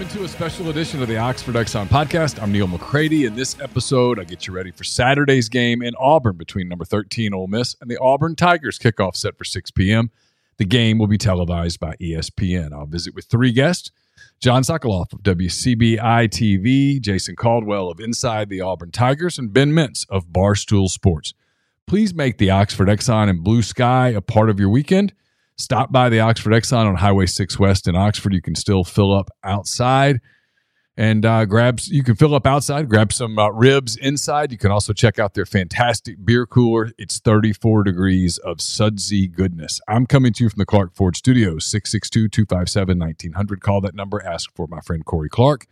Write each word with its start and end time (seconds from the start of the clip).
Welcome 0.00 0.16
into 0.16 0.24
a 0.24 0.34
special 0.34 0.70
edition 0.70 1.02
of 1.02 1.08
the 1.08 1.18
Oxford 1.18 1.56
Exxon 1.56 1.86
podcast. 1.86 2.42
I'm 2.42 2.50
Neal 2.50 2.66
McCready. 2.66 3.26
In 3.26 3.34
this 3.34 3.60
episode, 3.60 4.18
I 4.18 4.24
get 4.24 4.46
you 4.46 4.54
ready 4.54 4.70
for 4.70 4.82
Saturday's 4.82 5.50
game 5.50 5.82
in 5.82 5.94
Auburn 5.96 6.38
between 6.38 6.68
number 6.68 6.86
13 6.86 7.34
Ole 7.34 7.48
Miss 7.48 7.76
and 7.82 7.90
the 7.90 7.98
Auburn 7.98 8.34
Tigers. 8.34 8.78
Kickoff 8.78 9.14
set 9.14 9.36
for 9.36 9.44
6 9.44 9.70
p.m. 9.72 10.10
The 10.56 10.64
game 10.64 10.96
will 10.96 11.06
be 11.06 11.18
televised 11.18 11.80
by 11.80 11.96
ESPN. 11.96 12.72
I'll 12.72 12.86
visit 12.86 13.14
with 13.14 13.26
three 13.26 13.52
guests 13.52 13.90
Jon 14.40 14.62
Sokoloff 14.62 15.12
of 15.12 15.22
WCBI 15.22 15.98
TV, 16.30 16.98
Jason 16.98 17.36
Caldwell 17.36 17.90
of 17.90 18.00
Inside 18.00 18.48
the 18.48 18.62
Auburn 18.62 18.92
Tigers, 18.92 19.38
and 19.38 19.52
Ben 19.52 19.70
Mintz 19.72 20.06
of 20.08 20.28
Barstool 20.28 20.88
Sports. 20.88 21.34
Please 21.86 22.14
make 22.14 22.38
the 22.38 22.48
Oxford 22.48 22.88
Exxon 22.88 23.28
and 23.28 23.44
Blue 23.44 23.60
Sky 23.60 24.08
a 24.08 24.22
part 24.22 24.48
of 24.48 24.58
your 24.58 24.70
weekend. 24.70 25.12
Stop 25.60 25.92
by 25.92 26.08
the 26.08 26.20
Oxford 26.20 26.54
Exxon 26.54 26.86
on 26.86 26.96
Highway 26.96 27.26
6 27.26 27.58
West 27.58 27.86
in 27.86 27.94
Oxford. 27.94 28.32
You 28.32 28.40
can 28.40 28.54
still 28.54 28.82
fill 28.82 29.12
up 29.12 29.30
outside 29.44 30.20
and 30.96 31.26
uh, 31.26 31.44
grab. 31.44 31.80
You 31.84 32.02
can 32.02 32.16
fill 32.16 32.34
up 32.34 32.46
outside, 32.46 32.88
grab 32.88 33.12
some 33.12 33.38
uh, 33.38 33.50
ribs 33.50 33.94
inside. 33.94 34.52
You 34.52 34.58
can 34.58 34.70
also 34.70 34.94
check 34.94 35.18
out 35.18 35.34
their 35.34 35.44
fantastic 35.44 36.24
beer 36.24 36.46
cooler. 36.46 36.92
It's 36.96 37.18
34 37.18 37.84
degrees 37.84 38.38
of 38.38 38.62
sudsy 38.62 39.28
goodness. 39.28 39.82
I'm 39.86 40.06
coming 40.06 40.32
to 40.32 40.44
you 40.44 40.50
from 40.50 40.60
the 40.60 40.66
Clark 40.66 40.94
Ford 40.94 41.14
Studios, 41.14 41.70
662-257-1900. 41.70 43.60
Call 43.60 43.82
that 43.82 43.94
number. 43.94 44.24
Ask 44.24 44.50
for 44.56 44.66
my 44.66 44.80
friend 44.80 45.04
Corey 45.04 45.28
Clark. 45.28 45.66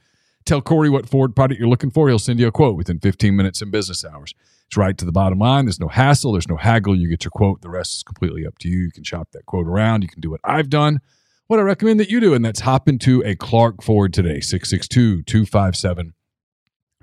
Tell 0.48 0.62
Corey 0.62 0.88
what 0.88 1.06
Ford 1.06 1.36
product 1.36 1.60
you're 1.60 1.68
looking 1.68 1.90
for. 1.90 2.08
He'll 2.08 2.18
send 2.18 2.40
you 2.40 2.46
a 2.46 2.50
quote 2.50 2.74
within 2.74 3.00
15 3.00 3.36
minutes 3.36 3.60
in 3.60 3.70
business 3.70 4.02
hours. 4.02 4.32
It's 4.66 4.78
right 4.78 4.96
to 4.96 5.04
the 5.04 5.12
bottom 5.12 5.38
line. 5.38 5.66
There's 5.66 5.78
no 5.78 5.88
hassle. 5.88 6.32
There's 6.32 6.48
no 6.48 6.56
haggle. 6.56 6.96
You 6.96 7.06
get 7.06 7.22
your 7.22 7.32
quote. 7.32 7.60
The 7.60 7.68
rest 7.68 7.96
is 7.96 8.02
completely 8.02 8.46
up 8.46 8.56
to 8.60 8.68
you. 8.70 8.78
You 8.78 8.90
can 8.90 9.04
shop 9.04 9.28
that 9.32 9.44
quote 9.44 9.66
around. 9.66 10.04
You 10.04 10.08
can 10.08 10.22
do 10.22 10.30
what 10.30 10.40
I've 10.44 10.70
done. 10.70 11.02
What 11.48 11.60
I 11.60 11.62
recommend 11.64 12.00
that 12.00 12.08
you 12.08 12.18
do, 12.18 12.32
and 12.32 12.42
that's 12.42 12.60
hop 12.60 12.88
into 12.88 13.22
a 13.26 13.36
Clark 13.36 13.82
Ford 13.82 14.14
today, 14.14 14.40
662 14.40 15.24
257 15.24 16.14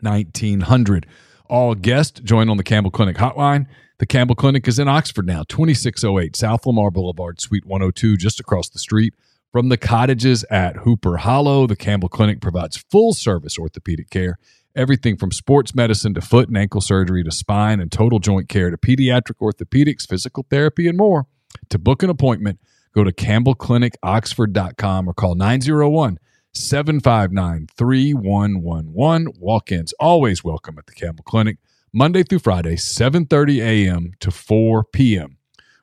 1900. 0.02 1.06
All 1.48 1.76
guests 1.76 2.22
join 2.22 2.50
on 2.50 2.58
the 2.58 2.64
Campbell 2.64 2.90
Clinic 2.90 3.18
hotline. 3.18 3.68
The 4.00 4.08
Campbell 4.08 4.34
Clinic 4.34 4.68
is 4.68 4.80
in 4.80 4.88
Oxford 4.88 5.28
now, 5.28 5.44
2608 5.48 6.36
South 6.36 6.66
Lamar 6.66 6.90
Boulevard, 6.90 7.40
Suite 7.40 7.68
102, 7.68 8.18
just 8.18 8.40
across 8.40 8.70
the 8.70 8.80
street 8.80 9.14
from 9.52 9.70
the 9.70 9.78
cottages 9.78 10.44
at 10.46 10.78
Hooper 10.78 11.18
Hollow. 11.18 11.68
The 11.68 11.76
Campbell 11.76 12.10
Clinic 12.10 12.42
provides 12.42 12.78
full 12.78 13.14
service 13.14 13.58
orthopedic 13.58 14.10
care 14.10 14.38
everything 14.76 15.16
from 15.16 15.32
sports 15.32 15.74
medicine 15.74 16.14
to 16.14 16.22
foot 16.22 16.50
and 16.50 16.58
ankle 16.58 16.82
surgery 16.82 17.24
to 17.24 17.32
spine 17.32 17.80
and 17.80 17.92
total 17.92 18.20
joint 18.20 18.50
care 18.50 18.70
to 18.70 18.78
pediatric 18.78 19.38
orthopedics, 19.42 20.08
physical 20.08 20.46
therapy, 20.50 20.88
and 20.88 20.98
more. 20.98 21.28
To 21.70 21.80
book 21.80 22.04
an 22.04 22.10
appointment, 22.10 22.60
go 22.94 23.04
to 23.04 23.12
campbellclinicoxford.com 23.12 25.08
or 25.08 25.14
call 25.14 25.36
901 25.36 26.20
759 26.54 27.68
3111. 27.76 29.34
Walk 29.40 29.72
ins 29.72 29.94
always 29.94 30.44
welcome 30.44 30.78
at 30.78 30.86
the 30.86 30.94
Campbell 30.94 31.24
Clinic, 31.24 31.58
Monday 31.94 32.24
through 32.24 32.40
Friday, 32.40 32.76
7.30 32.76 33.60
a.m. 33.60 34.12
to 34.20 34.32
4 34.32 34.84
p.m. 34.86 35.38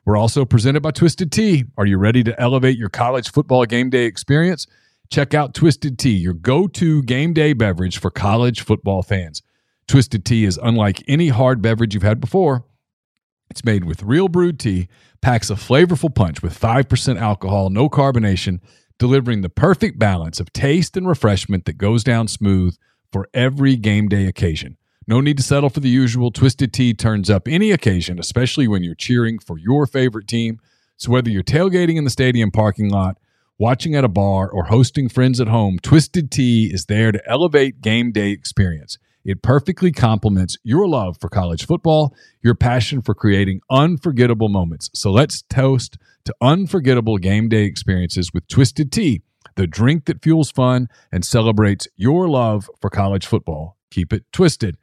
We're 0.05 0.17
also 0.17 0.43
presented 0.43 0.81
by 0.81 0.91
Twisted 0.91 1.31
Tea. 1.31 1.63
Are 1.77 1.85
you 1.85 1.97
ready 1.97 2.25
to 2.25 2.39
elevate 2.39 2.77
your 2.77 2.89
college 2.89 3.31
football 3.31 3.65
game 3.65 3.89
day 3.89 4.03
experience? 4.03 4.67
Check 5.09 5.33
out 5.33 5.53
Twisted 5.53 5.97
Tea, 5.97 6.17
your 6.17 6.33
go 6.33 6.67
to 6.67 7.01
game 7.03 7.31
day 7.31 7.53
beverage 7.53 7.97
for 7.99 8.11
college 8.11 8.61
football 8.61 9.01
fans. 9.01 9.41
Twisted 9.87 10.25
Tea 10.25 10.43
is 10.43 10.59
unlike 10.61 11.01
any 11.07 11.29
hard 11.29 11.61
beverage 11.61 11.93
you've 11.93 12.03
had 12.03 12.19
before. 12.19 12.65
It's 13.49 13.63
made 13.63 13.85
with 13.85 14.03
real 14.03 14.27
brewed 14.27 14.59
tea, 14.59 14.89
packs 15.21 15.49
a 15.49 15.55
flavorful 15.55 16.13
punch 16.13 16.41
with 16.41 16.59
5% 16.59 17.21
alcohol, 17.21 17.69
no 17.69 17.87
carbonation, 17.87 18.59
delivering 18.99 19.39
the 19.39 19.49
perfect 19.49 19.99
balance 19.99 20.41
of 20.41 20.51
taste 20.51 20.97
and 20.97 21.07
refreshment 21.07 21.63
that 21.63 21.77
goes 21.77 22.03
down 22.03 22.27
smooth 22.27 22.75
for 23.09 23.29
every 23.33 23.77
game 23.77 24.09
day 24.09 24.25
occasion. 24.25 24.75
No 25.07 25.19
need 25.19 25.37
to 25.37 25.43
settle 25.43 25.69
for 25.69 25.81
the 25.81 25.89
usual. 25.89 26.31
Twisted 26.31 26.71
Tea 26.71 26.93
turns 26.93 27.29
up 27.29 27.47
any 27.47 27.71
occasion, 27.71 28.19
especially 28.19 28.67
when 28.67 28.83
you're 28.83 28.95
cheering 28.95 29.39
for 29.39 29.57
your 29.57 29.85
favorite 29.85 30.27
team. 30.27 30.59
So 30.97 31.11
whether 31.11 31.29
you're 31.29 31.43
tailgating 31.43 31.97
in 31.97 32.05
the 32.05 32.09
stadium 32.09 32.51
parking 32.51 32.89
lot, 32.89 33.17
watching 33.57 33.95
at 33.95 34.05
a 34.05 34.09
bar, 34.09 34.49
or 34.49 34.65
hosting 34.65 35.09
friends 35.09 35.41
at 35.41 35.47
home, 35.47 35.79
Twisted 35.81 36.31
Tea 36.31 36.71
is 36.73 36.85
there 36.85 37.11
to 37.11 37.21
elevate 37.29 37.81
game 37.81 38.11
day 38.11 38.29
experience. 38.31 38.97
It 39.25 39.41
perfectly 39.41 39.91
complements 39.91 40.57
your 40.63 40.87
love 40.87 41.17
for 41.19 41.29
college 41.29 41.65
football, 41.65 42.13
your 42.41 42.55
passion 42.55 43.01
for 43.01 43.15
creating 43.15 43.61
unforgettable 43.69 44.49
moments. 44.49 44.89
So 44.93 45.11
let's 45.11 45.41
toast 45.43 45.97
to 46.25 46.35
unforgettable 46.41 47.17
game 47.17 47.49
day 47.49 47.63
experiences 47.63 48.33
with 48.33 48.47
Twisted 48.47 48.91
Tea, 48.91 49.21
the 49.55 49.67
drink 49.67 50.05
that 50.05 50.23
fuels 50.23 50.51
fun 50.51 50.87
and 51.11 51.23
celebrates 51.23 51.87
your 51.95 52.27
love 52.27 52.69
for 52.81 52.89
college 52.89 53.25
football. 53.25 53.77
Keep 53.91 54.11
it 54.11 54.23
twisted. 54.31 54.77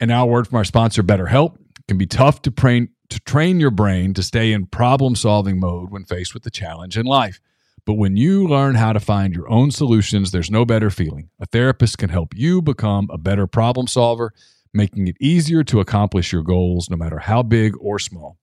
And 0.00 0.08
now, 0.08 0.24
a 0.24 0.26
word 0.26 0.46
from 0.46 0.56
our 0.56 0.64
sponsor, 0.64 1.02
BetterHelp. 1.02 1.56
It 1.56 1.86
can 1.88 1.98
be 1.98 2.06
tough 2.06 2.42
to 2.42 2.50
train 2.50 2.90
to 3.10 3.20
train 3.20 3.58
your 3.58 3.70
brain 3.70 4.12
to 4.14 4.22
stay 4.22 4.52
in 4.52 4.66
problem 4.66 5.16
solving 5.16 5.58
mode 5.58 5.90
when 5.90 6.04
faced 6.04 6.34
with 6.34 6.44
a 6.46 6.50
challenge 6.50 6.98
in 6.98 7.06
life. 7.06 7.40
But 7.86 7.94
when 7.94 8.18
you 8.18 8.46
learn 8.46 8.74
how 8.74 8.92
to 8.92 9.00
find 9.00 9.34
your 9.34 9.48
own 9.48 9.70
solutions, 9.70 10.30
there's 10.30 10.50
no 10.50 10.66
better 10.66 10.90
feeling. 10.90 11.30
A 11.40 11.46
therapist 11.46 11.96
can 11.96 12.10
help 12.10 12.34
you 12.36 12.60
become 12.60 13.08
a 13.10 13.16
better 13.16 13.46
problem 13.46 13.86
solver, 13.86 14.34
making 14.74 15.08
it 15.08 15.16
easier 15.20 15.64
to 15.64 15.80
accomplish 15.80 16.30
your 16.30 16.42
goals, 16.42 16.90
no 16.90 16.98
matter 16.98 17.18
how 17.18 17.42
big 17.42 17.74
or 17.80 17.98
small. 17.98 18.36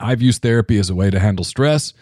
I've 0.00 0.22
used 0.22 0.42
therapy 0.42 0.76
as 0.78 0.90
a 0.90 0.94
way 0.96 1.08
to 1.08 1.20
handle 1.20 1.44
stress, 1.44 1.92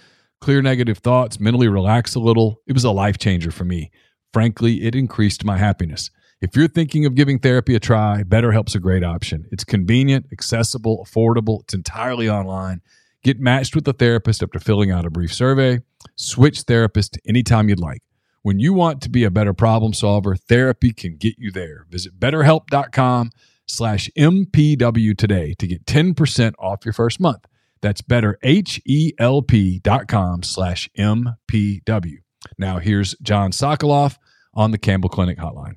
clear 0.40 0.62
negative 0.62 0.99
thoughts, 0.99 1.38
mentally 1.38 1.69
relax 1.69 2.14
a 2.14 2.20
little. 2.20 2.62
It 2.67 2.73
was 2.73 2.85
a 2.85 2.90
life 2.90 3.19
changer 3.19 3.50
for 3.50 3.64
me. 3.64 3.90
Frankly, 4.32 4.85
it 4.85 4.94
increased 4.94 5.44
my 5.44 5.58
happiness. 5.58 6.11
If 6.43 6.55
you're 6.55 6.69
thinking 6.69 7.06
of 7.06 7.15
giving 7.15 7.38
therapy 7.38 7.75
a 7.75 7.81
try, 7.81 8.23
BetterHelp's 8.23 8.75
a 8.75 8.79
great 8.79 9.03
option. 9.03 9.47
It's 9.50 9.65
convenient, 9.65 10.27
accessible, 10.31 11.03
affordable, 11.03 11.62
it's 11.62 11.73
entirely 11.73 12.29
online. 12.29 12.83
Get 13.25 13.41
matched 13.41 13.75
with 13.75 13.88
a 13.88 13.94
therapist 13.94 14.43
after 14.43 14.61
filling 14.61 14.91
out 14.91 15.06
a 15.06 15.11
brief 15.11 15.33
survey. 15.33 15.79
Switch 16.15 16.61
therapist 16.61 17.19
anytime 17.27 17.71
you'd 17.71 17.81
like. 17.81 18.03
When 18.43 18.61
you 18.61 18.75
want 18.75 19.00
to 19.03 19.09
be 19.09 19.25
a 19.25 19.31
better 19.31 19.55
problem 19.55 19.94
solver, 19.94 20.37
therapy 20.37 20.93
can 20.93 21.17
get 21.17 21.37
you 21.38 21.50
there. 21.50 21.87
Visit 21.88 22.21
betterhelp.com 22.21 23.31
slash 23.67 24.11
MPW 24.17 25.17
today 25.17 25.55
to 25.55 25.67
get 25.67 25.87
10% 25.87 26.53
off 26.59 26.85
your 26.85 26.93
first 26.93 27.19
month. 27.19 27.47
That's 27.81 28.03
betterhelp.com 28.03 30.43
slash 30.43 30.91
MPW. 30.99 32.17
Now 32.59 32.79
here's 32.79 33.15
Jon 33.23 33.53
Sokoloff 33.53 34.19
on 34.55 34.71
the 34.71 34.79
Campbell 34.79 35.09
Clinic 35.09 35.38
hotline. 35.38 35.77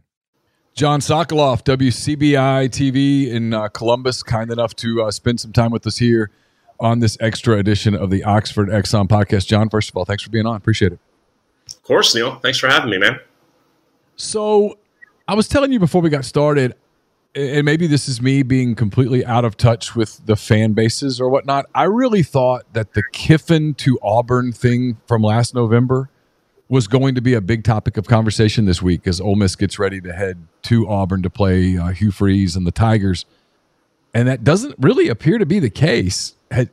Jon 0.80 1.02
Sokoloff, 1.02 1.62
WCBI 1.66 2.70
TV 2.70 3.28
in 3.28 3.54
uh, 3.54 3.68
Columbus, 3.68 4.24
kind 4.24 4.50
enough 4.50 4.74
to 4.78 5.04
uh, 5.04 5.12
spend 5.12 5.42
some 5.42 5.52
time 5.52 5.72
with 5.72 5.86
us 5.86 5.98
here 5.98 6.32
on 6.80 7.00
this 7.00 7.18
extra 7.20 7.58
edition 7.58 7.94
of 7.94 8.10
the 8.10 8.24
Oxford 8.24 8.70
Exxon 8.70 9.06
podcast. 9.06 9.46
Jon, 9.46 9.68
first 9.68 9.90
of 9.90 9.98
all, 9.98 10.06
thanks 10.06 10.24
for 10.24 10.30
being 10.30 10.46
on. 10.46 10.56
Appreciate 10.56 10.94
it. 10.94 11.00
Of 11.68 11.84
course, 11.84 12.16
Neal. 12.16 12.36
Thanks 12.36 12.60
for 12.60 12.70
having 12.70 12.90
me, 12.90 12.98
man. 12.98 13.20
So, 14.16 14.78
I 15.28 15.34
was 15.34 15.50
telling 15.50 15.74
you 15.74 15.80
before 15.80 16.02
we 16.02 16.10
got 16.10 16.24
started, 16.24 16.76
and 17.36 17.66
maybe 17.66 17.86
this 17.86 18.08
is 18.08 18.22
me 18.22 18.42
being 18.42 18.74
completely 18.74 19.26
out 19.26 19.44
of 19.44 19.58
touch 19.58 19.98
with 19.98 20.26
the 20.28 20.38
fan 20.38 20.72
bases 20.72 21.20
or 21.20 21.28
whatnot. 21.28 21.66
I 21.76 21.84
really 21.84 22.24
thought 22.24 22.72
that 22.72 22.94
the 22.94 23.04
Kiffin 23.12 23.74
to 23.74 24.00
Auburn 24.02 24.54
thing 24.54 24.96
from 25.08 25.24
last 25.24 25.54
November 25.54 26.10
was 26.70 26.88
going 26.88 27.16
to 27.16 27.22
be 27.22 27.34
a 27.34 27.42
big 27.42 27.64
topic 27.64 27.98
of 27.98 28.08
conversation 28.08 28.66
this 28.66 28.82
week 28.82 29.08
as 29.08 29.20
Ole 29.20 29.36
Miss 29.36 29.56
gets 29.56 29.80
ready 29.80 30.00
to 30.02 30.14
head 30.14 30.38
to 30.64 30.88
Auburn 30.88 31.24
to 31.24 31.30
play 31.30 31.78
uh, 31.78 31.88
Hugh 31.88 32.12
Freeze 32.12 32.56
and 32.56 32.66
the 32.66 32.72
Tigers, 32.72 33.26
and 34.14 34.28
that 34.28 34.44
doesn't 34.44 34.76
really 34.80 35.10
appear 35.10 35.40
to 35.40 35.46
be 35.46 35.60
the 35.60 35.70
case. 35.70 36.36
Had, 36.52 36.70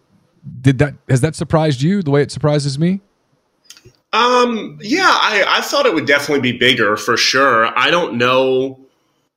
did 0.60 0.78
that 0.78 0.94
has 1.08 1.22
that 1.22 1.34
surprised 1.34 1.82
you 1.82 2.02
the 2.02 2.10
way 2.10 2.22
it 2.22 2.30
surprises 2.30 2.78
me? 2.78 3.00
Um, 4.12 4.78
yeah, 4.80 5.10
I, 5.10 5.44
I 5.46 5.60
thought 5.62 5.86
it 5.86 5.94
would 5.94 6.06
definitely 6.06 6.52
be 6.52 6.56
bigger 6.56 6.96
for 6.96 7.16
sure. 7.16 7.66
I 7.78 7.90
don't 7.90 8.16
know. 8.16 8.78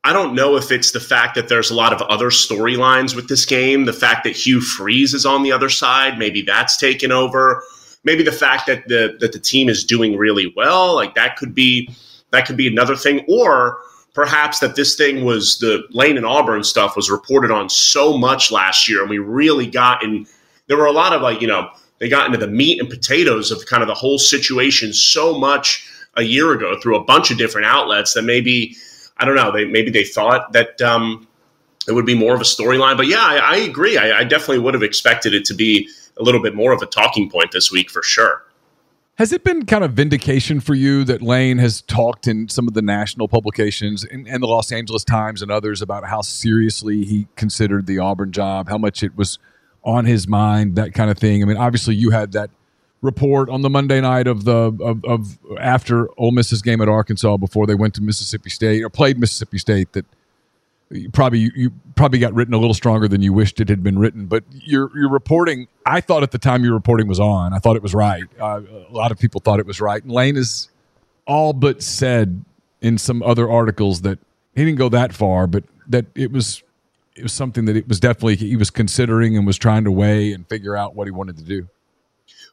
I 0.03 0.13
don't 0.13 0.33
know 0.33 0.55
if 0.55 0.71
it's 0.71 0.91
the 0.91 1.01
fact 1.01 1.35
that 1.35 1.49
there's 1.49 1.71
a 1.71 1.75
lot 1.75 1.91
of 1.91 2.01
other 2.03 2.29
storylines 2.29 3.15
with 3.15 3.27
this 3.27 3.45
game, 3.45 3.83
the 3.83 3.93
fact 3.93 4.23
that 4.23 4.35
Hugh 4.35 4.61
Freeze 4.61 5.13
is 5.13 5.25
on 5.25 5.43
the 5.43 5.51
other 5.51 5.67
side, 5.67 6.17
maybe 6.17 6.41
that's 6.41 6.77
taken 6.77 7.11
over 7.11 7.61
maybe 8.03 8.23
the 8.23 8.31
fact 8.31 8.67
that 8.67 8.87
the 8.87 9.17
that 9.19 9.31
the 9.31 9.39
team 9.39 9.69
is 9.69 9.83
doing 9.83 10.17
really 10.17 10.53
well, 10.55 10.95
like 10.95 11.15
that 11.15 11.37
could 11.37 11.53
be 11.53 11.89
that 12.31 12.45
could 12.45 12.57
be 12.57 12.67
another 12.67 12.95
thing, 12.95 13.25
or 13.27 13.79
perhaps 14.13 14.59
that 14.59 14.75
this 14.75 14.95
thing 14.95 15.25
was 15.25 15.57
the 15.59 15.83
Lane 15.91 16.17
and 16.17 16.25
Auburn 16.25 16.63
stuff 16.63 16.95
was 16.95 17.09
reported 17.09 17.51
on 17.51 17.69
so 17.69 18.17
much 18.17 18.51
last 18.51 18.87
year, 18.87 19.01
and 19.01 19.09
we 19.09 19.19
really 19.19 19.67
got 19.67 20.03
in. 20.03 20.25
There 20.67 20.77
were 20.77 20.85
a 20.85 20.91
lot 20.91 21.13
of 21.13 21.21
like 21.21 21.41
you 21.41 21.47
know 21.47 21.69
they 21.99 22.09
got 22.09 22.25
into 22.25 22.37
the 22.37 22.47
meat 22.47 22.79
and 22.79 22.89
potatoes 22.89 23.51
of 23.51 23.65
kind 23.65 23.81
of 23.83 23.87
the 23.87 23.95
whole 23.95 24.17
situation 24.17 24.93
so 24.93 25.37
much 25.37 25.85
a 26.15 26.23
year 26.23 26.53
ago 26.53 26.79
through 26.79 26.95
a 26.95 27.03
bunch 27.03 27.31
of 27.31 27.37
different 27.37 27.67
outlets 27.67 28.13
that 28.13 28.23
maybe 28.23 28.75
I 29.17 29.25
don't 29.25 29.35
know 29.35 29.51
they 29.51 29.65
maybe 29.65 29.91
they 29.91 30.03
thought 30.03 30.53
that 30.53 30.81
um, 30.81 31.27
it 31.87 31.93
would 31.93 32.05
be 32.05 32.15
more 32.15 32.33
of 32.35 32.41
a 32.41 32.45
storyline. 32.45 32.97
But 32.97 33.07
yeah, 33.07 33.21
I, 33.21 33.37
I 33.37 33.55
agree. 33.57 33.97
I, 33.97 34.19
I, 34.19 34.23
definitely 34.23 34.59
would 34.59 34.73
have 34.73 34.83
expected 34.83 35.33
it 35.33 35.43
to 35.45 35.53
be 35.53 35.89
a 36.19 36.23
little 36.23 36.41
bit 36.41 36.53
more 36.53 36.73
of 36.73 36.81
a 36.81 36.85
talking 36.85 37.29
point 37.29 37.51
this 37.51 37.71
week 37.71 37.89
for 37.89 38.03
sure. 38.03 38.45
Has 39.15 39.33
it 39.33 39.43
been 39.43 39.65
kind 39.65 39.83
of 39.83 39.91
vindication 39.93 40.61
for 40.61 40.73
you 40.73 41.03
that 41.03 41.21
Lane 41.21 41.57
has 41.57 41.81
talked 41.81 42.25
in 42.25 42.47
some 42.47 42.69
of 42.69 42.73
the 42.73 42.81
national 42.81 43.27
publications 43.27 44.05
and, 44.05 44.25
and, 44.27 44.41
the 44.41 44.47
Los 44.47 44.71
Angeles 44.71 45.03
Times 45.03 45.41
and 45.41 45.51
others 45.51 45.81
about 45.81 46.05
how 46.05 46.21
seriously 46.21 47.03
he 47.03 47.27
considered 47.35 47.85
the 47.85 47.99
Auburn 47.99 48.31
job, 48.31 48.69
how 48.69 48.77
much 48.77 49.03
it 49.03 49.17
was 49.17 49.37
on 49.83 50.05
his 50.05 50.25
mind, 50.25 50.77
that 50.77 50.93
kind 50.93 51.11
of 51.11 51.17
thing? 51.17 51.43
I 51.43 51.45
mean, 51.45 51.57
obviously, 51.57 51.95
you 51.95 52.11
had 52.11 52.31
that 52.31 52.49
report 53.01 53.49
on 53.49 53.61
the 53.61 53.69
Monday 53.69 53.99
night 53.99 54.27
of 54.27 54.45
the 54.45 54.73
of, 54.81 55.03
of 55.03 55.37
after 55.59 56.07
Ole 56.17 56.31
Miss's 56.31 56.61
game 56.61 56.79
at 56.79 56.87
Arkansas 56.87 57.35
before 57.35 57.67
they 57.67 57.75
went 57.75 57.95
to 57.95 58.01
Mississippi 58.01 58.49
State 58.49 58.83
or 58.83 58.89
played 58.89 59.19
Mississippi 59.19 59.57
State 59.57 59.91
that 59.93 60.05
you 60.91 61.09
probably 61.09 61.51
you, 61.55 61.71
probably 61.95 62.19
got 62.19 62.33
written 62.33 62.53
a 62.53 62.57
little 62.57 62.73
stronger 62.73 63.07
than 63.07 63.21
you 63.21 63.31
wished 63.31 63.59
it 63.59 63.69
had 63.69 63.83
been 63.83 63.99
written. 63.99 64.25
But 64.25 64.43
your 64.51 64.91
your 64.97 65.09
reporting, 65.09 65.67
I 65.85 66.01
thought 66.01 66.23
at 66.23 66.31
the 66.31 66.37
time 66.37 66.63
your 66.63 66.73
reporting 66.73 67.07
was 67.07 67.19
on. 67.19 67.53
I 67.53 67.59
thought 67.59 67.75
it 67.75 67.83
was 67.83 67.93
right. 67.93 68.23
Uh, 68.39 68.61
a 68.89 68.91
lot 68.91 69.11
of 69.11 69.19
people 69.19 69.41
thought 69.41 69.59
it 69.59 69.65
was 69.65 69.79
right. 69.79 70.01
And 70.01 70.11
Lane 70.11 70.35
has 70.35 70.69
all 71.27 71.53
but 71.53 71.83
said 71.83 72.43
in 72.81 72.97
some 72.97 73.21
other 73.21 73.49
articles 73.49 74.01
that 74.01 74.19
he 74.55 74.65
didn't 74.65 74.79
go 74.79 74.89
that 74.89 75.13
far, 75.13 75.47
but 75.47 75.63
that 75.87 76.05
it 76.15 76.31
was 76.31 76.63
it 77.15 77.23
was 77.23 77.33
something 77.33 77.65
that 77.65 77.75
it 77.75 77.87
was 77.87 77.99
definitely 77.99 78.35
he 78.35 78.55
was 78.55 78.69
considering 78.69 79.37
and 79.37 79.45
was 79.45 79.57
trying 79.57 79.83
to 79.83 79.91
weigh 79.91 80.31
and 80.31 80.47
figure 80.47 80.75
out 80.75 80.95
what 80.95 81.05
he 81.05 81.11
wanted 81.11 81.37
to 81.37 81.43
do. 81.43 81.67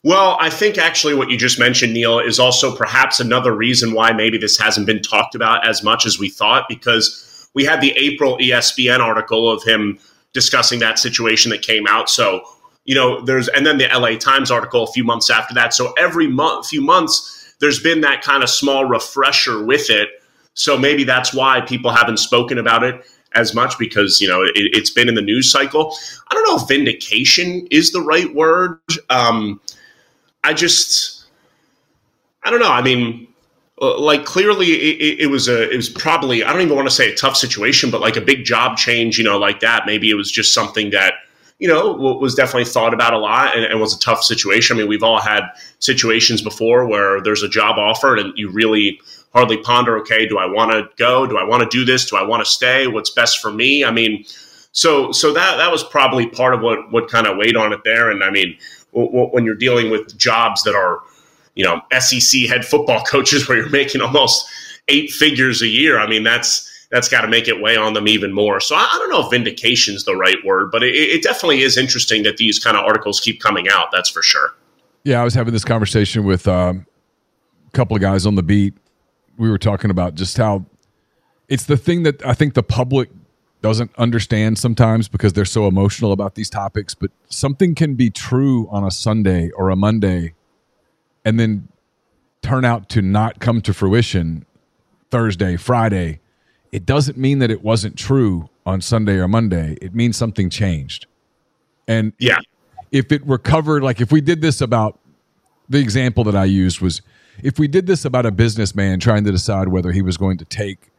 Well, 0.03 0.37
I 0.39 0.51
think 0.51 0.79
actually 0.79 1.15
what 1.15 1.31
you 1.31 1.39
just 1.39 1.59
mentioned, 1.59 1.95
Neal, 1.95 2.21
is 2.21 2.39
also 2.39 2.77
perhaps 2.77 3.19
another 3.19 3.53
reason 3.53 3.93
why 3.93 4.13
maybe 4.13 4.39
this 4.39 4.59
hasn't 4.59 4.87
been 4.87 5.03
talked 5.03 5.35
about 5.35 5.67
as 5.67 5.83
much 5.83 6.07
as 6.07 6.19
we 6.19 6.29
thought 6.29 6.69
because 6.69 7.36
we 7.57 7.65
had 7.65 7.81
the 7.81 7.93
April 7.93 8.37
ESPN 8.37 9.01
article 9.01 9.51
of 9.51 9.65
him 9.65 9.99
discussing 10.35 10.79
that 10.81 10.99
situation 10.99 11.51
that 11.51 11.63
came 11.63 11.87
out. 11.87 12.11
So, 12.11 12.43
you 12.85 12.95
know, 12.95 13.23
there's, 13.23 13.49
and 13.49 13.65
then 13.65 13.79
the 13.79 13.89
LA 13.93 14.19
Times 14.19 14.51
article 14.51 14.85
a 14.85 14.93
few 14.93 15.03
months 15.03 15.31
after 15.31 15.55
that. 15.55 15.73
So 15.73 15.95
every 15.95 16.29
month, 16.29 16.69
few 16.69 16.83
months, 16.83 17.55
there's 17.59 17.83
been 17.83 18.03
that 18.03 18.21
kind 18.21 18.43
of 18.43 18.51
small 18.51 18.85
refresher 18.85 19.65
with 19.65 19.89
it. 19.89 20.11
So 20.53 20.77
maybe 20.77 21.03
that's 21.03 21.33
why 21.33 21.63
people 21.63 21.91
haven't 21.91 22.19
spoken 22.19 22.59
about 22.59 22.85
it 22.85 23.03
as 23.33 23.55
much 23.55 23.79
because, 23.79 24.21
you 24.21 24.29
know, 24.29 24.43
it, 24.43 24.75
has 24.77 24.91
been 24.91 25.09
in 25.09 25.15
the 25.15 25.23
news 25.23 25.51
cycle. 25.51 25.97
I 26.31 26.35
don't 26.35 26.47
know 26.47 26.63
if 26.63 26.69
vindication 26.69 27.67
is 27.71 27.91
the 27.91 28.03
right 28.03 28.35
word. 28.35 28.81
Um, 29.09 29.63
I 30.45 30.53
just, 30.53 31.25
I 32.45 32.51
don't 32.51 32.61
know. 32.61 32.71
I 32.71 32.83
mean, 32.83 33.29
Uh, 33.81 33.99
like 34.01 34.25
clearly 34.25 34.69
it, 34.69 35.21
it, 35.21 35.27
was 35.27 35.49
a 35.49 35.71
it 35.71 35.77
was 35.77 35.91
probably 35.91 36.43
I 36.43 36.51
don't 36.53 36.63
even 36.63 36.75
want 36.75 36.89
to 36.89 36.95
say 36.95 37.13
a 37.13 37.15
tough 37.15 37.37
situation, 37.37 37.91
but 37.91 38.01
like 38.01 38.17
a 38.17 38.23
big 38.23 38.45
job 38.45 38.79
change, 38.79 39.19
you 39.19 39.25
know, 39.25 39.39
like 39.39 39.61
that. 39.61 39.85
Maybe 39.85 40.09
it 40.09 40.15
was 40.15 40.33
just 40.33 40.55
something 40.55 40.91
that 40.91 41.15
you 41.59 41.69
know 41.69 41.93
was 41.93 42.35
definitely 42.35 42.65
thought 42.65 42.95
about 42.95 43.13
a 43.13 43.19
lot 43.19 43.55
and, 43.55 43.67
and 43.67 43.79
was 43.79 43.95
a 43.95 43.99
tough 43.99 44.23
situation. 44.23 44.77
I 44.77 44.81
mean, 44.81 44.89
we've 44.89 45.03
all 45.03 45.21
had 45.21 45.43
situations 45.79 46.41
before 46.41 46.87
where 46.87 47.21
there's 47.21 47.43
a 47.43 47.49
job 47.49 47.77
offered 47.79 48.19
and 48.19 48.33
you 48.39 48.51
really 48.51 48.99
hardly 49.35 49.59
ponder, 49.59 49.99
okay, 49.99 50.27
do 50.27 50.39
I 50.39 50.47
want 50.47 50.73
to 50.73 50.89
go? 50.97 51.27
Do 51.27 51.37
I 51.37 51.45
want 51.45 51.63
to 51.63 51.69
do 51.69 51.85
this? 51.85 52.09
Do 52.09 52.17
I 52.17 52.23
want 52.23 52.43
to 52.43 52.51
stay? 52.51 52.87
What's 52.87 53.11
best 53.11 53.41
for 53.41 53.53
me? 53.53 53.85
I 53.85 53.91
mean, 53.91 54.25
so 54.73 55.13
so 55.13 55.35
that 55.35 55.57
that 55.57 55.71
was 55.71 55.85
probably 55.85 56.27
part 56.27 56.55
of 56.55 56.63
what 56.63 56.91
what 56.93 57.11
kind 57.11 57.27
of 57.27 57.37
weighed 57.37 57.57
on 57.57 57.75
it 57.75 57.81
there. 57.85 58.11
And 58.11 58.25
I 58.25 58.31
mean, 58.31 58.57
w- 58.95 59.11
w- 59.11 59.29
when 59.33 59.45
you're 59.45 59.55
dealing 59.55 59.91
with 59.91 60.17
jobs 60.17 60.63
that 60.63 60.75
are 60.75 61.03
you 61.57 61.65
know 61.65 61.81
SEC 61.99 62.43
head 62.43 62.65
football 62.65 63.03
coaches 63.11 63.49
where 63.49 63.59
you're 63.59 63.71
making 63.71 64.01
almost 64.01 64.49
eight 64.89 65.11
figures 65.11 65.63
a 65.63 65.67
year. 65.67 65.99
I 65.99 66.07
mean, 66.07 66.23
that's 66.23 66.71
that's 66.91 67.09
got 67.09 67.23
to 67.23 67.29
make 67.29 67.49
it 67.49 67.61
weigh 67.61 67.77
on 67.77 67.95
them 67.95 68.07
even 68.07 68.33
more. 68.33 68.61
So 68.61 68.77
I, 68.77 68.89
I 68.89 68.99
don't 68.99 69.11
know 69.11 69.25
if 69.25 69.31
vindication 69.31 69.97
is 69.97 70.05
the 70.05 70.15
right 70.15 70.37
word, 70.45 70.71
but 70.71 70.85
it, 70.85 70.95
it 70.95 71.23
definitely 71.23 71.63
is 71.63 71.77
interesting 71.77 72.23
that 72.23 72.37
these 72.37 72.61
kind 72.61 72.77
of 72.77 72.85
articles 72.85 73.19
keep 73.19 73.41
coming 73.41 73.69
out. 73.69 73.89
That's 73.91 74.09
for 74.09 74.23
sure. 74.23 74.55
Yeah, 75.03 75.21
I 75.21 75.25
was 75.25 75.35
having 75.35 75.53
this 75.53 75.65
conversation 75.65 76.25
with 76.25 76.47
um, 76.47 76.87
a 77.67 77.71
couple 77.73 77.97
of 77.97 78.03
guys 78.03 78.27
on 78.27 78.37
the 78.37 78.43
beat. 78.43 78.75
We 79.37 79.51
were 79.51 79.59
talking 79.59 79.91
about 79.91 80.15
just 80.15 80.37
how 80.37 80.65
it's 81.49 81.65
the 81.65 81.77
thing 81.77 82.05
that 82.05 82.25
I 82.25 82.35
think 82.35 82.55
the 82.55 82.63
public 82.63 83.11
doesn't 83.63 83.91
understand 83.99 84.59
sometimes 84.59 85.09
because 85.09 85.33
they're 85.33 85.45
so 85.45 85.67
emotional 85.67 86.13
about 86.13 86.35
these 86.35 86.51
topics. 86.51 86.95
But 86.95 87.11
something 87.29 87.75
can 87.75 87.95
be 87.95 88.11
true 88.11 88.69
on 88.71 88.85
a 88.85 88.91
Sunday 88.91 89.51
or 89.51 89.71
a 89.71 89.77
Monday 89.77 90.35
and 91.27 91.41
then 91.41 91.69
turn 92.41 92.65
out 92.65 92.89
to 92.91 93.03
not 93.03 93.41
come 93.41 93.61
to 93.61 93.75
fruition 93.75 94.47
Thursday, 95.11 95.57
Friday, 95.57 96.21
it 96.71 96.87
doesn't 96.87 97.19
mean 97.19 97.41
that 97.41 97.51
it 97.51 97.63
wasn't 97.63 97.99
true 97.99 98.49
on 98.65 98.81
Sunday 98.81 99.15
or 99.15 99.27
Monday. 99.27 99.77
It 99.83 99.95
means 99.95 100.17
something 100.17 100.49
changed. 100.49 101.07
And 101.89 102.13
yeah, 102.19 102.39
if 102.93 103.11
it 103.11 103.27
recovered, 103.27 103.83
like 103.83 104.01
if 104.01 104.13
we 104.13 104.21
did 104.21 104.41
this 104.41 104.61
about 104.61 105.01
the 105.69 105.79
example 105.79 106.23
that 106.25 106.37
I 106.37 106.45
used 106.45 106.81
was 106.81 107.03
if 107.43 107.59
we 107.59 107.67
did 107.67 107.87
this 107.87 108.05
about 108.05 108.25
a 108.25 108.31
businessman 108.31 109.01
trying 109.01 109.25
to 109.25 109.33
decide 109.33 109.69
whether 109.69 109.91
he 109.91 110.03
was 110.03 110.17
going 110.17 110.39
to 110.39 110.45
take, 110.45 110.91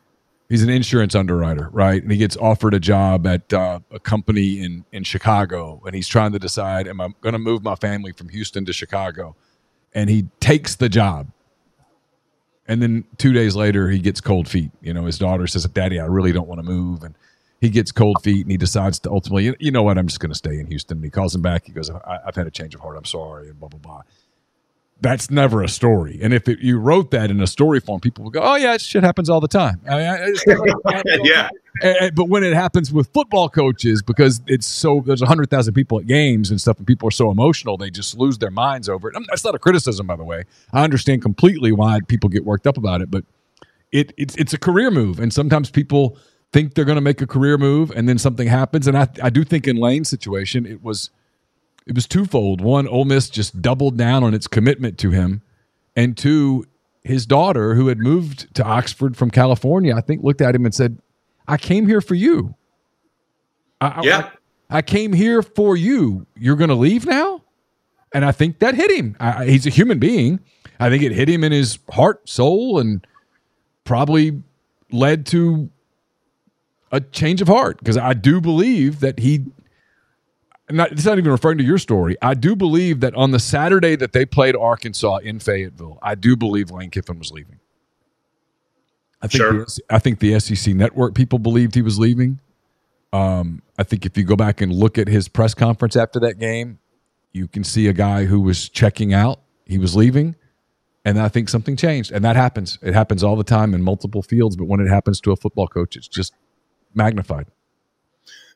he's 0.50 0.62
an 0.62 0.70
insurance 0.70 1.16
underwriter, 1.16 1.70
right? 1.72 2.02
And 2.02 2.12
he 2.12 2.18
gets 2.18 2.36
offered 2.36 2.74
a 2.74 2.80
job 2.80 3.26
at 3.26 3.52
uh, 3.54 3.80
a 3.92 4.00
company 4.00 4.62
in, 4.62 4.84
in 4.92 5.04
Chicago 5.04 5.82
and 5.86 5.96
he's 5.96 6.08
trying 6.08 6.34
to 6.34 6.40
decide, 6.40 6.88
am 6.88 7.00
I 7.00 7.10
going 7.22 7.34
to 7.34 7.40
move 7.40 7.64
my 7.64 7.76
family 7.76 8.12
from 8.12 8.28
Houston 8.30 8.66
to 8.66 8.74
Chicago? 8.74 9.36
And 9.98 10.12
he 10.12 10.28
takes 10.40 10.76
the 10.76 10.90
job. 10.90 11.28
And 12.68 12.84
then 12.84 13.04
two 13.18 13.34
days 13.34 13.56
later, 13.56 13.90
he 13.90 13.98
gets 13.98 14.22
cold 14.22 14.48
feet. 14.48 14.70
You 14.80 14.94
know, 14.94 15.06
his 15.06 15.18
daughter 15.18 15.48
says, 15.48 15.66
Daddy, 15.66 16.00
I 16.00 16.06
really 16.06 16.32
don't 16.32 16.48
want 16.48 16.60
to 16.60 16.64
move. 16.64 17.02
And 17.02 17.16
he 17.60 17.70
gets 17.70 17.92
cold 17.92 18.18
feet 18.22 18.42
and 18.42 18.52
he 18.52 18.58
decides 18.58 19.00
to 19.00 19.10
ultimately, 19.10 19.56
you 19.60 19.72
know 19.72 19.82
what, 19.82 19.98
I'm 19.98 20.06
just 20.06 20.20
going 20.20 20.30
to 20.30 20.38
stay 20.38 20.60
in 20.60 20.68
Houston. 20.68 20.98
And 20.98 21.04
he 21.04 21.10
calls 21.10 21.34
him 21.34 21.42
back. 21.42 21.66
He 21.66 21.72
goes, 21.72 21.90
I've 21.90 22.36
had 22.36 22.46
a 22.46 22.52
change 22.52 22.76
of 22.76 22.82
heart. 22.82 22.96
I'm 22.96 23.06
sorry. 23.06 23.50
And 23.50 23.60
blah, 23.60 23.70
blah, 23.70 23.80
blah 23.80 24.02
that's 25.02 25.30
never 25.30 25.62
a 25.62 25.70
story. 25.70 26.20
And 26.22 26.34
if 26.34 26.48
it, 26.48 26.60
you 26.60 26.80
wrote 26.80 27.12
that 27.12 27.30
in 27.30 27.40
a 27.42 27.48
story 27.48 27.80
form, 27.80 28.00
people 28.00 28.24
would 28.24 28.34
go, 28.34 28.42
"Oh 28.42 28.56
yeah, 28.56 28.78
shit 28.78 29.04
happens 29.04 29.30
all 29.30 29.40
the 29.40 29.48
time." 29.48 29.80
I 29.90 29.96
mean, 29.98 30.36
yeah. 31.24 31.50
And, 31.82 32.16
but 32.16 32.30
when 32.30 32.44
it 32.44 32.54
happens 32.54 32.92
with 32.92 33.08
football 33.14 33.50
coaches, 33.50 34.02
because 34.02 34.42
it's 34.48 34.66
so 34.66 35.04
there's 35.06 35.22
hundred 35.22 35.50
thousand 35.50 35.76
people 35.76 36.00
at 36.00 36.08
games 36.08 36.50
and 36.50 36.60
stuff, 36.60 36.78
and 36.78 36.88
people 36.88 37.08
are 37.08 37.12
so 37.12 37.30
emotional, 37.30 37.78
they 37.78 37.92
just 37.92 38.18
lose 38.18 38.40
their 38.40 38.52
minds 38.52 38.90
over 38.90 39.10
it. 39.10 39.16
That's 39.30 39.44
not 39.44 39.54
a 39.54 39.60
criticism, 39.60 40.08
by 40.08 40.16
the 40.16 40.24
way. 40.24 40.46
I 40.74 40.84
understand 40.84 41.22
completely 41.22 41.72
why 41.72 42.00
people 42.08 42.30
get 42.30 42.44
worked 42.44 42.66
up 42.66 42.78
about 42.78 43.02
it, 43.02 43.12
but 43.12 43.24
it 43.92 44.14
it's 44.18 44.36
it's 44.36 44.54
a 44.54 44.58
career 44.60 44.90
move, 44.90 45.20
and 45.20 45.32
sometimes 45.32 45.70
people 45.70 46.18
think 46.52 46.74
they're 46.74 46.86
going 46.86 46.96
to 46.96 47.02
make 47.02 47.22
a 47.22 47.28
career 47.28 47.58
move, 47.58 47.92
and 47.92 48.10
then 48.10 48.18
something 48.18 48.48
happens. 48.48 48.88
And 48.88 48.98
I 48.98 49.08
I 49.22 49.30
do 49.30 49.44
think 49.44 49.68
in 49.68 49.76
Lane's 49.76 50.10
situation, 50.10 50.66
it 50.66 50.84
was 50.84 51.12
it 51.88 51.96
was 51.96 52.08
twofold. 52.08 52.62
One, 52.62 52.88
Ole 52.88 53.06
Miss 53.06 53.30
just 53.30 53.62
doubled 53.62 53.98
down 53.98 54.24
on 54.24 54.34
its 54.34 54.48
commitment 54.48 54.98
to 55.00 55.12
him, 55.12 55.42
and 55.96 56.18
two, 56.18 56.66
his 57.04 57.26
daughter, 57.26 57.76
who 57.76 57.88
had 57.88 57.98
moved 57.98 58.54
to 58.56 58.64
Oxford 58.64 59.16
from 59.16 59.32
California, 59.32 59.96
I 59.96 60.02
think 60.02 60.24
looked 60.24 60.42
at 60.42 60.54
him 60.54 60.66
and 60.66 60.74
said, 60.74 61.00
I 61.48 61.58
came 61.58 61.88
here 61.88 62.02
for 62.02 62.16
you. 62.16 62.56
I, 63.80 64.02
yeah. 64.04 64.30
I, 64.70 64.78
I, 64.78 64.82
came 64.82 65.14
here 65.14 65.42
for 65.42 65.78
you. 65.78 66.26
You're 66.36 66.56
going 66.56 66.70
to 66.70 66.76
leave 66.76 67.06
now? 67.06 67.44
And 68.14 68.26
I 68.26 68.32
think 68.32 68.60
that 68.60 68.76
hit 68.76 68.92
him. 68.92 69.16
I, 69.20 69.46
he's 69.46 69.66
a 69.66 69.70
human 69.70 70.00
being. 70.00 70.40
I 70.80 70.90
think 70.90 71.04
it 71.04 71.12
hit 71.12 71.30
him 71.30 71.44
in 71.44 71.52
his 71.52 71.80
heart, 71.90 72.28
soul, 72.28 72.80
and 72.80 73.06
probably 73.84 74.42
led 74.92 75.26
to 75.28 75.70
a 76.92 77.02
change 77.02 77.42
of 77.42 77.48
heart 77.48 77.80
because 77.80 77.98
I 77.98 78.14
do 78.14 78.42
believe 78.42 79.00
that 79.00 79.20
he. 79.20 79.46
Not, 80.70 80.92
it's 80.92 81.06
not 81.06 81.18
even 81.18 81.32
referring 81.32 81.58
to 81.60 81.64
your 81.64 81.78
story. 81.78 82.18
I 82.22 82.34
do 82.34 82.56
believe 82.56 83.00
that 83.00 83.16
on 83.16 83.32
the 83.32 83.40
Saturday 83.40 83.96
that 83.96 84.12
they 84.12 84.26
played 84.26 84.56
Arkansas 84.56 85.18
in 85.18 85.40
Fayetteville, 85.40 85.98
I 86.02 86.16
do 86.16 86.36
believe 86.36 86.72
Lane 86.72 86.90
Kiffin 86.90 87.18
was 87.18 87.32
leaving. 87.32 87.60
I 89.22 89.28
think 89.28 89.42
Sure. 89.42 89.54
the, 89.54 89.82
I 89.90 90.00
think 90.00 90.20
the 90.20 90.38
SEC 90.40 90.76
network 90.76 91.16
people 91.16 91.40
believed 91.40 91.74
he 91.74 91.82
was 91.82 91.98
leaving. 91.98 92.40
Um, 93.14 93.62
I 93.80 93.84
think 93.84 94.06
if 94.06 94.18
you 94.18 94.26
go 94.26 94.36
back 94.36 94.60
and 94.60 94.74
look 94.74 94.98
at 94.98 95.08
his 95.08 95.30
press 95.30 95.54
conference 95.54 95.96
after 95.96 96.20
that 96.20 96.38
game, 96.38 96.80
you 97.32 97.48
can 97.48 97.64
see 97.64 97.88
a 97.88 97.94
guy 97.94 98.26
who 98.26 98.42
was 98.42 98.68
checking 98.68 99.14
out. 99.14 99.40
He 99.66 99.78
was 99.78 99.96
leaving, 99.96 100.36
and 101.06 101.20
I 101.20 101.30
think 101.30 101.50
something 101.50 101.76
changed. 101.76 102.12
And 102.12 102.24
that 102.26 102.36
happens. 102.36 102.78
It 102.82 102.94
happens 102.94 103.24
all 103.24 103.36
the 103.36 103.44
time 103.44 103.74
in 103.74 103.82
multiple 103.82 104.22
fields, 104.22 104.56
but 104.56 104.66
when 104.66 104.80
it 104.80 104.88
happens 104.88 105.22
to 105.22 105.32
a 105.32 105.36
football 105.36 105.68
coach, 105.68 105.96
it's 105.96 106.08
just 106.08 106.34
magnified. 106.94 107.48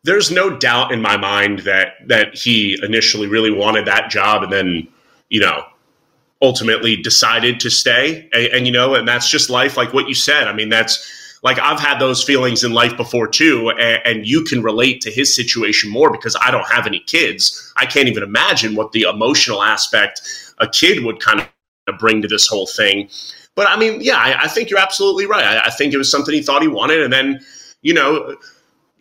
There's 0.04 0.32
no 0.32 0.56
doubt 0.58 0.92
in 0.92 1.02
my 1.02 1.18
mind 1.18 1.60
that 1.60 1.94
that 2.08 2.36
he 2.36 2.78
initially 2.82 3.28
really 3.28 3.52
wanted 3.52 3.86
that 3.86 4.10
job 4.10 4.44
and 4.44 4.52
then 4.52 4.88
you 5.30 5.40
know 5.40 5.64
ultimately 6.42 6.96
decided 6.96 7.60
to 7.60 7.70
stay. 7.70 8.28
And, 8.34 8.48
and, 8.48 8.66
you 8.68 8.74
know 8.74 8.96
and 8.96 9.08
that's 9.08 9.30
just 9.30 9.50
life 9.50 9.78
like 9.78 9.94
what 9.94 10.08
you 10.08 10.16
said. 10.16 10.48
I 10.48 10.54
mean 10.54 10.70
that's 10.70 11.20
like 11.44 11.58
i've 11.58 11.80
had 11.80 11.98
those 11.98 12.24
feelings 12.24 12.64
in 12.64 12.72
life 12.72 12.96
before 12.96 13.28
too 13.28 13.72
and, 13.72 14.02
and 14.06 14.28
you 14.28 14.44
can 14.44 14.62
relate 14.62 15.02
to 15.02 15.10
his 15.10 15.36
situation 15.36 15.90
more 15.90 16.12
because 16.12 16.36
i 16.40 16.52
don't 16.52 16.68
have 16.70 16.86
any 16.86 17.00
kids. 17.00 17.74
I 17.78 17.86
can't 17.86 18.08
even 18.08 18.24
imagine 18.24 18.76
what 18.76 18.92
the 18.92 19.04
emotional 19.04 19.64
aspect 19.64 20.22
a 20.60 20.68
kid 20.68 21.04
would 21.04 21.20
kind 21.20 21.40
of 21.40 21.98
bring 21.98 22.22
to 22.22 22.28
this 22.28 22.48
whole 22.48 22.68
thing. 22.68 23.10
But 23.56 23.68
i 23.70 23.78
mean 23.78 24.02
yeah 24.02 24.18
i, 24.18 24.44
I 24.44 24.48
think 24.48 24.70
you're 24.70 24.80
absolutely 24.80 25.26
right. 25.26 25.44
I, 25.44 25.66
I 25.66 25.70
think 25.72 25.94
it 25.94 25.98
was 25.98 26.12
something 26.12 26.34
he 26.34 26.42
thought 26.42 26.62
he 26.62 26.68
wanted 26.68 27.02
and 27.02 27.12
then 27.12 27.40
you 27.82 27.94
know 27.94 28.36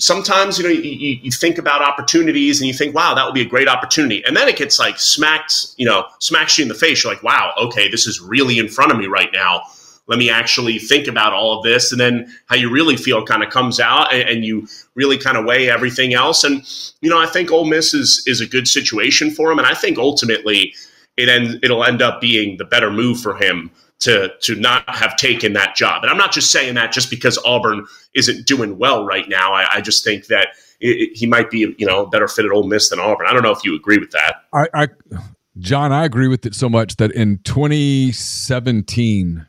sometimes 0.00 0.58
you 0.58 0.64
know 0.64 0.70
you, 0.70 1.18
you 1.22 1.30
think 1.30 1.58
about 1.58 1.82
opportunities 1.82 2.60
and 2.60 2.66
you 2.66 2.74
think 2.74 2.94
wow 2.94 3.14
that 3.14 3.24
would 3.24 3.34
be 3.34 3.42
a 3.42 3.48
great 3.48 3.68
opportunity. 3.68 4.24
And 4.24 4.36
then 4.36 4.48
it 4.48 4.56
gets 4.56 4.78
like 4.78 4.98
smacked 4.98 5.74
you 5.76 5.86
know 5.86 6.06
smacks 6.18 6.58
you 6.58 6.62
in 6.62 6.68
the 6.68 6.74
face. 6.74 7.04
You're 7.04 7.12
like 7.12 7.22
wow 7.22 7.52
okay 7.58 7.88
this 7.88 8.06
is 8.06 8.20
really 8.20 8.58
in 8.58 8.68
front 8.68 8.90
of 8.92 8.98
me 8.98 9.06
right 9.06 9.30
now. 9.32 9.62
Let 10.06 10.18
me 10.18 10.28
actually 10.28 10.80
think 10.80 11.06
about 11.06 11.32
all 11.32 11.56
of 11.56 11.62
this. 11.62 11.92
And 11.92 12.00
then 12.00 12.34
how 12.46 12.56
you 12.56 12.68
really 12.68 12.96
feel 12.96 13.24
kind 13.24 13.44
of 13.44 13.50
comes 13.50 13.78
out 13.78 14.12
and, 14.12 14.28
and 14.28 14.44
you 14.44 14.66
really 14.96 15.16
kind 15.16 15.36
of 15.36 15.44
weigh 15.44 15.70
everything 15.70 16.14
else. 16.14 16.42
And 16.42 16.64
you 17.00 17.10
know 17.10 17.18
i 17.18 17.26
think 17.26 17.50
Ole 17.50 17.66
miss 17.66 17.94
is 17.94 18.24
is 18.26 18.40
a 18.40 18.46
good 18.46 18.66
situation 18.66 19.30
for 19.30 19.52
him. 19.52 19.58
And 19.58 19.66
i 19.66 19.74
think 19.74 19.98
ultimately 19.98 20.74
it 21.16 21.28
end, 21.28 21.58
it'll 21.62 21.84
end 21.84 22.00
up 22.00 22.20
being 22.20 22.56
the 22.56 22.64
better 22.64 22.90
move 22.90 23.20
for 23.20 23.36
him 23.36 23.70
to 24.00 24.30
to 24.40 24.54
not 24.56 24.88
have 24.88 25.16
taken 25.16 25.52
that 25.52 25.76
job. 25.76 26.02
And 26.02 26.10
I'm 26.10 26.16
not 26.16 26.32
just 26.32 26.50
saying 26.50 26.74
that 26.74 26.92
just 26.92 27.10
because 27.10 27.38
Auburn 27.44 27.86
isn't 28.14 28.46
doing 28.46 28.78
well 28.78 29.04
right 29.04 29.28
now. 29.28 29.52
I, 29.52 29.76
I 29.76 29.80
just 29.80 30.02
think 30.04 30.26
that 30.26 30.48
it, 30.80 31.10
it, 31.10 31.16
he 31.16 31.26
might 31.26 31.50
be 31.50 31.74
you 31.78 31.86
know 31.86 32.06
better 32.06 32.26
fit 32.28 32.44
at 32.44 32.50
Ole 32.50 32.64
Miss 32.64 32.88
than 32.88 32.98
Auburn. 32.98 33.26
I 33.28 33.32
don't 33.32 33.42
know 33.42 33.52
if 33.52 33.64
you 33.64 33.76
agree 33.76 33.98
with 33.98 34.10
that. 34.10 34.42
I, 34.52 34.66
I 34.74 34.88
Jon, 35.58 35.92
I 35.92 36.04
agree 36.04 36.28
with 36.28 36.46
it 36.46 36.54
so 36.54 36.68
much 36.68 36.96
that 36.96 37.12
in 37.12 37.38
2017, 37.44 39.38
I 39.38 39.44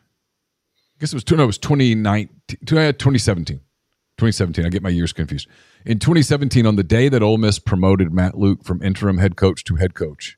guess 0.99 1.13
it 1.13 1.15
was 1.15 1.29
no, 1.31 1.43
it 1.43 1.47
was 1.47 1.57
2019, 1.57 2.37
2017. 2.65 3.57
Uh, 3.57 3.59
2017. 4.17 4.65
I 4.65 4.69
get 4.69 4.83
my 4.83 4.89
years 4.89 5.13
confused. 5.13 5.47
In 5.83 5.97
2017, 5.97 6.67
on 6.67 6.75
the 6.75 6.83
day 6.83 7.09
that 7.09 7.23
Ole 7.23 7.39
Miss 7.39 7.57
promoted 7.57 8.13
Matt 8.13 8.37
Luke 8.37 8.63
from 8.63 8.83
interim 8.83 9.17
head 9.17 9.35
coach 9.35 9.63
to 9.63 9.77
head 9.77 9.95
coach, 9.95 10.37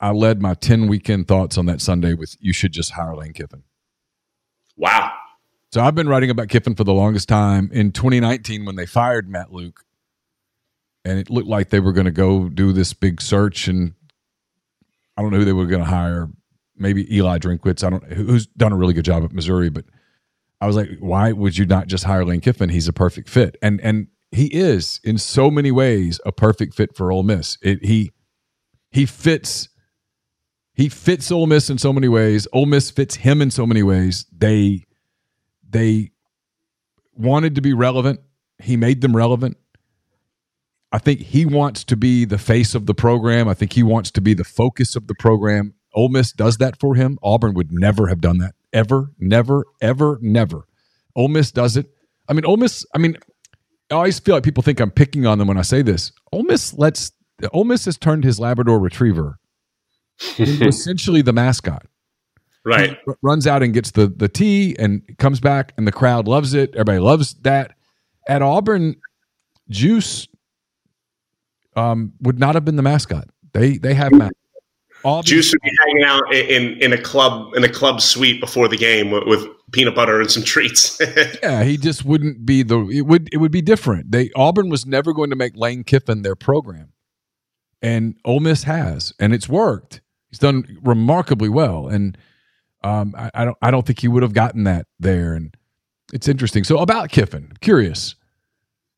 I 0.00 0.10
led 0.10 0.40
my 0.40 0.54
10 0.54 0.86
weekend 0.86 1.26
thoughts 1.26 1.58
on 1.58 1.66
that 1.66 1.80
Sunday 1.80 2.14
with 2.14 2.36
you 2.40 2.52
should 2.52 2.72
just 2.72 2.92
hire 2.92 3.16
Lane 3.16 3.32
Kiffin. 3.32 3.64
Wow. 4.76 5.12
So 5.72 5.82
I've 5.82 5.94
been 5.94 6.08
writing 6.08 6.30
about 6.30 6.48
Kiffin 6.48 6.74
for 6.74 6.84
the 6.84 6.94
longest 6.94 7.28
time. 7.28 7.70
In 7.72 7.92
2019, 7.92 8.64
when 8.64 8.76
they 8.76 8.86
fired 8.86 9.28
Matt 9.28 9.52
Luke, 9.52 9.84
and 11.04 11.18
it 11.18 11.30
looked 11.30 11.48
like 11.48 11.70
they 11.70 11.80
were 11.80 11.92
going 11.92 12.06
to 12.06 12.10
go 12.10 12.48
do 12.48 12.72
this 12.72 12.92
big 12.92 13.20
search, 13.20 13.68
and 13.68 13.94
I 15.16 15.22
don't 15.22 15.30
know 15.30 15.38
who 15.38 15.44
they 15.44 15.52
were 15.52 15.66
going 15.66 15.82
to 15.82 15.88
hire. 15.88 16.28
Maybe 16.76 17.12
Eli 17.14 17.38
Drinkwitz. 17.38 17.82
I 17.84 17.90
don't 17.90 18.04
who's 18.12 18.46
done 18.46 18.72
a 18.72 18.76
really 18.76 18.94
good 18.94 19.04
job 19.04 19.24
at 19.24 19.32
Missouri, 19.32 19.68
but 19.68 19.84
I 20.60 20.66
was 20.66 20.76
like, 20.76 20.88
why 21.00 21.32
would 21.32 21.58
you 21.58 21.66
not 21.66 21.88
just 21.88 22.04
hire 22.04 22.24
Lane 22.24 22.40
Kiffin? 22.40 22.68
He's 22.68 22.88
a 22.88 22.92
perfect 22.92 23.28
fit, 23.28 23.56
and 23.60 23.80
and 23.80 24.08
he 24.30 24.46
is 24.46 25.00
in 25.02 25.18
so 25.18 25.50
many 25.50 25.70
ways 25.70 26.20
a 26.24 26.32
perfect 26.32 26.74
fit 26.74 26.94
for 26.94 27.10
Ole 27.10 27.22
Miss. 27.22 27.58
It, 27.62 27.84
he 27.84 28.12
he 28.90 29.06
fits 29.06 29.68
he 30.78 30.88
fits 30.88 31.32
Ole 31.32 31.48
Miss 31.48 31.70
in 31.70 31.76
so 31.76 31.92
many 31.92 32.06
ways. 32.06 32.46
Ole 32.52 32.64
Miss 32.64 32.88
fits 32.88 33.16
him 33.16 33.42
in 33.42 33.50
so 33.50 33.66
many 33.66 33.82
ways. 33.82 34.26
They 34.30 34.84
they 35.68 36.12
wanted 37.16 37.56
to 37.56 37.60
be 37.60 37.72
relevant. 37.72 38.20
He 38.62 38.76
made 38.76 39.00
them 39.00 39.16
relevant. 39.16 39.56
I 40.92 40.98
think 40.98 41.18
he 41.18 41.44
wants 41.44 41.82
to 41.82 41.96
be 41.96 42.24
the 42.24 42.38
face 42.38 42.76
of 42.76 42.86
the 42.86 42.94
program. 42.94 43.48
I 43.48 43.54
think 43.54 43.72
he 43.72 43.82
wants 43.82 44.12
to 44.12 44.20
be 44.20 44.34
the 44.34 44.44
focus 44.44 44.94
of 44.94 45.08
the 45.08 45.16
program. 45.16 45.74
Ole 45.94 46.10
Miss 46.10 46.32
does 46.32 46.58
that 46.58 46.78
for 46.78 46.94
him. 46.94 47.18
Auburn 47.24 47.54
would 47.54 47.72
never 47.72 48.06
have 48.06 48.20
done 48.20 48.38
that. 48.38 48.54
Ever, 48.72 49.10
never, 49.18 49.64
ever, 49.82 50.20
never. 50.22 50.62
Ole 51.16 51.26
Miss 51.26 51.50
does 51.50 51.76
it. 51.76 51.90
I 52.28 52.34
mean, 52.34 52.44
Ole 52.44 52.56
Miss, 52.56 52.86
I 52.94 52.98
mean, 52.98 53.16
I 53.90 53.94
always 53.94 54.20
feel 54.20 54.36
like 54.36 54.44
people 54.44 54.62
think 54.62 54.78
I'm 54.78 54.92
picking 54.92 55.26
on 55.26 55.38
them 55.38 55.48
when 55.48 55.58
I 55.58 55.62
say 55.62 55.82
this. 55.82 56.12
Ole 56.30 56.44
Miss 56.44 56.72
lets 56.72 57.10
Ole 57.52 57.64
Miss 57.64 57.84
has 57.86 57.98
turned 57.98 58.22
his 58.22 58.38
Labrador 58.38 58.78
retriever 58.78 59.40
essentially 60.38 61.22
the 61.22 61.32
mascot. 61.32 61.86
Right. 62.64 62.98
Runs 63.22 63.46
out 63.46 63.62
and 63.62 63.72
gets 63.72 63.92
the 63.92 64.08
the 64.08 64.28
tea 64.28 64.76
and 64.78 65.02
comes 65.18 65.40
back 65.40 65.72
and 65.76 65.86
the 65.86 65.92
crowd 65.92 66.28
loves 66.28 66.54
it. 66.54 66.70
Everybody 66.74 66.98
loves 66.98 67.34
that. 67.42 67.74
At 68.28 68.42
Auburn, 68.42 68.96
Juice 69.70 70.28
um, 71.76 72.12
would 72.20 72.38
not 72.38 72.54
have 72.54 72.64
been 72.64 72.76
the 72.76 72.82
mascot. 72.82 73.28
They 73.52 73.78
they 73.78 73.94
have 73.94 74.12
ma- 74.12 74.28
Auburn, 75.04 75.24
Juice 75.24 75.52
would 75.52 75.62
be 75.62 75.70
hanging 75.86 76.02
out 76.04 76.34
in, 76.34 76.46
in, 76.46 76.82
in 76.82 76.92
a 76.92 77.00
club 77.00 77.54
in 77.54 77.64
a 77.64 77.68
club 77.68 78.00
suite 78.00 78.40
before 78.40 78.68
the 78.68 78.76
game 78.76 79.10
with, 79.10 79.24
with 79.24 79.46
peanut 79.72 79.94
butter 79.94 80.20
and 80.20 80.30
some 80.30 80.42
treats. 80.42 81.00
Yeah, 81.42 81.62
he 81.62 81.76
just 81.76 82.04
wouldn't 82.04 82.44
be 82.44 82.62
the. 82.62 82.80
It 82.88 83.02
would 83.02 83.28
it 83.32 83.38
would 83.38 83.52
be 83.52 83.62
different. 83.62 84.10
They 84.10 84.30
Auburn 84.34 84.68
was 84.68 84.84
never 84.84 85.12
going 85.12 85.30
to 85.30 85.36
make 85.36 85.56
Lane 85.56 85.84
Kiffin 85.84 86.22
their 86.22 86.34
program, 86.34 86.92
and 87.80 88.16
Ole 88.24 88.40
Miss 88.40 88.64
has, 88.64 89.12
and 89.20 89.32
it's 89.32 89.48
worked. 89.48 90.00
He's 90.30 90.38
done 90.38 90.78
remarkably 90.82 91.48
well, 91.48 91.88
and 91.88 92.16
um, 92.84 93.14
I, 93.16 93.30
I 93.34 93.44
don't 93.44 93.56
I 93.62 93.70
don't 93.70 93.86
think 93.86 94.00
he 94.00 94.08
would 94.08 94.22
have 94.22 94.34
gotten 94.34 94.64
that 94.64 94.86
there. 95.00 95.34
And 95.34 95.54
it's 96.12 96.28
interesting. 96.28 96.64
So 96.64 96.78
about 96.78 97.10
Kiffin, 97.10 97.52
curious. 97.60 98.14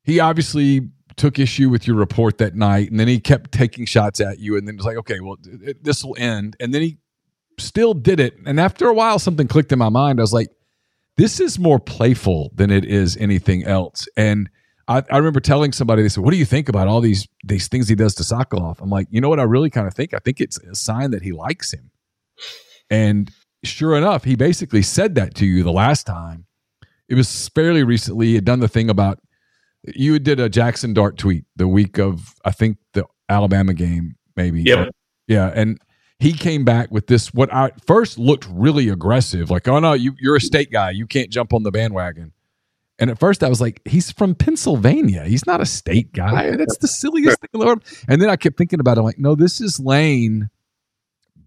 He 0.03 0.19
obviously 0.19 0.89
took 1.17 1.39
issue 1.39 1.69
with 1.69 1.87
your 1.87 1.97
report 1.97 2.39
that 2.39 2.55
night, 2.55 2.91
and 2.91 2.99
then 2.99 3.07
he 3.07 3.21
kept 3.21 3.53
taking 3.53 3.85
shots 3.85 4.21
at 4.21 4.39
you, 4.39 4.57
and 4.57 4.67
then 4.67 4.75
it 4.75 4.79
was 4.79 4.87
like, 4.87 4.97
okay, 4.97 5.21
well, 5.21 5.37
this 5.83 6.03
will 6.05 6.17
end, 6.19 6.57
and 6.59 6.73
then 6.73 6.83
he 6.83 6.99
still 7.59 7.95
did 7.95 8.19
it. 8.19 8.35
And 8.47 8.59
after 8.59 8.89
a 8.89 8.95
while, 8.95 9.19
something 9.19 9.47
clicked 9.47 9.73
in 9.73 9.79
my 9.79 9.91
mind. 9.91 10.19
I 10.19 10.23
was 10.23 10.33
like, 10.33 10.49
this 11.17 11.39
is 11.39 11.59
more 11.59 11.79
playful 11.79 12.51
than 12.55 12.71
it 12.71 12.85
is 12.85 13.17
anything 13.19 13.65
else. 13.65 14.09
And 14.17 14.49
I, 14.91 15.05
I 15.09 15.19
remember 15.19 15.39
telling 15.39 15.71
somebody, 15.71 16.03
they 16.03 16.09
said, 16.09 16.25
"What 16.25 16.33
do 16.33 16.37
you 16.37 16.45
think 16.45 16.69
about 16.69 16.89
all 16.89 17.01
these 17.01 17.29
these 17.45 17.69
things 17.69 17.89
he 17.89 17.95
does 17.95 18.15
to 18.17 18.25
Sokoloff?" 18.25 18.81
I'm 18.81 18.91
like, 18.91 19.07
you 19.11 19.21
know 19.21 19.29
what? 19.29 19.39
I 19.39 19.45
really 19.45 19.71
kind 19.71 19.87
of 19.87 19.95
think. 19.95 20.13
I 20.13 20.19
think 20.19 20.41
it's 20.41 20.59
a 20.59 20.75
sign 20.75 21.13
that 21.13 21.23
he 21.23 21.31
likes 21.31 21.73
him. 21.73 21.93
And 22.91 23.31
sure 23.63 23.97
enough, 23.97 24.25
he 24.25 24.35
basically 24.35 24.83
said 24.83 25.15
that 25.15 25.37
to 25.37 25.47
you 25.47 25.63
the 25.63 25.71
last 25.73 26.07
time. 26.07 26.47
It 27.09 27.15
was 27.15 27.49
fairly 27.51 27.85
recently. 27.85 28.27
He 28.27 28.35
had 28.35 28.45
done 28.45 28.59
the 28.59 28.69
thing 28.69 28.91
about 28.91 29.21
you 29.95 30.19
did 30.19 30.41
a 30.41 30.49
Jackson 30.49 30.93
Dart 30.93 31.17
tweet 31.17 31.45
the 31.55 31.69
week 31.69 31.99
of 31.99 32.35
I 32.45 32.51
think 32.51 32.79
the 32.93 33.05
Alabama 33.29 33.75
game, 33.75 34.17
maybe. 34.37 34.63
Yep. 34.63 34.91
Yeah, 35.29 35.53
and 35.55 35.81
he 36.19 36.33
came 36.33 36.65
back 36.65 36.91
with 36.91 37.07
this 37.07 37.33
what 37.33 37.53
I 37.55 37.71
first 37.87 38.19
looked 38.19 38.49
really 38.51 38.89
aggressive, 38.89 39.51
like, 39.51 39.69
oh 39.69 39.79
no, 39.79 39.93
you 39.93 40.15
you're 40.19 40.37
a 40.37 40.41
state 40.41 40.73
guy, 40.73 40.91
you 40.91 41.07
can't 41.07 41.31
jump 41.31 41.53
on 41.53 41.63
the 41.63 41.71
bandwagon. 41.71 42.33
And 43.01 43.11
at 43.11 43.19
first 43.19 43.43
I 43.43 43.49
was 43.49 43.61
like, 43.61 43.81
he's 43.87 44.13
from 44.13 44.35
Pennsylvania. 44.35 45.25
He's 45.25 45.47
not 45.47 45.61
a 45.61 45.67
state 45.67 46.13
guy. 46.13 46.55
That's 46.55 46.77
the 46.79 46.87
silliest 46.87 47.41
thing 47.41 47.49
in 47.55 47.61
the 47.61 47.67
world. 47.67 47.83
And 48.07 48.21
then 48.21 48.29
I 48.29 48.37
kept 48.37 48.59
thinking 48.59 48.79
about 48.79 48.99
it. 48.99 49.01
I'm 49.01 49.07
like, 49.07 49.19
no, 49.19 49.35
this 49.35 49.61
is 49.61 49.81
Lane 49.81 50.51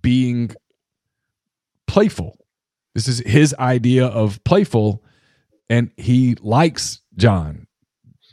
being 0.01 0.51
playful. 1.88 2.39
This 2.95 3.07
is 3.07 3.19
his 3.19 3.53
idea 3.60 4.07
of 4.07 4.43
playful. 4.43 5.03
And 5.69 5.91
he 5.95 6.36
likes 6.41 7.01
Jon. 7.15 7.67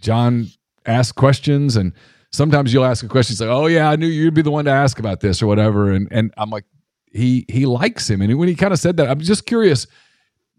Jon 0.01 0.47
asks 0.87 1.13
questions 1.13 1.77
and 1.77 1.93
sometimes 2.33 2.73
you'll 2.73 2.87
ask 2.87 3.05
a 3.05 3.09
question. 3.09 3.35
It's 3.35 3.41
like, 3.43 3.51
oh 3.51 3.67
yeah, 3.67 3.91
I 3.91 3.97
knew 3.97 4.07
you'd 4.07 4.35
be 4.35 4.43
the 4.43 4.51
one 4.51 4.65
to 4.65 4.71
ask 4.71 4.99
about 4.99 5.21
this 5.21 5.43
or 5.43 5.47
whatever. 5.47 5.93
And 5.93 6.09
and 6.11 6.33
I'm 6.39 6.49
like, 6.49 6.65
he 7.13 7.45
he 7.49 7.67
likes 7.67 8.09
him. 8.09 8.23
And 8.23 8.39
when 8.39 8.49
he 8.49 8.55
kind 8.55 8.73
of 8.73 8.79
said 8.79 8.97
that, 8.97 9.11
I'm 9.11 9.21
just 9.21 9.45
curious. 9.47 9.87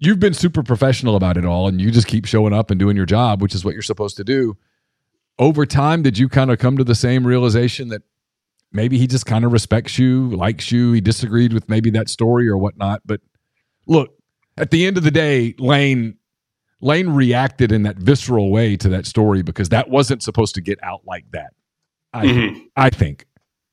You've 0.02 0.20
been 0.20 0.34
super 0.34 0.64
professional 0.64 1.16
about 1.16 1.38
it 1.38 1.46
all, 1.46 1.70
and 1.70 1.80
you 1.80 1.92
just 1.92 2.08
keep 2.08 2.26
showing 2.26 2.52
up 2.52 2.72
and 2.72 2.80
doing 2.80 2.98
your 2.98 3.06
job, 3.06 3.42
which 3.42 3.56
is 3.56 3.64
what 3.64 3.74
you're 3.74 3.82
supposed 3.82 4.18
to 4.18 4.26
do. 4.26 4.58
Over 5.40 5.66
time, 5.66 6.02
did 6.02 6.18
you 6.18 6.28
kind 6.28 6.52
of 6.52 6.60
come 6.60 6.76
to 6.78 6.84
the 6.84 6.96
same 6.96 7.26
realization 7.26 7.88
that 7.90 8.02
maybe 8.74 8.98
he 8.98 9.08
just 9.08 9.26
kind 9.26 9.46
of 9.46 9.54
respects 9.54 9.98
you, 9.98 10.30
likes 10.32 10.72
you, 10.72 10.92
he 10.92 11.00
disagreed 11.00 11.54
with 11.54 11.70
maybe 11.70 11.90
that 11.92 12.10
story 12.10 12.50
or 12.50 12.58
whatnot? 12.58 13.02
But 13.06 13.22
look, 13.88 14.10
at 14.58 14.72
the 14.72 14.86
end 14.86 14.98
of 14.98 15.04
the 15.04 15.12
day, 15.12 15.56
Lane 15.58 16.18
Lane 16.82 17.10
reacted 17.10 17.72
in 17.72 17.84
that 17.84 17.98
visceral 17.98 18.50
way 18.50 18.76
to 18.76 18.90
that 18.90 19.06
story 19.06 19.44
because 19.44 19.70
that 19.70 19.90
wasn't 19.90 20.24
supposed 20.24 20.56
to 20.56 20.62
get 20.62 20.84
out 20.84 21.02
like 21.06 21.26
that. 21.32 21.54
I, 22.12 22.26
mm-hmm. 22.26 22.60
I 22.76 22.90
think. 22.90 23.28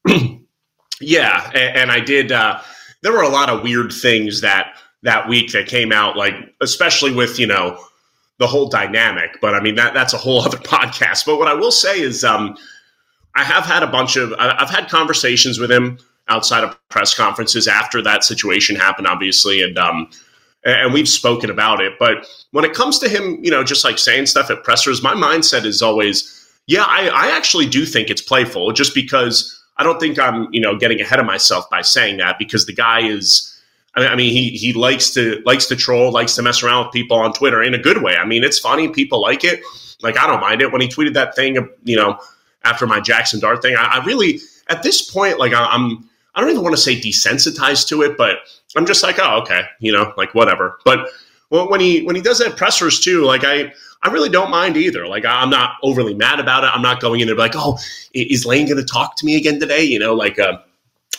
yeah, 1.00 1.50
and, 1.54 1.76
and, 1.76 1.90
I 1.90 2.00
did. 2.00 2.30
Uh, 2.30 2.60
there 3.02 3.12
were 3.12 3.22
a 3.22 3.30
lot 3.30 3.48
of 3.48 3.62
weird 3.62 3.92
things 3.92 4.42
that 4.42 4.74
that 5.02 5.28
week 5.28 5.52
that 5.52 5.66
came 5.66 5.92
out, 5.92 6.16
like 6.16 6.34
especially 6.60 7.12
with 7.12 7.38
you 7.38 7.46
know 7.46 7.82
the 8.38 8.46
whole 8.46 8.68
dynamic. 8.68 9.38
But 9.40 9.54
I 9.54 9.60
mean 9.60 9.74
that 9.76 9.94
that's 9.94 10.14
a 10.14 10.18
whole 10.18 10.40
other 10.44 10.58
podcast. 10.58 11.26
But 11.26 11.38
what 11.38 11.48
I 11.48 11.54
will 11.54 11.72
say 11.72 12.00
is, 12.00 12.24
um, 12.24 12.56
I 13.34 13.44
have 13.44 13.64
had 13.64 13.82
a 13.82 13.86
bunch 13.86 14.16
of 14.16 14.32
I've 14.38 14.70
had 14.70 14.88
conversations 14.88 15.58
with 15.58 15.70
him 15.70 15.98
outside 16.28 16.62
of 16.62 16.76
press 16.88 17.14
conferences 17.14 17.66
after 17.66 18.02
that 18.02 18.22
situation 18.24 18.76
happened, 18.76 19.06
obviously, 19.06 19.62
and 19.62 19.78
um, 19.78 20.10
and 20.64 20.92
we've 20.92 21.08
spoken 21.08 21.50
about 21.50 21.80
it. 21.80 21.94
But 21.98 22.26
when 22.50 22.64
it 22.64 22.74
comes 22.74 22.98
to 23.00 23.08
him, 23.08 23.38
you 23.42 23.50
know, 23.50 23.64
just 23.64 23.84
like 23.84 23.98
saying 23.98 24.26
stuff 24.26 24.50
at 24.50 24.64
pressers, 24.64 25.02
my 25.02 25.14
mindset 25.14 25.64
is 25.64 25.82
always, 25.82 26.48
yeah, 26.66 26.84
I, 26.86 27.08
I 27.08 27.36
actually 27.36 27.66
do 27.66 27.86
think 27.86 28.10
it's 28.10 28.22
playful, 28.22 28.72
just 28.72 28.94
because 28.94 29.54
I 29.76 29.84
don't 29.84 30.00
think 30.00 30.18
I'm, 30.18 30.48
you 30.52 30.60
know, 30.60 30.76
getting 30.76 31.00
ahead 31.00 31.20
of 31.20 31.26
myself 31.26 31.68
by 31.70 31.82
saying 31.82 32.18
that 32.18 32.38
because 32.38 32.66
the 32.66 32.74
guy 32.74 33.00
is. 33.00 33.47
I 34.06 34.16
mean, 34.16 34.32
he 34.32 34.50
he 34.50 34.72
likes 34.72 35.10
to 35.10 35.42
likes 35.44 35.66
to 35.66 35.76
troll, 35.76 36.12
likes 36.12 36.34
to 36.36 36.42
mess 36.42 36.62
around 36.62 36.86
with 36.86 36.92
people 36.92 37.16
on 37.16 37.32
Twitter 37.32 37.62
in 37.62 37.74
a 37.74 37.78
good 37.78 38.02
way. 38.02 38.16
I 38.16 38.24
mean, 38.24 38.44
it's 38.44 38.58
funny, 38.58 38.88
people 38.88 39.20
like 39.20 39.44
it. 39.44 39.60
Like 40.02 40.18
I 40.18 40.26
don't 40.26 40.40
mind 40.40 40.62
it 40.62 40.72
when 40.72 40.80
he 40.80 40.88
tweeted 40.88 41.14
that 41.14 41.34
thing, 41.34 41.68
you 41.84 41.96
know, 41.96 42.18
after 42.64 42.86
my 42.86 43.00
Jackson 43.00 43.40
Dart 43.40 43.62
thing. 43.62 43.76
I, 43.76 43.98
I 43.98 44.04
really, 44.04 44.40
at 44.68 44.82
this 44.82 45.10
point, 45.10 45.38
like 45.38 45.52
I, 45.52 45.64
I'm, 45.64 46.08
I 46.34 46.40
don't 46.40 46.50
even 46.50 46.62
want 46.62 46.76
to 46.76 46.80
say 46.80 47.00
desensitized 47.00 47.88
to 47.88 48.02
it, 48.02 48.16
but 48.16 48.38
I'm 48.76 48.86
just 48.86 49.02
like, 49.02 49.18
oh, 49.18 49.40
okay, 49.42 49.62
you 49.80 49.92
know, 49.92 50.12
like 50.16 50.34
whatever. 50.34 50.78
But 50.84 51.08
when 51.50 51.80
he 51.80 52.02
when 52.02 52.14
he 52.14 52.22
does 52.22 52.38
that 52.38 52.56
pressers 52.56 53.00
too, 53.00 53.24
like 53.24 53.42
I 53.44 53.72
I 54.02 54.10
really 54.10 54.28
don't 54.28 54.50
mind 54.50 54.76
either. 54.76 55.06
Like 55.06 55.24
I'm 55.24 55.50
not 55.50 55.72
overly 55.82 56.14
mad 56.14 56.40
about 56.40 56.64
it. 56.64 56.70
I'm 56.72 56.82
not 56.82 57.00
going 57.00 57.20
in 57.20 57.26
there 57.26 57.36
like, 57.36 57.54
oh, 57.56 57.78
is 58.14 58.46
Lane 58.46 58.66
going 58.66 58.78
to 58.78 58.84
talk 58.84 59.16
to 59.16 59.26
me 59.26 59.36
again 59.36 59.58
today? 59.58 59.82
You 59.82 59.98
know, 59.98 60.14
like 60.14 60.38
uh, 60.38 60.58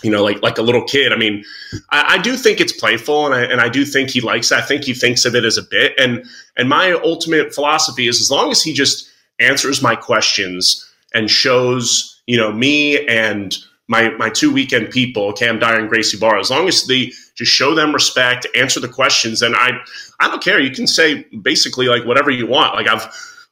you 0.02 0.12
know, 0.12 0.24
like 0.24 0.42
like 0.42 0.58
a 0.58 0.62
little 0.62 0.84
kid. 0.84 1.12
I 1.12 1.18
mean, 1.18 1.44
I, 1.90 2.16
I 2.16 2.18
do 2.18 2.36
think 2.36 2.62
it's 2.62 2.74
playful, 2.74 3.26
and 3.26 3.36
I 3.36 3.44
and 3.44 3.62
I 3.62 3.70
do 3.70 3.86
think 3.86 4.10
he 4.10 4.22
likes. 4.22 4.52
It. 4.52 4.58
I 4.58 4.62
think 4.62 4.84
he 4.84 4.94
thinks 4.94 5.26
of 5.26 5.36
it 5.36 5.44
as 5.46 5.58
a 5.58 5.64
bit. 5.64 5.94
And 5.98 6.26
and 6.58 6.70
my 6.70 6.94
ultimate 7.04 7.54
philosophy 7.54 8.08
is 8.08 8.22
as 8.22 8.32
long 8.32 8.52
as 8.52 8.62
he 8.62 8.74
just 8.74 9.10
answers 9.40 9.82
my 9.82 9.96
questions 9.96 10.86
and 11.14 11.30
shows, 11.30 12.22
you 12.28 12.38
know, 12.38 12.52
me 12.52 13.06
and 13.08 13.58
my 13.88 14.10
my 14.12 14.30
two 14.30 14.54
weekend 14.54 14.92
people, 14.92 15.34
Cam 15.34 15.60
Dyer 15.60 15.80
and 15.80 15.90
Gracie 15.90 16.18
Barra, 16.18 16.40
as 16.40 16.52
long 16.52 16.68
as 16.68 16.86
they 16.86 17.12
just 17.36 17.52
show 17.52 17.74
them 17.74 17.94
respect, 17.94 18.46
answer 18.56 18.80
the 18.80 18.88
questions, 18.88 19.42
and 19.42 19.56
I 19.56 19.72
I 20.20 20.28
don't 20.28 20.44
care. 20.44 20.60
You 20.60 20.72
can 20.72 20.88
say 20.88 21.26
basically 21.42 21.88
like 21.88 22.06
whatever 22.06 22.30
you 22.30 22.48
want. 22.48 22.76
Like 22.76 22.88
I've 22.88 23.08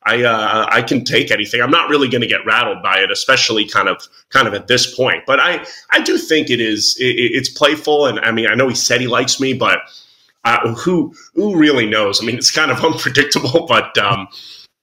I 0.08 0.24
uh, 0.24 0.68
I 0.70 0.82
can 0.82 1.04
take 1.04 1.32
anything. 1.32 1.62
I'm 1.62 1.72
not 1.72 1.90
really 1.90 2.08
going 2.08 2.22
to 2.22 2.28
get 2.28 2.46
rattled 2.46 2.82
by 2.82 3.00
it, 3.00 3.12
especially 3.12 3.68
kind 3.68 3.90
of 3.90 4.08
kind 4.30 4.48
of 4.48 4.54
at 4.54 4.68
this 4.68 4.96
point. 4.96 5.24
But 5.26 5.40
I 5.40 5.66
I 5.92 6.02
do 6.02 6.18
think 6.18 6.50
it 6.50 6.62
is 6.62 6.96
it, 7.00 7.04
it's 7.04 7.50
playful, 7.50 8.06
and 8.08 8.20
I 8.20 8.32
mean 8.32 8.48
I 8.48 8.56
know 8.56 8.68
he 8.68 8.76
said 8.76 9.02
he 9.02 9.08
likes 9.08 9.40
me, 9.40 9.54
but 9.54 9.80
uh, 10.46 10.74
who 10.76 11.14
who 11.36 11.58
really 11.58 11.86
knows? 11.86 12.22
I 12.22 12.26
mean 12.26 12.38
it's 12.38 12.52
kind 12.52 12.72
of 12.72 12.84
unpredictable, 12.84 13.66
but. 13.68 13.98
um 13.98 14.28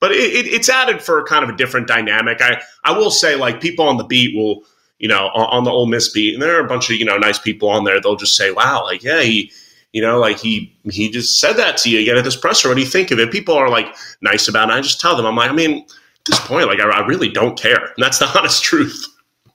but 0.00 0.12
it, 0.12 0.34
it, 0.34 0.46
it's 0.48 0.68
added 0.68 1.00
for 1.00 1.24
kind 1.24 1.44
of 1.44 1.48
a 1.48 1.56
different 1.56 1.86
dynamic. 1.86 2.42
I, 2.42 2.60
I 2.84 2.92
will 2.92 3.10
say, 3.10 3.36
like 3.36 3.62
people 3.62 3.88
on 3.88 3.96
the 3.96 4.04
beat 4.04 4.36
will 4.36 4.64
you 4.98 5.08
know, 5.08 5.28
on, 5.34 5.58
on 5.58 5.64
the 5.64 5.70
Ole 5.70 5.86
Miss 5.86 6.08
beat, 6.08 6.34
and 6.34 6.42
there 6.42 6.56
are 6.56 6.64
a 6.64 6.68
bunch 6.68 6.90
of 6.90 6.96
you 6.96 7.04
know 7.04 7.16
nice 7.16 7.38
people 7.38 7.68
on 7.68 7.84
there. 7.84 8.00
They'll 8.00 8.16
just 8.16 8.36
say, 8.36 8.50
"Wow, 8.50 8.84
like 8.84 9.02
yeah, 9.02 9.20
he." 9.22 9.52
You 9.94 10.02
know, 10.02 10.18
like 10.18 10.40
he 10.40 10.76
he 10.90 11.08
just 11.08 11.38
said 11.38 11.52
that 11.52 11.76
to 11.78 11.90
you 11.90 12.00
again 12.00 12.16
at 12.16 12.24
this 12.24 12.34
presser. 12.34 12.68
What 12.68 12.74
do 12.74 12.80
you 12.80 12.86
think 12.86 13.12
of 13.12 13.20
it? 13.20 13.30
People 13.30 13.54
are 13.54 13.70
like 13.70 13.94
nice 14.22 14.48
about 14.48 14.68
it. 14.68 14.72
I 14.72 14.80
just 14.80 15.00
tell 15.00 15.16
them, 15.16 15.24
I'm 15.24 15.36
like, 15.36 15.48
I 15.48 15.54
mean, 15.54 15.82
at 15.82 16.24
this 16.26 16.40
point, 16.40 16.66
like 16.66 16.80
I, 16.80 16.90
I 16.90 17.06
really 17.06 17.28
don't 17.28 17.56
care. 17.56 17.78
And 17.78 17.94
that's 17.98 18.18
the 18.18 18.26
honest 18.36 18.64
truth. 18.64 19.06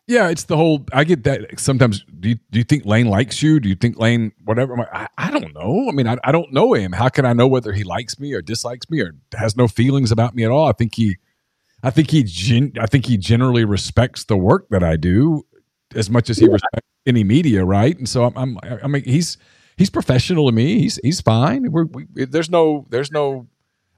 Yeah, 0.08 0.30
it's 0.30 0.46
the 0.46 0.56
whole. 0.56 0.86
I 0.94 1.04
get 1.04 1.26
that 1.26 1.60
sometimes. 1.60 2.06
Do 2.22 2.30
you, 2.30 2.40
do 2.52 2.58
you 2.58 2.64
think 2.64 2.86
Lane 2.86 3.08
likes 3.08 3.44
you? 3.44 3.60
Do 3.60 3.68
you 3.68 3.76
think 3.76 4.00
Lane 4.00 4.32
whatever? 4.46 4.78
Like, 4.78 4.88
i 4.94 5.08
I, 5.18 5.30
don't 5.30 5.54
know. 5.54 5.90
I 5.90 5.92
mean, 5.92 6.08
I, 6.08 6.18
I 6.24 6.32
don't 6.32 6.54
know 6.54 6.74
him. 6.74 6.94
How 6.94 7.10
can 7.10 7.26
I 7.26 7.34
know 7.34 7.46
whether 7.46 7.74
he 7.74 7.84
likes 7.84 8.18
me 8.18 8.34
or 8.34 8.42
dislikes 8.42 8.90
me 8.90 9.02
or 9.02 9.16
has 9.38 9.58
no 9.58 9.68
feelings 9.68 10.12
about 10.12 10.36
me 10.36 10.46
at 10.46 10.52
all? 10.52 10.68
I 10.68 10.72
think 10.72 10.96
he 10.96 11.18
I 11.84 11.90
think 11.90 12.12
he 12.12 12.24
gen- 12.24 12.74
I 12.80 12.86
think 12.86 13.06
he 13.06 13.18
generally 13.18 13.66
respects 13.66 14.24
the 14.24 14.38
work 14.38 14.70
that 14.70 14.84
I 14.84 14.96
do 14.96 15.46
as 15.94 16.10
much 16.10 16.30
as 16.30 16.38
he 16.38 16.48
respects 16.48 16.88
any 17.06 17.24
media, 17.26 17.64
right? 17.66 17.96
And 17.98 18.08
so 18.08 18.24
I'm, 18.24 18.38
I'm 18.38 18.58
I 18.84 18.88
mean 18.88 19.04
he's 19.04 19.38
he's 19.80 19.90
professional 19.90 20.46
to 20.48 20.52
me. 20.52 20.80
He's 20.80 21.00
he's 21.02 21.22
fine. 21.22 21.72
We're, 21.72 21.86
we, 21.86 22.06
there's 22.26 22.52
no 22.52 22.86
there's 22.90 23.12
no 23.12 23.48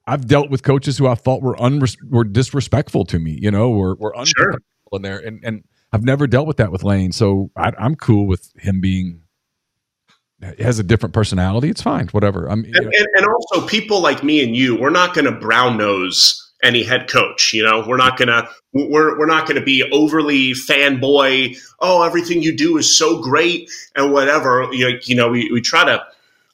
I've 0.08 0.28
dealt 0.28 0.50
with 0.50 0.64
coaches 0.64 0.98
who 0.98 1.08
I 1.08 1.16
thought 1.16 1.42
were 1.42 1.56
unres- 1.56 1.98
were 2.08 2.24
disrespectful 2.24 3.04
to 3.06 3.20
me, 3.20 3.38
you 3.42 3.52
know, 3.52 3.72
were 3.72 3.96
were 3.96 4.14
sure. 4.26 4.62
in 4.94 5.02
there, 5.02 5.20
and 5.20 5.42
and 5.44 5.64
I've 5.92 6.04
never 6.04 6.28
dealt 6.28 6.48
with 6.48 6.58
that 6.58 6.72
with 6.72 6.84
Lane. 6.84 7.12
So 7.12 7.52
I, 7.58 7.74
am 7.78 7.96
cool 7.96 8.28
with 8.28 8.54
him 8.58 8.80
being 8.80 9.24
has 10.60 10.80
a 10.80 10.84
different 10.84 11.14
personality. 11.14 11.70
It's 11.70 11.82
fine, 11.82 12.08
whatever. 12.10 12.48
I'm 12.50 12.64
and, 12.64 12.76
and, 12.76 13.08
and 13.16 13.26
also 13.26 13.68
people 13.68 14.02
like 14.02 14.24
me 14.24 14.44
and 14.44 14.56
you, 14.56 14.80
we're 14.80 14.90
not 14.90 15.14
going 15.14 15.26
to 15.26 15.32
brown 15.32 15.78
nose 15.78 16.51
any 16.64 16.84
head 16.84 17.10
coach. 17.10 17.54
You 17.54 17.64
know, 17.64 17.84
we're 17.88 17.98
not 17.98 18.18
gonna 18.18 18.48
we're 18.74 19.18
we're 19.18 19.26
not 19.26 19.48
gonna 19.48 19.64
be 19.64 19.84
overly 19.92 20.52
fanboy. 20.54 21.58
Oh, 21.80 22.04
everything 22.04 22.42
you 22.42 22.56
do 22.56 22.78
is 22.78 22.98
so 22.98 23.22
great 23.22 23.70
and 23.96 24.12
whatever. 24.12 24.68
You 24.72 24.92
know, 24.92 25.00
you 25.04 25.16
know 25.16 25.30
we, 25.30 25.52
we 25.52 25.62
try 25.62 25.86
to. 25.86 26.04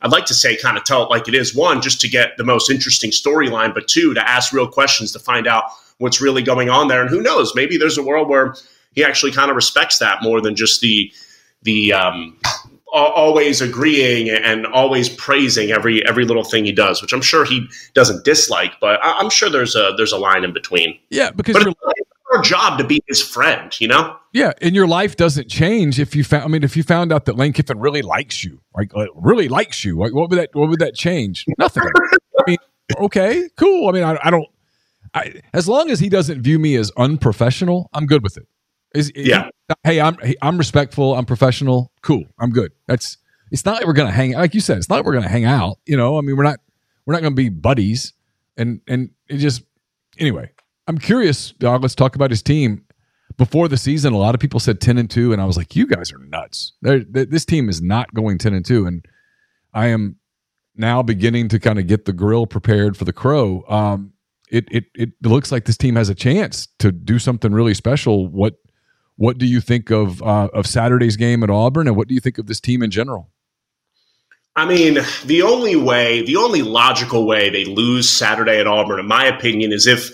I'd 0.02 0.12
like 0.12 0.26
to 0.26 0.36
say 0.36 0.56
kind 0.56 0.78
of 0.78 0.84
tell 0.84 1.04
it 1.04 1.10
like 1.10 1.28
it 1.28 1.34
is. 1.34 1.56
One, 1.56 1.82
just 1.82 2.00
to 2.02 2.08
get 2.08 2.38
the 2.38 2.43
most 2.43 2.70
interesting 2.70 3.10
storyline, 3.10 3.74
but 3.74 3.88
two, 3.88 4.13
to 4.13 4.30
ask 4.30 4.54
real 4.54 4.67
questions 4.67 5.12
to 5.13 5.20
find 5.20 5.48
out 5.48 5.63
what's 5.98 6.22
really 6.22 6.43
going 6.43 6.70
on 6.70 6.88
there. 6.88 7.02
And 7.02 7.10
who 7.10 7.20
knows, 7.20 7.56
maybe 7.56 7.78
there's 7.78 7.98
a 7.98 8.04
world 8.04 8.30
where 8.30 8.56
he 8.93 9.04
actually 9.04 9.32
kind 9.32 9.50
of 9.50 9.56
respects 9.56 9.98
that 10.00 10.22
more 10.22 10.39
than 10.39 10.56
just 10.56 10.82
the 10.82 11.12
the 11.63 11.93
um, 11.93 12.38
always 12.93 13.62
agreeing 13.62 14.30
and 14.30 14.65
always 14.67 15.10
praising 15.10 15.71
every 15.71 16.06
every 16.08 16.26
little 16.26 16.43
thing 16.43 16.65
he 16.65 16.71
does, 16.71 17.02
which 17.02 17.13
I'm 17.13 17.21
sure 17.21 17.45
he 17.45 17.67
doesn't 17.93 18.23
dislike, 18.23 18.73
but 18.80 19.00
I'm 19.04 19.30
sure 19.30 19.50
there's 19.50 19.76
a 19.76 19.93
there's 19.97 20.12
a 20.12 20.17
line 20.17 20.43
in 20.43 20.54
between. 20.54 20.97
Yeah, 21.10 21.32
because 21.32 21.54
but 21.54 21.67
it's 21.67 22.12
our 22.34 22.41
job 22.41 22.78
to 22.78 22.84
be 22.84 23.02
his 23.08 23.21
friend, 23.21 23.80
you 23.80 23.88
know. 23.88 24.17
Yeah, 24.34 24.54
and 24.62 24.76
your 24.76 24.88
life 24.88 25.15
doesn't 25.15 25.50
change 25.50 26.00
if 26.00 26.15
you 26.15 26.23
found. 26.23 26.43
I 26.43 26.47
mean, 26.47 26.63
if 26.63 26.78
you 26.78 26.84
found 26.84 27.12
out 27.12 27.26
that 27.26 27.38
Lane 27.38 27.54
Kiffin 27.54 27.80
really 27.80 28.02
likes 28.02 28.43
you, 28.43 28.62
like, 28.76 28.93
like 28.93 29.10
really 29.15 29.47
likes 29.47 29.84
you, 29.84 29.97
like, 29.97 30.13
what 30.13 30.30
would 30.30 30.39
that 30.39 30.50
what 30.54 30.69
would 30.69 30.80
that 30.80 30.95
change? 30.95 31.45
Nothing. 31.58 31.84
I 32.39 32.43
mean, 32.45 32.58
okay, 33.00 33.50
cool. 33.58 33.89
I 33.89 33.91
mean, 33.91 34.04
I, 34.04 34.17
I 34.21 34.30
don't. 34.30 34.47
I, 35.13 35.41
as 35.54 35.67
long 35.67 35.89
as 35.89 36.00
he 36.00 36.10
doesn't 36.10 36.41
view 36.41 36.60
me 36.60 36.76
as 36.76 36.91
unprofessional, 36.97 37.89
I'm 37.93 38.06
good 38.06 38.21
with 38.21 38.38
it. 38.38 38.47
Is, 38.98 39.12
yeah. 39.16 39.50
hey, 39.84 40.02
I'm 40.02 40.18
I'm 40.42 40.58
respectful. 40.58 41.16
I'm 41.16 41.26
professional. 41.26 41.92
Cool. 42.02 42.26
I'm 42.40 42.52
good. 42.52 42.72
That's. 42.88 43.18
It's 43.52 43.64
not 43.64 43.76
like 43.76 43.86
we're 43.86 43.94
gonna 43.94 44.12
hang. 44.12 44.34
Like 44.34 44.54
you 44.54 44.60
said, 44.60 44.78
it's 44.78 44.90
not 44.90 44.98
like 44.98 45.06
we're 45.06 45.14
gonna 45.14 45.30
hang 45.30 45.46
out. 45.46 45.78
You 45.86 45.96
know, 45.96 46.18
I 46.18 46.22
mean, 46.22 46.36
we're 46.36 46.44
not 46.44 46.60
we're 47.06 47.14
not 47.14 47.22
gonna 47.22 47.36
be 47.36 47.50
buddies. 47.50 48.14
And 48.58 48.82
and 48.88 49.12
it 49.30 49.38
just 49.38 49.64
anyway. 50.18 50.52
I'm 50.88 50.98
curious. 50.98 51.52
Dog, 51.52 51.82
let's 51.82 51.96
talk 51.96 52.16
about 52.16 52.32
his 52.32 52.42
team. 52.42 52.84
Before 53.38 53.68
the 53.68 53.78
season, 53.78 54.14
a 54.14 54.18
lot 54.18 54.34
of 54.34 54.42
people 54.42 54.60
said 54.60 54.82
ten 54.82 54.98
and 54.98 55.10
two, 55.10 55.32
and 55.32 55.42
I 55.42 55.46
was 55.46 55.58
like, 55.58 55.76
"You 55.76 55.86
guys 55.86 56.12
are 56.12 56.18
nuts. 56.18 56.74
They're, 56.82 57.04
they, 57.04 57.26
this 57.26 57.46
team 57.46 57.70
is 57.70 57.82
not 57.82 58.14
going 58.14 58.38
ten 58.38 58.54
and 58.54 58.66
two. 58.66 58.86
And 58.88 59.06
I 59.74 59.88
am 59.88 60.16
now 60.76 61.04
beginning 61.04 61.50
to 61.50 61.60
kind 61.60 61.78
of 61.78 61.88
get 61.88 62.06
the 62.06 62.14
grill 62.14 62.48
prepared 62.48 62.98
for 62.98 63.06
the 63.06 63.14
crow. 63.14 63.64
Um, 63.68 64.14
it, 64.50 64.66
it 64.72 64.86
it 64.96 65.10
looks 65.22 65.52
like 65.52 65.66
this 65.66 65.78
team 65.78 65.96
has 65.98 66.10
a 66.10 66.16
chance 66.16 66.68
to 66.80 66.92
do 66.92 67.20
something 67.20 67.52
really 67.52 67.74
special. 67.74 68.28
What 68.28 68.56
what 69.18 69.38
do 69.38 69.46
you 69.46 69.60
think 69.62 69.92
of 69.92 70.22
uh, 70.24 70.50
of 70.54 70.66
Saturday's 70.66 71.18
game 71.18 71.44
at 71.44 71.50
Auburn, 71.50 71.88
and 71.88 71.96
what 71.96 72.08
do 72.08 72.14
you 72.14 72.22
think 72.22 72.38
of 72.38 72.48
this 72.48 72.60
team 72.60 72.82
in 72.82 72.92
general? 72.92 73.30
I 74.56 74.66
mean, 74.66 74.98
the 75.26 75.44
only 75.44 75.76
way, 75.76 76.24
the 76.26 76.38
only 76.38 76.64
logical 76.64 77.28
way 77.28 77.52
they 77.52 77.66
lose 77.66 78.10
Saturday 78.10 78.60
at 78.60 78.66
Auburn, 78.66 79.00
in 79.00 79.08
my 79.08 79.26
opinion, 79.26 79.72
is 79.72 79.86
if 79.86 80.10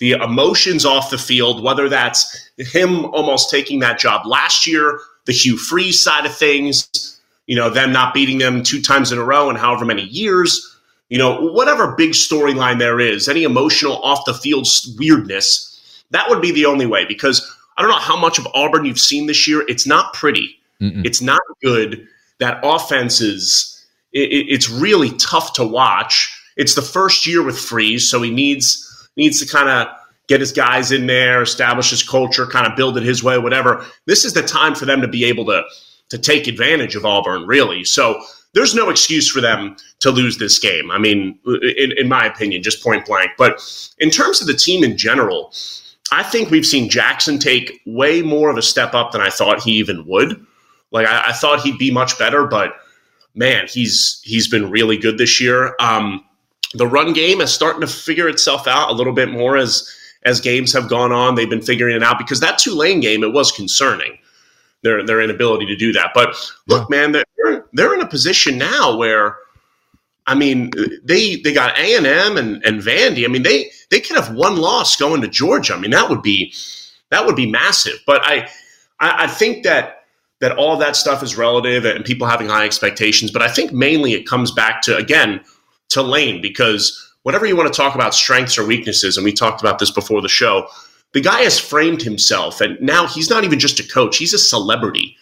the 0.00 0.12
emotions 0.12 0.84
off 0.84 1.10
the 1.10 1.16
field, 1.16 1.62
whether 1.62 1.88
that's 1.88 2.50
him 2.58 3.06
almost 3.06 3.50
taking 3.50 3.78
that 3.80 3.98
job 3.98 4.26
last 4.26 4.66
year, 4.66 5.00
the 5.24 5.32
Hugh 5.32 5.56
Freeze 5.56 5.98
side 5.98 6.26
of 6.26 6.36
things, 6.36 7.18
you 7.46 7.56
know, 7.56 7.70
them 7.70 7.90
not 7.90 8.12
beating 8.12 8.36
them 8.36 8.62
two 8.62 8.82
times 8.82 9.12
in 9.12 9.18
a 9.18 9.24
row 9.24 9.48
in 9.48 9.56
however 9.56 9.86
many 9.86 10.02
years, 10.02 10.76
you 11.08 11.16
know, 11.16 11.50
whatever 11.52 11.94
big 11.96 12.10
storyline 12.10 12.78
there 12.78 13.00
is, 13.00 13.28
any 13.28 13.44
emotional 13.44 14.02
off 14.02 14.26
the 14.26 14.34
field 14.34 14.66
weirdness, 14.98 15.72
that 16.10 16.28
would 16.28 16.42
be 16.42 16.52
the 16.52 16.66
only 16.66 16.86
way 16.86 17.06
because 17.06 17.55
I 17.76 17.82
don't 17.82 17.90
know 17.90 17.98
how 17.98 18.16
much 18.16 18.38
of 18.38 18.46
Auburn 18.54 18.84
you've 18.84 18.98
seen 18.98 19.26
this 19.26 19.46
year. 19.46 19.64
It's 19.68 19.86
not 19.86 20.12
pretty. 20.12 20.58
Mm-mm. 20.80 21.04
It's 21.04 21.22
not 21.22 21.40
good. 21.62 22.06
That 22.38 22.60
offense 22.62 23.20
is 23.20 23.72
it, 24.12 24.46
it's 24.48 24.68
really 24.70 25.10
tough 25.18 25.52
to 25.54 25.64
watch. 25.64 26.32
It's 26.56 26.74
the 26.74 26.82
first 26.82 27.26
year 27.26 27.42
with 27.42 27.58
Freeze, 27.58 28.08
so 28.10 28.22
he 28.22 28.30
needs 28.30 28.82
needs 29.16 29.40
to 29.40 29.46
kind 29.46 29.68
of 29.68 29.88
get 30.26 30.40
his 30.40 30.52
guys 30.52 30.90
in 30.90 31.06
there, 31.06 31.42
establish 31.42 31.90
his 31.90 32.02
culture, 32.02 32.46
kind 32.46 32.66
of 32.66 32.76
build 32.76 32.96
it 32.96 33.02
his 33.02 33.22
way, 33.22 33.38
whatever. 33.38 33.84
This 34.06 34.24
is 34.24 34.32
the 34.32 34.42
time 34.42 34.74
for 34.74 34.84
them 34.84 35.00
to 35.00 35.08
be 35.08 35.24
able 35.24 35.46
to 35.46 35.62
to 36.08 36.18
take 36.18 36.46
advantage 36.46 36.94
of 36.94 37.04
Auburn, 37.04 37.46
really. 37.46 37.84
So 37.84 38.22
there's 38.54 38.74
no 38.74 38.90
excuse 38.90 39.30
for 39.30 39.40
them 39.40 39.76
to 40.00 40.10
lose 40.10 40.38
this 40.38 40.58
game. 40.58 40.90
I 40.90 40.98
mean, 40.98 41.38
in, 41.46 41.92
in 41.98 42.08
my 42.08 42.24
opinion, 42.24 42.62
just 42.62 42.82
point 42.82 43.04
blank. 43.04 43.32
But 43.36 43.60
in 43.98 44.08
terms 44.10 44.40
of 44.40 44.46
the 44.46 44.54
team 44.54 44.84
in 44.84 44.96
general, 44.96 45.52
I 46.12 46.22
think 46.22 46.50
we've 46.50 46.66
seen 46.66 46.88
Jackson 46.88 47.38
take 47.38 47.80
way 47.86 48.22
more 48.22 48.50
of 48.50 48.56
a 48.56 48.62
step 48.62 48.94
up 48.94 49.12
than 49.12 49.20
I 49.20 49.30
thought 49.30 49.62
he 49.62 49.72
even 49.72 50.06
would. 50.06 50.44
Like 50.90 51.06
I, 51.06 51.28
I 51.28 51.32
thought 51.32 51.60
he'd 51.60 51.78
be 51.78 51.90
much 51.90 52.18
better, 52.18 52.46
but 52.46 52.74
man, 53.34 53.66
he's 53.68 54.20
he's 54.24 54.48
been 54.48 54.70
really 54.70 54.96
good 54.96 55.18
this 55.18 55.40
year. 55.40 55.74
Um, 55.80 56.24
the 56.74 56.86
run 56.86 57.12
game 57.12 57.40
is 57.40 57.52
starting 57.52 57.80
to 57.80 57.86
figure 57.86 58.28
itself 58.28 58.66
out 58.66 58.90
a 58.90 58.94
little 58.94 59.12
bit 59.12 59.30
more 59.30 59.56
as 59.56 59.88
as 60.24 60.40
games 60.40 60.72
have 60.72 60.88
gone 60.88 61.12
on. 61.12 61.34
They've 61.34 61.48
been 61.48 61.62
figuring 61.62 61.96
it 61.96 62.02
out 62.02 62.18
because 62.18 62.40
that 62.40 62.58
Tulane 62.58 63.00
game 63.00 63.22
it 63.22 63.32
was 63.32 63.52
concerning 63.52 64.18
their 64.82 65.04
their 65.04 65.20
inability 65.20 65.66
to 65.66 65.76
do 65.76 65.92
that. 65.92 66.10
But 66.14 66.36
look, 66.66 66.88
yeah. 66.90 66.96
man, 66.96 67.12
they're 67.12 67.66
they're 67.72 67.94
in 67.94 68.02
a 68.02 68.08
position 68.08 68.58
now 68.58 68.96
where. 68.96 69.36
I 70.26 70.34
mean, 70.34 70.70
they 71.04 71.36
they 71.36 71.52
got 71.52 71.78
A 71.78 71.96
and 71.96 72.06
M 72.06 72.36
and 72.36 72.64
and 72.64 72.80
Vandy. 72.80 73.24
I 73.24 73.28
mean, 73.28 73.42
they 73.42 73.70
they 73.90 74.00
could 74.00 74.16
have 74.16 74.34
one 74.34 74.56
loss 74.56 74.96
going 74.96 75.20
to 75.22 75.28
Georgia. 75.28 75.74
I 75.74 75.78
mean, 75.78 75.92
that 75.92 76.10
would 76.10 76.22
be 76.22 76.52
that 77.10 77.26
would 77.26 77.36
be 77.36 77.50
massive. 77.50 77.98
But 78.06 78.22
I 78.24 78.48
I, 79.00 79.24
I 79.24 79.26
think 79.28 79.64
that 79.64 80.04
that 80.40 80.56
all 80.58 80.76
that 80.76 80.96
stuff 80.96 81.22
is 81.22 81.36
relative 81.36 81.84
and 81.84 82.04
people 82.04 82.26
having 82.26 82.48
high 82.48 82.64
expectations. 82.64 83.30
But 83.30 83.42
I 83.42 83.48
think 83.48 83.72
mainly 83.72 84.12
it 84.12 84.26
comes 84.26 84.50
back 84.50 84.82
to 84.82 84.96
again 84.96 85.40
to 85.90 86.02
Lane 86.02 86.42
because 86.42 87.02
whatever 87.22 87.46
you 87.46 87.56
want 87.56 87.72
to 87.72 87.76
talk 87.76 87.94
about 87.94 88.14
strengths 88.14 88.58
or 88.58 88.66
weaknesses, 88.66 89.16
and 89.16 89.24
we 89.24 89.32
talked 89.32 89.60
about 89.60 89.78
this 89.78 89.90
before 89.90 90.20
the 90.20 90.28
show, 90.28 90.68
the 91.12 91.20
guy 91.20 91.40
has 91.40 91.58
framed 91.58 92.02
himself, 92.02 92.60
and 92.60 92.80
now 92.80 93.06
he's 93.06 93.30
not 93.30 93.44
even 93.44 93.58
just 93.58 93.80
a 93.80 93.88
coach; 93.88 94.16
he's 94.16 94.34
a 94.34 94.38
celebrity. 94.38 95.16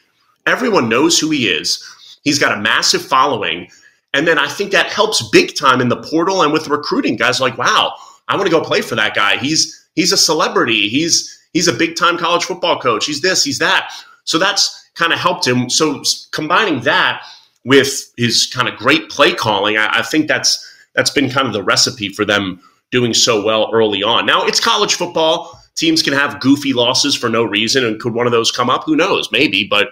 Everyone 0.46 0.88
knows 0.88 1.18
who 1.18 1.30
he 1.30 1.48
is. 1.48 1.82
He's 2.22 2.38
got 2.38 2.56
a 2.56 2.60
massive 2.60 3.02
following. 3.02 3.68
And 4.14 4.26
then 4.26 4.38
I 4.38 4.48
think 4.48 4.70
that 4.70 4.86
helps 4.86 5.28
big 5.30 5.56
time 5.56 5.80
in 5.80 5.88
the 5.88 6.00
portal 6.00 6.42
and 6.42 6.52
with 6.52 6.68
recruiting. 6.68 7.16
Guys 7.16 7.40
like, 7.40 7.58
wow, 7.58 7.94
I 8.28 8.36
want 8.36 8.46
to 8.46 8.50
go 8.50 8.62
play 8.62 8.80
for 8.80 8.94
that 8.94 9.14
guy. 9.14 9.36
He's 9.36 9.86
he's 9.94 10.12
a 10.12 10.16
celebrity. 10.16 10.88
He's 10.88 11.36
he's 11.52 11.68
a 11.68 11.72
big 11.72 11.96
time 11.96 12.16
college 12.16 12.44
football 12.44 12.78
coach. 12.80 13.04
He's 13.06 13.20
this, 13.20 13.44
he's 13.44 13.58
that. 13.58 13.92
So 14.22 14.38
that's 14.38 14.88
kind 14.94 15.12
of 15.12 15.18
helped 15.18 15.46
him. 15.46 15.68
So 15.68 16.02
combining 16.30 16.80
that 16.82 17.22
with 17.64 18.12
his 18.16 18.46
kind 18.46 18.68
of 18.68 18.76
great 18.76 19.10
play 19.10 19.34
calling, 19.34 19.76
I, 19.76 19.98
I 19.98 20.02
think 20.02 20.28
that's 20.28 20.64
that's 20.94 21.10
been 21.10 21.28
kind 21.28 21.48
of 21.48 21.52
the 21.52 21.62
recipe 21.62 22.08
for 22.08 22.24
them 22.24 22.60
doing 22.92 23.12
so 23.12 23.44
well 23.44 23.68
early 23.74 24.04
on. 24.04 24.26
Now 24.26 24.46
it's 24.46 24.60
college 24.60 24.94
football. 24.94 25.60
Teams 25.74 26.04
can 26.04 26.12
have 26.12 26.38
goofy 26.38 26.72
losses 26.72 27.16
for 27.16 27.28
no 27.28 27.42
reason, 27.42 27.84
and 27.84 28.00
could 28.00 28.14
one 28.14 28.26
of 28.26 28.32
those 28.32 28.52
come 28.52 28.70
up? 28.70 28.84
Who 28.84 28.94
knows? 28.94 29.32
Maybe, 29.32 29.66
but 29.68 29.88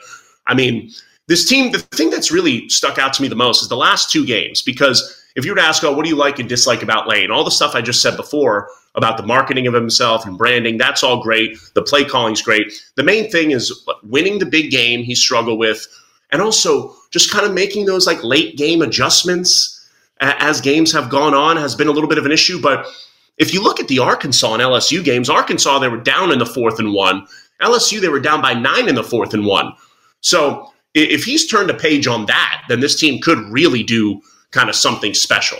I 0.46 0.54
mean, 0.54 0.92
this 1.28 1.48
team. 1.48 1.72
The 1.72 1.78
thing 1.78 2.10
that's 2.10 2.30
really 2.30 2.68
stuck 2.68 2.98
out 2.98 3.12
to 3.14 3.22
me 3.22 3.28
the 3.28 3.34
most 3.34 3.62
is 3.62 3.68
the 3.68 3.76
last 3.76 4.10
two 4.10 4.26
games 4.26 4.62
because 4.62 5.18
if 5.34 5.44
you 5.44 5.52
were 5.52 5.56
to 5.56 5.62
ask, 5.62 5.82
oh, 5.84 5.92
what 5.92 6.04
do 6.04 6.10
you 6.10 6.16
like 6.16 6.38
and 6.38 6.48
dislike 6.48 6.82
about 6.82 7.08
Lane? 7.08 7.30
All 7.30 7.44
the 7.44 7.50
stuff 7.50 7.74
I 7.74 7.80
just 7.80 8.02
said 8.02 8.16
before 8.16 8.68
about 8.94 9.16
the 9.16 9.22
marketing 9.22 9.66
of 9.66 9.74
himself 9.74 10.26
and 10.26 10.36
branding, 10.36 10.76
that's 10.76 11.02
all 11.02 11.22
great. 11.22 11.56
The 11.74 11.82
play 11.82 12.04
calling's 12.04 12.42
great. 12.42 12.72
The 12.96 13.02
main 13.02 13.30
thing 13.30 13.52
is 13.52 13.86
winning 14.02 14.38
the 14.38 14.46
big 14.46 14.70
game 14.70 15.02
he 15.02 15.14
struggled 15.14 15.58
with, 15.58 15.86
and 16.30 16.42
also 16.42 16.94
just 17.10 17.30
kind 17.30 17.46
of 17.46 17.54
making 17.54 17.86
those 17.86 18.06
like 18.06 18.22
late 18.22 18.56
game 18.56 18.82
adjustments 18.82 19.78
as 20.20 20.60
games 20.60 20.92
have 20.92 21.10
gone 21.10 21.34
on 21.34 21.56
has 21.56 21.74
been 21.74 21.88
a 21.88 21.90
little 21.90 22.08
bit 22.08 22.18
of 22.18 22.26
an 22.26 22.32
issue. 22.32 22.60
But 22.60 22.86
if 23.38 23.52
you 23.52 23.62
look 23.62 23.80
at 23.80 23.88
the 23.88 23.98
Arkansas 23.98 24.52
and 24.52 24.62
LSU 24.62 25.02
games, 25.02 25.28
Arkansas, 25.28 25.78
they 25.78 25.88
were 25.88 25.96
down 25.96 26.30
in 26.30 26.38
the 26.38 26.46
fourth 26.46 26.78
and 26.78 26.92
one. 26.92 27.26
LSU, 27.60 28.00
they 28.00 28.08
were 28.08 28.20
down 28.20 28.40
by 28.40 28.54
nine 28.54 28.88
in 28.88 28.94
the 28.94 29.02
fourth 29.02 29.34
and 29.34 29.46
one. 29.46 29.72
So 30.20 30.72
if 30.94 31.24
he's 31.24 31.46
turned 31.46 31.70
a 31.70 31.74
page 31.74 32.06
on 32.06 32.26
that, 32.26 32.64
then 32.68 32.80
this 32.80 32.98
team 32.98 33.20
could 33.20 33.38
really 33.50 33.82
do 33.82 34.20
kind 34.50 34.68
of 34.68 34.76
something 34.76 35.14
special. 35.14 35.58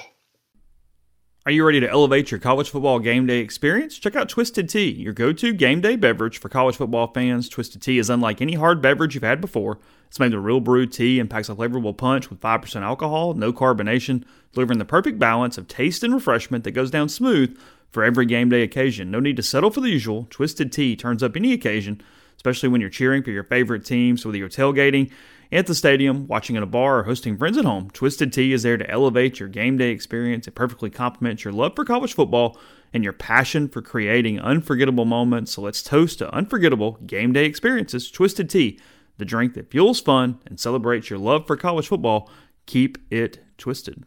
Are 1.44 1.50
you 1.50 1.64
ready 1.66 1.80
to 1.80 1.90
elevate 1.90 2.30
your 2.30 2.38
college 2.38 2.70
football 2.70 3.00
game 3.00 3.26
day 3.26 3.38
experience? 3.38 3.98
Check 3.98 4.14
out 4.14 4.28
Twisted 4.28 4.68
Tea, 4.68 4.90
your 4.90 5.12
go 5.12 5.32
to 5.32 5.52
game 5.52 5.80
day 5.80 5.96
beverage 5.96 6.38
for 6.38 6.48
college 6.48 6.76
football 6.76 7.08
fans. 7.08 7.48
Twisted 7.48 7.82
Tea 7.82 7.98
is 7.98 8.08
unlike 8.08 8.40
any 8.40 8.54
hard 8.54 8.80
beverage 8.80 9.14
you've 9.16 9.24
had 9.24 9.40
before. 9.40 9.80
It's 10.06 10.20
made 10.20 10.32
with 10.32 10.44
real 10.44 10.60
brewed 10.60 10.92
tea 10.92 11.18
and 11.18 11.28
packs 11.28 11.48
a 11.48 11.56
flavorful 11.56 11.96
punch 11.96 12.30
with 12.30 12.40
5% 12.40 12.82
alcohol, 12.82 13.34
no 13.34 13.52
carbonation, 13.52 14.22
delivering 14.52 14.78
the 14.78 14.84
perfect 14.84 15.18
balance 15.18 15.58
of 15.58 15.66
taste 15.66 16.04
and 16.04 16.14
refreshment 16.14 16.62
that 16.62 16.72
goes 16.72 16.92
down 16.92 17.08
smooth 17.08 17.58
for 17.90 18.04
every 18.04 18.26
game 18.26 18.48
day 18.48 18.62
occasion. 18.62 19.10
No 19.10 19.18
need 19.18 19.36
to 19.36 19.42
settle 19.42 19.70
for 19.70 19.80
the 19.80 19.90
usual. 19.90 20.28
Twisted 20.30 20.70
Tea 20.70 20.94
turns 20.94 21.24
up 21.24 21.34
any 21.34 21.52
occasion, 21.52 22.00
especially 22.42 22.68
when 22.68 22.80
you're 22.80 22.90
cheering 22.90 23.22
for 23.22 23.30
your 23.30 23.44
favorite 23.44 23.84
teams, 23.84 24.26
whether 24.26 24.36
you're 24.36 24.48
tailgating 24.48 25.12
at 25.52 25.68
the 25.68 25.76
stadium, 25.76 26.26
watching 26.26 26.56
at 26.56 26.62
a 26.64 26.66
bar, 26.66 26.98
or 26.98 27.02
hosting 27.04 27.36
friends 27.36 27.56
at 27.56 27.64
home, 27.64 27.88
Twisted 27.90 28.32
Tea 28.32 28.52
is 28.52 28.64
there 28.64 28.76
to 28.76 28.90
elevate 28.90 29.38
your 29.38 29.48
game 29.48 29.78
day 29.78 29.90
experience. 29.90 30.48
It 30.48 30.56
perfectly 30.56 30.90
complements 30.90 31.44
your 31.44 31.52
love 31.52 31.76
for 31.76 31.84
college 31.84 32.14
football 32.14 32.58
and 32.92 33.04
your 33.04 33.12
passion 33.12 33.68
for 33.68 33.80
creating 33.80 34.40
unforgettable 34.40 35.04
moments. 35.04 35.52
So 35.52 35.62
let's 35.62 35.84
toast 35.84 36.18
to 36.18 36.34
unforgettable 36.34 36.98
game 37.06 37.32
day 37.32 37.44
experiences. 37.44 38.10
Twisted 38.10 38.50
Tea, 38.50 38.80
the 39.18 39.24
drink 39.24 39.54
that 39.54 39.70
fuels 39.70 40.00
fun 40.00 40.40
and 40.46 40.58
celebrates 40.58 41.10
your 41.10 41.20
love 41.20 41.46
for 41.46 41.56
college 41.56 41.86
football. 41.86 42.28
Keep 42.66 42.98
it 43.12 43.38
twisted. 43.56 44.02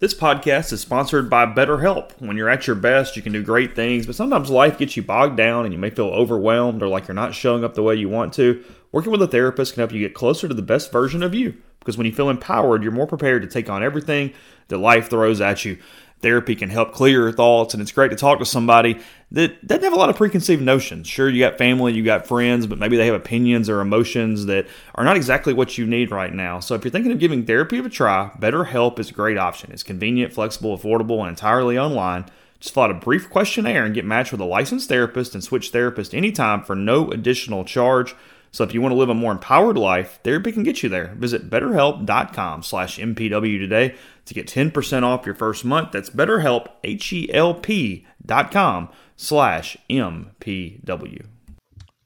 This 0.00 0.14
podcast 0.14 0.72
is 0.72 0.80
sponsored 0.80 1.28
by 1.28 1.44
BetterHelp. 1.44 2.12
When 2.20 2.38
you're 2.38 2.48
at 2.48 2.66
your 2.66 2.74
best, 2.74 3.16
you 3.16 3.22
can 3.22 3.34
do 3.34 3.42
great 3.42 3.76
things, 3.76 4.06
but 4.06 4.14
sometimes 4.14 4.48
life 4.48 4.78
gets 4.78 4.96
you 4.96 5.02
bogged 5.02 5.36
down 5.36 5.66
and 5.66 5.74
you 5.74 5.78
may 5.78 5.90
feel 5.90 6.06
overwhelmed 6.06 6.82
or 6.82 6.88
like 6.88 7.06
you're 7.06 7.14
not 7.14 7.34
showing 7.34 7.64
up 7.64 7.74
the 7.74 7.82
way 7.82 7.96
you 7.96 8.08
want 8.08 8.32
to. 8.32 8.64
Working 8.92 9.12
with 9.12 9.20
a 9.20 9.26
therapist 9.26 9.74
can 9.74 9.82
help 9.82 9.92
you 9.92 9.98
get 10.00 10.14
closer 10.14 10.48
to 10.48 10.54
the 10.54 10.62
best 10.62 10.90
version 10.90 11.22
of 11.22 11.34
you 11.34 11.54
because 11.80 11.98
when 11.98 12.06
you 12.06 12.14
feel 12.14 12.30
empowered, 12.30 12.82
you're 12.82 12.92
more 12.92 13.06
prepared 13.06 13.42
to 13.42 13.48
take 13.48 13.68
on 13.68 13.82
everything 13.82 14.32
that 14.68 14.78
life 14.78 15.10
throws 15.10 15.42
at 15.42 15.66
you. 15.66 15.76
Therapy 16.22 16.54
can 16.54 16.70
help 16.70 16.94
clear 16.94 17.20
your 17.20 17.32
thoughts, 17.32 17.74
and 17.74 17.82
it's 17.82 17.92
great 17.92 18.10
to 18.10 18.16
talk 18.16 18.38
to 18.38 18.46
somebody 18.46 19.00
that 19.32 19.64
doesn't 19.66 19.84
have 19.84 19.92
a 19.92 19.96
lot 19.96 20.10
of 20.10 20.16
preconceived 20.16 20.62
notions. 20.62 21.06
Sure, 21.06 21.28
you 21.28 21.40
got 21.40 21.56
family, 21.56 21.92
you 21.92 22.02
got 22.02 22.26
friends, 22.26 22.66
but 22.66 22.78
maybe 22.78 22.96
they 22.96 23.06
have 23.06 23.14
opinions 23.14 23.68
or 23.68 23.80
emotions 23.80 24.46
that 24.46 24.66
are 24.96 25.04
not 25.04 25.16
exactly 25.16 25.52
what 25.52 25.78
you 25.78 25.86
need 25.86 26.10
right 26.10 26.32
now. 26.32 26.58
So 26.58 26.74
if 26.74 26.84
you're 26.84 26.90
thinking 26.90 27.12
of 27.12 27.20
giving 27.20 27.46
therapy 27.46 27.78
a 27.78 27.88
try, 27.88 28.32
BetterHelp 28.40 28.98
is 28.98 29.10
a 29.10 29.14
great 29.14 29.38
option. 29.38 29.70
It's 29.72 29.84
convenient, 29.84 30.32
flexible, 30.32 30.76
affordable, 30.76 31.20
and 31.20 31.28
entirely 31.28 31.78
online. 31.78 32.26
Just 32.58 32.74
fill 32.74 32.84
out 32.84 32.90
a 32.90 32.94
brief 32.94 33.30
questionnaire 33.30 33.84
and 33.84 33.94
get 33.94 34.04
matched 34.04 34.32
with 34.32 34.40
a 34.40 34.44
licensed 34.44 34.88
therapist 34.88 35.34
and 35.34 35.44
switch 35.44 35.70
therapist 35.70 36.12
anytime 36.12 36.62
for 36.62 36.74
no 36.74 37.10
additional 37.10 37.64
charge. 37.64 38.14
So 38.52 38.64
if 38.64 38.74
you 38.74 38.82
want 38.82 38.92
to 38.92 38.98
live 38.98 39.08
a 39.08 39.14
more 39.14 39.30
empowered 39.30 39.78
life, 39.78 40.18
therapy 40.24 40.50
can 40.50 40.64
get 40.64 40.82
you 40.82 40.88
there. 40.88 41.14
Visit 41.16 41.48
betterhelp.com 41.48 42.64
slash 42.64 42.98
MPW 42.98 43.58
today 43.60 43.94
to 44.24 44.34
get 44.34 44.48
10% 44.48 45.04
off 45.04 45.24
your 45.24 45.36
first 45.36 45.64
month. 45.64 45.92
That's 45.92 46.10
betterhelp, 46.10 46.66
H-E-L-P 46.82 48.06
dot 48.26 48.50
com 48.50 48.88
slash 49.20 49.76
MPW. 49.90 51.26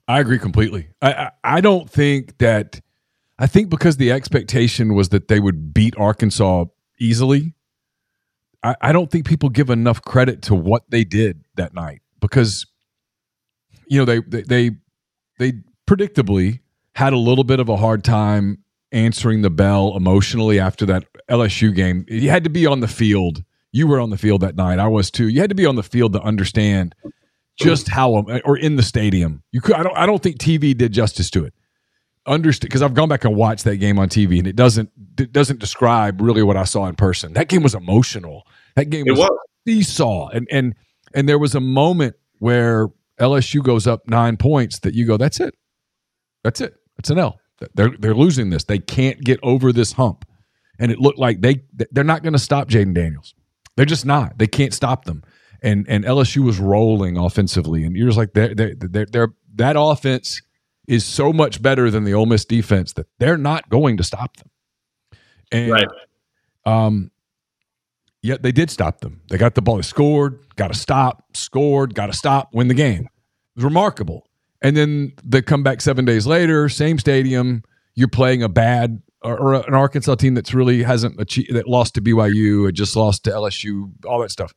I 0.08 0.18
agree 0.18 0.38
completely. 0.38 0.88
I, 1.00 1.12
I, 1.12 1.30
I 1.44 1.60
don't 1.60 1.88
think 1.88 2.38
that– 2.38 2.80
I 3.38 3.46
think 3.46 3.70
because 3.70 3.96
the 3.96 4.10
expectation 4.10 4.94
was 4.94 5.10
that 5.10 5.28
they 5.28 5.38
would 5.38 5.72
beat 5.72 5.96
Arkansas 5.96 6.64
easily, 6.98 7.54
I, 8.64 8.74
I 8.80 8.92
don't 8.92 9.10
think 9.10 9.26
people 9.26 9.48
give 9.48 9.70
enough 9.70 10.02
credit 10.02 10.42
to 10.42 10.56
what 10.56 10.90
they 10.90 11.04
did 11.04 11.44
that 11.54 11.72
night 11.72 12.02
because, 12.20 12.66
you 13.86 13.98
know, 13.98 14.04
they, 14.04 14.20
they, 14.20 14.42
they, 14.42 14.70
they 15.38 15.52
predictably 15.88 16.60
had 16.96 17.12
a 17.12 17.18
little 17.18 17.44
bit 17.44 17.60
of 17.60 17.68
a 17.68 17.76
hard 17.76 18.02
time 18.02 18.58
answering 18.90 19.42
the 19.42 19.50
bell 19.50 19.96
emotionally 19.96 20.58
after 20.58 20.84
that 20.86 21.04
LSU 21.30 21.74
game. 21.74 22.04
You 22.08 22.30
had 22.30 22.42
to 22.44 22.50
be 22.50 22.66
on 22.66 22.80
the 22.80 22.88
field. 22.88 23.44
You 23.74 23.88
were 23.88 23.98
on 23.98 24.10
the 24.10 24.16
field 24.16 24.42
that 24.42 24.54
night. 24.54 24.78
I 24.78 24.86
was 24.86 25.10
too. 25.10 25.26
You 25.26 25.40
had 25.40 25.50
to 25.50 25.56
be 25.56 25.66
on 25.66 25.74
the 25.74 25.82
field 25.82 26.12
to 26.12 26.22
understand 26.22 26.94
just 27.58 27.88
how, 27.88 28.24
or 28.44 28.56
in 28.56 28.76
the 28.76 28.84
stadium. 28.84 29.42
You 29.50 29.60
could. 29.60 29.74
I 29.74 29.82
don't. 29.82 29.96
I 29.96 30.06
don't 30.06 30.22
think 30.22 30.38
TV 30.38 30.76
did 30.76 30.92
justice 30.92 31.28
to 31.30 31.44
it. 31.44 31.54
Understand 32.24 32.68
because 32.68 32.82
I've 32.82 32.94
gone 32.94 33.08
back 33.08 33.24
and 33.24 33.34
watched 33.34 33.64
that 33.64 33.78
game 33.78 33.98
on 33.98 34.08
TV, 34.08 34.38
and 34.38 34.46
it 34.46 34.54
doesn't. 34.54 34.90
It 35.18 35.32
doesn't 35.32 35.58
describe 35.58 36.20
really 36.20 36.44
what 36.44 36.56
I 36.56 36.62
saw 36.62 36.86
in 36.86 36.94
person. 36.94 37.32
That 37.32 37.48
game 37.48 37.64
was 37.64 37.74
emotional. 37.74 38.46
That 38.76 38.90
game 38.90 39.06
was, 39.08 39.18
was. 39.18 39.36
seesaw, 39.66 40.28
and 40.28 40.46
and 40.52 40.76
and 41.12 41.28
there 41.28 41.40
was 41.40 41.56
a 41.56 41.60
moment 41.60 42.14
where 42.38 42.90
LSU 43.20 43.60
goes 43.60 43.88
up 43.88 44.08
nine 44.08 44.36
points 44.36 44.78
that 44.80 44.94
you 44.94 45.04
go, 45.04 45.16
that's 45.16 45.40
it. 45.40 45.56
That's 46.44 46.60
it. 46.60 46.74
that's 46.96 47.10
an 47.10 47.18
L. 47.18 47.40
They're 47.74 47.90
they're 47.98 48.14
losing 48.14 48.50
this. 48.50 48.62
They 48.62 48.78
can't 48.78 49.20
get 49.20 49.40
over 49.42 49.72
this 49.72 49.92
hump, 49.92 50.24
and 50.78 50.92
it 50.92 51.00
looked 51.00 51.18
like 51.18 51.40
they 51.40 51.62
they're 51.90 52.04
not 52.04 52.22
going 52.22 52.34
to 52.34 52.38
stop 52.38 52.68
Jayden 52.68 52.94
Daniels. 52.94 53.34
They're 53.76 53.86
just 53.86 54.06
not. 54.06 54.38
They 54.38 54.46
can't 54.46 54.72
stop 54.72 55.04
them. 55.04 55.22
And 55.62 55.86
and 55.88 56.04
LSU 56.04 56.44
was 56.44 56.58
rolling 56.58 57.16
offensively, 57.16 57.84
and 57.84 57.96
you're 57.96 58.08
just 58.08 58.18
like 58.18 58.34
they're 58.34 58.54
they're, 58.54 58.74
they're, 58.74 59.06
they're 59.06 59.28
that 59.54 59.76
offense 59.78 60.42
is 60.86 61.04
so 61.04 61.32
much 61.32 61.62
better 61.62 61.90
than 61.90 62.04
the 62.04 62.12
Ole 62.12 62.26
Miss 62.26 62.44
defense 62.44 62.92
that 62.94 63.06
they're 63.18 63.38
not 63.38 63.68
going 63.70 63.96
to 63.96 64.02
stop 64.02 64.36
them. 64.36 64.50
And 65.50 65.72
right. 65.72 65.88
Um, 66.66 67.10
yet 68.22 68.42
they 68.42 68.52
did 68.52 68.70
stop 68.70 69.00
them. 69.00 69.20
They 69.28 69.38
got 69.38 69.54
the 69.54 69.62
ball, 69.62 69.76
they 69.76 69.82
scored, 69.82 70.40
got 70.56 70.68
to 70.68 70.78
stop, 70.78 71.24
scored, 71.34 71.94
got 71.94 72.06
to 72.06 72.12
stop, 72.12 72.50
win 72.52 72.68
the 72.68 72.74
game. 72.74 73.02
It 73.02 73.56
was 73.56 73.64
remarkable. 73.64 74.26
And 74.62 74.76
then 74.76 75.12
they 75.22 75.42
come 75.42 75.62
back 75.62 75.80
seven 75.80 76.04
days 76.04 76.26
later, 76.26 76.68
same 76.68 76.98
stadium. 76.98 77.62
You're 77.94 78.08
playing 78.08 78.42
a 78.42 78.48
bad 78.48 79.02
or, 79.24 79.40
or 79.40 79.54
an 79.54 79.74
Arkansas 79.74 80.16
team 80.16 80.34
that's 80.34 80.54
really 80.54 80.82
hasn't 80.82 81.18
achieved 81.20 81.54
that 81.54 81.66
lost 81.66 81.94
to 81.94 82.02
BYU, 82.02 82.66
had 82.66 82.74
just 82.74 82.94
lost 82.94 83.24
to 83.24 83.30
LSU, 83.30 83.90
all 84.06 84.20
that 84.20 84.30
stuff, 84.30 84.52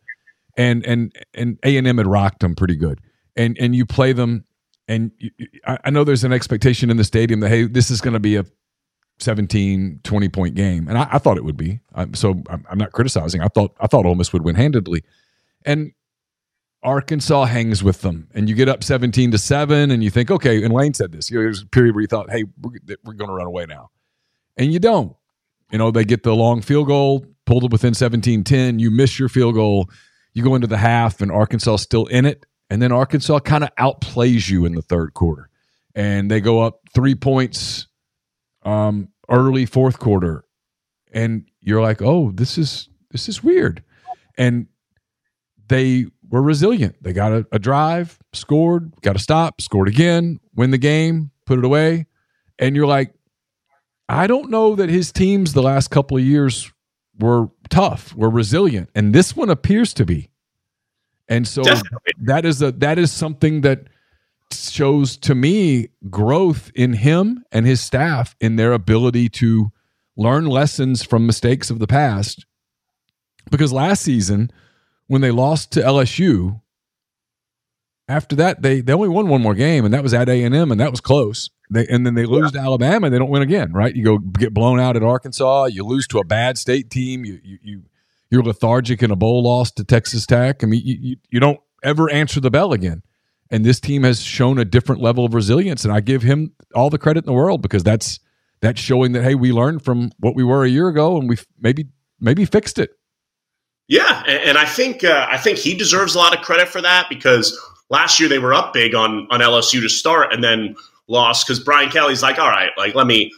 and 0.57 0.85
and 0.85 1.15
and 1.33 1.57
A 1.63 1.77
and 1.77 1.87
M 1.87 1.97
had 1.97 2.07
rocked 2.07 2.41
them 2.41 2.53
pretty 2.53 2.75
good, 2.75 2.99
and 3.35 3.57
and 3.59 3.75
you 3.75 3.85
play 3.85 4.11
them, 4.11 4.45
and 4.87 5.11
you, 5.17 5.31
I, 5.65 5.89
know 5.89 6.03
there's 6.03 6.25
an 6.25 6.33
expectation 6.33 6.89
in 6.89 6.97
the 6.97 7.05
stadium 7.05 7.39
that 7.39 7.49
hey, 7.49 7.63
this 7.63 7.89
is 7.89 8.01
going 8.01 8.13
to 8.13 8.19
be 8.19 8.35
a 8.35 8.45
17, 9.19 10.01
20 10.03 10.29
point 10.29 10.55
game, 10.55 10.87
and 10.87 10.97
I, 10.97 11.07
I 11.13 11.17
thought 11.17 11.37
it 11.37 11.45
would 11.45 11.57
be. 11.57 11.79
I'm, 11.95 12.13
so 12.13 12.41
I'm, 12.49 12.65
I'm 12.69 12.77
not 12.77 12.91
criticizing. 12.91 13.41
I 13.41 13.47
thought 13.47 13.73
I 13.79 13.87
thought 13.87 14.05
Ole 14.05 14.15
Miss 14.15 14.33
would 14.33 14.43
win 14.43 14.55
handedly, 14.55 15.03
and 15.65 15.93
Arkansas 16.83 17.45
hangs 17.45 17.83
with 17.83 18.01
them, 18.01 18.27
and 18.33 18.49
you 18.49 18.55
get 18.55 18.67
up 18.67 18.83
17 18.83 19.31
to 19.31 19.37
7, 19.37 19.91
and 19.91 20.03
you 20.03 20.09
think, 20.09 20.29
okay, 20.29 20.61
and 20.61 20.73
Lane 20.73 20.93
said 20.93 21.13
this. 21.13 21.31
You 21.31 21.37
know, 21.37 21.43
there's 21.43 21.61
a 21.61 21.67
period 21.67 21.95
where 21.95 22.01
you 22.01 22.07
thought, 22.07 22.29
hey, 22.29 22.43
we're, 22.61 22.79
we're 23.05 23.13
going 23.13 23.29
to 23.29 23.33
run 23.33 23.47
away 23.47 23.65
now. 23.65 23.91
And 24.57 24.73
you 24.73 24.79
don't. 24.79 25.15
You 25.71 25.77
know, 25.77 25.91
they 25.91 26.05
get 26.05 26.23
the 26.23 26.35
long 26.35 26.61
field 26.61 26.87
goal, 26.87 27.25
pulled 27.45 27.65
it 27.65 27.71
within 27.71 27.93
17 27.93 28.43
10. 28.43 28.79
You 28.79 28.91
miss 28.91 29.19
your 29.19 29.29
field 29.29 29.55
goal. 29.55 29.89
You 30.33 30.43
go 30.43 30.55
into 30.55 30.67
the 30.67 30.77
half, 30.77 31.21
and 31.21 31.31
Arkansas 31.31 31.77
still 31.77 32.05
in 32.07 32.25
it. 32.25 32.45
And 32.69 32.81
then 32.81 32.91
Arkansas 32.91 33.39
kind 33.39 33.63
of 33.63 33.73
outplays 33.75 34.49
you 34.49 34.65
in 34.65 34.75
the 34.75 34.81
third 34.81 35.13
quarter. 35.13 35.49
And 35.95 36.29
they 36.29 36.41
go 36.41 36.61
up 36.61 36.81
three 36.93 37.15
points 37.15 37.87
um, 38.63 39.09
early 39.29 39.65
fourth 39.65 39.99
quarter. 39.99 40.43
And 41.11 41.49
you're 41.61 41.81
like, 41.81 42.01
oh, 42.01 42.31
this 42.31 42.57
is 42.57 42.89
this 43.11 43.29
is 43.29 43.43
weird. 43.43 43.83
And 44.37 44.67
they 45.67 46.05
were 46.29 46.41
resilient. 46.41 47.01
They 47.01 47.13
got 47.13 47.31
a, 47.31 47.47
a 47.51 47.59
drive, 47.59 48.19
scored, 48.33 48.93
got 49.01 49.15
a 49.15 49.19
stop, 49.19 49.61
scored 49.61 49.87
again, 49.87 50.39
win 50.55 50.71
the 50.71 50.77
game, 50.77 51.31
put 51.45 51.59
it 51.59 51.65
away. 51.65 52.05
And 52.59 52.75
you're 52.75 52.87
like, 52.87 53.13
I 54.09 54.27
don't 54.27 54.49
know 54.49 54.75
that 54.75 54.89
his 54.89 55.11
teams 55.11 55.53
the 55.53 55.61
last 55.61 55.89
couple 55.89 56.17
of 56.17 56.23
years 56.23 56.71
were 57.19 57.49
tough, 57.69 58.15
were 58.15 58.29
resilient. 58.29 58.89
And 58.95 59.13
this 59.13 59.35
one 59.35 59.49
appears 59.49 59.93
to 59.95 60.05
be. 60.05 60.29
And 61.27 61.47
so 61.47 61.63
Definitely. 61.63 62.13
that 62.25 62.45
is 62.45 62.61
a 62.61 62.71
that 62.73 62.97
is 62.97 63.11
something 63.11 63.61
that 63.61 63.87
shows 64.51 65.17
to 65.17 65.35
me 65.35 65.89
growth 66.09 66.71
in 66.73 66.93
him 66.93 67.43
and 67.51 67.65
his 67.65 67.81
staff 67.81 68.35
in 68.39 68.55
their 68.55 68.71
ability 68.71 69.27
to 69.27 69.71
learn 70.15 70.45
lessons 70.45 71.03
from 71.03 71.25
mistakes 71.25 71.69
of 71.69 71.79
the 71.79 71.87
past. 71.87 72.45
Because 73.51 73.73
last 73.73 74.03
season, 74.03 74.51
when 75.07 75.21
they 75.21 75.31
lost 75.31 75.71
to 75.73 75.81
LSU, 75.81 76.61
after 78.07 78.35
that 78.37 78.61
they 78.61 78.79
they 78.79 78.93
only 78.93 79.09
won 79.09 79.27
one 79.27 79.41
more 79.41 79.55
game, 79.55 79.83
and 79.83 79.93
that 79.93 80.03
was 80.03 80.13
at 80.13 80.29
A 80.29 80.43
and 80.43 80.55
M, 80.55 80.71
and 80.71 80.79
that 80.79 80.91
was 80.91 81.01
close. 81.01 81.49
They, 81.69 81.85
and 81.87 82.05
then 82.05 82.13
they 82.13 82.25
lose 82.25 82.53
yeah. 82.53 82.61
to 82.61 82.65
Alabama, 82.65 83.07
and 83.07 83.13
they 83.13 83.19
don't 83.19 83.29
win 83.29 83.41
again. 83.41 83.73
Right? 83.73 83.95
You 83.95 84.03
go 84.03 84.17
get 84.17 84.53
blown 84.53 84.79
out 84.79 84.95
at 84.95 85.03
Arkansas. 85.03 85.65
You 85.65 85.83
lose 85.83 86.07
to 86.07 86.19
a 86.19 86.23
bad 86.23 86.57
state 86.57 86.89
team. 86.89 87.25
You 87.25 87.39
you, 87.43 87.57
you 87.61 87.81
you're 88.29 88.43
lethargic 88.43 89.03
in 89.03 89.11
a 89.11 89.15
bowl 89.15 89.43
loss 89.43 89.71
to 89.71 89.83
Texas 89.83 90.25
Tech. 90.25 90.63
I 90.63 90.67
mean, 90.67 90.81
you, 90.83 90.97
you 90.99 91.15
you 91.29 91.39
don't 91.39 91.59
ever 91.83 92.09
answer 92.09 92.39
the 92.39 92.51
bell 92.51 92.73
again. 92.73 93.03
And 93.49 93.63
this 93.63 93.79
team 93.79 94.03
has 94.03 94.21
shown 94.21 94.59
a 94.59 94.65
different 94.65 95.01
level 95.01 95.25
of 95.25 95.33
resilience, 95.33 95.85
and 95.85 95.93
I 95.93 96.01
give 96.01 96.21
him 96.21 96.51
all 96.75 96.89
the 96.89 96.97
credit 96.97 97.19
in 97.19 97.25
the 97.25 97.33
world 97.33 97.61
because 97.61 97.83
that's 97.83 98.19
that's 98.61 98.79
showing 98.79 99.13
that 99.13 99.23
hey, 99.23 99.35
we 99.35 99.51
learned 99.51 99.83
from 99.83 100.11
what 100.19 100.35
we 100.35 100.43
were 100.43 100.63
a 100.63 100.69
year 100.69 100.87
ago, 100.87 101.17
and 101.17 101.29
we 101.29 101.37
maybe 101.59 101.87
maybe 102.19 102.45
fixed 102.45 102.79
it. 102.79 102.91
Yeah, 103.87 104.23
and 104.25 104.57
I 104.57 104.65
think 104.65 105.03
uh, 105.03 105.27
I 105.29 105.37
think 105.37 105.57
he 105.57 105.73
deserves 105.73 106.15
a 106.15 106.17
lot 106.17 106.37
of 106.37 106.43
credit 106.43 106.67
for 106.67 106.81
that 106.81 107.07
because 107.09 107.57
last 107.89 108.19
year 108.19 108.27
they 108.27 108.39
were 108.39 108.53
up 108.53 108.73
big 108.73 108.93
on 108.93 109.27
on 109.31 109.39
LSU 109.39 109.81
to 109.81 109.89
start 109.89 110.33
and 110.33 110.43
then 110.43 110.75
lost 111.07 111.47
because 111.47 111.59
Brian 111.59 111.89
Kelly's 111.89 112.21
like, 112.21 112.39
all 112.39 112.49
right, 112.49 112.71
like 112.77 112.95
let 112.95 113.07
me 113.07 113.31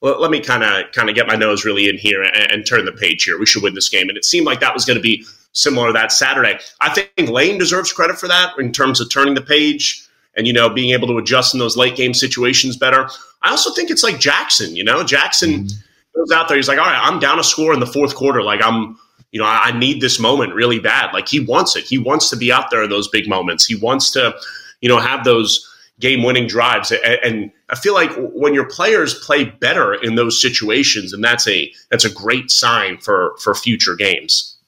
let 0.00 0.30
me 0.30 0.40
kind 0.40 0.64
of 0.64 0.90
kind 0.92 1.08
of 1.08 1.14
get 1.14 1.26
my 1.26 1.36
nose 1.36 1.64
really 1.64 1.88
in 1.88 1.96
here 1.96 2.22
and, 2.22 2.50
and, 2.50 2.66
turn 2.66 2.84
the 2.84 2.92
page 2.92 3.22
here. 3.22 3.38
We 3.38 3.46
should 3.46 3.62
win 3.62 3.74
this 3.74 3.88
game, 3.88 4.08
and 4.08 4.18
it 4.18 4.24
seemed 4.24 4.46
like 4.46 4.58
that 4.60 4.74
was 4.74 4.84
going 4.84 4.96
to 4.96 5.02
be 5.02 5.24
similar 5.52 5.92
that 5.92 6.10
Saturday. 6.10 6.58
I 6.80 6.90
think 6.90 7.30
Lane 7.30 7.56
deserves 7.58 7.92
credit 7.92 8.18
for 8.18 8.26
that 8.26 8.58
in 8.58 8.72
terms 8.72 9.00
of 9.00 9.10
turning 9.10 9.34
the 9.34 9.42
page 9.42 10.06
and 10.36 10.46
you 10.46 10.52
know 10.52 10.68
being 10.68 10.92
able 10.92 11.06
to 11.08 11.18
adjust 11.18 11.54
in 11.54 11.60
those 11.60 11.76
late 11.76 11.94
game 11.94 12.14
situations 12.14 12.76
better. 12.76 13.08
I 13.42 13.50
also 13.50 13.72
think 13.72 13.90
it's 13.90 14.02
like 14.02 14.18
Jackson. 14.18 14.74
You 14.74 14.82
know, 14.82 15.04
Jackson 15.04 15.50
mm-hmm. 15.50 16.18
goes 16.18 16.32
out 16.32 16.48
there. 16.48 16.56
He's 16.56 16.68
like, 16.68 16.78
all 16.78 16.86
right, 16.86 17.00
I'm 17.00 17.20
down 17.20 17.38
a 17.38 17.44
score 17.44 17.72
in 17.72 17.80
the 17.80 17.86
fourth 17.86 18.16
quarter. 18.16 18.42
Like 18.42 18.60
I'm 18.62 18.98
you 19.32 19.40
know, 19.40 19.46
I 19.46 19.72
need 19.76 20.02
this 20.02 20.20
moment 20.20 20.54
really 20.54 20.78
bad. 20.78 21.14
Like 21.14 21.26
he 21.26 21.40
wants 21.40 21.74
it. 21.74 21.84
He 21.84 21.96
wants 21.96 22.28
to 22.30 22.36
be 22.36 22.52
out 22.52 22.70
there 22.70 22.82
in 22.82 22.90
those 22.90 23.08
big 23.08 23.26
moments. 23.26 23.64
He 23.64 23.74
wants 23.74 24.10
to, 24.10 24.34
you 24.82 24.90
know, 24.90 24.98
have 24.98 25.24
those 25.24 25.71
game 26.02 26.22
winning 26.22 26.46
drives. 26.46 26.92
And, 26.92 27.50
I 27.70 27.74
feel 27.74 27.94
like 27.94 28.12
when 28.34 28.52
your 28.52 28.68
players 28.68 29.14
play 29.14 29.44
better 29.44 29.94
in 29.94 30.14
those 30.14 30.42
situations, 30.42 31.14
and 31.14 31.24
that's 31.24 31.48
a 31.48 31.72
that's 31.90 32.04
a 32.04 32.12
great 32.12 32.50
sign 32.50 32.98
for 32.98 33.34
for 33.42 33.54
future 33.54 33.96
games. 33.96 34.58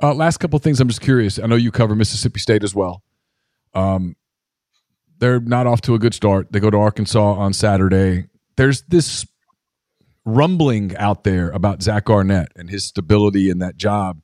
Uh, 0.00 0.14
last 0.14 0.36
couple 0.36 0.56
things. 0.60 0.78
I'm 0.78 0.86
just 0.86 1.00
curious. 1.00 1.40
I 1.40 1.46
know 1.46 1.56
you 1.56 1.72
cover 1.72 1.96
Mississippi 1.96 2.38
State 2.38 2.62
as 2.62 2.72
well. 2.72 3.02
Um, 3.74 4.14
they're 5.18 5.40
not 5.40 5.66
off 5.66 5.80
to 5.82 5.94
a 5.94 5.98
good 5.98 6.14
start. 6.14 6.52
They 6.52 6.60
go 6.60 6.70
to 6.70 6.76
Arkansas 6.76 7.32
on 7.32 7.52
Saturday. 7.52 8.26
There's 8.56 8.82
this 8.82 9.26
rumbling 10.24 10.96
out 10.98 11.24
there 11.24 11.50
about 11.50 11.82
Zach 11.82 12.08
Arnett 12.08 12.52
and 12.54 12.70
his 12.70 12.84
stability 12.84 13.50
in 13.50 13.58
that 13.58 13.76
job. 13.76 14.22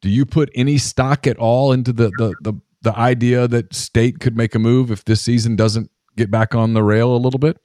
Do 0.00 0.10
you 0.10 0.24
put 0.24 0.48
any 0.54 0.78
stock 0.78 1.26
at 1.26 1.38
all 1.38 1.72
into 1.72 1.92
the 1.92 2.12
the 2.18 2.34
the, 2.40 2.60
the 2.82 2.96
idea 2.96 3.48
that 3.48 3.74
State 3.74 4.20
could 4.20 4.36
make 4.36 4.54
a 4.54 4.60
move 4.60 4.92
if 4.92 5.04
this 5.04 5.22
season 5.22 5.56
doesn't 5.56 5.90
get 6.16 6.30
back 6.30 6.54
on 6.54 6.74
the 6.74 6.82
rail 6.82 7.14
a 7.14 7.18
little 7.18 7.38
bit? 7.38 7.58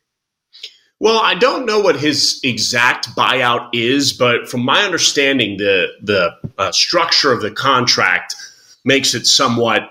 Well, 1.00 1.20
I 1.20 1.34
don't 1.36 1.66
know 1.66 1.80
what 1.80 1.98
his 1.98 2.42
exact 2.44 3.16
buyout 3.16 3.70
is, 3.74 4.12
but 4.12 4.50
from 4.50 4.62
my 4.62 4.82
understanding, 4.82 5.58
the 5.58 5.88
the 6.02 6.32
uh, 6.58 6.72
structure 6.72 7.32
of 7.32 7.42
the 7.42 7.52
contract 7.52 8.36
makes 8.84 9.14
it 9.14 9.26
somewhat 9.26 9.90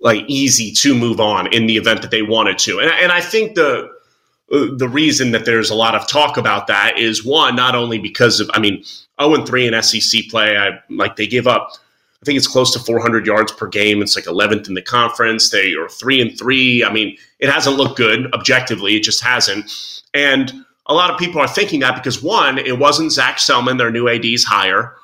like 0.00 0.24
easy 0.28 0.70
to 0.70 0.94
move 0.94 1.20
on 1.20 1.52
in 1.52 1.66
the 1.66 1.76
event 1.76 2.02
that 2.02 2.10
they 2.10 2.22
wanted 2.22 2.58
to. 2.58 2.78
And, 2.78 2.90
and 2.90 3.10
I 3.10 3.20
think 3.20 3.54
the 3.54 3.90
uh, 4.52 4.66
the 4.76 4.88
reason 4.88 5.32
that 5.32 5.44
there's 5.44 5.70
a 5.70 5.74
lot 5.74 5.96
of 5.96 6.06
talk 6.06 6.36
about 6.36 6.68
that 6.68 6.98
is 6.98 7.24
one, 7.24 7.56
not 7.56 7.74
only 7.74 7.98
because 7.98 8.38
of, 8.38 8.48
I 8.54 8.60
mean, 8.60 8.84
0 9.20 9.34
and 9.34 9.46
3 9.46 9.66
in 9.66 9.82
SEC 9.82 10.22
play, 10.30 10.56
I 10.56 10.78
like 10.88 11.16
they 11.16 11.26
give 11.26 11.48
up, 11.48 11.72
I 12.22 12.24
think 12.24 12.38
it's 12.38 12.46
close 12.46 12.72
to 12.72 12.78
400 12.78 13.26
yards 13.26 13.52
per 13.52 13.66
game. 13.66 14.02
It's 14.02 14.16
like 14.16 14.24
11th 14.24 14.68
in 14.68 14.74
the 14.74 14.82
conference. 14.82 15.50
They 15.50 15.74
are 15.74 15.88
3 15.88 16.20
and 16.20 16.38
3. 16.38 16.84
I 16.84 16.92
mean, 16.92 17.16
it 17.38 17.50
hasn't 17.50 17.76
looked 17.76 17.96
good 17.96 18.32
objectively, 18.32 18.96
it 18.96 19.02
just 19.02 19.22
hasn't. 19.22 19.70
And 20.14 20.52
a 20.86 20.94
lot 20.94 21.10
of 21.10 21.18
people 21.18 21.40
are 21.40 21.48
thinking 21.48 21.80
that 21.80 21.96
because 21.96 22.22
one, 22.22 22.58
it 22.58 22.78
wasn't 22.78 23.12
Zach 23.12 23.36
Selmon, 23.36 23.78
their 23.78 23.90
new 23.90 24.08
AD's 24.08 24.44
hire. 24.44 24.94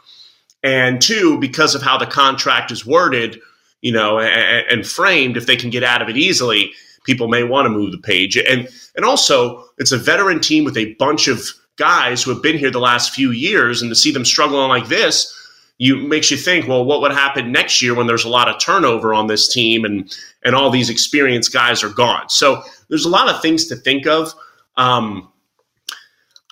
And 0.62 1.02
two, 1.02 1.38
because 1.40 1.74
of 1.74 1.82
how 1.82 1.98
the 1.98 2.06
contract 2.06 2.70
is 2.70 2.86
worded, 2.86 3.40
you 3.80 3.92
know, 3.92 4.20
and, 4.20 4.66
and 4.70 4.86
framed, 4.86 5.36
if 5.36 5.46
they 5.46 5.56
can 5.56 5.70
get 5.70 5.82
out 5.82 6.00
of 6.00 6.08
it 6.08 6.16
easily, 6.16 6.72
people 7.04 7.28
may 7.28 7.42
want 7.42 7.66
to 7.66 7.70
move 7.70 7.92
the 7.92 7.98
page. 7.98 8.36
And 8.36 8.68
and 8.94 9.04
also, 9.04 9.64
it's 9.78 9.92
a 9.92 9.98
veteran 9.98 10.40
team 10.40 10.64
with 10.64 10.76
a 10.76 10.94
bunch 10.94 11.26
of 11.26 11.42
guys 11.76 12.22
who 12.22 12.30
have 12.30 12.42
been 12.42 12.58
here 12.58 12.70
the 12.70 12.78
last 12.78 13.14
few 13.14 13.30
years, 13.30 13.82
and 13.82 13.90
to 13.90 13.94
see 13.94 14.12
them 14.12 14.24
struggling 14.24 14.68
like 14.68 14.86
this, 14.88 15.34
you 15.78 15.96
makes 15.96 16.30
you 16.30 16.36
think, 16.36 16.68
well, 16.68 16.84
what 16.84 17.00
would 17.00 17.12
happen 17.12 17.50
next 17.50 17.82
year 17.82 17.94
when 17.94 18.06
there's 18.06 18.24
a 18.24 18.28
lot 18.28 18.48
of 18.48 18.60
turnover 18.60 19.14
on 19.14 19.26
this 19.26 19.52
team 19.52 19.84
and 19.84 20.16
and 20.44 20.54
all 20.54 20.70
these 20.70 20.90
experienced 20.90 21.52
guys 21.52 21.82
are 21.82 21.90
gone. 21.90 22.28
So 22.28 22.62
there's 22.88 23.04
a 23.04 23.08
lot 23.10 23.28
of 23.28 23.40
things 23.42 23.66
to 23.66 23.76
think 23.76 24.06
of. 24.06 24.32
Um, 24.76 25.32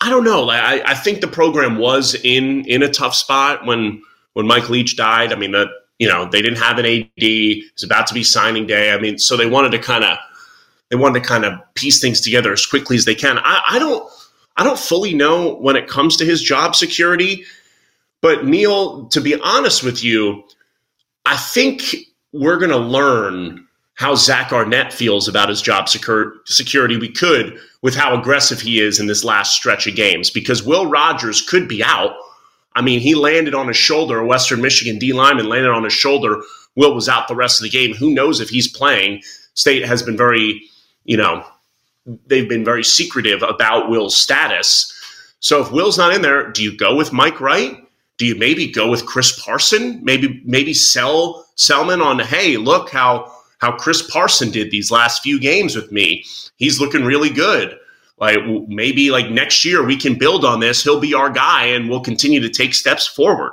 I 0.00 0.09
don't 0.09 0.24
know. 0.24 0.48
I, 0.48 0.83
I 0.85 0.94
think 0.94 1.20
the 1.20 1.28
program 1.28 1.78
was 1.78 2.14
in 2.14 2.64
in 2.66 2.83
a 2.83 2.88
tough 2.88 3.14
spot 3.14 3.66
when 3.66 4.02
when 4.33 4.46
Mike 4.46 4.70
Leach 4.70 4.96
died. 4.96 5.33
I 5.33 5.37
mean, 5.37 5.52
that 5.52 5.68
you 5.98 6.09
know 6.09 6.28
they 6.28 6.40
didn't 6.40 6.59
have 6.59 6.78
an 6.78 6.87
AD. 6.87 7.09
It's 7.16 7.83
about 7.83 8.06
to 8.06 8.14
be 8.14 8.24
signing 8.24 8.66
day. 8.66 8.92
I 8.92 8.98
mean, 8.98 9.18
so 9.18 9.37
they 9.37 9.46
wanted 9.46 9.72
to 9.72 9.78
kind 9.78 10.04
of 10.04 10.18
they 10.88 10.96
wanted 10.96 11.22
to 11.22 11.28
kind 11.28 11.44
of 11.44 11.52
piece 11.74 12.00
things 12.00 12.20
together 12.20 12.52
as 12.52 12.64
quickly 12.66 12.96
as 12.96 13.04
they 13.04 13.14
can. 13.14 13.38
I, 13.38 13.62
I 13.70 13.78
don't 13.78 14.11
I 14.56 14.64
don't 14.64 14.78
fully 14.78 15.14
know 15.14 15.54
when 15.56 15.76
it 15.76 15.87
comes 15.87 16.16
to 16.16 16.24
his 16.24 16.42
job 16.42 16.74
security, 16.74 17.44
but 18.22 18.44
Neal, 18.44 19.06
to 19.09 19.20
be 19.20 19.38
honest 19.40 19.83
with 19.83 20.02
you, 20.04 20.44
I 21.26 21.37
think 21.37 21.94
we're 22.33 22.59
going 22.59 22.70
to 22.70 22.76
learn 22.76 23.66
how 23.94 24.14
Zach 24.14 24.52
Arnett 24.52 24.92
feels 24.92 25.28
about 25.28 25.48
his 25.48 25.61
job 25.61 25.87
secur- 25.87 26.33
security. 26.46 26.96
We 26.96 27.12
could 27.12 27.59
with 27.83 27.94
how 27.94 28.18
aggressive 28.18 28.61
he 28.61 28.80
is 28.80 28.98
in 28.98 29.06
this 29.06 29.24
last 29.24 29.54
stretch 29.54 29.87
of 29.87 29.94
games 29.94 30.30
because 30.30 30.62
Will 30.62 30.87
Rogers 30.87 31.42
could 31.42 31.68
be 31.68 31.83
out. 31.83 32.14
I 32.74 32.83
mean, 32.83 33.00
he 33.00 33.14
landed 33.14 33.54
on 33.54 33.68
his 33.68 33.76
shoulder. 33.76 34.18
A 34.18 34.26
Western 34.26 34.62
Michigan 34.62 34.98
D 34.98 35.12
lineman 35.12 35.48
landed 35.48 35.70
on 35.70 35.85
his 35.85 35.92
shoulder. 35.92 36.42
Will 36.76 36.94
was 36.94 37.09
out 37.09 37.28
the 37.28 37.35
rest 37.35 37.61
of 37.61 37.64
the 37.64 37.70
game. 37.70 37.94
Who 37.94 38.14
knows 38.14 38.40
if 38.40 38.48
he's 38.48 38.68
playing? 38.68 39.22
State 39.54 39.85
has 39.85 40.02
been 40.02 40.16
very 40.16 40.62
you 41.04 41.16
know, 41.16 41.44
they've 42.26 42.48
been 42.48 42.64
very 42.64 42.85
secretive 42.85 43.42
about 43.42 43.90
Will's 43.90 44.16
status. 44.16 44.92
So 45.40 45.61
if 45.61 45.72
Will's 45.72 45.98
not 45.98 46.14
in 46.14 46.22
there, 46.22 46.50
do 46.50 46.62
you 46.62 46.76
go 46.76 46.94
with 46.94 47.12
Mike 47.12 47.40
Wright? 47.40 47.76
Do 48.20 48.26
you 48.26 48.35
maybe 48.35 48.70
go 48.70 48.90
with 48.90 49.06
Chris 49.06 49.40
Parson? 49.42 49.98
Maybe 50.04 50.42
maybe 50.44 50.74
sell 50.74 51.46
Selmon 51.56 52.04
on 52.04 52.18
hey, 52.18 52.59
look 52.59 52.90
how 52.90 53.33
how 53.62 53.72
Chris 53.78 54.02
Parson 54.11 54.50
did 54.50 54.70
these 54.70 54.90
last 54.90 55.22
few 55.22 55.40
games 55.40 55.74
with 55.74 55.90
me. 55.90 56.26
He's 56.56 56.78
looking 56.78 57.06
really 57.06 57.30
good. 57.30 57.78
Like 58.18 58.40
maybe 58.68 59.11
like 59.11 59.30
next 59.30 59.64
year 59.64 59.83
we 59.83 59.96
can 59.96 60.18
build 60.18 60.44
on 60.44 60.61
this. 60.61 60.85
He'll 60.85 61.00
be 61.00 61.14
our 61.14 61.30
guy 61.30 61.64
and 61.64 61.88
we'll 61.88 62.02
continue 62.02 62.40
to 62.40 62.50
take 62.50 62.74
steps 62.74 63.06
forward. 63.06 63.52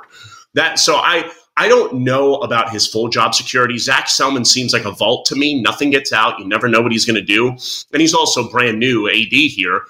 That 0.52 0.78
so 0.78 0.96
I 0.96 1.32
I 1.56 1.66
don't 1.66 2.02
know 2.02 2.34
about 2.34 2.70
his 2.70 2.86
full 2.86 3.08
job 3.08 3.34
security. 3.34 3.78
Zach 3.78 4.08
Selmon 4.08 4.46
seems 4.46 4.74
like 4.74 4.84
a 4.84 4.92
vault 4.92 5.24
to 5.28 5.34
me. 5.34 5.62
Nothing 5.62 5.88
gets 5.88 6.12
out. 6.12 6.38
You 6.38 6.46
never 6.46 6.68
know 6.68 6.82
what 6.82 6.92
he's 6.92 7.06
going 7.06 7.16
to 7.16 7.22
do. 7.22 7.56
And 7.92 8.02
he's 8.02 8.12
also 8.12 8.50
brand 8.50 8.78
new 8.78 9.08
AD 9.08 9.32
here. 9.32 9.80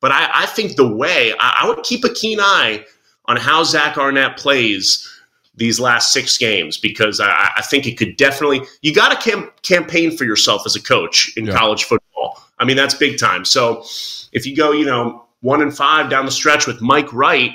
But 0.00 0.12
I, 0.12 0.30
I 0.32 0.46
think 0.46 0.76
the 0.76 0.86
way 0.86 1.32
I, 1.40 1.62
I, 1.64 1.68
would 1.68 1.82
keep 1.82 2.04
a 2.04 2.14
keen 2.14 2.38
eye 2.40 2.86
on 3.30 3.36
how 3.36 3.62
Zach 3.62 3.96
Arnett 3.96 4.36
plays 4.36 5.08
these 5.54 5.78
last 5.78 6.12
six 6.12 6.36
games 6.36 6.76
because 6.76 7.20
I, 7.20 7.52
I 7.58 7.62
think 7.62 7.86
it 7.86 7.96
could 7.96 8.16
definitely 8.16 8.62
you 8.82 8.92
got 8.92 9.10
to 9.10 9.30
cam- 9.30 9.52
campaign 9.62 10.16
for 10.16 10.24
yourself 10.24 10.62
as 10.66 10.74
a 10.74 10.82
coach 10.82 11.32
in 11.36 11.46
yeah. 11.46 11.54
college 11.56 11.84
football. 11.84 12.42
I 12.58 12.64
mean 12.64 12.76
that's 12.76 12.94
big 12.94 13.18
time. 13.18 13.44
So 13.44 13.84
if 14.32 14.46
you 14.46 14.56
go, 14.56 14.72
you 14.72 14.84
know, 14.84 15.24
one 15.42 15.62
and 15.62 15.74
five 15.74 16.10
down 16.10 16.26
the 16.26 16.32
stretch 16.32 16.66
with 16.66 16.80
Mike 16.80 17.12
Wright, 17.12 17.52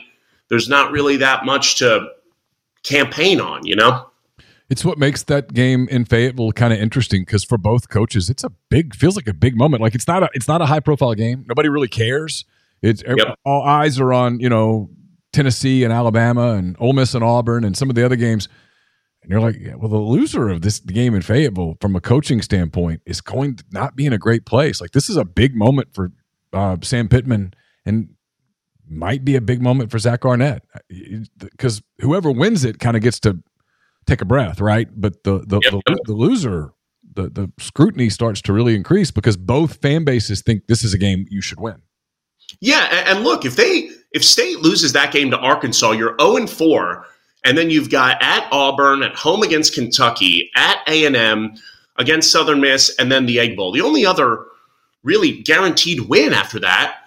there's 0.48 0.70
not 0.70 0.92
really 0.92 1.18
that 1.18 1.44
much 1.44 1.78
to 1.80 2.08
campaign 2.84 3.42
on, 3.42 3.66
you 3.66 3.76
know? 3.76 4.10
It's 4.70 4.86
what 4.86 4.98
makes 4.98 5.24
that 5.24 5.54
game 5.54 5.90
in 5.90 6.06
Fayetteville 6.06 6.54
kind 6.54 6.72
of 6.72 6.80
interesting 6.80 7.24
because 7.24 7.44
for 7.44 7.58
both 7.58 7.90
coaches, 7.90 8.30
it's 8.30 8.46
a 8.46 8.52
big 8.70 8.96
feels 8.96 9.18
like 9.18 9.28
a 9.28 9.34
big 9.34 9.58
moment. 9.58 9.82
Like 9.82 9.94
it's 9.94 10.08
not 10.08 10.24
a 10.24 10.30
it's 10.34 10.48
not 10.48 10.62
a 10.62 10.66
high 10.66 10.80
profile 10.80 11.16
game. 11.16 11.44
Nobody 11.50 11.68
really 11.68 11.90
cares. 11.90 12.46
It's 12.82 13.04
yep. 13.06 13.38
all 13.44 13.64
eyes 13.64 14.00
are 14.00 14.14
on 14.14 14.40
you 14.40 14.50
know 14.50 14.90
Tennessee 15.36 15.84
and 15.84 15.92
Alabama 15.92 16.54
and 16.54 16.78
Ole 16.80 16.94
Miss 16.94 17.14
and 17.14 17.24
Auburn 17.24 17.66
and 17.66 17.76
some 17.76 17.90
of 17.90 17.96
the 17.96 18.06
other 18.06 18.16
games. 18.16 18.48
And 19.22 19.30
you're 19.30 19.42
like, 19.42 19.58
yeah, 19.60 19.76
well, 19.76 19.90
the 19.90 19.98
loser 19.98 20.50
of 20.50 20.62
this 20.62 20.80
game 20.80 21.14
in 21.14 21.22
Fayetteville, 21.22 21.78
from 21.82 21.96
a 21.96 22.02
coaching 22.02 22.42
standpoint, 22.42 23.02
is 23.06 23.20
going 23.22 23.56
to 23.58 23.64
not 23.72 23.96
be 23.96 24.06
in 24.06 24.14
a 24.14 24.18
great 24.18 24.46
place. 24.46 24.80
Like 24.80 24.92
this 24.92 25.10
is 25.10 25.18
a 25.18 25.26
big 25.26 25.56
moment 25.56 25.90
for 25.94 26.12
uh, 26.54 26.78
Sam 26.82 27.10
Pittman 27.10 27.54
and 27.86 28.10
might 28.88 29.26
be 29.26 29.36
a 29.36 29.42
big 29.42 29.62
moment 29.62 29.92
for 29.92 30.00
Zach 30.00 30.24
Arnett 30.24 30.64
because 31.40 31.82
whoever 32.00 32.32
wins 32.32 32.64
it 32.64 32.80
kind 32.80 32.96
of 32.96 33.04
gets 33.04 33.20
to 33.22 33.44
take 34.06 34.22
a 34.22 34.26
breath, 34.26 34.62
right? 34.62 34.88
But 34.96 35.24
the 35.24 35.40
the, 35.40 35.60
yep. 35.64 35.84
the, 35.86 36.00
the 36.06 36.14
loser, 36.14 36.72
the 37.14 37.30
the 37.30 37.52
scrutiny 37.60 38.10
starts 38.10 38.42
to 38.44 38.54
really 38.54 38.76
increase 38.76 39.12
because 39.12 39.38
both 39.38 39.82
fan 39.82 40.06
bases 40.06 40.42
think 40.42 40.68
this 40.68 40.84
is 40.84 40.94
a 40.94 40.98
game 40.98 41.26
you 41.30 41.42
should 41.42 41.60
win. 41.60 41.82
Yeah, 42.60 43.04
and 43.08 43.24
look, 43.24 43.46
if 43.46 43.56
they 43.56 43.90
if 44.12 44.24
State 44.24 44.60
loses 44.60 44.94
that 44.94 45.12
game 45.12 45.30
to 45.32 45.38
Arkansas, 45.38 45.92
you're 45.92 46.16
0 46.20 46.38
and 46.38 46.50
4, 46.50 47.06
and 47.44 47.58
then 47.58 47.70
you've 47.70 47.90
got 47.90 48.18
at 48.22 48.48
Auburn, 48.52 49.04
at 49.04 49.16
home 49.16 49.44
against 49.44 49.76
Kentucky, 49.76 50.50
at 50.56 50.80
A&M, 50.88 51.54
against 51.98 52.32
Southern 52.32 52.62
Miss, 52.62 52.96
and 52.98 53.12
then 53.12 53.26
the 53.26 53.40
Egg 53.40 53.56
Bowl. 53.56 53.72
The 53.72 53.82
only 53.82 54.06
other 54.06 54.46
really 55.04 55.42
guaranteed 55.44 56.02
win 56.02 56.34
after 56.34 56.60
that 56.60 56.98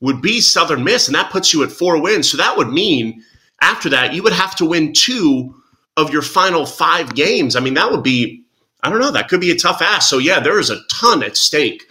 would 0.00 0.20
be 0.20 0.40
Southern 0.40 0.84
Miss, 0.84 1.06
and 1.06 1.14
that 1.14 1.30
puts 1.30 1.52
you 1.52 1.62
at 1.62 1.70
four 1.70 2.00
wins. 2.00 2.30
So 2.30 2.36
that 2.38 2.56
would 2.56 2.68
mean 2.68 3.22
after 3.60 3.88
that, 3.90 4.12
you 4.12 4.22
would 4.22 4.32
have 4.32 4.54
to 4.56 4.64
win 4.64 4.92
two 4.92 5.54
of 5.96 6.10
your 6.10 6.22
final 6.22 6.66
five 6.66 7.14
games. 7.14 7.56
I 7.56 7.60
mean, 7.60 7.74
that 7.74 7.90
would 7.90 8.02
be, 8.02 8.42
I 8.82 8.90
don't 8.90 9.00
know, 9.00 9.12
that 9.12 9.28
could 9.28 9.40
be 9.40 9.50
a 9.50 9.56
tough 9.56 9.80
ask. 9.80 10.08
So 10.08 10.18
yeah, 10.18 10.40
there 10.40 10.58
is 10.58 10.70
a 10.70 10.82
ton 10.90 11.22
at 11.22 11.36
stake 11.36 11.84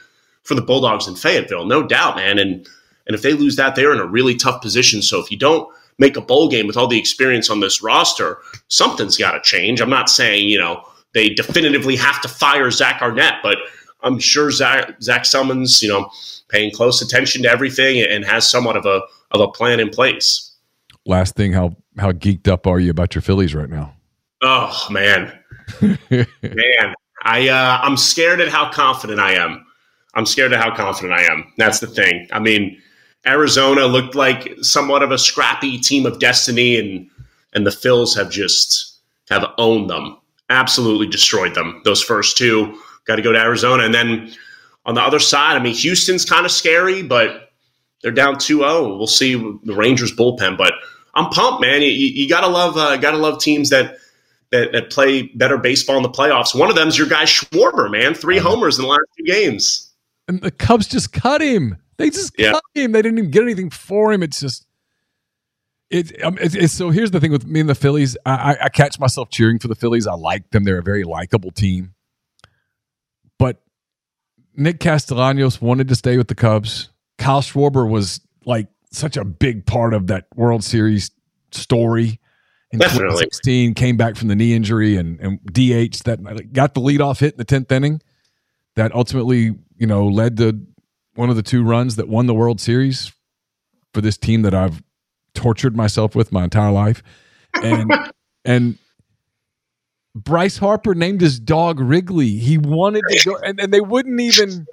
for 0.44 0.56
the 0.56 0.62
Bulldogs 0.62 1.08
in 1.08 1.16
Fayetteville, 1.16 1.66
no 1.66 1.88
doubt, 1.88 2.18
man. 2.18 2.38
And 2.38 2.68
and 3.08 3.16
if 3.16 3.22
they 3.22 3.34
lose 3.34 3.56
that, 3.58 3.76
they're 3.76 3.94
in 3.94 4.00
a 4.00 4.06
really 4.06 4.36
tough 4.36 4.62
position. 4.62 5.02
So 5.02 5.20
if 5.20 5.30
you 5.32 5.38
don't 5.38 5.68
make 6.00 6.18
a 6.18 6.22
bowl 6.22 6.50
game 6.50 6.68
with 6.68 6.78
all 6.78 6.88
the 6.88 7.00
experience 7.00 7.50
on 7.50 7.60
this 7.60 7.82
roster, 7.82 8.38
something's 8.68 9.18
got 9.18 9.32
to 9.32 9.42
change. 9.42 9.82
I'm 9.82 9.89
not 9.89 10.10
saying 10.10 10.48
you 10.48 10.60
know 10.60 10.84
they 11.13 11.30
definitively 11.30 11.96
have 11.96 12.22
to 12.22 12.28
fire 12.28 12.72
Zach 12.72 13.02
Arnett, 13.02 13.36
but 13.44 13.58
I'm 14.02 14.20
sure 14.20 14.52
Zach, 14.52 15.02
Zac 15.02 15.26
Selmon's 15.26 15.82
you 15.82 15.89
know 15.89 16.10
paying 16.50 16.72
close 16.72 17.02
attention 17.02 17.44
to 17.44 17.50
everything 17.50 18.02
and 18.02 18.24
has 18.26 18.50
somewhat 18.50 18.78
of 18.78 18.86
a 18.86 19.02
of 19.32 19.42
a 19.42 19.48
plan 19.48 19.80
in 19.80 19.89
place. 19.89 20.52
Last 21.06 21.36
thing, 21.36 21.54
how 21.54 21.76
how 21.98 22.12
geeked 22.12 22.48
up 22.48 22.68
are 22.68 22.80
you 22.80 22.92
about 22.92 23.16
your 23.16 23.22
Phillies 23.22 23.54
right 23.54 23.70
now? 23.70 23.94
Oh 24.42 24.88
man, 24.89 25.38
man, 25.82 26.96
I 27.24 27.50
uh, 27.50 27.80
I'm 27.82 27.98
scared 27.98 28.42
at 28.42 28.50
how 28.50 28.72
confident 28.72 29.20
I 29.20 29.34
am. 29.34 29.66
I'm 30.16 30.26
scared 30.26 30.54
at 30.54 30.60
how 30.60 30.76
confident 30.76 31.13
I 31.13 31.24
am. 31.24 31.52
That's 31.58 31.80
the 31.80 31.88
thing. 31.88 32.28
I 32.32 32.39
mean, 32.39 32.80
Arizona 33.26 33.86
looked 33.86 34.16
like 34.16 34.54
somewhat 34.62 35.04
of 35.04 35.12
a 35.12 35.18
scrappy 35.18 35.78
team 35.80 36.06
of 36.06 36.20
destiny, 36.20 36.78
and 36.78 37.10
and 37.54 37.66
the 37.66 37.72
Phils 37.72 38.16
have 38.16 38.30
just 38.30 38.98
have 39.30 39.46
owned 39.58 39.90
them, 39.90 40.18
absolutely 40.50 41.08
destroyed 41.08 41.56
them. 41.56 41.82
Those 41.86 42.02
first 42.02 42.38
two 42.38 42.78
got 43.06 43.16
to 43.16 43.22
go 43.22 43.32
to 43.32 43.40
Arizona, 43.40 43.84
and 43.84 43.94
then 43.94 44.34
on 44.86 44.96
the 44.96 45.02
other 45.02 45.20
side, 45.20 45.56
I 45.56 45.60
mean, 45.60 45.76
Houston's 45.76 46.26
kind 46.26 46.46
of 46.46 46.52
scary, 46.52 47.04
but 47.04 47.52
they're 48.02 48.12
down 48.12 48.36
2-0. 48.36 48.98
We'll 48.98 49.08
see 49.08 49.36
the 49.36 49.74
Rangers 49.74 50.14
bullpen, 50.14 50.58
but 50.58 50.74
I'm 51.16 51.30
pumped, 51.30 51.62
man. 51.62 51.82
You, 51.82 51.90
you 51.90 52.28
gotta 52.28 52.48
love 52.48 52.76
uh, 52.76 52.98
gotta 52.98 53.18
love 53.18 53.40
teams 53.40 53.70
that, 53.70 53.98
that 54.52 54.72
that 54.74 54.90
play 54.90 55.24
better 55.36 55.58
baseball 55.58 55.98
in 55.98 56.04
the 56.04 56.10
playoffs. 56.10 56.58
One 56.58 56.70
of 56.70 56.76
them 56.76 56.88
is 56.90 56.98
your 56.98 57.08
guy 57.08 57.24
Schwarber, 57.24 57.90
man. 57.90 58.14
Three 58.14 58.38
homers 58.38 58.78
in 58.78 58.84
the 58.84 58.90
last 58.90 59.06
two 59.18 59.24
games. 59.24 59.90
And 60.28 60.42
the 60.42 60.52
Cubs 60.52 60.88
just 60.88 61.14
cut 61.14 61.42
him. 61.42 61.78
They 61.97 62.10
just 62.10 62.34
yeah. 62.38 62.51
cut 62.53 62.63
him. 62.73 62.91
They 62.91 63.01
didn't 63.01 63.17
even 63.19 63.32
get 63.32 63.43
anything 63.43 63.69
for 63.69 64.12
him. 64.12 64.23
It's 64.23 64.39
just 64.39 64.65
it, 65.93 66.23
um, 66.23 66.38
it's, 66.41 66.56
it's, 66.56 66.73
so 66.73 66.89
here's 66.89 67.12
the 67.12 67.19
thing 67.19 67.32
with 67.32 67.45
me 67.45 67.60
and 67.60 67.69
the 67.69 67.75
Phillies. 67.75 68.17
I, 68.25 68.58
I, 68.60 68.69
catch 68.69 68.99
myself 68.99 69.29
cheering 69.29 69.60
for 69.60 69.67
the 69.67 69.75
Phillies. 69.75 70.08
I 70.08 70.15
like 70.15 70.49
them. 70.49 70.63
They're 70.63 70.79
a 70.79 70.84
very 70.84 71.03
likable 71.03 71.51
team. 71.51 71.93
But 73.38 73.62
Nick 74.56 74.79
Castellanos 74.79 75.62
wanted 75.62 75.88
to 75.89 75.95
stay 75.95 76.17
with 76.17 76.29
the 76.29 76.36
Cubs. 76.36 76.89
Kyle 77.19 77.41
Schwarber 77.41 77.88
was 77.88 78.21
like 78.43 78.69
such 78.91 79.17
a 79.17 79.23
big 79.23 79.67
part 79.67 79.93
of 79.93 80.08
that 80.08 80.25
World 80.36 80.63
Series 80.63 81.12
story 81.51 82.19
in 82.71 82.79
Definitely. 82.79 83.10
2016. 83.10 83.73
Came 83.75 83.95
back 83.95 84.15
from 84.15 84.29
the 84.29 84.36
knee 84.36 84.56
injury 84.56 84.97
and, 84.97 85.19
and 85.19 85.39
DH 85.45 86.03
that 86.06 86.49
got 86.53 86.73
the 86.73 86.82
leadoff 86.82 87.19
hit 87.19 87.34
in 87.34 87.38
the 87.38 87.45
tenth 87.45 87.71
inning. 87.71 88.01
That 88.75 88.95
ultimately, 88.95 89.53
you 89.77 89.86
know, 89.86 90.08
led 90.08 90.38
to 90.38 90.60
one 91.15 91.30
of 91.30 91.36
the 91.36 91.43
two 91.43 91.63
runs 91.63 91.95
that 91.95 92.08
won 92.08 92.26
the 92.26 92.34
World 92.34 92.60
Series 92.60 93.12
for 93.93 94.02
this 94.02 94.17
team 94.17 94.41
that 94.43 94.54
I've 94.54 94.82
tortured 95.34 95.76
myself 95.76 96.15
with 96.15 96.32
my 96.32 96.43
entire 96.43 96.71
life. 96.71 97.04
And 97.54 97.91
and 98.45 98.78
Bryce 100.15 100.58
Harper 100.58 100.95
named 100.95 101.21
his 101.21 101.39
dog 101.39 101.80
Wrigley. 101.80 102.38
He 102.38 102.58
wanted 102.58 103.04
to 103.10 103.30
go 103.30 103.38
and, 103.38 103.60
and 103.60 103.73
they 103.73 103.82
wouldn't 103.82 104.19
even 104.19 104.67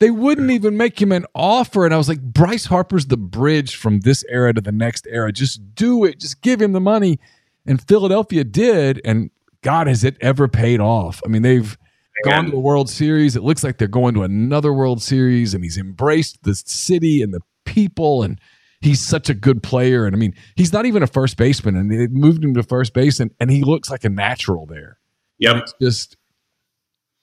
they 0.00 0.10
wouldn't 0.10 0.50
even 0.50 0.76
make 0.76 1.00
him 1.00 1.12
an 1.12 1.26
offer. 1.34 1.84
And 1.84 1.92
I 1.92 1.98
was 1.98 2.08
like, 2.08 2.22
Bryce 2.22 2.64
Harper's 2.64 3.06
the 3.06 3.18
bridge 3.18 3.76
from 3.76 4.00
this 4.00 4.24
era 4.28 4.54
to 4.54 4.60
the 4.60 4.72
next 4.72 5.06
era. 5.08 5.30
Just 5.30 5.74
do 5.74 6.04
it. 6.04 6.18
Just 6.18 6.40
give 6.40 6.60
him 6.60 6.72
the 6.72 6.80
money. 6.80 7.20
And 7.66 7.86
Philadelphia 7.86 8.42
did. 8.42 9.00
And 9.04 9.30
God, 9.62 9.86
has 9.86 10.02
it 10.02 10.16
ever 10.22 10.48
paid 10.48 10.80
off? 10.80 11.20
I 11.24 11.28
mean, 11.28 11.42
they've 11.42 11.76
gone 12.24 12.50
to 12.50 12.56
a 12.56 12.60
World 12.60 12.90
Series. 12.90 13.36
It 13.36 13.42
looks 13.42 13.62
like 13.62 13.78
they're 13.78 13.88
going 13.88 14.14
to 14.14 14.22
another 14.22 14.72
World 14.72 15.02
Series, 15.02 15.54
and 15.54 15.64
he's 15.64 15.78
embraced 15.78 16.42
the 16.42 16.54
city 16.54 17.22
and 17.22 17.32
the 17.32 17.40
people, 17.64 18.22
and 18.22 18.40
he's 18.80 19.00
such 19.00 19.28
a 19.28 19.34
good 19.34 19.62
player. 19.62 20.06
And 20.06 20.14
I 20.14 20.18
mean, 20.18 20.34
he's 20.56 20.72
not 20.72 20.86
even 20.86 21.02
a 21.02 21.06
first 21.06 21.36
baseman, 21.36 21.76
and 21.76 21.90
they 21.90 22.06
moved 22.08 22.44
him 22.44 22.54
to 22.54 22.62
first 22.62 22.94
base, 22.94 23.20
and, 23.20 23.30
and 23.40 23.50
he 23.50 23.62
looks 23.62 23.90
like 23.90 24.04
a 24.04 24.10
natural 24.10 24.66
there. 24.66 24.98
Yep. 25.38 25.56
It's 25.56 25.74
just 25.80 26.16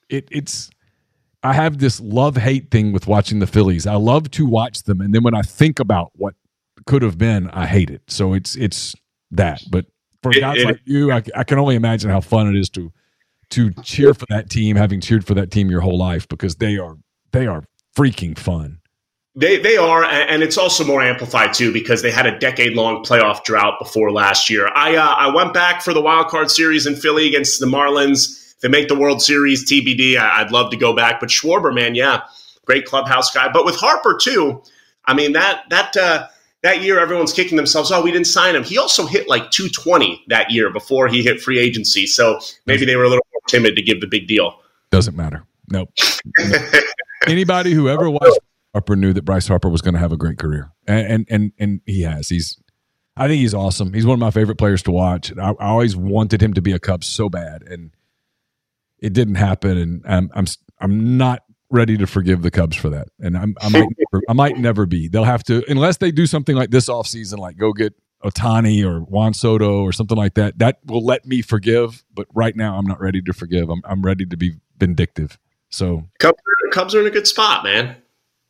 it 0.08 0.28
it's 0.30 0.70
I 1.42 1.52
have 1.52 1.78
this 1.78 2.00
love 2.00 2.36
hate 2.36 2.70
thing 2.70 2.92
with 2.92 3.06
watching 3.06 3.38
the 3.38 3.46
Phillies. 3.46 3.86
I 3.86 3.94
love 3.94 4.30
to 4.32 4.46
watch 4.46 4.82
them, 4.82 5.00
and 5.00 5.14
then 5.14 5.22
when 5.22 5.34
I 5.34 5.42
think 5.42 5.78
about 5.78 6.10
what 6.14 6.34
could 6.86 7.02
have 7.02 7.18
been, 7.18 7.48
I 7.50 7.66
hate 7.66 7.90
it. 7.90 8.02
So 8.08 8.32
it's 8.32 8.56
it's 8.56 8.94
that. 9.30 9.62
But 9.70 9.86
for 10.22 10.32
it, 10.32 10.40
guys 10.40 10.58
it, 10.58 10.64
like 10.64 10.80
you, 10.84 11.12
I, 11.12 11.22
I 11.36 11.44
can 11.44 11.58
only 11.58 11.76
imagine 11.76 12.10
how 12.10 12.20
fun 12.20 12.48
it 12.48 12.58
is 12.58 12.68
to 12.70 12.92
to 13.50 13.72
cheer 13.82 14.14
for 14.14 14.26
that 14.28 14.50
team, 14.50 14.76
having 14.76 15.00
cheered 15.00 15.26
for 15.26 15.34
that 15.34 15.50
team 15.50 15.70
your 15.70 15.80
whole 15.80 15.98
life, 15.98 16.28
because 16.28 16.56
they 16.56 16.76
are 16.76 16.96
they 17.32 17.46
are 17.46 17.64
freaking 17.96 18.38
fun. 18.38 18.80
They 19.34 19.58
they 19.58 19.76
are, 19.76 20.04
and 20.04 20.42
it's 20.42 20.58
also 20.58 20.84
more 20.84 21.00
amplified 21.00 21.54
too 21.54 21.72
because 21.72 22.02
they 22.02 22.10
had 22.10 22.26
a 22.26 22.38
decade 22.38 22.74
long 22.74 23.04
playoff 23.04 23.44
drought 23.44 23.78
before 23.78 24.10
last 24.10 24.50
year. 24.50 24.68
I 24.74 24.96
uh, 24.96 25.14
I 25.16 25.34
went 25.34 25.54
back 25.54 25.82
for 25.82 25.94
the 25.94 26.00
wild 26.00 26.28
card 26.28 26.50
series 26.50 26.86
in 26.86 26.96
Philly 26.96 27.28
against 27.28 27.60
the 27.60 27.66
Marlins. 27.66 28.54
If 28.54 28.60
they 28.62 28.68
make 28.68 28.88
the 28.88 28.98
World 28.98 29.22
Series 29.22 29.70
TBD, 29.70 30.18
I, 30.18 30.42
would 30.42 30.50
love 30.50 30.72
to 30.72 30.76
go 30.76 30.92
back. 30.92 31.20
But 31.20 31.28
Schwarber, 31.28 31.72
man, 31.72 31.94
yeah, 31.94 32.22
great 32.64 32.84
clubhouse 32.84 33.30
guy. 33.32 33.48
But 33.52 33.64
with 33.64 33.76
Harper 33.76 34.18
too, 34.20 34.62
I 35.04 35.14
mean 35.14 35.32
that 35.32 35.64
that. 35.70 35.96
Uh, 35.96 36.26
that 36.62 36.82
year 36.82 36.98
everyone's 36.98 37.32
kicking 37.32 37.56
themselves 37.56 37.90
oh 37.90 38.02
we 38.02 38.10
didn't 38.10 38.26
sign 38.26 38.54
him 38.54 38.64
he 38.64 38.78
also 38.78 39.06
hit 39.06 39.28
like 39.28 39.50
220 39.50 40.24
that 40.28 40.50
year 40.50 40.70
before 40.70 41.08
he 41.08 41.22
hit 41.22 41.40
free 41.40 41.58
agency 41.58 42.06
so 42.06 42.38
maybe 42.66 42.84
they 42.84 42.96
were 42.96 43.04
a 43.04 43.08
little 43.08 43.26
more 43.32 43.40
timid 43.46 43.76
to 43.76 43.82
give 43.82 44.00
the 44.00 44.06
big 44.06 44.26
deal 44.26 44.60
doesn't 44.90 45.16
matter 45.16 45.44
nope, 45.70 45.90
anybody 47.26 47.72
who 47.72 47.88
ever 47.88 48.10
watched 48.10 48.38
harper 48.72 48.96
knew 48.96 49.12
that 49.12 49.24
bryce 49.24 49.48
harper 49.48 49.68
was 49.68 49.82
going 49.82 49.94
to 49.94 50.00
have 50.00 50.12
a 50.12 50.16
great 50.16 50.38
career 50.38 50.70
and, 50.86 51.06
and 51.06 51.26
and 51.30 51.52
and 51.58 51.80
he 51.86 52.02
has 52.02 52.28
he's 52.28 52.58
I 53.18 53.26
think 53.26 53.40
he's 53.40 53.52
awesome. 53.52 53.92
He's 53.92 54.06
one 54.06 54.14
of 54.14 54.20
my 54.20 54.30
favorite 54.30 54.58
players 54.58 54.82
to 54.84 54.92
watch. 54.92 55.36
I, 55.36 55.50
I 55.50 55.66
always 55.66 55.96
wanted 55.96 56.40
him 56.40 56.54
to 56.54 56.62
be 56.62 56.70
a 56.70 56.78
Cub 56.78 57.02
so 57.02 57.28
bad, 57.28 57.62
and 57.62 57.90
it 59.00 59.12
didn't 59.12 59.34
happen. 59.34 59.76
And 59.76 60.02
I'm 60.06 60.30
I'm 60.34 60.46
I'm 60.80 61.18
not 61.18 61.42
ready 61.70 61.96
to 61.96 62.06
forgive 62.06 62.42
the 62.42 62.50
Cubs 62.50 62.76
for 62.76 62.88
that. 62.90 63.08
And 63.20 63.36
I'm, 63.36 63.56
I 63.60 63.68
might 63.68 63.88
never, 64.12 64.22
I 64.28 64.32
might 64.32 64.58
never 64.58 64.86
be. 64.86 65.08
They'll 65.08 65.24
have 65.24 65.44
to 65.44 65.64
unless 65.68 65.98
they 65.98 66.10
do 66.10 66.26
something 66.26 66.56
like 66.56 66.70
this 66.70 66.88
offseason, 66.88 67.38
like 67.38 67.56
go 67.56 67.72
get 67.72 67.94
Ohtani 68.24 68.84
or 68.84 69.00
Juan 69.00 69.34
Soto 69.34 69.82
or 69.82 69.92
something 69.92 70.16
like 70.16 70.34
that. 70.34 70.58
That 70.58 70.78
will 70.86 71.04
let 71.04 71.26
me 71.26 71.42
forgive. 71.42 72.04
But 72.12 72.26
right 72.34 72.56
now, 72.56 72.78
I'm 72.78 72.86
not 72.86 73.00
ready 73.00 73.22
to 73.22 73.32
forgive. 73.32 73.70
I'm 73.70 73.82
I'm 73.84 74.02
ready 74.02 74.26
to 74.26 74.36
be 74.36 74.56
vindictive. 74.78 75.38
So 75.70 76.08
Cubs, 76.18 76.38
Cubs 76.72 76.94
are 76.94 77.00
in 77.00 77.06
a 77.06 77.10
good 77.10 77.26
spot, 77.26 77.64
man 77.64 77.96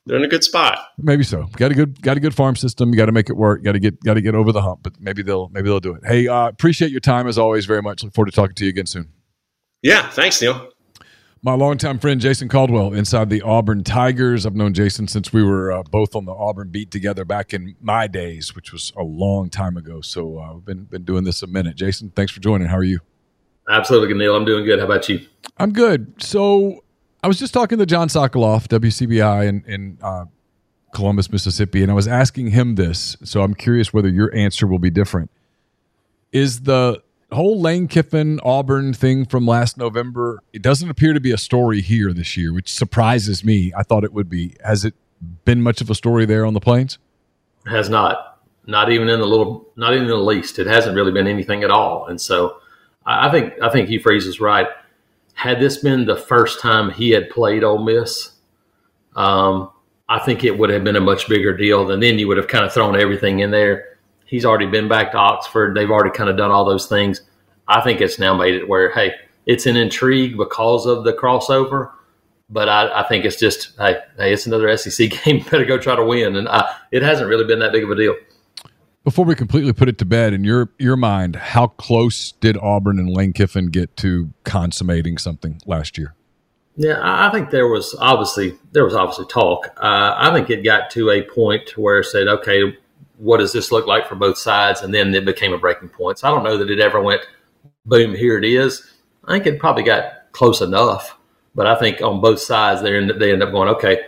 they're 0.08 0.16
in 0.16 0.24
a 0.24 0.28
good 0.28 0.42
spot. 0.42 0.78
Maybe 0.96 1.22
so. 1.22 1.48
Got 1.56 1.70
a 1.70 1.74
good 1.74 2.00
got 2.00 2.16
a 2.16 2.20
good 2.20 2.34
farm 2.34 2.56
system. 2.56 2.90
You 2.90 2.96
got 2.96 3.06
to 3.06 3.12
make 3.12 3.28
it 3.28 3.36
work. 3.36 3.62
Got 3.62 3.72
to 3.72 3.78
get 3.78 4.02
got 4.02 4.14
to 4.14 4.22
get 4.22 4.34
over 4.34 4.52
the 4.52 4.62
hump. 4.62 4.80
But 4.82 4.98
maybe 4.98 5.22
they'll 5.22 5.48
maybe 5.50 5.68
they'll 5.68 5.80
do 5.80 5.94
it. 5.94 6.02
Hey, 6.04 6.26
uh, 6.26 6.48
appreciate 6.48 6.90
your 6.90 7.00
time 7.00 7.28
as 7.28 7.38
always 7.38 7.66
very 7.66 7.82
much. 7.82 8.02
Look 8.02 8.14
forward 8.14 8.30
to 8.30 8.34
talking 8.34 8.54
to 8.54 8.64
you 8.64 8.70
again 8.70 8.86
soon. 8.86 9.12
Yeah, 9.82 10.08
thanks, 10.08 10.40
Neal. 10.40 10.70
My 11.40 11.54
longtime 11.54 12.00
friend 12.00 12.20
Jason 12.20 12.48
Caldwell 12.48 12.92
inside 12.92 13.30
the 13.30 13.42
Auburn 13.42 13.84
Tigers. 13.84 14.44
I've 14.44 14.56
known 14.56 14.74
Jason 14.74 15.06
since 15.06 15.32
we 15.32 15.44
were 15.44 15.70
uh, 15.70 15.84
both 15.84 16.16
on 16.16 16.24
the 16.24 16.32
Auburn 16.32 16.70
beat 16.70 16.90
together 16.90 17.24
back 17.24 17.54
in 17.54 17.76
my 17.80 18.08
days, 18.08 18.56
which 18.56 18.72
was 18.72 18.92
a 18.96 19.04
long 19.04 19.48
time 19.48 19.76
ago. 19.76 20.00
So 20.00 20.40
uh, 20.40 20.54
we've 20.54 20.64
been 20.64 20.84
been 20.84 21.04
doing 21.04 21.22
this 21.22 21.42
a 21.44 21.46
minute. 21.46 21.76
Jason, 21.76 22.10
thanks 22.10 22.32
for 22.32 22.40
joining. 22.40 22.66
How 22.66 22.76
are 22.76 22.84
you? 22.84 22.98
Absolutely, 23.70 24.14
Neal. 24.14 24.34
I'm 24.34 24.44
doing 24.44 24.64
good. 24.64 24.80
How 24.80 24.86
about 24.86 25.08
you? 25.08 25.26
I'm 25.58 25.72
good. 25.72 26.20
So 26.20 26.82
I 27.22 27.28
was 27.28 27.38
just 27.38 27.54
talking 27.54 27.78
to 27.78 27.86
Jon 27.86 28.08
Sokoloff, 28.08 28.66
WCBI, 28.66 29.46
in, 29.46 29.64
in 29.66 29.98
uh, 30.02 30.24
Columbus, 30.92 31.30
Mississippi, 31.30 31.82
and 31.82 31.90
I 31.90 31.94
was 31.94 32.08
asking 32.08 32.48
him 32.48 32.74
this. 32.74 33.16
So 33.22 33.42
I'm 33.42 33.54
curious 33.54 33.92
whether 33.92 34.08
your 34.08 34.34
answer 34.34 34.66
will 34.66 34.80
be 34.80 34.90
different. 34.90 35.30
Is 36.32 36.62
the 36.62 37.00
whole 37.32 37.60
Lane 37.60 37.88
Kiffin 37.88 38.40
Auburn 38.42 38.94
thing 38.94 39.24
from 39.24 39.46
last 39.46 39.76
November? 39.76 40.40
It 40.52 40.62
doesn't 40.62 40.88
appear 40.88 41.12
to 41.12 41.20
be 41.20 41.32
a 41.32 41.38
story 41.38 41.80
here 41.80 42.12
this 42.12 42.36
year, 42.36 42.52
which 42.52 42.72
surprises 42.72 43.44
me. 43.44 43.72
I 43.76 43.82
thought 43.82 44.04
it 44.04 44.12
would 44.12 44.28
be. 44.28 44.54
Has 44.64 44.84
it 44.84 44.94
been 45.44 45.62
much 45.62 45.80
of 45.80 45.90
a 45.90 45.94
story 45.94 46.26
there 46.26 46.46
on 46.46 46.54
the 46.54 46.60
plains? 46.60 46.98
Has 47.66 47.88
not. 47.88 48.38
Not 48.66 48.90
even 48.90 49.08
in 49.08 49.20
the 49.20 49.26
little. 49.26 49.68
Not 49.76 49.92
even 49.94 50.04
in 50.04 50.10
the 50.10 50.16
least. 50.16 50.58
It 50.58 50.66
hasn't 50.66 50.94
really 50.94 51.12
been 51.12 51.26
anything 51.26 51.64
at 51.64 51.70
all. 51.70 52.06
And 52.06 52.20
so, 52.20 52.58
I 53.06 53.30
think 53.30 53.54
I 53.62 53.68
think 53.70 53.88
Hugh 53.88 54.00
Freeze 54.00 54.26
is 54.26 54.40
right 54.40 54.68
had 55.38 55.60
this 55.60 55.76
been 55.76 56.04
the 56.04 56.16
first 56.16 56.60
time 56.60 56.90
he 56.90 57.10
had 57.10 57.30
played 57.30 57.62
Ole 57.62 57.78
Miss, 57.78 58.32
um, 59.14 59.70
I 60.08 60.18
think 60.18 60.42
it 60.42 60.58
would 60.58 60.68
have 60.70 60.82
been 60.82 60.96
a 60.96 61.00
much 61.00 61.28
bigger 61.28 61.56
deal. 61.56 61.88
And 61.92 62.02
then 62.02 62.18
you 62.18 62.26
would 62.26 62.38
have 62.38 62.48
kind 62.48 62.64
of 62.64 62.74
thrown 62.74 63.00
everything 63.00 63.38
in 63.38 63.52
there. 63.52 63.97
He's 64.28 64.44
already 64.44 64.66
been 64.66 64.88
back 64.88 65.12
to 65.12 65.18
Oxford. 65.18 65.74
They've 65.74 65.90
already 65.90 66.14
kind 66.14 66.28
of 66.28 66.36
done 66.36 66.50
all 66.50 66.64
those 66.64 66.86
things. 66.86 67.22
I 67.66 67.80
think 67.80 68.00
it's 68.00 68.18
now 68.18 68.36
made 68.36 68.54
it 68.54 68.68
where, 68.68 68.92
hey, 68.92 69.14
it's 69.46 69.64
an 69.64 69.76
intrigue 69.76 70.36
because 70.36 70.84
of 70.84 71.04
the 71.04 71.14
crossover. 71.14 71.90
But 72.50 72.68
I, 72.68 73.00
I 73.00 73.08
think 73.08 73.24
it's 73.24 73.36
just, 73.36 73.76
hey, 73.78 73.98
hey, 74.18 74.32
it's 74.32 74.46
another 74.46 74.74
SEC 74.76 75.10
game. 75.24 75.44
Better 75.50 75.64
go 75.64 75.78
try 75.78 75.96
to 75.96 76.04
win. 76.04 76.36
And 76.36 76.48
I, 76.48 76.74
it 76.92 77.02
hasn't 77.02 77.28
really 77.28 77.44
been 77.44 77.58
that 77.60 77.72
big 77.72 77.84
of 77.84 77.90
a 77.90 77.96
deal. 77.96 78.14
Before 79.04 79.24
we 79.24 79.34
completely 79.34 79.72
put 79.72 79.88
it 79.88 79.96
to 79.98 80.04
bed, 80.04 80.34
in 80.34 80.44
your 80.44 80.70
your 80.78 80.96
mind, 80.96 81.36
how 81.36 81.68
close 81.68 82.32
did 82.32 82.58
Auburn 82.58 82.98
and 82.98 83.08
Lane 83.08 83.32
Kiffin 83.32 83.68
get 83.68 83.96
to 83.98 84.34
consummating 84.44 85.16
something 85.16 85.62
last 85.64 85.96
year? 85.96 86.14
Yeah, 86.76 87.00
I 87.02 87.30
think 87.30 87.50
there 87.50 87.68
was 87.68 87.96
obviously 87.98 88.58
there 88.72 88.84
was 88.84 88.94
obviously 88.94 89.24
talk. 89.26 89.68
Uh, 89.78 90.14
I 90.16 90.30
think 90.34 90.50
it 90.50 90.62
got 90.62 90.90
to 90.90 91.10
a 91.10 91.22
point 91.22 91.78
where 91.78 92.00
it 92.00 92.04
said, 92.04 92.28
okay, 92.28 92.76
what 93.18 93.38
does 93.38 93.52
this 93.52 93.70
look 93.70 93.86
like 93.86 94.08
for 94.08 94.14
both 94.14 94.38
sides? 94.38 94.80
And 94.80 94.94
then 94.94 95.14
it 95.14 95.24
became 95.24 95.52
a 95.52 95.58
breaking 95.58 95.90
point. 95.90 96.18
So 96.18 96.28
I 96.28 96.30
don't 96.30 96.44
know 96.44 96.56
that 96.56 96.70
it 96.70 96.80
ever 96.80 97.00
went, 97.00 97.22
boom, 97.84 98.14
here 98.14 98.38
it 98.38 98.44
is. 98.44 98.90
I 99.24 99.32
think 99.32 99.46
it 99.46 99.58
probably 99.58 99.82
got 99.82 100.32
close 100.32 100.60
enough, 100.60 101.16
but 101.54 101.66
I 101.66 101.74
think 101.74 102.00
on 102.00 102.20
both 102.20 102.40
sides 102.40 102.80
they 102.80 102.92
they 103.18 103.32
end 103.32 103.42
up 103.42 103.50
going, 103.50 103.68
okay, 103.68 104.02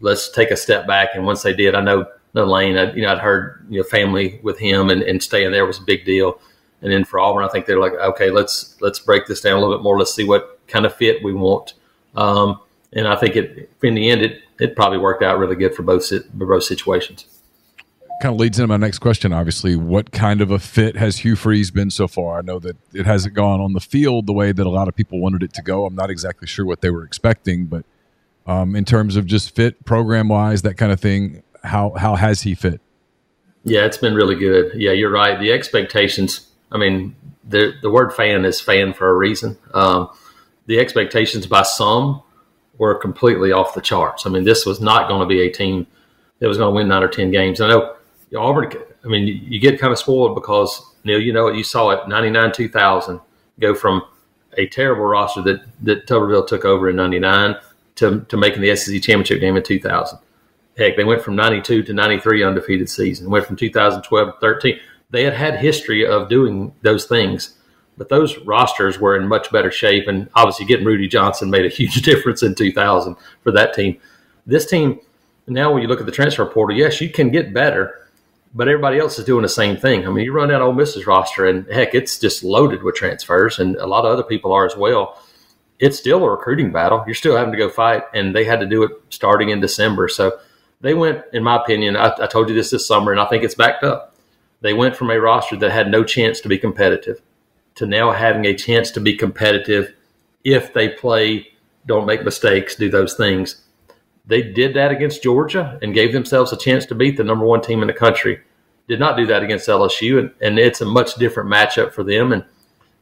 let's 0.00 0.30
take 0.30 0.50
a 0.50 0.56
step 0.56 0.86
back. 0.86 1.10
And 1.14 1.24
once 1.24 1.42
they 1.42 1.54
did, 1.54 1.74
I 1.74 1.80
know 1.80 2.06
the 2.32 2.44
lane. 2.44 2.76
I, 2.76 2.92
you 2.92 3.02
know, 3.02 3.12
I'd 3.12 3.18
heard 3.18 3.64
you 3.68 3.78
know 3.78 3.84
family 3.84 4.40
with 4.42 4.58
him 4.58 4.90
and, 4.90 5.02
and 5.02 5.22
staying 5.22 5.52
there 5.52 5.66
was 5.66 5.78
a 5.78 5.84
big 5.84 6.04
deal. 6.04 6.40
And 6.82 6.92
then 6.92 7.04
for 7.04 7.18
Auburn, 7.18 7.44
I 7.44 7.48
think 7.48 7.66
they're 7.66 7.80
like, 7.80 7.94
okay, 7.94 8.30
let's 8.30 8.76
let's 8.80 8.98
break 8.98 9.26
this 9.26 9.40
down 9.40 9.56
a 9.56 9.60
little 9.60 9.76
bit 9.76 9.82
more. 9.82 9.98
Let's 9.98 10.14
see 10.14 10.24
what 10.24 10.60
kind 10.66 10.84
of 10.84 10.94
fit 10.94 11.22
we 11.22 11.32
want. 11.32 11.74
Um, 12.16 12.60
and 12.92 13.08
I 13.08 13.16
think 13.16 13.36
it 13.36 13.70
in 13.82 13.94
the 13.94 14.10
end, 14.10 14.22
it 14.22 14.42
it 14.58 14.76
probably 14.76 14.98
worked 14.98 15.22
out 15.22 15.38
really 15.38 15.56
good 15.56 15.74
for 15.74 15.82
both 15.82 16.08
for 16.08 16.46
both 16.46 16.64
situations. 16.64 17.26
Kind 18.24 18.36
of 18.36 18.40
leads 18.40 18.58
into 18.58 18.68
my 18.68 18.78
next 18.78 19.00
question. 19.00 19.34
Obviously, 19.34 19.76
what 19.76 20.10
kind 20.10 20.40
of 20.40 20.50
a 20.50 20.58
fit 20.58 20.96
has 20.96 21.18
Hugh 21.18 21.36
Freeze 21.36 21.70
been 21.70 21.90
so 21.90 22.08
far? 22.08 22.38
I 22.38 22.40
know 22.40 22.58
that 22.58 22.74
it 22.94 23.04
hasn't 23.04 23.34
gone 23.34 23.60
on 23.60 23.74
the 23.74 23.80
field 23.80 24.26
the 24.26 24.32
way 24.32 24.50
that 24.50 24.66
a 24.66 24.70
lot 24.70 24.88
of 24.88 24.96
people 24.96 25.20
wanted 25.20 25.42
it 25.42 25.52
to 25.52 25.62
go. 25.62 25.84
I'm 25.84 25.94
not 25.94 26.08
exactly 26.08 26.48
sure 26.48 26.64
what 26.64 26.80
they 26.80 26.88
were 26.88 27.04
expecting, 27.04 27.66
but 27.66 27.84
um, 28.46 28.76
in 28.76 28.86
terms 28.86 29.16
of 29.16 29.26
just 29.26 29.54
fit 29.54 29.84
program 29.84 30.28
wise, 30.28 30.62
that 30.62 30.78
kind 30.78 30.90
of 30.90 31.00
thing, 31.00 31.42
how 31.64 31.90
how 31.98 32.14
has 32.14 32.40
he 32.40 32.54
fit? 32.54 32.80
Yeah, 33.62 33.84
it's 33.84 33.98
been 33.98 34.14
really 34.14 34.36
good. 34.36 34.72
Yeah, 34.74 34.92
you're 34.92 35.12
right. 35.12 35.38
The 35.38 35.52
expectations. 35.52 36.50
I 36.72 36.78
mean, 36.78 37.14
the 37.46 37.74
the 37.82 37.90
word 37.90 38.14
fan 38.14 38.46
is 38.46 38.58
fan 38.58 38.94
for 38.94 39.10
a 39.10 39.14
reason. 39.14 39.58
Um, 39.74 40.08
the 40.64 40.78
expectations 40.78 41.46
by 41.46 41.60
some 41.60 42.22
were 42.78 42.94
completely 42.94 43.52
off 43.52 43.74
the 43.74 43.82
charts. 43.82 44.24
I 44.24 44.30
mean, 44.30 44.44
this 44.44 44.64
was 44.64 44.80
not 44.80 45.08
going 45.08 45.20
to 45.20 45.26
be 45.26 45.42
a 45.42 45.50
team 45.52 45.86
that 46.38 46.48
was 46.48 46.56
going 46.56 46.72
to 46.72 46.74
win 46.74 46.88
nine 46.88 47.02
or 47.02 47.08
ten 47.08 47.30
games. 47.30 47.60
I 47.60 47.68
know 47.68 47.93
Auburn. 48.38 48.72
I 49.04 49.08
mean, 49.08 49.26
you, 49.26 49.60
get 49.60 49.80
kind 49.80 49.92
of 49.92 49.98
spoiled 49.98 50.34
because 50.34 50.94
Neal, 51.04 51.20
you 51.20 51.32
know, 51.32 51.48
you 51.48 51.64
saw 51.64 51.90
it 51.90 52.08
99, 52.08 52.52
2000 52.52 53.20
go 53.60 53.74
from 53.74 54.02
a 54.56 54.66
terrible 54.66 55.04
roster 55.04 55.42
that 55.42 55.64
that 55.82 56.06
Tuberville 56.06 56.46
took 56.46 56.64
over 56.64 56.88
in 56.88 56.96
'99 56.96 57.56
to 57.96 58.20
to 58.28 58.36
making 58.36 58.62
the 58.62 58.74
SEC 58.76 59.00
championship 59.02 59.40
game 59.40 59.56
in 59.56 59.62
2000. 59.62 60.18
Heck, 60.76 60.96
they 60.96 61.04
went 61.04 61.22
from 61.22 61.36
92 61.36 61.84
to 61.84 61.92
93 61.92 62.42
undefeated 62.42 62.88
season, 62.88 63.30
went 63.30 63.46
from 63.46 63.54
2012 63.56 64.26
to 64.26 64.40
13. 64.40 64.80
They 65.10 65.22
had 65.22 65.34
had 65.34 65.56
history 65.60 66.04
of 66.04 66.28
doing 66.28 66.74
those 66.82 67.04
things, 67.04 67.56
but 67.96 68.08
those 68.08 68.36
rosters 68.38 68.98
were 68.98 69.16
in 69.16 69.28
much 69.28 69.52
better 69.52 69.70
shape. 69.70 70.08
And 70.08 70.28
obviously, 70.34 70.66
getting 70.66 70.84
Rudi 70.84 71.06
Johnson 71.06 71.50
made 71.50 71.64
a 71.64 71.68
huge 71.68 71.94
difference 72.02 72.42
in 72.42 72.54
2000 72.54 73.16
for 73.42 73.52
that 73.52 73.74
team. 73.74 73.98
This 74.46 74.66
team, 74.66 75.00
now 75.46 75.72
when 75.72 75.82
you 75.82 75.88
look 75.88 76.00
at 76.00 76.06
the 76.06 76.12
transfer 76.12 76.44
portal, 76.44 76.76
yes, 76.76 77.00
you 77.00 77.08
can 77.08 77.30
get 77.30 77.54
better, 77.54 78.03
but 78.54 78.68
everybody 78.68 78.98
else 78.98 79.18
is 79.18 79.24
doing 79.24 79.42
the 79.42 79.48
same 79.48 79.76
thing. 79.76 80.06
I 80.06 80.10
mean, 80.10 80.24
you 80.24 80.32
run 80.32 80.50
out 80.50 80.62
Ole 80.62 80.72
Miss's 80.72 81.06
roster, 81.06 81.46
and 81.46 81.66
heck, 81.70 81.94
it's 81.94 82.18
just 82.18 82.44
loaded 82.44 82.82
with 82.82 82.94
transfers, 82.94 83.58
and 83.58 83.76
a 83.76 83.86
lot 83.86 84.04
of 84.04 84.12
other 84.12 84.22
people 84.22 84.52
are 84.52 84.66
as 84.66 84.76
well. 84.76 85.20
It's 85.78 85.98
still 85.98 86.24
a 86.24 86.30
recruiting 86.30 86.72
battle. 86.72 87.02
You're 87.06 87.14
still 87.14 87.36
having 87.36 87.52
to 87.52 87.58
go 87.58 87.68
fight, 87.68 88.04
and 88.14 88.34
they 88.34 88.44
had 88.44 88.60
to 88.60 88.66
do 88.66 88.84
it 88.84 88.92
starting 89.10 89.48
in 89.50 89.60
December. 89.60 90.08
So, 90.08 90.38
they 90.80 90.94
went, 90.94 91.24
in 91.32 91.42
my 91.42 91.56
opinion, 91.56 91.96
I, 91.96 92.12
I 92.20 92.26
told 92.26 92.48
you 92.48 92.54
this 92.54 92.70
this 92.70 92.86
summer, 92.86 93.10
and 93.10 93.20
I 93.20 93.26
think 93.26 93.42
it's 93.42 93.54
backed 93.54 93.84
up. 93.84 94.14
They 94.60 94.74
went 94.74 94.96
from 94.96 95.10
a 95.10 95.18
roster 95.18 95.56
that 95.56 95.72
had 95.72 95.90
no 95.90 96.04
chance 96.04 96.40
to 96.40 96.48
be 96.48 96.58
competitive 96.58 97.20
to 97.76 97.86
now 97.86 98.12
having 98.12 98.44
a 98.44 98.54
chance 98.54 98.90
to 98.92 99.00
be 99.00 99.16
competitive 99.16 99.94
if 100.44 100.72
they 100.72 100.88
play, 100.88 101.48
don't 101.86 102.06
make 102.06 102.24
mistakes, 102.24 102.74
do 102.76 102.90
those 102.90 103.14
things. 103.14 103.63
They 104.26 104.42
did 104.42 104.74
that 104.74 104.90
against 104.90 105.22
Georgia 105.22 105.78
and 105.82 105.92
gave 105.92 106.12
themselves 106.12 106.52
a 106.52 106.56
chance 106.56 106.86
to 106.86 106.94
beat 106.94 107.16
the 107.16 107.24
number 107.24 107.44
one 107.44 107.60
team 107.60 107.82
in 107.82 107.88
the 107.88 107.94
country. 107.94 108.40
Did 108.88 109.00
not 109.00 109.16
do 109.16 109.26
that 109.26 109.42
against 109.42 109.68
LSU, 109.68 110.18
and, 110.18 110.30
and 110.40 110.58
it's 110.58 110.80
a 110.80 110.86
much 110.86 111.14
different 111.16 111.50
matchup 111.50 111.92
for 111.92 112.04
them. 112.04 112.32
And 112.32 112.44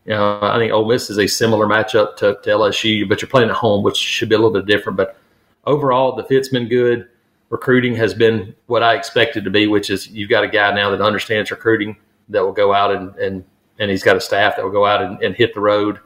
you 0.05 0.13
know, 0.13 0.41
I 0.43 0.59
think 0.59 0.73
Ole 0.73 0.89
Miss 0.89 1.11
is 1.11 1.19
a 1.19 1.27
similar 1.27 1.67
matchup 1.67 2.17
to, 2.17 2.39
to 2.43 2.51
LSU, 2.51 3.09
but 3.09 3.21
you're 3.21 3.29
playing 3.29 3.51
at 3.51 3.57
home, 3.57 3.83
which 3.85 3.97
should 3.97 4.29
be 4.29 4.35
a 4.35 4.39
little 4.39 4.53
bit 4.53 4.67
different. 4.67 4.97
But 4.97 5.17
overall, 5.65 6.17
the 6.17 6.25
fit's 6.25 6.49
been 6.49 6.69
good 6.69 7.09
recruiting 7.53 7.95
has 7.95 8.15
been 8.15 8.55
what 8.65 8.83
I 8.83 8.95
expected 8.95 9.45
to 9.45 9.51
be, 9.51 9.67
which 9.67 9.91
is 9.91 10.09
you've 10.09 10.31
got 10.31 10.43
a 10.43 10.49
guy 10.49 10.75
now 10.75 10.91
that 10.91 11.03
understands 11.03 11.51
recruiting 11.51 11.99
that 12.31 12.43
will 12.43 12.53
go 12.53 12.73
out 12.73 12.97
and 12.97 13.15
and, 13.17 13.45
and 13.79 13.91
he's 13.91 14.03
got 14.03 14.17
a 14.17 14.21
staff 14.21 14.57
that 14.57 14.65
will 14.65 14.73
go 14.73 14.87
out 14.87 15.03
and, 15.03 15.23
and 15.23 15.37
hit 15.37 15.55
the 15.55 15.61
road, 15.61 16.01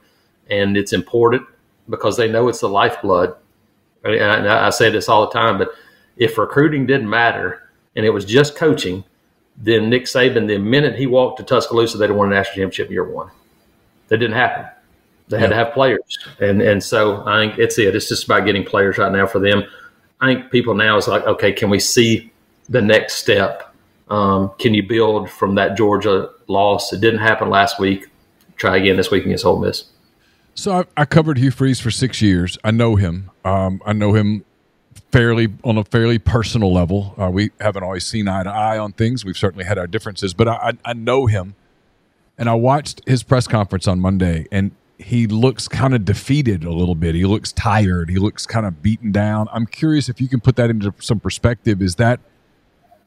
and 0.50 0.76
it's 0.76 0.92
important 0.92 1.46
because 1.88 2.16
they 2.16 2.28
know 2.28 2.48
it's 2.48 2.60
the 2.60 2.68
lifeblood. 2.68 3.36
And 4.14 4.48
I, 4.48 4.66
I 4.66 4.70
say 4.70 4.90
this 4.90 5.08
all 5.08 5.26
the 5.26 5.32
time, 5.32 5.58
but 5.58 5.70
if 6.16 6.38
recruiting 6.38 6.86
didn't 6.86 7.10
matter 7.10 7.70
and 7.94 8.04
it 8.04 8.10
was 8.10 8.24
just 8.24 8.56
coaching, 8.56 9.04
then 9.56 9.88
Nick 9.88 10.04
Saban, 10.04 10.46
the 10.46 10.58
minute 10.58 10.96
he 10.96 11.06
walked 11.06 11.38
to 11.38 11.44
Tuscaloosa, 11.44 11.98
they'd 11.98 12.08
have 12.08 12.16
won 12.16 12.32
a 12.32 12.34
national 12.34 12.54
championship 12.54 12.90
year 12.90 13.04
one. 13.04 13.30
That 14.08 14.18
didn't 14.18 14.36
happen. 14.36 14.66
They 15.28 15.40
had 15.40 15.50
to 15.50 15.56
have 15.56 15.72
players, 15.72 16.18
and 16.38 16.62
and 16.62 16.82
so 16.82 17.26
I 17.26 17.40
think 17.40 17.58
it's 17.58 17.78
it. 17.78 17.96
It's 17.96 18.08
just 18.08 18.26
about 18.26 18.46
getting 18.46 18.64
players 18.64 18.96
right 18.96 19.10
now 19.10 19.26
for 19.26 19.40
them. 19.40 19.64
I 20.20 20.32
think 20.32 20.52
people 20.52 20.74
now 20.74 20.96
is 20.96 21.08
like, 21.08 21.24
okay, 21.24 21.52
can 21.52 21.68
we 21.68 21.80
see 21.80 22.32
the 22.68 22.80
next 22.80 23.14
step? 23.14 23.74
Um, 24.08 24.52
can 24.60 24.72
you 24.72 24.86
build 24.86 25.28
from 25.28 25.56
that 25.56 25.76
Georgia 25.76 26.30
loss? 26.46 26.92
It 26.92 27.00
didn't 27.00 27.20
happen 27.20 27.50
last 27.50 27.80
week. 27.80 28.06
Try 28.56 28.76
again 28.76 28.96
this 28.96 29.10
week 29.10 29.24
against 29.24 29.44
Ole 29.44 29.58
Miss. 29.58 29.90
So 30.56 30.72
I, 30.72 30.84
I 31.02 31.04
covered 31.04 31.36
Hugh 31.36 31.50
Freeze 31.50 31.80
for 31.80 31.90
six 31.90 32.22
years. 32.22 32.56
I 32.64 32.70
know 32.70 32.96
him. 32.96 33.30
Um, 33.44 33.82
I 33.84 33.92
know 33.92 34.14
him 34.14 34.42
fairly 35.12 35.48
on 35.62 35.76
a 35.76 35.84
fairly 35.84 36.18
personal 36.18 36.72
level. 36.72 37.14
Uh, 37.18 37.30
we 37.30 37.50
haven't 37.60 37.82
always 37.82 38.06
seen 38.06 38.26
eye 38.26 38.42
to 38.42 38.50
eye 38.50 38.78
on 38.78 38.92
things. 38.92 39.22
We've 39.22 39.36
certainly 39.36 39.66
had 39.66 39.76
our 39.76 39.86
differences, 39.86 40.32
but 40.32 40.48
I, 40.48 40.72
I 40.82 40.94
know 40.94 41.26
him, 41.26 41.54
and 42.38 42.48
I 42.48 42.54
watched 42.54 43.02
his 43.06 43.22
press 43.22 43.46
conference 43.46 43.86
on 43.86 44.00
Monday, 44.00 44.46
and 44.50 44.70
he 44.98 45.26
looks 45.26 45.68
kind 45.68 45.94
of 45.94 46.06
defeated 46.06 46.64
a 46.64 46.72
little 46.72 46.94
bit. 46.94 47.14
He 47.14 47.26
looks 47.26 47.52
tired. 47.52 48.08
He 48.08 48.16
looks 48.16 48.46
kind 48.46 48.64
of 48.64 48.82
beaten 48.82 49.12
down. 49.12 49.48
I'm 49.52 49.66
curious 49.66 50.08
if 50.08 50.22
you 50.22 50.28
can 50.28 50.40
put 50.40 50.56
that 50.56 50.70
into 50.70 50.94
some 51.00 51.20
perspective. 51.20 51.82
Is 51.82 51.96
that 51.96 52.18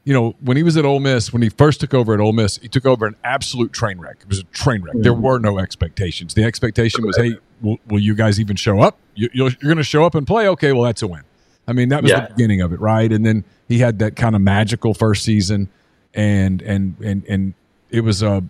you 0.04 0.14
know, 0.14 0.34
when 0.40 0.56
he 0.56 0.62
was 0.62 0.76
at 0.76 0.84
Ole 0.84 1.00
Miss, 1.00 1.32
when 1.32 1.42
he 1.42 1.50
first 1.50 1.80
took 1.80 1.92
over 1.92 2.14
at 2.14 2.20
Ole 2.20 2.32
Miss, 2.32 2.56
he 2.58 2.68
took 2.68 2.86
over 2.86 3.06
an 3.06 3.16
absolute 3.22 3.72
train 3.72 3.98
wreck. 3.98 4.16
It 4.20 4.28
was 4.28 4.38
a 4.38 4.44
train 4.44 4.82
wreck. 4.82 4.94
There 4.98 5.14
were 5.14 5.38
no 5.38 5.58
expectations. 5.58 6.34
The 6.34 6.44
expectation 6.44 7.06
was, 7.06 7.16
hey, 7.16 7.36
will, 7.60 7.78
will 7.86 7.98
you 7.98 8.14
guys 8.14 8.40
even 8.40 8.56
show 8.56 8.80
up? 8.80 8.98
You, 9.14 9.46
are 9.46 9.50
going 9.62 9.76
to 9.76 9.82
show 9.82 10.04
up 10.04 10.14
and 10.14 10.26
play? 10.26 10.48
Okay, 10.48 10.72
well, 10.72 10.84
that's 10.84 11.02
a 11.02 11.06
win. 11.06 11.22
I 11.68 11.72
mean, 11.72 11.90
that 11.90 12.02
was 12.02 12.10
yeah. 12.10 12.26
the 12.26 12.34
beginning 12.34 12.62
of 12.62 12.72
it, 12.72 12.80
right? 12.80 13.12
And 13.12 13.24
then 13.24 13.44
he 13.68 13.78
had 13.78 13.98
that 13.98 14.16
kind 14.16 14.34
of 14.34 14.40
magical 14.40 14.94
first 14.94 15.22
season, 15.22 15.68
and 16.14 16.62
and 16.62 16.98
and 17.00 17.24
and 17.26 17.54
it 17.90 18.00
was 18.00 18.22
a 18.22 18.42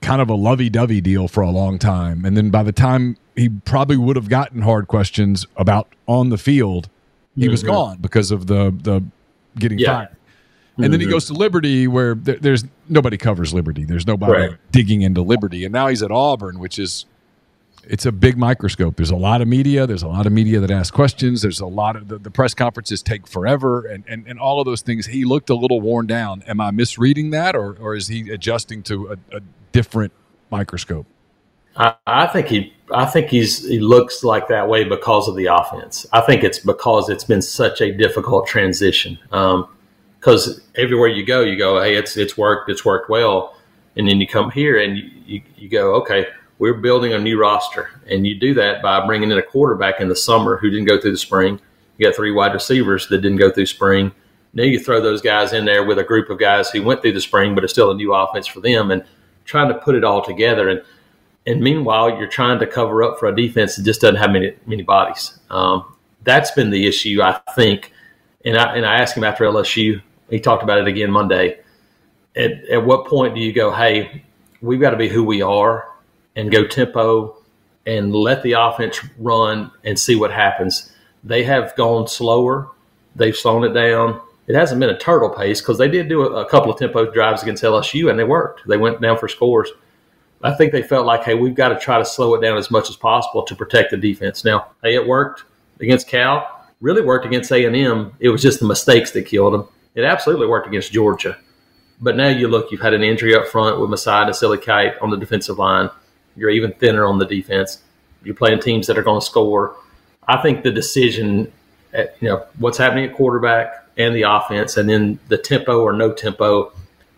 kind 0.00 0.20
of 0.20 0.28
a 0.28 0.34
lovey-dovey 0.34 1.00
deal 1.00 1.28
for 1.28 1.42
a 1.42 1.50
long 1.50 1.78
time. 1.78 2.24
And 2.24 2.36
then 2.36 2.50
by 2.50 2.62
the 2.62 2.72
time 2.72 3.16
he 3.36 3.48
probably 3.48 3.96
would 3.96 4.16
have 4.16 4.28
gotten 4.28 4.62
hard 4.62 4.88
questions 4.88 5.46
about 5.56 5.88
on 6.06 6.30
the 6.30 6.38
field, 6.38 6.88
he 7.36 7.42
mm-hmm. 7.42 7.50
was 7.52 7.62
gone 7.62 7.98
because 7.98 8.30
of 8.30 8.46
the 8.46 8.74
the 8.82 9.04
getting 9.58 9.78
yeah. 9.78 10.06
fired. 10.06 10.16
And 10.76 10.84
mm-hmm. 10.84 10.90
then 10.90 11.00
he 11.00 11.06
mm-hmm. 11.06 11.12
goes 11.12 11.26
to 11.26 11.34
Liberty, 11.34 11.86
where 11.86 12.14
there, 12.14 12.36
there's 12.36 12.64
nobody 12.88 13.16
covers 13.16 13.54
Liberty. 13.54 13.84
There's 13.84 14.06
nobody 14.06 14.48
right. 14.48 14.58
digging 14.72 15.02
into 15.02 15.22
Liberty, 15.22 15.64
and 15.64 15.72
now 15.72 15.86
he's 15.86 16.02
at 16.02 16.10
Auburn, 16.10 16.58
which 16.58 16.78
is 16.78 17.06
it's 17.86 18.06
a 18.06 18.12
big 18.12 18.36
microscope. 18.36 18.96
There's 18.96 19.10
a 19.10 19.16
lot 19.16 19.40
of 19.40 19.48
media. 19.48 19.86
There's 19.86 20.02
a 20.02 20.08
lot 20.08 20.26
of 20.26 20.32
media 20.32 20.60
that 20.60 20.70
ask 20.70 20.92
questions. 20.92 21.42
There's 21.42 21.60
a 21.60 21.66
lot 21.66 21.96
of 21.96 22.08
the, 22.08 22.18
the 22.18 22.30
press 22.30 22.54
conferences 22.54 23.02
take 23.02 23.26
forever, 23.26 23.86
and, 23.86 24.04
and 24.08 24.26
and 24.26 24.38
all 24.38 24.60
of 24.60 24.66
those 24.66 24.82
things. 24.82 25.06
He 25.06 25.24
looked 25.24 25.50
a 25.50 25.54
little 25.54 25.80
worn 25.80 26.06
down. 26.06 26.42
Am 26.46 26.60
I 26.60 26.70
misreading 26.70 27.30
that, 27.30 27.54
or 27.54 27.76
or 27.80 27.94
is 27.94 28.08
he 28.08 28.30
adjusting 28.30 28.82
to 28.84 29.12
a, 29.12 29.36
a 29.36 29.40
different 29.72 30.12
microscope? 30.50 31.06
I, 31.76 31.94
I 32.06 32.26
think 32.26 32.48
he 32.48 32.72
I 32.92 33.06
think 33.06 33.28
he's 33.28 33.66
he 33.66 33.80
looks 33.80 34.22
like 34.22 34.48
that 34.48 34.68
way 34.68 34.84
because 34.84 35.28
of 35.28 35.36
the 35.36 35.46
offense. 35.46 36.06
I 36.12 36.20
think 36.20 36.44
it's 36.44 36.58
because 36.58 37.08
it's 37.08 37.24
been 37.24 37.42
such 37.42 37.80
a 37.80 37.92
difficult 37.92 38.46
transition. 38.46 39.18
Um, 39.32 39.68
because 40.24 40.62
everywhere 40.76 41.08
you 41.08 41.22
go, 41.22 41.42
you 41.42 41.58
go, 41.58 41.82
hey, 41.82 41.96
it's 41.96 42.16
it's 42.16 42.38
worked, 42.38 42.70
it's 42.70 42.82
worked 42.82 43.10
well, 43.10 43.56
and 43.96 44.08
then 44.08 44.22
you 44.22 44.26
come 44.26 44.50
here 44.50 44.78
and 44.78 44.96
you, 44.96 45.10
you, 45.26 45.42
you 45.58 45.68
go, 45.68 45.94
okay, 45.96 46.26
we're 46.58 46.72
building 46.80 47.12
a 47.12 47.18
new 47.18 47.38
roster, 47.38 48.00
and 48.08 48.26
you 48.26 48.34
do 48.34 48.54
that 48.54 48.80
by 48.80 49.04
bringing 49.04 49.30
in 49.30 49.36
a 49.36 49.42
quarterback 49.42 50.00
in 50.00 50.08
the 50.08 50.16
summer 50.16 50.56
who 50.56 50.70
didn't 50.70 50.86
go 50.86 50.98
through 50.98 51.10
the 51.10 51.18
spring. 51.18 51.60
You 51.98 52.06
got 52.06 52.16
three 52.16 52.32
wide 52.32 52.54
receivers 52.54 53.06
that 53.08 53.18
didn't 53.18 53.36
go 53.36 53.50
through 53.50 53.66
spring. 53.66 54.12
Now 54.54 54.62
you 54.62 54.80
throw 54.80 54.98
those 55.02 55.20
guys 55.20 55.52
in 55.52 55.66
there 55.66 55.84
with 55.84 55.98
a 55.98 56.04
group 56.04 56.30
of 56.30 56.38
guys 56.38 56.70
who 56.70 56.82
went 56.82 57.02
through 57.02 57.12
the 57.12 57.20
spring, 57.20 57.54
but 57.54 57.62
it's 57.62 57.74
still 57.74 57.90
a 57.90 57.94
new 57.94 58.14
offense 58.14 58.46
for 58.46 58.60
them, 58.60 58.90
and 58.90 59.04
trying 59.44 59.68
to 59.68 59.74
put 59.74 59.94
it 59.94 60.04
all 60.04 60.24
together. 60.24 60.70
And 60.70 60.82
and 61.46 61.60
meanwhile, 61.60 62.08
you're 62.08 62.28
trying 62.28 62.58
to 62.60 62.66
cover 62.66 63.02
up 63.02 63.18
for 63.18 63.28
a 63.28 63.36
defense 63.36 63.76
that 63.76 63.82
just 63.82 64.00
doesn't 64.00 64.16
have 64.16 64.30
many 64.30 64.56
many 64.64 64.84
bodies. 64.84 65.38
Um, 65.50 65.94
that's 66.22 66.50
been 66.52 66.70
the 66.70 66.86
issue, 66.86 67.20
I 67.20 67.38
think. 67.54 67.92
And 68.46 68.56
I 68.56 68.74
and 68.74 68.86
I 68.86 69.00
asked 69.00 69.18
him 69.18 69.24
after 69.24 69.44
LSU 69.44 70.00
he 70.34 70.40
talked 70.40 70.64
about 70.64 70.78
it 70.78 70.88
again 70.88 71.12
Monday. 71.12 71.60
At, 72.34 72.64
at 72.64 72.84
what 72.84 73.06
point 73.06 73.36
do 73.36 73.40
you 73.40 73.52
go, 73.52 73.70
hey, 73.70 74.24
we've 74.60 74.80
got 74.80 74.90
to 74.90 74.96
be 74.96 75.08
who 75.08 75.22
we 75.22 75.42
are 75.42 75.88
and 76.34 76.50
go 76.50 76.66
tempo 76.66 77.36
and 77.86 78.12
let 78.12 78.42
the 78.42 78.52
offense 78.52 78.98
run 79.16 79.70
and 79.84 79.96
see 79.96 80.16
what 80.16 80.32
happens? 80.32 80.92
They 81.22 81.44
have 81.44 81.76
gone 81.76 82.08
slower. 82.08 82.68
They've 83.14 83.36
slowed 83.36 83.64
it 83.64 83.74
down. 83.74 84.20
It 84.48 84.56
hasn't 84.56 84.80
been 84.80 84.90
a 84.90 84.98
turtle 84.98 85.30
pace 85.30 85.60
because 85.60 85.78
they 85.78 85.88
did 85.88 86.08
do 86.08 86.22
a, 86.22 86.44
a 86.44 86.50
couple 86.50 86.72
of 86.72 86.80
tempo 86.80 87.08
drives 87.12 87.42
against 87.42 87.62
LSU 87.62 88.10
and 88.10 88.18
they 88.18 88.24
worked. 88.24 88.66
They 88.66 88.76
went 88.76 89.00
down 89.00 89.18
for 89.18 89.28
scores. 89.28 89.70
I 90.42 90.52
think 90.52 90.72
they 90.72 90.82
felt 90.82 91.06
like, 91.06 91.22
hey, 91.22 91.36
we've 91.36 91.54
got 91.54 91.68
to 91.68 91.78
try 91.78 91.98
to 91.98 92.04
slow 92.04 92.34
it 92.34 92.40
down 92.40 92.58
as 92.58 92.72
much 92.72 92.90
as 92.90 92.96
possible 92.96 93.44
to 93.44 93.54
protect 93.54 93.92
the 93.92 93.96
defense. 93.96 94.44
Now, 94.44 94.72
hey, 94.82 94.96
it 94.96 95.06
worked 95.06 95.44
against 95.78 96.08
Cal. 96.08 96.66
Really 96.80 97.02
worked 97.02 97.24
against 97.24 97.52
A 97.52 97.64
and 97.64 97.76
M. 97.76 98.12
It 98.18 98.30
was 98.30 98.42
just 98.42 98.58
the 98.58 98.66
mistakes 98.66 99.12
that 99.12 99.22
killed 99.22 99.54
them. 99.54 99.68
It 99.94 100.04
absolutely 100.04 100.46
worked 100.46 100.66
against 100.66 100.92
Georgia. 100.92 101.36
But 102.00 102.16
now 102.16 102.28
you 102.28 102.48
look, 102.48 102.72
you've 102.72 102.80
had 102.80 102.94
an 102.94 103.02
injury 103.02 103.34
up 103.34 103.46
front 103.46 103.80
with 103.80 103.90
Mosiah 103.90 104.32
Kite 104.58 104.98
on 105.00 105.10
the 105.10 105.16
defensive 105.16 105.58
line. 105.58 105.90
You're 106.36 106.50
even 106.50 106.72
thinner 106.72 107.06
on 107.06 107.18
the 107.18 107.26
defense. 107.26 107.82
You're 108.24 108.34
playing 108.34 108.60
teams 108.60 108.86
that 108.88 108.98
are 108.98 109.02
going 109.02 109.20
to 109.20 109.26
score. 109.26 109.76
I 110.26 110.38
think 110.42 110.64
the 110.64 110.72
decision, 110.72 111.52
at, 111.92 112.16
you 112.20 112.28
know, 112.28 112.44
what's 112.58 112.78
happening 112.78 113.04
at 113.04 113.14
quarterback 113.14 113.86
and 113.96 114.14
the 114.14 114.22
offense, 114.22 114.76
and 114.76 114.88
then 114.88 115.20
the 115.28 115.38
tempo 115.38 115.80
or 115.82 115.92
no 115.92 116.12
tempo, 116.12 116.72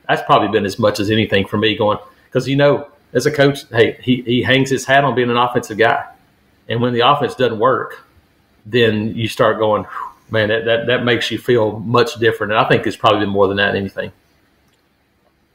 that's 0.07 0.23
probably 0.23 0.49
been 0.49 0.67
as 0.67 0.79
much 0.79 1.01
as 1.01 1.11
anything 1.11 1.47
for 1.47 1.57
me 1.57 1.77
going 1.77 1.99
because 2.27 2.47
you 2.47 2.57
know, 2.57 2.87
as 3.15 3.25
a 3.25 3.31
coach, 3.33 3.67
hey, 3.71 3.99
he, 4.03 4.21
he 4.23 4.43
hangs 4.43 4.69
his 4.69 4.85
hat 4.85 5.05
on 5.05 5.15
being 5.15 5.31
an 5.31 5.39
offensive 5.39 5.79
guy, 5.79 6.05
and 6.69 6.83
when 6.83 6.93
the 6.93 7.01
offense 7.01 7.35
doesn't 7.35 7.59
work, 7.59 8.05
then 8.67 9.15
you 9.17 9.27
start 9.27 9.59
going, 9.59 9.87
man, 10.31 10.49
that, 10.49 10.65
that, 10.65 10.87
that 10.87 11.05
makes 11.05 11.31
you 11.31 11.39
feel 11.39 11.79
much 11.81 12.15
different. 12.17 12.53
And 12.53 12.61
I 12.61 12.69
think 12.69 12.87
it's 12.87 12.97
probably 12.97 13.21
been 13.21 13.31
more 13.31 13.49
than 13.49 13.57
that 13.59 13.75
anything. 13.75 14.13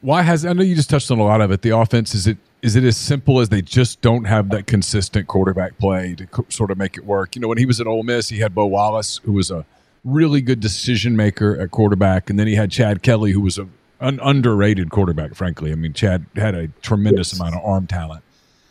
Why 0.02 0.24
has 0.24 0.46
I 0.46 0.54
know 0.54 0.64
you 0.64 0.76
just 0.76 0.90
touched 0.90 1.12
on 1.12 1.20
a 1.20 1.24
lot 1.24 1.42
of 1.42 1.52
it. 1.52 1.62
The 1.62 1.78
offense 1.78 2.16
is 2.16 2.26
it 2.26 2.38
is 2.62 2.76
it 2.76 2.84
as 2.84 2.98
simple 2.98 3.40
as 3.40 3.50
they 3.50 3.62
just 3.62 4.02
don't 4.02 4.26
have 4.26 4.50
that 4.50 4.68
consistent 4.68 5.28
quarterback 5.28 5.78
play 5.78 6.16
to 6.16 6.28
co- 6.28 6.46
sort 6.50 6.72
of 6.72 6.78
make 6.78 6.98
it 6.98 7.06
work? 7.06 7.36
You 7.36 7.42
know, 7.42 7.48
when 7.48 7.58
he 7.58 7.66
was 7.66 7.80
at 7.80 7.88
Ole 7.88 8.04
Miss, 8.04 8.30
he 8.30 8.40
had 8.40 8.54
Bo 8.54 8.66
Wallace, 8.68 9.20
who 9.24 9.34
was 9.34 9.50
a 9.50 9.66
really 10.04 10.42
good 10.42 10.60
decision 10.60 11.16
maker 11.16 11.60
at 11.60 11.72
quarterback, 11.72 12.30
and 12.30 12.40
then 12.40 12.48
he 12.48 12.56
had 12.56 12.72
Chad 12.72 13.02
Kelly, 13.02 13.32
who 13.32 13.42
was 13.42 13.58
a, 13.58 13.68
an 14.00 14.20
underrated 14.22 14.90
quarterback. 14.92 15.34
Frankly, 15.36 15.72
I 15.72 15.76
mean, 15.76 15.94
Chad 15.94 16.26
had 16.36 16.54
a 16.56 16.68
tremendous 16.82 17.34
yes. 17.34 17.40
amount 17.40 17.56
of 17.56 17.66
arm 17.66 17.88
talent, 17.88 18.24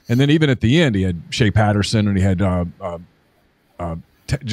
and 0.09 0.21
then 0.21 0.31
even 0.31 0.51
at 0.51 0.61
the 0.61 0.81
end, 0.81 0.95
he 0.95 1.03
had 1.03 1.23
Shea 1.31 1.51
Patterson, 1.51 2.07
and 2.07 2.17
he 2.17 2.23
had 2.23 2.43
uh, 2.43 2.65
uh, 2.81 2.99
uh, 3.79 3.97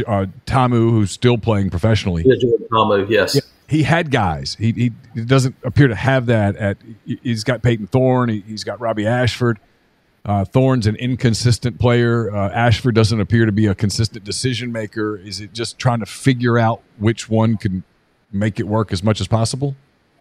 uh, 0.08 0.26
Ta'amu, 0.46 0.92
who's 0.92 1.12
still 1.12 1.38
playing 1.38 1.70
professionally. 1.70 2.24
Yeah, 2.26 2.36
Ta'amu, 2.72 3.08
yes. 3.10 3.36
Yeah, 3.36 3.42
he 3.68 3.84
had 3.84 4.12
guys. 4.12 4.56
He, 4.60 4.72
he 5.14 5.22
doesn't 5.22 5.56
appear 5.64 5.88
to 5.88 5.96
have 5.96 6.26
that. 6.28 6.56
At 6.56 6.78
he's 7.06 7.44
got 7.44 7.62
Payton 7.62 7.88
Thorne. 7.88 8.30
He, 8.30 8.42
has 8.52 8.64
got 8.64 8.80
Robbie 8.80 9.08
Ashford. 9.08 9.60
Uh, 10.26 10.44
Thorne's 10.44 10.88
an 10.88 10.96
inconsistent 10.98 11.80
player. 11.80 12.34
Uh, 12.36 12.50
Ashford 12.50 12.96
doesn't 12.96 13.20
appear 13.20 13.46
to 13.46 13.52
be 13.52 13.66
a 13.66 13.76
consistent 13.76 14.26
decision 14.26 14.72
maker. 14.72 15.16
Is 15.18 15.40
it 15.40 15.54
just 15.54 15.80
trying 15.80 16.00
to 16.00 16.06
figure 16.06 16.58
out 16.58 16.82
which 16.98 17.30
one 17.30 17.56
can 17.56 17.84
make 18.32 18.60
it 18.60 18.68
work 18.68 18.92
as 18.92 19.04
much 19.04 19.22
as 19.22 19.28
possible? 19.28 19.76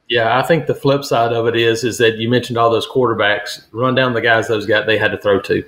Yeah, 0.09 0.39
I 0.39 0.43
think 0.43 0.67
the 0.67 0.75
flip 0.75 1.05
side 1.05 1.33
of 1.33 1.49
it 1.49 1.57
is 1.57 1.83
is 1.83 1.99
that 1.99 2.19
you 2.19 2.29
mentioned 2.29 2.57
all 2.57 2.71
those 2.71 2.87
quarterbacks. 2.87 3.67
Run 3.73 3.97
down 3.97 4.15
the 4.15 4.21
guys 4.21 4.47
those 4.47 4.67
guys 4.67 4.87
they 4.87 4.99
had 4.99 5.11
to 5.11 5.19
throw 5.19 5.41
to 5.41 5.65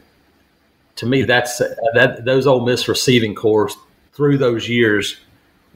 to 0.99 1.07
me, 1.07 1.23
that's 1.23 1.59
that 1.95 2.25
those 2.25 2.47
Ole 2.47 2.67
Miss 2.67 2.89
receiving 2.89 3.35
corps 3.35 3.71
through 4.13 4.37
those 4.37 4.69
years 4.69 5.17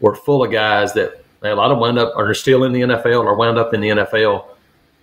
were 0.01 0.17
full 0.17 0.45
of 0.45 0.51
guys 0.51 0.93
that 0.95 1.25
a 1.45 1.55
lot 1.55 1.71
of 1.71 1.79
wound 1.79 1.97
up 1.97 2.13
are 2.17 2.35
still 2.35 2.65
in 2.65 2.73
the 2.73 2.81
NFL 2.81 3.25
or 3.25 3.37
wound 3.37 3.57
up 3.57 3.73
in 3.73 3.81
the 3.81 3.89
NFL. 3.91 4.47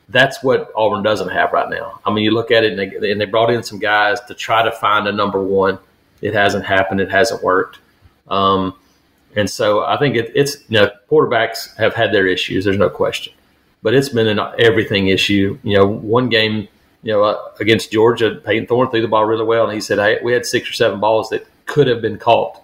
That's 0.09 0.43
what 0.43 0.71
Auburn 0.75 1.03
doesn't 1.03 1.29
have 1.29 1.53
right 1.53 1.69
now. 1.69 2.01
I 2.05 2.11
mean, 2.11 2.25
you 2.25 2.31
look 2.31 2.51
at 2.51 2.65
it 2.65 2.77
and 2.77 3.01
they, 3.01 3.11
and 3.11 3.21
they 3.21 3.25
brought 3.25 3.49
in 3.49 3.63
some 3.63 3.79
guys 3.79 4.19
to 4.21 4.33
try 4.33 4.61
to 4.61 4.71
find 4.73 5.07
a 5.07 5.11
number 5.13 5.41
one. 5.41 5.79
It 6.21 6.33
hasn't 6.33 6.65
happened. 6.65 6.99
It 6.99 7.09
hasn't 7.09 7.41
worked. 7.41 7.79
Um, 8.27 8.75
and 9.37 9.49
so 9.49 9.85
I 9.85 9.97
think 9.97 10.17
it, 10.17 10.33
it's 10.35 10.57
you 10.67 10.81
know 10.81 10.91
quarterbacks 11.09 11.77
have 11.77 11.93
had 11.93 12.11
their 12.13 12.27
issues. 12.27 12.65
There's 12.65 12.77
no 12.77 12.89
question, 12.89 13.31
but 13.81 13.93
it's 13.93 14.09
been 14.09 14.27
an 14.27 14.39
everything 14.59 15.07
issue. 15.07 15.57
You 15.63 15.77
know, 15.77 15.87
one 15.87 16.27
game 16.27 16.67
you 17.03 17.13
know, 17.13 17.23
uh, 17.23 17.37
against 17.59 17.91
Georgia, 17.91 18.41
Payton 18.43 18.67
Thorne 18.67 18.89
threw 18.89 19.01
the 19.01 19.07
ball 19.07 19.25
really 19.25 19.45
well, 19.45 19.65
and 19.65 19.73
he 19.73 19.81
said, 19.81 19.99
"Hey, 19.99 20.19
we 20.23 20.33
had 20.33 20.45
six 20.45 20.69
or 20.69 20.73
seven 20.73 20.99
balls 20.99 21.29
that 21.29 21.45
could 21.65 21.87
have 21.87 22.01
been 22.01 22.17
caught." 22.17 22.61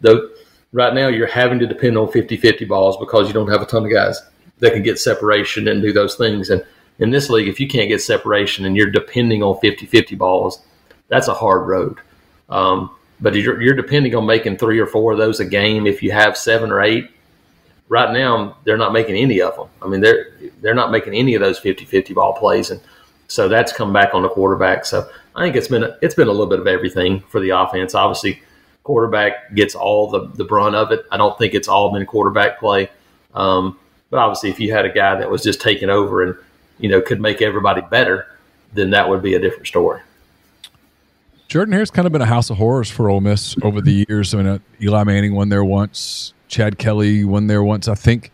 Though 0.00 0.30
right 0.72 0.94
now 0.94 1.08
you're 1.08 1.26
having 1.26 1.58
to 1.60 1.66
depend 1.66 1.96
on 1.96 2.08
50-50 2.08 2.68
balls 2.68 2.96
because 2.98 3.26
you 3.26 3.32
don't 3.32 3.50
have 3.50 3.62
a 3.62 3.66
ton 3.66 3.84
of 3.84 3.92
guys 3.92 4.20
that 4.58 4.72
can 4.72 4.82
get 4.82 4.98
separation 4.98 5.68
and 5.68 5.80
do 5.80 5.92
those 5.92 6.16
things. 6.16 6.50
And 6.50 6.64
in 6.98 7.10
this 7.10 7.30
league, 7.30 7.48
if 7.48 7.60
you 7.60 7.68
can't 7.68 7.88
get 7.88 8.02
separation 8.02 8.64
and 8.64 8.76
you're 8.76 8.90
depending 8.90 9.42
on 9.42 9.56
50-50 9.60 10.18
balls, 10.18 10.60
that's 11.08 11.28
a 11.28 11.34
hard 11.34 11.66
road. 11.66 11.98
Um, 12.48 12.90
but 13.20 13.34
you're, 13.34 13.60
you're 13.62 13.74
depending 13.74 14.14
on 14.14 14.26
making 14.26 14.58
three 14.58 14.78
or 14.78 14.86
four 14.86 15.12
of 15.12 15.18
those 15.18 15.40
a 15.40 15.44
game. 15.44 15.86
If 15.86 16.02
you 16.02 16.10
have 16.10 16.36
seven 16.36 16.70
or 16.70 16.80
eight, 16.80 17.08
right 17.88 18.12
now 18.12 18.56
they're 18.64 18.76
not 18.76 18.92
making 18.92 19.16
any 19.16 19.40
of 19.40 19.54
them. 19.56 19.68
I 19.80 19.88
mean, 19.88 20.00
they're 20.00 20.32
they're 20.60 20.74
not 20.74 20.90
making 20.90 21.14
any 21.14 21.34
of 21.34 21.40
those 21.40 21.60
50-50 21.60 22.14
ball 22.14 22.34
plays 22.34 22.70
and– 22.70 22.80
so 23.34 23.48
that's 23.48 23.72
come 23.72 23.92
back 23.92 24.14
on 24.14 24.22
the 24.22 24.28
quarterback. 24.28 24.84
So 24.84 25.08
I 25.34 25.42
think 25.42 25.56
it's 25.56 25.66
been 25.68 25.92
it's 26.00 26.14
been 26.14 26.28
a 26.28 26.30
little 26.30 26.46
bit 26.46 26.60
of 26.60 26.66
everything 26.68 27.20
for 27.28 27.40
the 27.40 27.50
offense. 27.50 27.94
Obviously, 27.94 28.40
quarterback 28.84 29.54
gets 29.54 29.74
all 29.74 30.08
the 30.08 30.28
the 30.34 30.44
brunt 30.44 30.76
of 30.76 30.92
it. 30.92 31.04
I 31.10 31.16
don't 31.16 31.36
think 31.36 31.52
it's 31.54 31.66
all 31.66 31.92
been 31.92 32.06
quarterback 32.06 32.60
play. 32.60 32.90
Um, 33.34 33.76
but 34.10 34.20
obviously, 34.20 34.50
if 34.50 34.60
you 34.60 34.72
had 34.72 34.84
a 34.84 34.92
guy 34.92 35.16
that 35.16 35.28
was 35.28 35.42
just 35.42 35.60
taking 35.60 35.90
over 35.90 36.22
and 36.22 36.36
you 36.78 36.88
know 36.88 37.00
could 37.00 37.20
make 37.20 37.42
everybody 37.42 37.80
better, 37.80 38.28
then 38.72 38.90
that 38.90 39.08
would 39.08 39.22
be 39.22 39.34
a 39.34 39.40
different 39.40 39.66
story. 39.66 40.00
Jordan 41.48 41.72
Hare's 41.72 41.90
kind 41.90 42.06
of 42.06 42.12
been 42.12 42.22
a 42.22 42.26
house 42.26 42.50
of 42.50 42.56
horrors 42.56 42.88
for 42.88 43.10
Ole 43.10 43.20
Miss 43.20 43.56
over 43.62 43.80
the 43.80 44.06
years. 44.08 44.32
I 44.32 44.38
mean, 44.38 44.46
uh, 44.46 44.58
Eli 44.80 45.04
Manning 45.04 45.34
won 45.34 45.48
there 45.48 45.64
once. 45.64 46.32
Chad 46.48 46.78
Kelly 46.78 47.24
won 47.24 47.48
there 47.48 47.62
once, 47.62 47.88
I 47.88 47.94
think. 47.94 48.30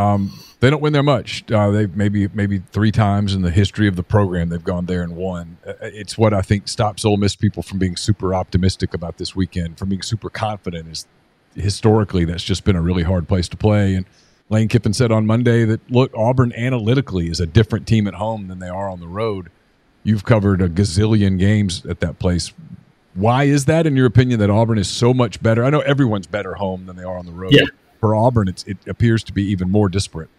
Um, 0.00 0.32
they 0.60 0.70
don't 0.70 0.82
win 0.82 0.92
there 0.92 1.02
much. 1.02 1.50
Uh, 1.50 1.70
they 1.70 1.86
maybe 1.86 2.28
maybe 2.28 2.58
three 2.58 2.92
times 2.92 3.34
in 3.34 3.42
the 3.42 3.50
history 3.50 3.88
of 3.88 3.96
the 3.96 4.02
program 4.02 4.48
they've 4.48 4.62
gone 4.62 4.86
there 4.86 5.02
and 5.02 5.16
won. 5.16 5.58
Uh, 5.66 5.72
it's 5.80 6.16
what 6.16 6.32
I 6.32 6.42
think 6.42 6.68
stops 6.68 7.04
Ole 7.04 7.16
Miss 7.16 7.36
people 7.36 7.62
from 7.62 7.78
being 7.78 7.96
super 7.96 8.34
optimistic 8.34 8.94
about 8.94 9.18
this 9.18 9.34
weekend, 9.34 9.78
from 9.78 9.88
being 9.88 10.02
super 10.02 10.30
confident. 10.30 10.88
Is 10.88 11.06
historically 11.54 12.24
that's 12.24 12.44
just 12.44 12.64
been 12.64 12.76
a 12.76 12.82
really 12.82 13.02
hard 13.02 13.28
place 13.28 13.48
to 13.48 13.56
play. 13.56 13.94
And 13.94 14.06
Lane 14.48 14.68
Kiffin 14.68 14.92
said 14.92 15.12
on 15.12 15.26
Monday 15.26 15.64
that 15.64 15.90
look, 15.90 16.12
Auburn 16.14 16.52
analytically 16.54 17.28
is 17.28 17.40
a 17.40 17.46
different 17.46 17.86
team 17.86 18.06
at 18.06 18.14
home 18.14 18.48
than 18.48 18.58
they 18.58 18.68
are 18.68 18.88
on 18.88 19.00
the 19.00 19.08
road. 19.08 19.50
You've 20.02 20.24
covered 20.24 20.62
a 20.62 20.68
gazillion 20.68 21.38
games 21.38 21.84
at 21.84 22.00
that 22.00 22.18
place. 22.18 22.52
Why 23.14 23.44
is 23.44 23.66
that, 23.66 23.86
in 23.86 23.96
your 23.96 24.06
opinion, 24.06 24.40
that 24.40 24.50
Auburn 24.50 24.78
is 24.78 24.88
so 24.88 25.12
much 25.12 25.42
better? 25.42 25.64
I 25.64 25.70
know 25.70 25.80
everyone's 25.80 26.26
better 26.26 26.54
home 26.54 26.86
than 26.86 26.96
they 26.96 27.02
are 27.02 27.18
on 27.18 27.26
the 27.26 27.32
road. 27.32 27.52
Yeah. 27.52 27.66
For 28.00 28.14
Auburn, 28.14 28.48
it 28.48 28.64
appears 28.88 29.22
to 29.24 29.32
be 29.32 29.44
even 29.44 29.70
more 29.70 29.88
disparate. 29.88 30.30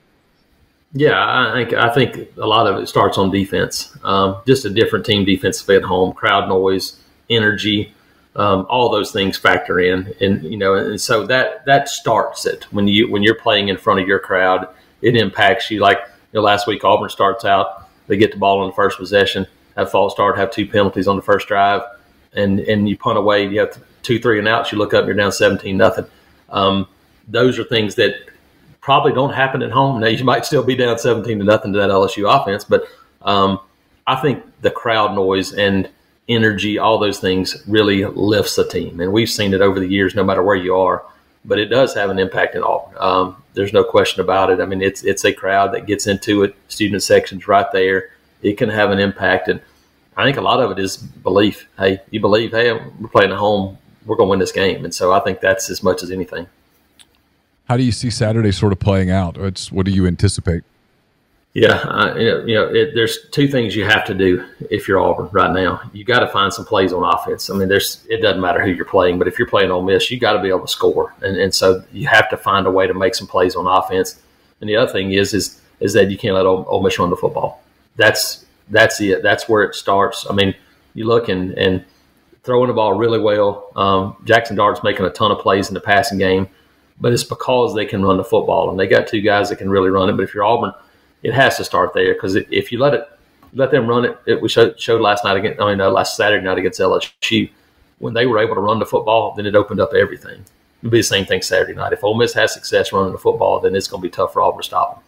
Yeah, 0.94 1.14
I 1.16 1.54
think 1.54 1.74
I 1.74 1.90
think 1.90 2.38
a 2.38 2.46
lot 2.46 2.68
of 2.68 2.82
it 2.82 2.88
starts 2.88 3.18
on 3.18 3.32
defense. 3.32 3.96
Um, 4.04 4.42
just 4.46 4.66
a 4.66 4.70
different 4.70 5.06
team 5.06 5.24
defensively 5.24 5.78
at 5.78 5.84
home, 5.84 6.12
crowd 6.12 6.50
noise, 6.50 6.98
energy, 7.30 7.94
um, 8.36 8.66
all 8.70 8.90
those 8.90 9.12
things 9.12 9.38
factor 9.38 9.80
in, 9.80 10.14
and 10.20 10.44
you 10.44 10.58
know, 10.58 10.76
and 10.76 11.00
so 11.00 11.26
that 11.28 11.66
that 11.66 11.88
starts 11.88 12.46
it 12.46 12.66
when 12.72 12.88
you 12.88 13.10
when 13.10 13.24
you're 13.24 13.36
playing 13.36 13.70
in 13.70 13.78
front 13.78 14.02
of 14.02 14.08
your 14.08 14.20
crowd. 14.20 14.68
It 15.02 15.16
impacts 15.16 15.72
you. 15.72 15.80
Like 15.80 16.00
you 16.34 16.40
know, 16.40 16.42
last 16.42 16.68
week, 16.68 16.84
Auburn 16.84 17.10
starts 17.10 17.46
out, 17.46 17.90
they 18.08 18.18
get 18.18 18.32
the 18.32 18.38
ball 18.38 18.60
on 18.60 18.68
the 18.68 18.76
first 18.76 18.98
possession, 18.98 19.48
have 19.78 19.92
false 19.92 20.14
start, 20.14 20.38
have 20.38 20.52
two 20.52 20.66
penalties 20.66 21.08
on 21.08 21.16
the 21.16 21.22
first 21.22 21.48
drive, 21.48 21.84
and 22.34 22.60
and 22.60 22.90
you 22.90 22.98
punt 22.98 23.18
away. 23.18 23.48
You 23.48 23.62
have 23.62 23.82
two, 24.02 24.20
three 24.20 24.40
and 24.40 24.48
outs. 24.48 24.72
You 24.72 24.78
look 24.78 24.94
up, 24.94 25.06
you're 25.06 25.16
down 25.16 25.32
seventeen 25.32 25.78
nothing. 25.78 26.06
Um, 26.50 26.88
those 27.32 27.58
are 27.58 27.64
things 27.64 27.96
that 27.96 28.16
probably 28.82 29.14
don't 29.14 29.34
happen 29.34 29.62
at 29.62 29.72
home. 29.72 30.00
Now 30.02 30.08
you 30.08 30.24
might 30.24 30.46
still 30.46 30.64
be 30.64 30.76
down 30.76 30.98
seventeen 31.00 31.40
to 31.40 31.46
nothing 31.46 31.74
to 31.74 31.80
that 31.80 31.90
LSU 31.90 32.30
offense, 32.30 32.64
but 32.64 32.86
um, 33.22 33.60
I 34.08 34.16
think 34.16 34.44
the 34.62 34.72
crowd 34.72 35.16
noise 35.16 35.54
and 35.54 35.90
energy, 36.28 36.78
all 36.78 36.98
those 36.98 37.20
things 37.20 37.64
really 37.68 38.06
lifts 38.06 38.58
a 38.58 38.68
team, 38.68 39.00
and 39.00 39.12
we've 39.12 39.30
seen 39.30 39.54
it 39.54 39.62
over 39.62 39.80
the 39.80 39.88
years. 39.88 40.16
No 40.16 40.24
matter 40.24 40.44
where 40.44 40.56
you 40.56 40.76
are, 40.76 41.04
but 41.46 41.60
it 41.60 41.68
does 41.68 41.94
have 41.94 42.10
an 42.10 42.20
impact 42.20 42.56
in 42.56 42.64
all. 42.64 42.94
Um, 42.98 43.42
there's 43.54 43.74
no 43.74 43.84
question 43.84 44.22
about 44.22 44.50
it. 44.50 44.60
I 44.60 44.66
mean, 44.66 44.82
it's 44.82 45.04
it's 45.04 45.26
a 45.26 45.34
crowd 45.34 45.74
that 45.74 45.86
gets 45.86 46.08
into 46.08 46.44
it. 46.44 46.56
Student 46.68 47.04
sections 47.04 47.48
right 47.48 47.72
there. 47.72 48.12
It 48.42 48.58
can 48.58 48.70
have 48.70 48.92
an 48.92 49.00
impact, 49.00 49.48
and 49.48 49.62
I 50.18 50.24
think 50.24 50.38
a 50.38 50.42
lot 50.42 50.62
of 50.62 50.72
it 50.72 50.80
is 50.80 50.98
belief. 50.98 51.68
Hey, 51.78 52.02
you 52.10 52.20
believe? 52.20 52.52
Hey, 52.52 52.74
we're 52.74 53.08
playing 53.08 53.32
at 53.32 53.38
home. 53.38 53.78
We're 54.06 54.16
going 54.16 54.28
to 54.28 54.32
win 54.32 54.40
this 54.40 54.52
game, 54.52 54.84
and 54.84 54.94
so 54.94 55.12
I 55.12 55.20
think 55.20 55.42
that's 55.42 55.70
as 55.70 55.84
much 55.84 56.02
as 56.02 56.10
anything. 56.10 56.48
How 57.72 57.78
do 57.78 57.84
you 57.84 57.94
see 57.94 58.10
Saturday 58.10 58.52
sort 58.52 58.74
of 58.74 58.80
playing 58.80 59.12
out? 59.12 59.38
It's, 59.38 59.72
what 59.72 59.86
do 59.86 59.94
you 59.94 60.06
anticipate? 60.06 60.64
Yeah, 61.54 61.76
uh, 61.76 62.16
you 62.18 62.54
know, 62.54 62.68
it, 62.68 62.96
there's 62.96 63.30
two 63.30 63.48
things 63.48 63.78
you 63.78 63.86
have 63.86 64.04
to 64.08 64.14
do 64.14 64.46
if 64.70 64.90
you're 64.90 65.00
Auburn 65.00 65.30
right 65.32 65.54
now. 65.54 65.80
You 65.94 66.04
got 66.04 66.20
to 66.20 66.28
find 66.28 66.52
some 66.52 66.66
plays 66.66 66.92
on 66.92 67.02
offense. 67.06 67.50
I 67.50 67.56
mean, 67.56 67.70
there's 67.70 68.06
it 68.10 68.18
doesn't 68.18 68.42
matter 68.42 68.62
who 68.62 68.72
you're 68.72 68.84
playing, 68.84 69.20
but 69.20 69.30
if 69.30 69.40
you're 69.40 69.48
playing 69.48 69.72
Ole 69.72 69.84
Miss, 69.84 70.12
you 70.12 70.20
got 70.20 70.34
to 70.34 70.42
be 70.42 70.50
able 70.50 70.64
to 70.64 70.68
score, 70.68 71.16
and 71.22 71.38
and 71.38 71.56
so 71.56 71.82
you 71.94 72.08
have 72.08 72.30
to 72.32 72.36
find 72.36 72.68
a 72.68 72.72
way 72.72 72.88
to 72.88 72.94
make 72.94 73.16
some 73.16 73.26
plays 73.26 73.56
on 73.56 73.66
offense. 73.66 74.20
And 74.60 74.70
the 74.70 74.76
other 74.76 74.92
thing 74.92 75.14
is 75.14 75.34
is 75.34 75.62
is 75.80 75.94
that 75.94 76.12
you 76.12 76.18
can't 76.18 76.36
let 76.36 76.46
Ole, 76.46 76.66
Ole 76.68 76.84
Miss 76.84 77.00
run 77.00 77.10
the 77.10 77.16
football. 77.16 77.64
That's 77.96 78.44
that's 78.68 79.00
it. 79.00 79.24
That's 79.24 79.48
where 79.48 79.64
it 79.64 79.76
starts. 79.76 80.28
I 80.30 80.34
mean, 80.34 80.56
you 80.94 81.06
look 81.06 81.30
and 81.30 81.54
and 81.54 81.86
throwing 82.44 82.68
the 82.68 82.74
ball 82.74 82.98
really 82.98 83.20
well. 83.20 83.72
Um, 83.78 84.18
Jackson 84.26 84.58
Dart's 84.58 84.84
making 84.84 85.06
a 85.06 85.10
ton 85.10 85.32
of 85.32 85.40
plays 85.40 85.70
in 85.70 85.74
the 85.74 85.80
passing 85.80 86.18
game 86.18 86.50
but 87.02 87.12
it's 87.12 87.24
because 87.24 87.76
they 87.76 87.86
can 87.86 88.04
run 88.04 88.18
the 88.18 88.24
football 88.24 88.70
and 88.70 88.80
they 88.80 88.88
got 88.88 89.08
two 89.08 89.20
guys 89.22 89.50
that 89.50 89.58
can 89.58 89.70
really 89.70 89.90
run 89.90 90.10
it. 90.10 90.14
But 90.14 90.24
if 90.24 90.34
you're 90.34 90.46
Auburn, 90.46 90.72
it 91.24 91.34
has 91.34 91.58
to 91.58 91.66
start 91.66 91.94
there 91.94 92.14
because 92.14 92.36
if 92.36 92.72
you 92.72 92.80
let 92.80 92.94
it 92.94 93.08
let 93.54 93.72
them 93.72 93.88
run 93.88 94.06
it, 94.06 94.18
it 94.26 94.42
we 94.42 94.48
showed, 94.48 94.80
showed 94.80 95.02
last 95.02 95.26
night 95.26 95.36
against 95.36 95.60
I 95.60 95.72
mean 95.72 95.82
uh, 95.82 95.90
last 95.90 96.16
Saturday 96.16 96.46
night 96.46 96.58
against 96.58 96.80
LSU 96.80 97.50
when 98.00 98.14
they 98.14 98.26
were 98.26 98.40
able 98.40 98.56
to 98.56 98.62
run 98.62 98.80
the 98.80 98.86
football, 98.86 99.34
then 99.36 99.46
it 99.46 99.56
opened 99.56 99.82
up 99.82 99.94
everything. 99.94 100.44
It'll 100.82 100.90
be 100.90 101.00
the 101.00 101.04
same 101.04 101.26
thing 101.26 101.42
Saturday 101.42 101.74
night. 101.74 101.94
If 101.94 102.04
Ole 102.04 102.16
Miss 102.16 102.34
has 102.34 102.54
success 102.54 102.94
running 102.94 103.12
the 103.12 103.20
football, 103.20 103.60
then 103.60 103.76
it's 103.76 103.88
going 103.88 104.02
to 104.02 104.08
be 104.08 104.12
tough 104.12 104.34
for 104.34 104.42
Auburn 104.42 104.62
to 104.62 104.66
stop 104.66 104.96
them 104.96 105.04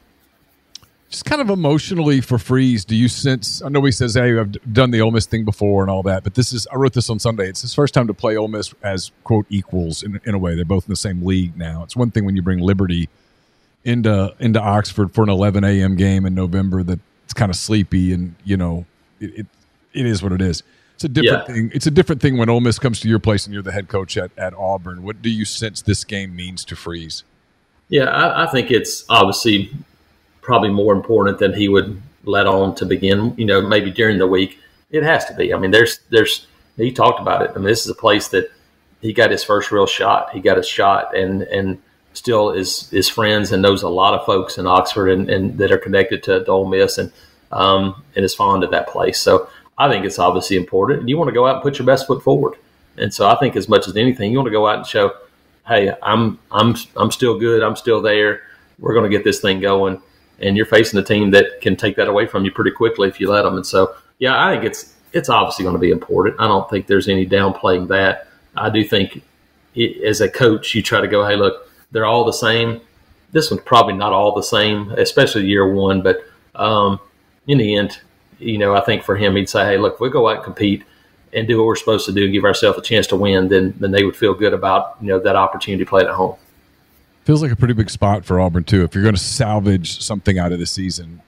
just 1.13 1.25
kind 1.25 1.41
of 1.41 1.51
emotionally 1.51 2.21
for 2.21 2.39
Freeze, 2.39 2.83
do 2.83 2.95
you 2.95 3.07
sense? 3.07 3.61
I 3.61 3.69
know 3.69 3.83
he 3.83 3.91
says, 3.91 4.15
"Hey, 4.15 4.35
I've 4.37 4.51
done 4.73 4.89
the 4.89 4.99
Ole 4.99 5.11
Miss 5.11 5.27
thing 5.27 5.45
before 5.45 5.83
and 5.83 5.91
all 5.91 6.01
that," 6.03 6.23
but 6.23 6.33
this 6.33 6.51
is 6.51 6.65
I 6.71 6.75
wrote 6.75 6.93
this 6.93 7.07
on 7.07 7.19
Sunday. 7.19 7.47
It's 7.47 7.61
his 7.61 7.75
first 7.75 7.93
time 7.93 8.07
to 8.07 8.15
play 8.15 8.35
Ole 8.35 8.47
Miss 8.47 8.73
as 8.81 9.11
quote 9.23 9.45
equals 9.49 10.01
in, 10.01 10.19
in 10.25 10.33
a 10.33 10.39
way. 10.39 10.55
They're 10.55 10.65
both 10.65 10.87
in 10.87 10.91
the 10.91 10.95
same 10.95 11.23
league 11.23 11.55
now. 11.55 11.83
It's 11.83 11.95
one 11.95 12.09
thing 12.09 12.25
when 12.25 12.35
you 12.35 12.41
bring 12.41 12.59
Liberty 12.59 13.09
into 13.83 14.33
into 14.39 14.59
Oxford 14.59 15.13
for 15.13 15.23
an 15.23 15.29
11 15.29 15.63
a.m. 15.63 15.95
game 15.95 16.25
in 16.25 16.33
November 16.33 16.81
that 16.81 16.99
it's 17.25 17.33
kind 17.33 17.51
of 17.51 17.55
sleepy 17.55 18.11
and 18.11 18.33
you 18.43 18.57
know 18.57 18.85
it, 19.19 19.39
it, 19.39 19.47
it 19.93 20.05
is 20.07 20.23
what 20.23 20.31
it 20.31 20.41
is. 20.41 20.63
It's 20.95 21.03
a 21.03 21.09
different 21.09 21.47
yeah. 21.47 21.53
thing. 21.53 21.71
It's 21.75 21.85
a 21.85 21.91
different 21.91 22.23
thing 22.23 22.37
when 22.37 22.49
Ole 22.49 22.61
Miss 22.61 22.79
comes 22.79 22.99
to 23.01 23.07
your 23.07 23.19
place 23.19 23.45
and 23.45 23.53
you're 23.53 23.61
the 23.61 23.71
head 23.71 23.87
coach 23.87 24.17
at, 24.17 24.31
at 24.35 24.55
Auburn. 24.55 25.03
What 25.03 25.21
do 25.21 25.29
you 25.29 25.45
sense 25.45 25.83
this 25.83 26.03
game 26.03 26.35
means 26.35 26.65
to 26.65 26.75
Freeze? 26.75 27.23
Yeah, 27.89 28.05
I, 28.05 28.45
I 28.45 28.47
think 28.47 28.71
it's 28.71 29.05
obviously 29.09 29.71
probably 30.43 30.69
more 30.69 30.93
important 30.93 31.39
than 31.39 31.53
he 31.53 31.69
would 31.69 31.99
let 32.25 32.45
on 32.45 32.75
to 32.75 32.85
begin. 32.85 33.33
You 33.37 33.45
know, 33.45 33.61
maybe 33.61 33.89
during 33.89 34.17
the 34.19 34.27
week, 34.27 34.59
it 34.91 35.03
has 35.03 35.25
to 35.25 35.33
be. 35.33 35.53
I 35.53 35.57
mean, 35.57 35.71
there's 35.71 35.99
there's 36.09 36.45
he 36.77 36.91
talked 36.91 37.19
about 37.19 37.41
it. 37.41 37.51
I 37.51 37.55
mean, 37.55 37.65
this 37.65 37.83
is 37.83 37.89
a 37.89 37.95
place 37.95 38.27
that 38.29 38.51
he 39.01 39.13
got 39.13 39.31
his 39.31 39.43
first 39.43 39.71
real 39.71 39.87
shot. 39.87 40.31
He 40.31 40.39
got 40.39 40.57
a 40.57 40.63
shot, 40.63 41.15
and 41.15 41.41
and 41.43 41.81
still 42.13 42.51
is 42.51 42.91
is 42.93 43.09
friends 43.09 43.51
and 43.51 43.61
knows 43.61 43.81
a 43.83 43.89
lot 43.89 44.13
of 44.13 44.25
folks 44.25 44.57
in 44.57 44.67
Oxford 44.67 45.09
and, 45.09 45.29
and 45.29 45.57
that 45.57 45.71
are 45.71 45.77
connected 45.77 46.23
to, 46.23 46.45
Ole 46.45 46.67
Miss 46.67 46.97
and 46.97 47.11
um, 47.51 48.03
and 48.15 48.23
is 48.23 48.35
fond 48.35 48.63
of 48.63 48.71
that 48.71 48.87
place. 48.87 49.19
So 49.19 49.49
I 49.77 49.89
think 49.89 50.05
it's 50.05 50.19
obviously 50.19 50.57
important, 50.57 50.99
and 51.01 51.09
you 51.09 51.17
want 51.17 51.29
to 51.29 51.33
go 51.33 51.47
out 51.47 51.55
and 51.55 51.63
put 51.63 51.79
your 51.79 51.85
best 51.85 52.07
foot 52.07 52.23
forward. 52.23 52.55
And 52.97 53.11
so 53.11 53.27
I 53.27 53.35
think 53.35 53.55
as 53.55 53.67
much 53.67 53.87
as 53.87 53.97
anything, 53.97 54.31
you 54.31 54.37
want 54.37 54.47
to 54.47 54.51
go 54.51 54.67
out 54.67 54.77
and 54.77 54.85
show, 54.85 55.13
hey, 55.67 55.93
I'm 56.03 56.39
I'm 56.51 56.75
I'm 56.95 57.11
still 57.11 57.39
good. 57.39 57.63
I'm 57.63 57.75
still 57.75 58.01
there. 58.01 58.43
We're 58.79 58.93
going 58.93 59.09
to 59.09 59.15
get 59.15 59.23
this 59.23 59.39
thing 59.39 59.59
going 59.59 60.01
and 60.43 60.57
you're 60.57 60.65
facing 60.65 60.99
a 60.99 61.03
team 61.03 61.31
that 61.31 61.61
can 61.61 61.75
take 61.75 61.95
that 61.95 62.07
away 62.07 62.27
from 62.27 62.45
you 62.45 62.51
pretty 62.51 62.71
quickly 62.71 63.07
if 63.07 63.19
you 63.19 63.29
let 63.29 63.43
them. 63.43 63.55
And 63.55 63.65
so, 63.65 63.95
yeah, 64.19 64.45
I 64.45 64.53
think 64.53 64.65
it's 64.65 64.93
it's 65.13 65.29
obviously 65.29 65.63
going 65.63 65.75
to 65.75 65.79
be 65.79 65.91
important. 65.91 66.35
I 66.39 66.47
don't 66.47 66.69
think 66.69 66.87
there's 66.87 67.07
any 67.07 67.25
downplaying 67.25 67.87
that. 67.87 68.27
I 68.55 68.69
do 68.69 68.83
think 68.83 69.23
it, 69.75 70.03
as 70.03 70.21
a 70.21 70.29
coach, 70.29 70.75
you 70.75 70.81
try 70.81 71.01
to 71.01 71.07
go, 71.07 71.25
hey, 71.25 71.35
look, 71.35 71.69
they're 71.91 72.05
all 72.05 72.25
the 72.25 72.33
same. 72.33 72.81
This 73.31 73.49
one's 73.49 73.63
probably 73.63 73.93
not 73.93 74.11
all 74.11 74.33
the 74.35 74.43
same, 74.43 74.91
especially 74.91 75.45
year 75.45 75.71
one. 75.71 76.01
But 76.01 76.25
um, 76.55 76.99
in 77.47 77.57
the 77.59 77.75
end, 77.75 77.99
you 78.39 78.57
know, 78.57 78.75
I 78.75 78.81
think 78.81 79.03
for 79.03 79.15
him, 79.15 79.35
he'd 79.35 79.49
say, 79.49 79.65
hey, 79.65 79.77
look, 79.77 79.95
if 79.95 79.99
we 79.99 80.09
go 80.09 80.27
out 80.27 80.37
and 80.37 80.43
compete 80.43 80.83
and 81.31 81.47
do 81.47 81.57
what 81.57 81.67
we're 81.67 81.75
supposed 81.75 82.05
to 82.07 82.11
do 82.11 82.25
and 82.25 82.33
give 82.33 82.43
ourselves 82.43 82.77
a 82.77 82.81
chance 82.81 83.07
to 83.07 83.15
win, 83.15 83.47
then 83.47 83.73
then 83.79 83.91
they 83.91 84.03
would 84.03 84.15
feel 84.15 84.33
good 84.33 84.53
about 84.53 84.97
you 85.01 85.07
know 85.07 85.19
that 85.19 85.35
opportunity 85.35 85.83
to 85.83 85.89
play 85.89 86.03
at 86.03 86.09
home. 86.09 86.35
Feels 87.25 87.41
like 87.41 87.51
a 87.51 87.55
pretty 87.55 87.73
big 87.73 87.89
spot 87.89 88.25
for 88.25 88.39
Auburn 88.39 88.65
too. 88.65 88.83
If 88.83 88.93
you're 88.93 89.03
going 89.03 89.15
to 89.15 89.21
salvage 89.21 90.01
something 90.01 90.37
out 90.37 90.51
of 90.51 90.59
the 90.59 90.65
season, 90.65 91.21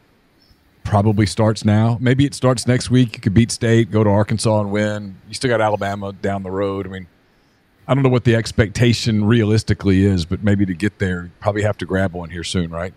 probably 0.84 1.26
starts 1.26 1.64
now. 1.64 1.98
Maybe 2.02 2.26
it 2.26 2.34
starts 2.34 2.68
next 2.68 2.90
week. 2.92 3.16
You 3.16 3.22
could 3.22 3.34
beat 3.34 3.50
State, 3.50 3.92
go 3.92 4.04
to 4.04 4.10
Arkansas 4.10 4.60
and 4.60 4.72
win. 4.72 5.18
You 5.28 5.34
still 5.34 5.50
got 5.50 5.62
Alabama 5.62 6.12
down 6.12 6.44
the 6.44 6.52
road. 6.52 6.86
I 6.86 6.90
mean, 6.90 7.08
I 7.88 7.94
don't 7.94 8.04
know 8.04 8.10
what 8.10 8.26
the 8.26 8.36
expectation 8.36 9.26
realistically 9.26 10.06
is, 10.06 10.26
but 10.26 10.44
maybe 10.44 10.66
to 10.66 10.74
get 10.74 11.00
there, 11.00 11.24
you 11.24 11.32
probably 11.40 11.62
have 11.62 11.78
to 11.78 11.86
grab 11.86 12.14
one 12.14 12.30
here 12.30 12.44
soon, 12.44 12.72
right? 12.72 12.94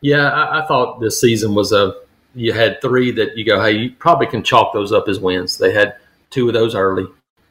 Yeah, 0.00 0.28
I, 0.28 0.62
I 0.62 0.66
thought 0.66 1.00
this 1.00 1.20
season 1.20 1.54
was 1.54 1.72
a. 1.72 1.94
You 2.34 2.52
had 2.52 2.80
three 2.80 3.12
that 3.12 3.36
you 3.36 3.44
go, 3.44 3.62
hey, 3.62 3.72
you 3.72 3.92
probably 3.92 4.26
can 4.26 4.42
chalk 4.42 4.72
those 4.72 4.92
up 4.92 5.08
as 5.08 5.20
wins. 5.20 5.56
They 5.56 5.72
had 5.72 5.94
two 6.30 6.48
of 6.48 6.54
those 6.54 6.74
early. 6.74 7.06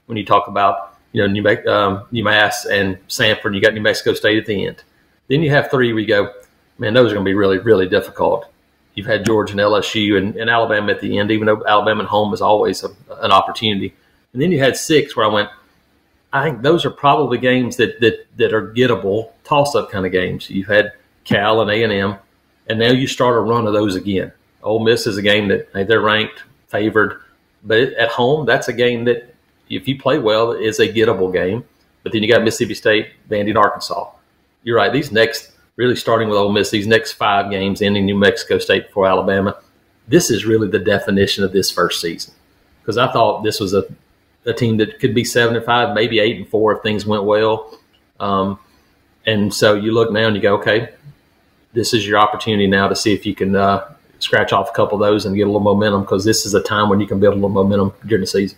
When 0.07 0.17
you 0.17 0.25
talk 0.25 0.47
about 0.47 0.92
you 1.13 1.21
know, 1.21 1.27
New, 1.27 1.47
um, 1.71 2.03
UMass 2.11 2.65
and 2.69 2.97
Samford. 3.07 3.55
You 3.55 3.61
got 3.61 3.73
New 3.73 3.81
Mexico 3.81 4.13
State 4.13 4.39
at 4.39 4.45
the 4.45 4.67
end. 4.67 4.83
Then 5.29 5.41
you 5.41 5.51
have 5.51 5.71
three 5.71 5.93
where 5.93 6.01
you 6.01 6.07
go, 6.07 6.33
man, 6.77 6.93
those 6.93 7.11
are 7.11 7.15
going 7.15 7.25
to 7.25 7.29
be 7.29 7.35
really, 7.35 7.59
really 7.59 7.87
difficult. 7.87 8.49
You've 8.95 9.07
had 9.07 9.25
Georgia 9.25 9.53
and 9.53 9.61
LSU 9.61 10.17
and, 10.17 10.35
and 10.35 10.49
Alabama 10.49 10.91
at 10.91 10.99
the 10.99 11.17
end, 11.17 11.31
even 11.31 11.45
though 11.45 11.63
Alabama 11.65 12.03
at 12.03 12.09
home 12.09 12.33
is 12.33 12.41
always 12.41 12.83
a, 12.83 12.89
an 13.21 13.31
opportunity. 13.31 13.93
And 14.33 14.41
then 14.41 14.51
you 14.51 14.59
had 14.59 14.75
six 14.75 15.15
where 15.15 15.25
I 15.25 15.29
went, 15.29 15.49
I 16.31 16.43
think 16.43 16.63
those 16.63 16.83
are 16.83 16.89
probably 16.89 17.37
games 17.37 17.77
that 17.77 17.99
that, 18.01 18.25
that 18.37 18.53
are 18.53 18.73
gettable, 18.73 19.31
toss 19.43 19.75
up 19.75 19.91
kind 19.91 20.05
of 20.05 20.11
games. 20.11 20.49
You've 20.49 20.67
had 20.67 20.93
Cal 21.23 21.61
and 21.61 21.69
A 21.69 21.83
and 21.83 21.93
M, 21.93 22.15
and 22.67 22.79
now 22.79 22.91
you 22.91 23.05
start 23.05 23.37
a 23.37 23.39
run 23.39 23.67
of 23.67 23.73
those 23.73 23.95
again. 23.95 24.31
Ole 24.63 24.83
Miss 24.83 25.05
is 25.05 25.17
a 25.17 25.21
game 25.21 25.47
that 25.49 25.69
hey, 25.73 25.83
they're 25.83 26.01
ranked, 26.01 26.43
favored, 26.67 27.21
but 27.63 27.79
at 27.79 28.09
home 28.09 28.47
that's 28.47 28.67
a 28.67 28.73
game 28.73 29.05
that 29.05 29.32
if 29.77 29.87
you 29.87 29.97
play 29.99 30.19
well, 30.19 30.51
it's 30.51 30.79
a 30.79 30.87
gettable 30.87 31.31
game. 31.31 31.63
But 32.03 32.11
then 32.11 32.21
you 32.23 32.29
got 32.29 32.43
Mississippi 32.43 32.73
State, 32.73 33.07
Vandy, 33.29 33.49
and 33.49 33.57
Arkansas. 33.57 34.09
You're 34.63 34.77
right. 34.77 34.91
These 34.91 35.11
next, 35.11 35.51
really 35.75 35.95
starting 35.95 36.29
with 36.29 36.37
Ole 36.37 36.51
Miss, 36.51 36.69
these 36.69 36.87
next 36.87 37.13
five 37.13 37.49
games, 37.49 37.81
ending 37.81 38.05
New 38.05 38.17
Mexico 38.17 38.57
State 38.57 38.87
before 38.87 39.07
Alabama, 39.07 39.57
this 40.07 40.29
is 40.29 40.45
really 40.45 40.67
the 40.67 40.79
definition 40.79 41.43
of 41.43 41.53
this 41.53 41.71
first 41.71 42.01
season. 42.01 42.33
Because 42.81 42.97
I 42.97 43.11
thought 43.11 43.43
this 43.43 43.59
was 43.59 43.73
a, 43.73 43.85
a 44.45 44.53
team 44.53 44.77
that 44.77 44.99
could 44.99 45.15
be 45.15 45.23
seven 45.23 45.55
and 45.55 45.65
five, 45.65 45.95
maybe 45.95 46.19
eight 46.19 46.37
and 46.37 46.47
four 46.47 46.75
if 46.75 46.83
things 46.83 47.05
went 47.05 47.23
well. 47.23 47.79
Um, 48.19 48.59
And 49.25 49.53
so 49.53 49.73
you 49.73 49.93
look 49.93 50.11
now 50.11 50.27
and 50.27 50.35
you 50.35 50.41
go, 50.41 50.55
okay, 50.55 50.89
this 51.71 51.93
is 51.93 52.05
your 52.05 52.19
opportunity 52.19 52.67
now 52.67 52.89
to 52.89 52.95
see 52.95 53.13
if 53.13 53.25
you 53.25 53.33
can 53.33 53.55
uh, 53.55 53.89
scratch 54.19 54.51
off 54.51 54.69
a 54.69 54.73
couple 54.73 55.01
of 55.01 55.07
those 55.07 55.25
and 55.25 55.33
get 55.33 55.43
a 55.43 55.45
little 55.45 55.61
momentum 55.61 56.01
because 56.01 56.25
this 56.25 56.45
is 56.45 56.53
a 56.53 56.61
time 56.61 56.89
when 56.89 56.99
you 56.99 57.07
can 57.07 57.21
build 57.21 57.33
a 57.33 57.35
little 57.35 57.49
momentum 57.49 57.93
during 58.05 58.21
the 58.21 58.27
season. 58.27 58.57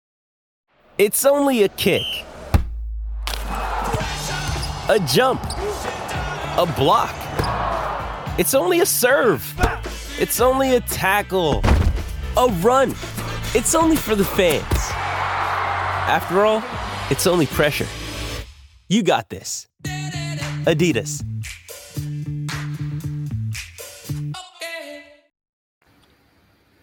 It's 1.03 1.25
only 1.25 1.63
a 1.63 1.67
kick, 1.67 2.05
a 3.27 4.99
jump, 5.07 5.41
a 5.43 6.71
block. 6.77 7.15
It's 8.37 8.53
only 8.53 8.81
a 8.81 8.85
serve. 8.85 9.43
It's 10.19 10.39
only 10.39 10.75
a 10.75 10.79
tackle, 10.81 11.63
a 12.37 12.49
run. 12.61 12.91
It's 13.55 13.73
only 13.73 13.95
for 13.95 14.13
the 14.13 14.23
fans. 14.23 14.63
After 16.07 16.45
all, 16.45 16.63
it's 17.09 17.25
only 17.25 17.47
pressure. 17.47 17.87
You 18.87 19.01
got 19.01 19.31
this. 19.31 19.67
Adidas. 20.67 21.23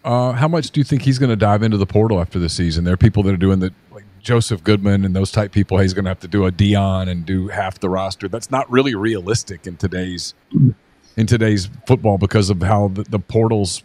Uh, 0.05 0.33
how 0.33 0.49
much 0.49 0.71
do 0.71 0.81
you 0.81 0.85
think 0.85 1.03
he's 1.03 1.19
going 1.19 1.29
to 1.29 1.37
dive 1.37 1.63
into 1.63 1.77
the 1.77 1.85
portal 1.85 2.19
after 2.19 2.39
the 2.39 2.49
season? 2.49 2.85
There 2.85 2.95
are 2.95 2.97
people 2.97 3.23
that 3.25 3.35
are 3.35 3.37
doing 3.37 3.59
the 3.61 3.75
like 3.93 4.07
Joseph 4.21 4.63
Goodman 4.65 5.05
and 5.05 5.15
those 5.15 5.31
type 5.31 5.53
people. 5.53 5.79
He's 5.79 5.95
going 5.95 6.05
to 6.05 6.11
have 6.11 6.21
to 6.21 6.29
do 6.29 6.47
a 6.47 6.53
Deion 6.53 7.09
and 7.09 7.25
do 7.25 7.49
half 7.49 7.81
the 7.81 7.89
roster. 7.89 8.29
That's 8.29 8.51
not 8.51 8.71
really 8.71 8.95
realistic 8.95 9.67
in 9.67 9.77
today's 9.77 10.35
in 11.17 11.27
today's 11.27 11.69
football 11.87 12.17
because 12.17 12.49
of 12.49 12.63
how 12.63 12.89
the, 12.89 13.03
the 13.03 13.19
portals 13.19 13.83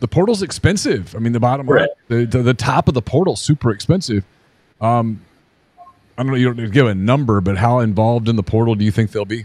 the 0.00 0.08
portal's 0.08 0.42
expensive. 0.42 1.14
I 1.14 1.18
mean, 1.18 1.32
the 1.32 1.40
bottom 1.40 1.66
right. 1.66 1.88
the, 2.08 2.26
the, 2.26 2.42
the 2.42 2.54
top 2.54 2.88
of 2.88 2.94
the 2.94 3.02
portal 3.02 3.36
super 3.36 3.70
expensive. 3.70 4.24
Um, 4.80 5.22
I 6.18 6.22
don't 6.22 6.32
know. 6.32 6.38
You 6.38 6.52
don't 6.52 6.70
give 6.70 6.86
a 6.86 6.94
number, 6.94 7.40
but 7.40 7.56
how 7.58 7.80
involved 7.80 8.28
in 8.28 8.36
the 8.36 8.42
portal 8.42 8.74
do 8.74 8.84
you 8.84 8.90
think 8.90 9.12
they'll 9.12 9.24
be? 9.24 9.44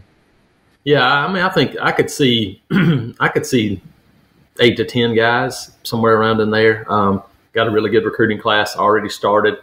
Yeah, 0.83 1.03
I 1.03 1.31
mean, 1.31 1.43
I 1.43 1.49
think 1.49 1.75
I 1.81 1.91
could 1.91 2.09
see, 2.09 2.61
I 3.19 3.29
could 3.29 3.45
see 3.45 3.81
eight 4.59 4.77
to 4.77 4.85
ten 4.85 5.15
guys 5.15 5.71
somewhere 5.83 6.15
around 6.15 6.41
in 6.41 6.51
there. 6.51 6.91
Um, 6.91 7.23
got 7.53 7.67
a 7.67 7.71
really 7.71 7.89
good 7.89 8.05
recruiting 8.05 8.39
class 8.39 8.75
already 8.75 9.09
started. 9.09 9.59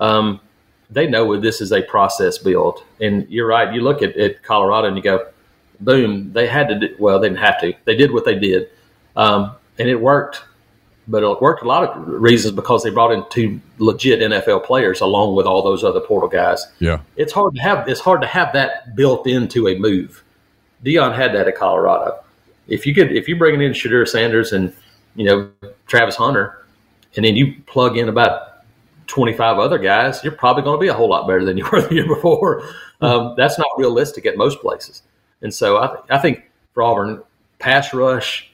Um, 0.00 0.40
they 0.90 1.06
know 1.06 1.38
this 1.38 1.60
is 1.60 1.72
a 1.72 1.82
process 1.82 2.38
build, 2.38 2.82
and 3.00 3.28
you're 3.28 3.46
right. 3.46 3.72
You 3.72 3.82
look 3.82 4.02
at, 4.02 4.16
at 4.16 4.42
Colorado 4.42 4.88
and 4.88 4.96
you 4.96 5.02
go, 5.02 5.28
boom, 5.80 6.32
they 6.32 6.46
had 6.46 6.68
to. 6.68 6.78
Do, 6.78 6.96
well, 6.98 7.20
they 7.20 7.28
didn't 7.28 7.40
have 7.40 7.60
to. 7.60 7.72
They 7.84 7.96
did 7.96 8.12
what 8.12 8.24
they 8.24 8.38
did, 8.38 8.68
um, 9.16 9.54
and 9.78 9.88
it 9.88 10.00
worked. 10.00 10.44
But 11.08 11.24
it 11.24 11.40
worked 11.40 11.62
a 11.62 11.66
lot 11.66 11.82
of 11.84 12.06
reasons 12.06 12.54
because 12.54 12.84
they 12.84 12.90
brought 12.90 13.10
in 13.10 13.24
two 13.30 13.60
legit 13.78 14.20
NFL 14.20 14.64
players 14.64 15.00
along 15.00 15.34
with 15.34 15.44
all 15.44 15.62
those 15.62 15.82
other 15.82 16.00
portal 16.00 16.28
guys. 16.28 16.64
Yeah, 16.78 17.00
it's 17.16 17.32
hard 17.32 17.54
to 17.54 17.60
have. 17.60 17.88
It's 17.88 18.00
hard 18.00 18.20
to 18.20 18.26
have 18.26 18.52
that 18.52 18.94
built 18.94 19.26
into 19.26 19.68
a 19.68 19.78
move. 19.78 20.22
Deion 20.84 21.14
had 21.14 21.34
that 21.34 21.48
at 21.48 21.56
Colorado. 21.56 22.22
If 22.68 22.86
you 22.86 22.94
could, 22.94 23.12
if 23.12 23.28
you're 23.28 23.38
bringing 23.38 23.62
in 23.62 23.72
Shedeur 23.72 24.06
Sanders 24.06 24.52
and 24.52 24.72
you 25.16 25.24
know 25.24 25.50
Travis 25.86 26.16
Hunter, 26.16 26.64
and 27.16 27.24
then 27.24 27.34
you 27.34 27.54
plug 27.66 27.96
in 27.96 28.08
about 28.08 28.49
25 29.10 29.58
other 29.58 29.78
guys, 29.78 30.22
you're 30.22 30.32
probably 30.32 30.62
going 30.62 30.78
to 30.78 30.80
be 30.80 30.88
a 30.88 30.94
whole 30.94 31.08
lot 31.08 31.26
better 31.26 31.44
than 31.44 31.58
you 31.58 31.68
were 31.72 31.82
the 31.82 31.94
year 31.94 32.06
before. 32.06 32.62
Um, 33.00 33.34
that's 33.36 33.58
not 33.58 33.66
realistic 33.76 34.24
at 34.24 34.36
most 34.36 34.60
places. 34.60 35.02
And 35.42 35.52
so 35.52 35.78
I, 35.78 35.86
th- 35.88 35.98
I 36.10 36.18
think 36.18 36.44
for 36.72 36.82
Auburn, 36.82 37.22
pass 37.58 37.92
rush, 37.92 38.50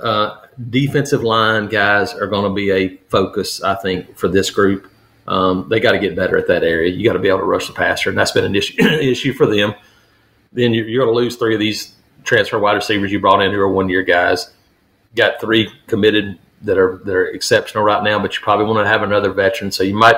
uh, 0.00 0.36
defensive 0.70 1.22
line 1.22 1.68
guys 1.68 2.12
are 2.12 2.26
going 2.26 2.44
to 2.44 2.54
be 2.54 2.70
a 2.70 2.96
focus, 3.08 3.62
I 3.62 3.74
think, 3.74 4.16
for 4.16 4.28
this 4.28 4.50
group. 4.50 4.90
Um, 5.26 5.66
they 5.70 5.80
got 5.80 5.92
to 5.92 5.98
get 5.98 6.14
better 6.14 6.36
at 6.36 6.46
that 6.48 6.62
area. 6.62 6.92
You 6.92 7.04
got 7.04 7.14
to 7.14 7.18
be 7.18 7.28
able 7.28 7.40
to 7.40 7.46
rush 7.46 7.66
the 7.66 7.72
passer, 7.72 8.10
and 8.10 8.18
that's 8.18 8.32
been 8.32 8.44
an 8.44 8.54
issue, 8.54 8.80
issue 8.84 9.32
for 9.32 9.46
them. 9.46 9.74
Then 10.52 10.74
you're, 10.74 10.86
you're 10.86 11.04
going 11.04 11.14
to 11.14 11.20
lose 11.20 11.36
three 11.36 11.54
of 11.54 11.60
these 11.60 11.94
transfer 12.22 12.58
wide 12.58 12.74
receivers 12.74 13.10
you 13.10 13.18
brought 13.18 13.42
in 13.42 13.52
who 13.52 13.60
are 13.60 13.68
one 13.68 13.88
year 13.88 14.02
guys. 14.02 14.50
Got 15.14 15.40
three 15.40 15.70
committed 15.86 16.38
that 16.62 16.78
are 16.78 17.00
that 17.04 17.14
are 17.14 17.26
exceptional 17.26 17.84
right 17.84 18.02
now, 18.02 18.18
but 18.18 18.34
you 18.34 18.42
probably 18.42 18.66
want 18.66 18.84
to 18.84 18.88
have 18.88 19.02
another 19.02 19.32
veteran, 19.32 19.70
so 19.70 19.82
you 19.82 19.94
might 19.94 20.16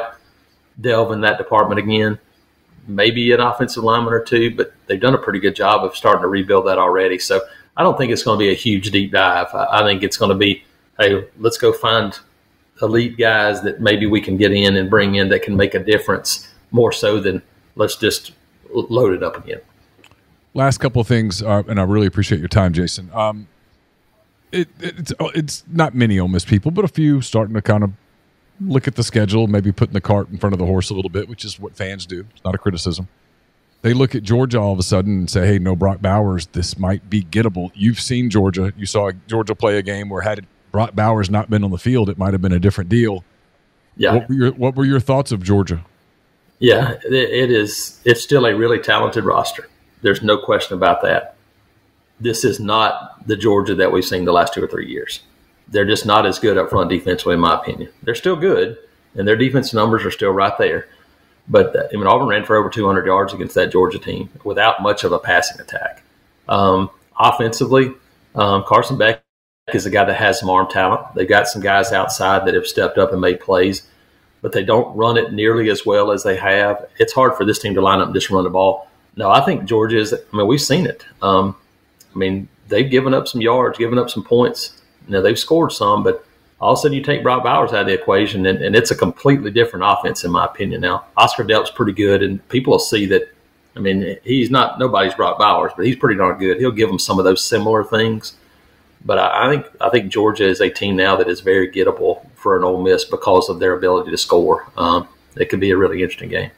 delve 0.81 1.13
in 1.13 1.21
that 1.23 1.39
department 1.39 1.79
again. 1.79 2.19
Maybe 2.87 3.33
an 3.33 3.41
offensive 3.41 3.85
lineman 3.85 4.13
or 4.13 4.23
two, 4.23 4.55
but 4.55 4.73
they've 4.87 5.01
done 5.01 5.15
a 5.15 5.19
pretty 5.19 5.41
good 5.41 5.55
job 5.55 5.85
of 5.85 5.95
starting 5.97 6.23
to 6.23 6.29
rebuild 6.29 6.67
that 6.67 6.79
already. 6.79 7.19
So 7.19 7.41
I 7.77 7.83
don't 7.83 7.99
think 7.99 8.13
it's 8.13 8.23
going 8.23 8.39
to 8.39 8.43
be 8.43 8.51
a 8.51 8.55
huge 8.55 8.91
deep 8.91 9.13
dive. 9.13 9.49
I, 9.55 9.81
I 9.81 9.83
think 9.83 10.03
it's 10.03 10.17
going 10.17 10.31
to 10.31 10.35
be, 10.35 10.65
hey, 10.99 11.27
let's 11.39 11.59
go 11.59 11.73
find 11.73 12.19
elite 12.81 13.19
guys 13.19 13.61
that 13.63 13.81
maybe 13.81 14.07
we 14.07 14.21
can 14.21 14.37
get 14.37 14.53
in 14.53 14.77
and 14.77 14.89
bring 14.89 15.17
in 15.17 15.29
that 15.29 15.43
can 15.43 15.57
make 15.57 15.75
a 15.75 15.79
difference 15.79 16.49
more 16.71 16.93
so 16.93 17.21
than 17.21 17.43
let's 17.77 17.97
just 17.97 18.33
load 18.73 19.13
it 19.13 19.23
up 19.23 19.37
again. 19.37 19.61
Last 20.55 20.79
couple 20.79 21.01
of 21.01 21.07
things, 21.07 21.43
uh, 21.43 21.63
and 21.69 21.79
I 21.79 21.85
really 21.85 22.07
appreciate 22.07 22.39
your 22.39 22.49
time, 22.49 22.73
Jason. 22.73 23.11
Um, 23.13 23.49
it, 24.53 24.69
it's 24.81 25.13
uh, 25.19 25.31
it's 25.35 25.65
not 25.69 25.95
many 25.95 26.19
Ole 26.19 26.29
Miss 26.29 26.45
people, 26.45 26.71
but 26.71 26.85
a 26.85 26.89
few 26.89 27.21
starting 27.21 27.55
to 27.55 27.63
kind 27.63 27.85
of 27.85 27.93
look 28.61 28.89
at 28.89 28.97
the 28.97 29.03
schedule, 29.03 29.47
maybe 29.47 29.73
putting 29.73 29.95
the 29.95 30.01
cart 30.01 30.29
in 30.31 30.39
front 30.39 30.53
of 30.53 30.59
the 30.59 30.67
horse 30.67 30.91
a 30.91 30.95
little 30.95 31.11
bit, 31.11 31.29
which 31.29 31.45
is 31.45 31.61
what 31.61 31.77
fans 31.77 32.07
do. 32.07 32.27
It's 32.35 32.45
not 32.45 32.55
a 32.55 32.59
criticism. 32.59 33.09
They 33.83 33.95
look 33.95 34.15
at 34.17 34.25
Georgia 34.25 34.59
all 34.59 34.73
of 34.73 34.79
a 34.79 34.83
sudden 34.83 35.19
and 35.19 35.31
say, 35.31 35.47
"Hey, 35.47 35.59
no 35.59 35.77
Brock 35.77 36.01
Bowers. 36.01 36.47
This 36.47 36.79
might 36.79 37.09
be 37.09 37.23
gettable." 37.23 37.71
You've 37.75 38.01
seen 38.01 38.31
Georgia. 38.31 38.73
You 38.77 38.87
saw 38.87 39.13
Georgia 39.27 39.55
play 39.55 39.79
a 39.79 39.83
game 39.83 40.09
where 40.09 40.23
had 40.23 40.47
Brock 40.73 40.95
Bowers 40.95 41.31
not 41.31 41.51
been 41.51 41.65
on 41.65 41.71
the 41.71 41.79
field, 41.79 42.09
it 42.09 42.19
might 42.19 42.35
have 42.35 42.43
been 42.43 42.53
a 42.53 42.59
different 42.59 42.91
deal. 42.91 43.25
Yeah. 43.97 44.15
What 44.15 44.29
were 44.29 44.35
your 44.35 44.51
What 44.53 44.77
were 44.77 44.85
your 44.85 45.01
thoughts 45.01 45.33
of 45.33 45.43
Georgia? 45.43 45.85
Yeah, 46.59 46.93
it, 47.05 47.13
it 47.13 47.51
is. 47.51 48.01
It's 48.05 48.23
still 48.23 48.47
a 48.47 48.55
really 48.55 48.79
talented 48.79 49.25
roster. 49.25 49.69
There's 50.03 50.23
no 50.23 50.39
question 50.39 50.77
about 50.77 51.03
that. 51.03 51.37
This 52.21 52.45
is 52.45 52.59
not 52.59 53.27
the 53.27 53.37
Georgia 53.37 53.75
that 53.77 53.93
we've 53.93 54.05
seen 54.05 54.25
the 54.25 54.33
last 54.33 54.55
two 54.55 54.63
or 54.63 54.69
three 54.69 54.89
years. 54.89 55.21
They're 55.69 55.87
just 55.87 56.07
not 56.07 56.27
as 56.27 56.39
good 56.39 56.57
up 56.57 56.71
front 56.71 56.91
defensively, 56.91 57.35
in 57.35 57.41
my 57.41 57.55
opinion. 57.55 57.91
They're 58.03 58.15
still 58.15 58.37
good, 58.37 58.79
and 59.15 59.29
their 59.29 59.37
defense 59.37 59.73
numbers 59.75 60.05
are 60.05 60.11
still 60.11 60.31
right 60.31 60.57
there. 60.59 60.89
But 61.49 61.75
I 61.77 61.97
mean, 61.97 62.07
Auburn 62.07 62.29
ran 62.29 62.45
for 62.45 62.57
over 62.57 62.69
200 62.69 63.07
yards 63.07 63.33
against 63.33 63.55
that 63.55 63.73
Georgia 63.73 63.99
team 63.99 64.31
without 64.45 64.83
much 64.83 65.05
of 65.05 65.13
a 65.13 65.19
passing 65.19 65.61
attack. 65.61 66.03
Um, 66.49 66.91
offensively, 67.19 67.93
um, 68.35 68.65
Carson 68.67 68.99
Beck 68.99 69.23
is 69.73 69.87
a 69.87 69.91
guy 69.91 70.05
that 70.05 70.17
has 70.17 70.41
some 70.41 70.51
arm 70.51 70.69
talent. 70.69 71.15
They've 71.15 71.29
got 71.29 71.49
some 71.49 71.63
guys 71.63 71.93
outside 71.93 72.47
that 72.47 72.55
have 72.55 72.67
stepped 72.67 72.99
up 72.99 73.13
and 73.13 73.21
made 73.21 73.41
plays, 73.41 73.87
but 74.41 74.53
they 74.53 74.65
don't 74.65 74.95
run 74.97 75.17
it 75.17 75.33
nearly 75.33 75.71
as 75.71 75.85
well 75.85 76.11
as 76.11 76.23
they 76.23 76.37
have. 76.37 76.87
It's 76.99 77.13
hard 77.13 77.37
for 77.37 77.45
this 77.45 77.59
team 77.59 77.75
to 77.75 77.81
line 77.81 78.01
up 78.01 78.07
and 78.07 78.15
just 78.15 78.31
run 78.31 78.45
the 78.45 78.51
ball. 78.51 78.89
No, 79.17 79.31
I 79.31 79.41
think 79.41 79.65
Georgia 79.65 79.99
is. 79.99 80.13
I 80.15 80.37
mean, 80.37 80.47
we've 80.47 80.61
seen 80.61 80.87
it. 80.87 81.05
Um, 81.23 81.57
I 82.15 82.19
mean, 82.19 82.49
they've 82.69 82.91
given 82.91 83.15
up 83.15 83.29
some 83.29 83.41
yards, 83.41 83.79
given 83.79 83.99
up 83.99 84.11
some 84.11 84.25
points. 84.25 84.81
Know, 85.09 85.23
they've 85.23 85.39
scored 85.39 85.73
some, 85.73 86.03
but 86.03 86.25
all 86.61 86.73
of 86.73 86.79
a 86.79 86.83
sudden 86.83 86.97
you 86.97 87.03
take 87.03 87.23
Brock 87.23 87.43
Bowers 87.43 87.73
out 87.73 87.83
of 87.83 87.87
the 87.87 87.95
equation, 87.95 88.45
and, 88.47 88.61
and 88.63 88.77
it's 88.77 88.91
a 88.91 88.97
completely 88.97 89.51
different 89.51 89.85
offense, 89.87 90.25
in 90.25 90.31
my 90.31 90.45
opinion. 90.45 90.83
Now, 90.83 91.07
Oscar 91.17 91.45
Delp's 91.45 91.71
pretty 91.71 91.93
good, 91.93 92.23
and 92.23 92.47
people 92.49 92.73
will 92.73 92.79
see 92.79 93.07
that. 93.07 93.33
I 93.77 93.81
mean, 93.81 94.19
he's 94.25 94.51
not 94.51 94.79
nobody's 94.79 95.15
Brock 95.15 95.39
Bowers, 95.39 95.73
but 95.77 95.87
he's 95.87 95.97
pretty 95.97 96.19
darn 96.19 96.39
good. 96.39 96.59
He'll 96.59 96.73
give 96.73 96.89
them 96.89 96.99
some 96.99 97.19
of 97.19 97.25
those 97.25 97.43
similar 97.45 97.85
things. 97.85 98.37
But 99.05 99.19
I, 99.19 99.47
I 99.47 99.51
think 99.51 99.67
I 99.81 99.89
think 99.89 100.13
Georgia 100.13 100.47
is 100.47 100.61
a 100.61 100.69
team 100.69 100.97
now 100.97 101.17
that 101.17 101.29
is 101.29 101.41
very 101.41 101.71
gettable 101.71 102.27
for 102.35 102.57
an 102.57 102.65
Ole 102.65 102.83
Miss 102.83 103.05
because 103.05 103.49
of 103.49 103.61
their 103.61 103.75
ability 103.75 104.11
to 104.11 104.19
score. 104.19 104.67
Um, 104.77 105.07
it 105.37 105.49
could 105.49 105.61
be 105.61 105.71
a 105.71 105.77
really 105.77 106.03
interesting 106.03 106.31
game. 106.31 106.51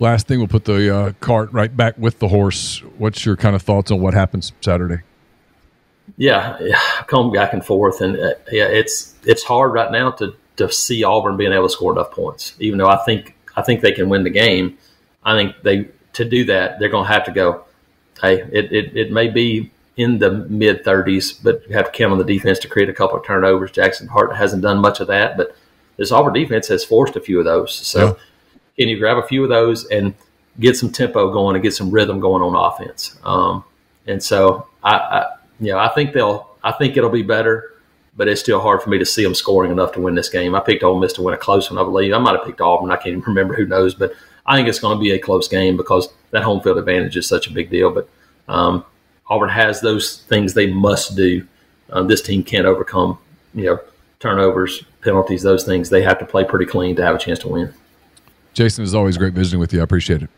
Last 0.00 0.26
thing, 0.26 0.38
we'll 0.38 0.48
put 0.48 0.64
the 0.64 0.94
uh, 0.94 1.12
cart 1.20 1.52
right 1.52 1.74
back 1.74 1.96
with 1.98 2.18
the 2.18 2.28
horse. 2.28 2.80
What's 2.98 3.24
your 3.24 3.36
kind 3.36 3.54
of 3.54 3.62
thoughts 3.62 3.90
on 3.90 4.00
what 4.00 4.14
happens 4.14 4.52
Saturday? 4.60 5.02
Yeah, 6.16 6.58
come 7.06 7.32
back 7.32 7.52
and 7.52 7.64
forth, 7.64 8.00
and 8.00 8.18
uh, 8.18 8.34
yeah, 8.50 8.66
it's 8.66 9.14
it's 9.24 9.42
hard 9.42 9.72
right 9.72 9.90
now 9.90 10.10
to 10.12 10.34
to 10.56 10.70
see 10.70 11.02
Auburn 11.02 11.36
being 11.36 11.52
able 11.52 11.68
to 11.68 11.70
score 11.70 11.92
enough 11.92 12.10
points. 12.10 12.54
Even 12.58 12.78
though 12.78 12.88
I 12.88 13.02
think 13.04 13.36
I 13.56 13.62
think 13.62 13.80
they 13.80 13.92
can 13.92 14.08
win 14.08 14.24
the 14.24 14.30
game, 14.30 14.76
I 15.24 15.34
think 15.36 15.54
they 15.62 15.88
to 16.14 16.24
do 16.24 16.44
that 16.46 16.78
they're 16.78 16.88
going 16.88 17.06
to 17.06 17.12
have 17.12 17.24
to 17.24 17.32
go. 17.32 17.64
Hey, 18.20 18.42
it, 18.52 18.72
it, 18.72 18.96
it 18.96 19.12
may 19.12 19.28
be 19.28 19.70
in 19.96 20.18
the 20.18 20.30
mid 20.30 20.84
30s, 20.84 21.42
but 21.42 21.68
you 21.68 21.76
have 21.76 21.86
to 21.86 21.90
count 21.92 22.12
on 22.12 22.18
the 22.18 22.24
defense 22.24 22.58
to 22.60 22.68
create 22.68 22.88
a 22.88 22.92
couple 22.92 23.18
of 23.18 23.24
turnovers. 23.24 23.70
Jackson 23.70 24.06
Dart 24.06 24.34
hasn't 24.34 24.62
done 24.62 24.78
much 24.78 25.00
of 25.00 25.08
that, 25.08 25.36
but 25.36 25.56
this 25.96 26.10
Auburn 26.10 26.32
defense 26.32 26.68
has 26.68 26.84
forced 26.84 27.16
a 27.16 27.20
few 27.20 27.38
of 27.38 27.44
those. 27.44 27.74
So, 27.74 28.06
yeah. 28.06 28.12
Can 28.76 28.88
you 28.88 28.98
grab 28.98 29.16
a 29.16 29.26
few 29.26 29.42
of 29.42 29.48
those 29.48 29.86
and 29.86 30.14
get 30.60 30.76
some 30.76 30.90
tempo 30.90 31.32
going 31.32 31.56
and 31.56 31.62
get 31.62 31.74
some 31.74 31.90
rhythm 31.90 32.20
going 32.20 32.42
on 32.42 32.54
offense? 32.54 33.16
Um, 33.24 33.64
and 34.06 34.22
so, 34.22 34.66
I, 34.82 34.96
I 34.96 35.26
you 35.60 35.72
know, 35.72 35.78
I 35.78 35.88
think 35.88 36.12
they'll. 36.12 36.50
I 36.62 36.72
think 36.72 36.96
it'll 36.96 37.10
be 37.10 37.22
better, 37.22 37.74
but 38.16 38.26
it's 38.26 38.40
still 38.40 38.58
hard 38.58 38.82
for 38.82 38.88
me 38.88 38.98
to 38.98 39.04
see 39.04 39.22
them 39.22 39.34
scoring 39.34 39.70
enough 39.70 39.92
to 39.92 40.00
win 40.00 40.14
this 40.14 40.30
game. 40.30 40.54
I 40.54 40.60
picked 40.60 40.82
Ole 40.82 40.98
Miss 40.98 41.12
to 41.14 41.22
win 41.22 41.34
a 41.34 41.38
close 41.38 41.70
one, 41.70 41.78
I 41.78 41.82
believe. 41.82 42.14
I 42.14 42.18
might 42.18 42.36
have 42.36 42.46
picked 42.46 42.62
Auburn. 42.62 42.90
I 42.90 42.96
can't 42.96 43.08
even 43.08 43.20
remember. 43.26 43.54
Who 43.54 43.66
knows? 43.66 43.94
But 43.94 44.14
I 44.46 44.56
think 44.56 44.68
it's 44.68 44.78
going 44.78 44.96
to 44.96 45.02
be 45.02 45.10
a 45.10 45.18
close 45.18 45.46
game 45.46 45.76
because 45.76 46.08
that 46.30 46.42
home 46.42 46.62
field 46.62 46.78
advantage 46.78 47.16
is 47.16 47.28
such 47.28 47.46
a 47.48 47.52
big 47.52 47.70
deal. 47.70 47.90
But 47.90 48.08
um, 48.48 48.84
Auburn 49.28 49.50
has 49.50 49.80
those 49.80 50.22
things 50.22 50.54
they 50.54 50.72
must 50.72 51.16
do. 51.16 51.46
Um, 51.90 52.08
this 52.08 52.22
team 52.22 52.42
can't 52.42 52.66
overcome, 52.66 53.18
you 53.54 53.64
know, 53.64 53.80
turnovers, 54.20 54.84
penalties, 55.02 55.42
those 55.42 55.64
things. 55.64 55.90
They 55.90 56.02
have 56.02 56.18
to 56.18 56.24
play 56.24 56.44
pretty 56.44 56.66
clean 56.66 56.96
to 56.96 57.04
have 57.04 57.14
a 57.14 57.18
chance 57.18 57.38
to 57.40 57.48
win. 57.48 57.74
Jason, 58.54 58.84
is 58.84 58.94
always 58.94 59.16
great 59.16 59.34
visiting 59.34 59.60
with 59.60 59.72
you. 59.72 59.80
I 59.80 59.84
appreciate 59.84 60.22
it. 60.22 60.30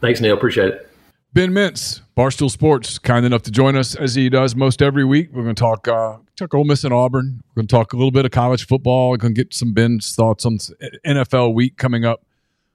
Thanks, 0.00 0.20
Neal. 0.20 0.34
Appreciate 0.34 0.68
it. 0.68 0.88
Ben 1.34 1.50
Mintz, 1.50 2.02
Barstool 2.14 2.50
Sports, 2.50 2.98
kind 2.98 3.24
enough 3.24 3.42
to 3.42 3.50
join 3.50 3.74
us 3.74 3.94
as 3.94 4.14
he 4.14 4.28
does 4.28 4.54
most 4.54 4.82
every 4.82 5.04
week. 5.04 5.30
We're 5.32 5.44
going 5.44 5.54
to 5.54 5.60
talk 5.60 5.88
uh, 5.88 6.18
talk 6.36 6.52
Ole 6.52 6.64
Miss 6.64 6.84
and 6.84 6.92
Auburn. 6.92 7.42
We're 7.48 7.62
going 7.62 7.68
to 7.68 7.72
talk 7.72 7.94
a 7.94 7.96
little 7.96 8.10
bit 8.10 8.26
of 8.26 8.32
college 8.32 8.66
football. 8.66 9.10
We're 9.10 9.16
going 9.16 9.34
to 9.34 9.44
get 9.44 9.54
some 9.54 9.72
Ben's 9.72 10.14
thoughts 10.14 10.44
on 10.44 10.58
NFL 11.06 11.54
week 11.54 11.78
coming 11.78 12.04
up. 12.04 12.26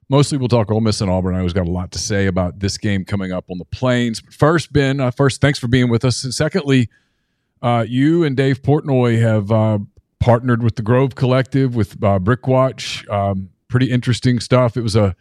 Mostly, 0.09 0.37
we'll 0.37 0.47
talk 0.47 0.71
Ole 0.71 0.81
Miss 0.81 1.01
and 1.01 1.11
Auburn. 1.11 1.35
I 1.35 1.39
always 1.39 1.53
got 1.53 1.67
a 1.67 1.71
lot 1.71 1.91
to 1.91 1.99
say 1.99 2.27
about 2.27 2.59
this 2.59 2.77
game 2.77 3.05
coming 3.05 3.31
up 3.31 3.45
on 3.51 3.59
the 3.59 3.65
plains. 3.65 4.21
But 4.21 4.33
first, 4.33 4.73
Ben, 4.73 4.99
uh, 5.01 5.11
first, 5.11 5.39
thanks 5.41 5.59
for 5.59 5.67
being 5.67 5.89
with 5.89 6.03
us. 6.05 6.23
And 6.23 6.33
secondly, 6.33 6.89
uh, 7.61 7.85
you 7.87 8.23
and 8.23 8.35
Dave 8.35 8.61
Portnoy 8.61 9.21
have 9.21 9.51
uh, 9.51 9.79
partnered 10.19 10.63
with 10.63 10.77
the 10.77 10.81
Grove 10.81 11.15
Collective 11.15 11.75
with 11.75 12.01
uh, 12.03 12.19
Brickwatch. 12.19 13.07
Um, 13.09 13.49
pretty 13.67 13.91
interesting 13.91 14.39
stuff. 14.39 14.77
It 14.77 14.81
was 14.81 14.95
a 14.95 15.15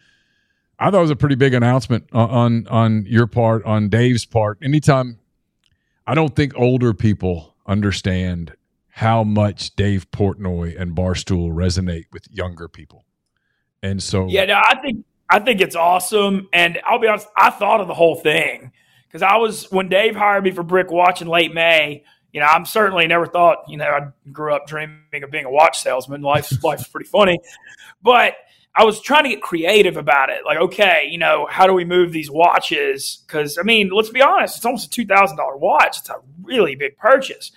I 0.79 0.91
thought 0.91 0.99
it 0.99 1.01
was 1.01 1.09
a 1.09 1.15
pretty 1.15 1.35
big 1.35 1.53
announcement 1.53 2.07
on 2.13 2.67
on 2.67 3.05
your 3.07 3.27
part, 3.27 3.65
on 3.65 3.89
Dave's 3.89 4.25
part. 4.25 4.59
Anytime, 4.61 5.19
I 6.05 6.13
don't 6.13 6.35
think 6.35 6.53
older 6.55 6.93
people 6.93 7.55
understand 7.65 8.53
how 8.89 9.23
much 9.23 9.75
Dave 9.75 10.09
Portnoy 10.11 10.79
and 10.79 10.95
Barstool 10.95 11.51
resonate 11.51 12.05
with 12.11 12.27
younger 12.31 12.67
people, 12.67 13.05
and 13.81 14.01
so 14.01 14.27
yeah, 14.27 14.45
no, 14.45 14.55
I 14.55 14.79
think 14.81 15.03
I 15.29 15.39
think 15.39 15.61
it's 15.61 15.75
awesome. 15.75 16.47
And 16.53 16.79
I'll 16.85 16.99
be 16.99 17.07
honest, 17.07 17.27
I 17.35 17.49
thought 17.49 17.81
of 17.81 17.87
the 17.87 17.95
whole 17.95 18.15
thing 18.15 18.71
because 19.07 19.21
I 19.21 19.37
was 19.37 19.71
when 19.71 19.89
Dave 19.89 20.15
hired 20.15 20.43
me 20.43 20.51
for 20.51 20.63
Brick 20.63 20.91
Watch 20.91 21.21
in 21.21 21.27
late 21.27 21.53
May. 21.53 22.03
You 22.33 22.41
know, 22.41 22.47
I'm 22.47 22.65
certainly 22.65 23.07
never 23.07 23.25
thought. 23.25 23.59
You 23.67 23.77
know, 23.77 23.85
I 23.85 24.07
grew 24.31 24.53
up 24.53 24.67
dreaming 24.67 25.23
of 25.23 25.31
being 25.31 25.45
a 25.45 25.51
watch 25.51 25.79
salesman. 25.79 26.21
Life's 26.21 26.61
life's 26.63 26.87
pretty 26.87 27.07
funny, 27.07 27.39
but 28.01 28.35
I 28.75 28.83
was 28.83 29.01
trying 29.01 29.23
to 29.23 29.29
get 29.29 29.41
creative 29.41 29.97
about 29.97 30.29
it. 30.29 30.45
Like, 30.45 30.59
okay, 30.59 31.07
you 31.09 31.17
know, 31.17 31.47
how 31.49 31.65
do 31.65 31.73
we 31.73 31.83
move 31.83 32.11
these 32.11 32.29
watches? 32.29 33.23
Because 33.25 33.57
I 33.57 33.63
mean, 33.63 33.89
let's 33.89 34.09
be 34.09 34.21
honest, 34.21 34.57
it's 34.57 34.65
almost 34.65 34.87
a 34.87 34.89
two 34.89 35.05
thousand 35.05 35.37
dollar 35.37 35.57
watch. 35.57 35.99
It's 35.99 36.09
a 36.09 36.21
really 36.43 36.75
big 36.75 36.97
purchase. 36.97 37.51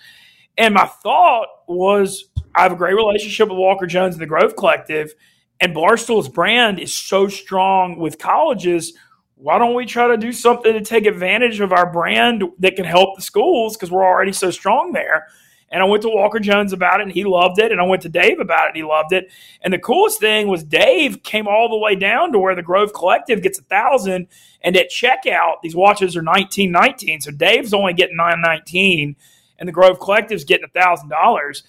And 0.57 0.73
my 0.73 0.85
thought 0.85 1.47
was, 1.67 2.25
I 2.55 2.63
have 2.63 2.73
a 2.73 2.75
great 2.75 2.95
relationship 2.95 3.49
with 3.49 3.57
Walker 3.57 3.85
Jones 3.85 4.15
and 4.15 4.21
the 4.21 4.27
Grove 4.27 4.55
Collective, 4.55 5.13
and 5.59 5.73
Barstool's 5.73 6.27
brand 6.27 6.79
is 6.79 6.93
so 6.93 7.27
strong 7.27 7.99
with 7.99 8.17
colleges. 8.17 8.93
Why 9.41 9.57
don't 9.57 9.73
we 9.73 9.87
try 9.87 10.07
to 10.07 10.17
do 10.17 10.31
something 10.31 10.71
to 10.71 10.81
take 10.81 11.07
advantage 11.07 11.59
of 11.61 11.73
our 11.73 11.91
brand 11.91 12.43
that 12.59 12.75
can 12.75 12.85
help 12.85 13.15
the 13.15 13.23
schools 13.23 13.75
because 13.75 13.89
we're 13.89 14.05
already 14.05 14.33
so 14.33 14.51
strong 14.51 14.91
there? 14.91 15.27
And 15.71 15.81
I 15.81 15.85
went 15.85 16.03
to 16.03 16.09
Walker 16.09 16.37
Jones 16.37 16.73
about 16.73 16.99
it 16.99 17.03
and 17.03 17.11
he 17.11 17.23
loved 17.23 17.57
it. 17.57 17.71
And 17.71 17.81
I 17.81 17.85
went 17.85 18.03
to 18.03 18.09
Dave 18.09 18.39
about 18.39 18.65
it 18.65 18.69
and 18.69 18.77
he 18.77 18.83
loved 18.83 19.13
it. 19.13 19.31
And 19.61 19.73
the 19.73 19.79
coolest 19.79 20.19
thing 20.19 20.47
was 20.47 20.63
Dave 20.63 21.23
came 21.23 21.47
all 21.47 21.69
the 21.69 21.77
way 21.77 21.95
down 21.95 22.33
to 22.33 22.39
where 22.39 22.55
the 22.55 22.61
Grove 22.61 22.93
Collective 22.93 23.41
gets 23.41 23.57
a 23.57 23.63
thousand. 23.63 24.27
And 24.61 24.77
at 24.77 24.91
checkout, 24.91 25.61
these 25.63 25.75
watches 25.75 26.15
are 26.15 26.21
nineteen 26.21 26.71
nineteen. 26.71 27.19
So 27.19 27.31
Dave's 27.31 27.73
only 27.73 27.93
getting 27.93 28.17
nine 28.17 28.41
nineteen 28.41 29.15
and 29.57 29.67
the 29.67 29.73
Grove 29.73 29.99
Collective's 29.99 30.43
getting 30.43 30.65
a 30.65 30.79
thousand 30.79 31.09
dollars. 31.09 31.63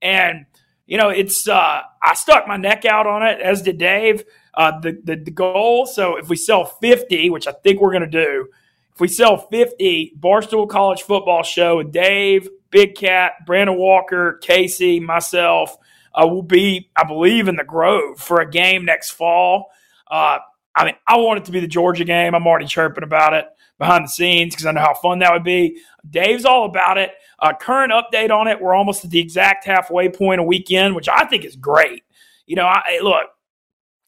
And 0.00 0.46
you 0.86 0.96
know, 0.96 1.08
it's 1.08 1.48
uh, 1.48 1.80
I 2.02 2.14
stuck 2.14 2.46
my 2.46 2.56
neck 2.56 2.84
out 2.84 3.08
on 3.08 3.24
it, 3.24 3.40
as 3.40 3.62
did 3.62 3.78
Dave. 3.78 4.22
Uh, 4.56 4.80
the, 4.80 4.98
the 5.04 5.16
the 5.16 5.30
goal. 5.30 5.84
So 5.84 6.16
if 6.16 6.28
we 6.28 6.36
sell 6.36 6.64
fifty, 6.64 7.28
which 7.28 7.46
I 7.46 7.52
think 7.52 7.80
we're 7.80 7.92
going 7.92 8.10
to 8.10 8.24
do, 8.24 8.48
if 8.94 9.00
we 9.00 9.08
sell 9.08 9.36
fifty, 9.36 10.14
Barstool 10.18 10.66
College 10.66 11.02
Football 11.02 11.42
Show 11.42 11.76
with 11.76 11.92
Dave, 11.92 12.48
Big 12.70 12.94
Cat, 12.94 13.32
Brandon 13.44 13.76
Walker, 13.76 14.38
Casey, 14.42 14.98
myself 14.98 15.76
uh, 16.14 16.26
will 16.26 16.42
be, 16.42 16.90
I 16.96 17.04
believe, 17.04 17.48
in 17.48 17.56
the 17.56 17.64
Grove 17.64 18.18
for 18.18 18.40
a 18.40 18.50
game 18.50 18.86
next 18.86 19.10
fall. 19.10 19.66
Uh, 20.10 20.38
I 20.74 20.84
mean, 20.86 20.94
I 21.06 21.16
want 21.18 21.40
it 21.40 21.44
to 21.46 21.52
be 21.52 21.60
the 21.60 21.66
Georgia 21.66 22.04
game. 22.04 22.34
I'm 22.34 22.46
already 22.46 22.66
chirping 22.66 23.04
about 23.04 23.34
it 23.34 23.46
behind 23.78 24.04
the 24.04 24.08
scenes 24.08 24.54
because 24.54 24.64
I 24.64 24.72
know 24.72 24.80
how 24.80 24.94
fun 24.94 25.18
that 25.18 25.32
would 25.32 25.44
be. 25.44 25.80
Dave's 26.08 26.46
all 26.46 26.64
about 26.64 26.96
it. 26.96 27.12
Uh, 27.38 27.52
current 27.52 27.92
update 27.92 28.30
on 28.30 28.48
it: 28.48 28.58
we're 28.58 28.74
almost 28.74 29.04
at 29.04 29.10
the 29.10 29.20
exact 29.20 29.66
halfway 29.66 30.08
point 30.08 30.40
a 30.40 30.42
weekend, 30.42 30.94
which 30.94 31.10
I 31.10 31.26
think 31.26 31.44
is 31.44 31.56
great. 31.56 32.04
You 32.46 32.56
know, 32.56 32.66
I, 32.66 33.00
look, 33.02 33.24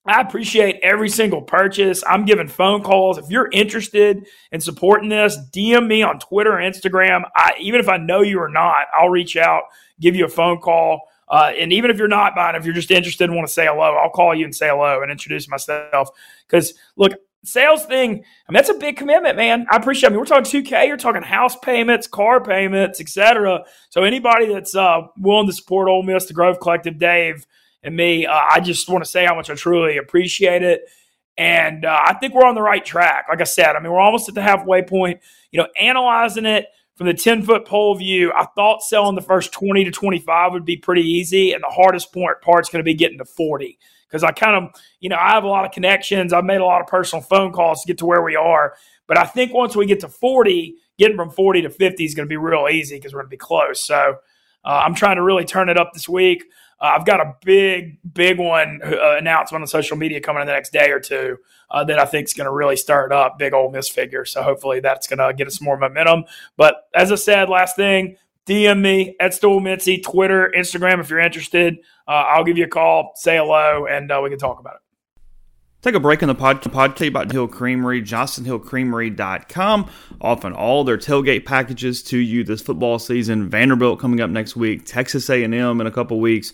I 0.08 0.22
appreciate 0.22 0.80
every 0.82 1.10
single 1.10 1.42
purchase. 1.42 2.02
I'm 2.06 2.24
giving 2.24 2.48
phone 2.48 2.82
calls. 2.82 3.18
If 3.18 3.26
you're 3.28 3.50
interested 3.52 4.26
in 4.50 4.60
supporting 4.60 5.10
this, 5.10 5.36
DM 5.52 5.86
me 5.86 6.02
on 6.02 6.18
Twitter 6.18 6.52
or 6.54 6.62
Instagram. 6.62 7.28
I, 7.36 7.52
even 7.60 7.78
if 7.78 7.90
I 7.90 7.98
know 7.98 8.22
you 8.22 8.40
or 8.40 8.48
not, 8.48 8.86
I'll 8.98 9.10
reach 9.10 9.36
out, 9.36 9.64
give 10.00 10.16
you 10.16 10.24
a 10.24 10.28
phone 10.30 10.60
call. 10.60 11.02
Uh, 11.28 11.52
and 11.58 11.74
even 11.74 11.90
if 11.90 11.98
you're 11.98 12.08
not 12.08 12.34
buying, 12.34 12.56
if 12.56 12.64
you're 12.64 12.74
just 12.74 12.90
interested 12.90 13.24
and 13.24 13.36
want 13.36 13.46
to 13.46 13.52
say 13.52 13.66
hello, 13.66 13.96
I'll 13.96 14.08
call 14.08 14.34
you 14.34 14.46
and 14.46 14.54
say 14.54 14.68
hello 14.68 15.02
and 15.02 15.12
introduce 15.12 15.46
myself. 15.46 16.08
Because 16.46 16.72
look, 16.96 17.12
sales 17.44 17.84
thing, 17.84 18.10
I 18.10 18.14
mean, 18.14 18.54
that's 18.54 18.70
a 18.70 18.74
big 18.74 18.96
commitment, 18.96 19.36
man. 19.36 19.66
I 19.70 19.76
appreciate. 19.76 20.08
I 20.08 20.10
mean, 20.10 20.20
we're 20.20 20.24
talking 20.24 20.62
2K. 20.62 20.86
You're 20.86 20.96
talking 20.96 21.22
house 21.22 21.56
payments, 21.58 22.06
car 22.06 22.42
payments, 22.42 22.98
etc. 22.98 23.64
So 23.90 24.04
anybody 24.04 24.54
that's 24.54 24.74
uh, 24.74 25.02
willing 25.18 25.48
to 25.48 25.52
support 25.52 25.90
Ole 25.90 26.02
Miss, 26.02 26.24
the 26.24 26.32
Grove 26.32 26.60
Collective, 26.60 26.98
Dave 26.98 27.46
and 27.82 27.96
me. 27.96 28.26
Uh, 28.26 28.40
I 28.50 28.60
just 28.60 28.88
want 28.88 29.04
to 29.04 29.10
say 29.10 29.24
how 29.24 29.34
much 29.34 29.50
I 29.50 29.54
truly 29.54 29.96
appreciate 29.96 30.62
it. 30.62 30.82
And 31.36 31.84
uh, 31.84 32.00
I 32.04 32.14
think 32.14 32.34
we're 32.34 32.46
on 32.46 32.56
the 32.56 32.62
right 32.62 32.84
track. 32.84 33.26
Like 33.28 33.40
I 33.40 33.44
said, 33.44 33.76
I 33.76 33.80
mean, 33.80 33.92
we're 33.92 34.00
almost 34.00 34.28
at 34.28 34.34
the 34.34 34.42
halfway 34.42 34.82
point. 34.82 35.20
You 35.52 35.60
know, 35.60 35.68
analyzing 35.78 36.46
it 36.46 36.66
from 36.96 37.06
the 37.06 37.14
10 37.14 37.44
foot 37.44 37.64
pole 37.64 37.94
view, 37.94 38.32
I 38.32 38.46
thought 38.56 38.82
selling 38.82 39.14
the 39.14 39.22
first 39.22 39.52
20 39.52 39.84
to 39.84 39.90
25 39.92 40.52
would 40.52 40.64
be 40.64 40.76
pretty 40.76 41.02
easy. 41.02 41.52
And 41.52 41.62
the 41.62 41.72
hardest 41.72 42.12
part 42.12 42.42
part's 42.42 42.68
going 42.68 42.80
to 42.80 42.84
be 42.84 42.94
getting 42.94 43.18
to 43.18 43.24
40 43.24 43.78
because 44.08 44.24
I 44.24 44.32
kind 44.32 44.56
of, 44.56 44.80
you 44.98 45.08
know, 45.08 45.16
I 45.16 45.30
have 45.30 45.44
a 45.44 45.48
lot 45.48 45.64
of 45.64 45.70
connections. 45.70 46.32
I've 46.32 46.44
made 46.44 46.60
a 46.60 46.64
lot 46.64 46.80
of 46.80 46.88
personal 46.88 47.22
phone 47.22 47.52
calls 47.52 47.82
to 47.82 47.86
get 47.86 47.98
to 47.98 48.06
where 48.06 48.22
we 48.22 48.34
are. 48.34 48.74
But 49.06 49.16
I 49.16 49.24
think 49.24 49.54
once 49.54 49.76
we 49.76 49.86
get 49.86 50.00
to 50.00 50.08
40, 50.08 50.74
getting 50.98 51.16
from 51.16 51.30
40 51.30 51.62
to 51.62 51.70
50 51.70 52.04
is 52.04 52.14
going 52.16 52.26
to 52.26 52.28
be 52.28 52.36
real 52.36 52.66
easy 52.68 52.96
because 52.96 53.12
we're 53.12 53.20
going 53.20 53.30
to 53.30 53.34
be 53.34 53.36
close. 53.36 53.84
So 53.84 54.16
uh, 54.64 54.82
I'm 54.84 54.94
trying 54.94 55.16
to 55.16 55.22
really 55.22 55.44
turn 55.44 55.68
it 55.68 55.78
up 55.78 55.92
this 55.94 56.08
week. 56.08 56.44
Uh, 56.80 56.94
I've 56.96 57.06
got 57.06 57.20
a 57.20 57.34
big, 57.44 57.98
big 58.14 58.38
one 58.38 58.80
uh, 58.84 59.16
announcement 59.16 59.62
on 59.62 59.66
social 59.66 59.96
media 59.96 60.20
coming 60.20 60.42
in 60.42 60.46
the 60.46 60.52
next 60.52 60.72
day 60.72 60.90
or 60.90 61.00
two 61.00 61.38
uh, 61.70 61.84
that 61.84 61.98
I 61.98 62.04
think 62.04 62.26
is 62.26 62.34
going 62.34 62.46
to 62.46 62.52
really 62.52 62.76
start 62.76 63.12
up 63.12 63.38
big 63.38 63.52
old 63.52 63.72
Miss 63.72 63.88
figure. 63.88 64.24
So 64.24 64.42
hopefully 64.42 64.80
that's 64.80 65.06
going 65.06 65.18
to 65.18 65.32
get 65.34 65.46
us 65.46 65.60
more 65.60 65.76
momentum. 65.76 66.24
But 66.56 66.88
as 66.94 67.10
I 67.10 67.16
said, 67.16 67.48
last 67.48 67.76
thing, 67.76 68.16
DM 68.46 68.80
me 68.80 69.14
at 69.20 69.34
Stool 69.34 69.60
Mitzi, 69.60 69.98
Twitter, 69.98 70.52
Instagram 70.56 71.00
if 71.00 71.10
you're 71.10 71.18
interested. 71.18 71.78
Uh, 72.06 72.24
I'll 72.28 72.44
give 72.44 72.56
you 72.56 72.64
a 72.64 72.68
call, 72.68 73.12
say 73.14 73.36
hello, 73.36 73.86
and 73.86 74.10
uh, 74.10 74.20
we 74.22 74.30
can 74.30 74.38
talk 74.38 74.58
about 74.58 74.76
it. 74.76 74.87
Take 75.80 75.94
a 75.94 76.00
break 76.00 76.22
in 76.22 76.28
the 76.28 76.34
pod, 76.34 76.60
podcast 76.60 77.06
about 77.06 77.30
Hill 77.30 77.46
Creamery, 77.46 78.02
johnstonhillcreamery.com, 78.02 79.88
offering 80.20 80.54
all 80.54 80.82
their 80.82 80.98
tailgate 80.98 81.44
packages 81.44 82.02
to 82.02 82.18
you 82.18 82.42
this 82.42 82.60
football 82.60 82.98
season. 82.98 83.48
Vanderbilt 83.48 84.00
coming 84.00 84.20
up 84.20 84.28
next 84.28 84.56
week, 84.56 84.84
Texas 84.84 85.30
A&M 85.30 85.54
in 85.80 85.86
a 85.86 85.90
couple 85.92 86.18
weeks. 86.18 86.52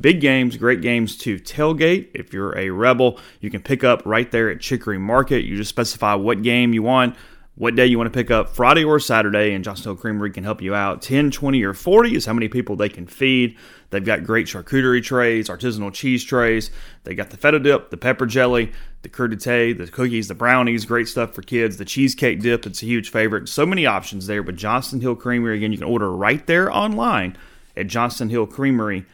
Big 0.00 0.20
games, 0.20 0.56
great 0.56 0.80
games 0.80 1.16
to 1.18 1.38
tailgate. 1.38 2.08
If 2.14 2.32
you're 2.32 2.58
a 2.58 2.70
Rebel, 2.70 3.20
you 3.40 3.48
can 3.48 3.62
pick 3.62 3.84
up 3.84 4.02
right 4.04 4.28
there 4.32 4.50
at 4.50 4.58
Chicory 4.58 4.98
Market. 4.98 5.44
You 5.44 5.56
just 5.56 5.70
specify 5.70 6.14
what 6.14 6.42
game 6.42 6.74
you 6.74 6.82
want. 6.82 7.14
What 7.56 7.76
day 7.76 7.86
you 7.86 7.96
want 7.96 8.12
to 8.12 8.16
pick 8.16 8.30
up, 8.30 8.48
Friday 8.48 8.82
or 8.82 8.98
Saturday, 8.98 9.52
and 9.52 9.62
Johnston 9.62 9.90
Hill 9.90 9.96
Creamery 9.96 10.32
can 10.32 10.42
help 10.42 10.60
you 10.60 10.74
out. 10.74 11.02
10, 11.02 11.30
20, 11.30 11.62
or 11.62 11.72
40 11.72 12.16
is 12.16 12.26
how 12.26 12.32
many 12.32 12.48
people 12.48 12.74
they 12.74 12.88
can 12.88 13.06
feed. 13.06 13.56
They've 13.90 14.04
got 14.04 14.24
great 14.24 14.46
charcuterie 14.46 15.04
trays, 15.04 15.48
artisanal 15.48 15.92
cheese 15.92 16.24
trays. 16.24 16.72
They 17.04 17.14
got 17.14 17.30
the 17.30 17.36
feta 17.36 17.60
dip, 17.60 17.90
the 17.90 17.96
pepper 17.96 18.26
jelly, 18.26 18.72
the 19.02 19.08
crudité, 19.08 19.76
the 19.76 19.86
cookies, 19.86 20.26
the 20.26 20.34
brownies, 20.34 20.84
great 20.84 21.06
stuff 21.06 21.32
for 21.32 21.42
kids. 21.42 21.76
The 21.76 21.84
cheesecake 21.84 22.40
dip, 22.40 22.66
it's 22.66 22.82
a 22.82 22.86
huge 22.86 23.10
favorite. 23.10 23.48
So 23.48 23.64
many 23.64 23.86
options 23.86 24.26
there. 24.26 24.42
But 24.42 24.56
Johnston 24.56 25.00
Hill 25.00 25.14
Creamery, 25.14 25.56
again, 25.56 25.70
you 25.70 25.78
can 25.78 25.86
order 25.86 26.10
right 26.10 26.44
there 26.46 26.72
online 26.74 27.36
at 27.76 27.86
johnstonhillcreamery.com 27.86 29.06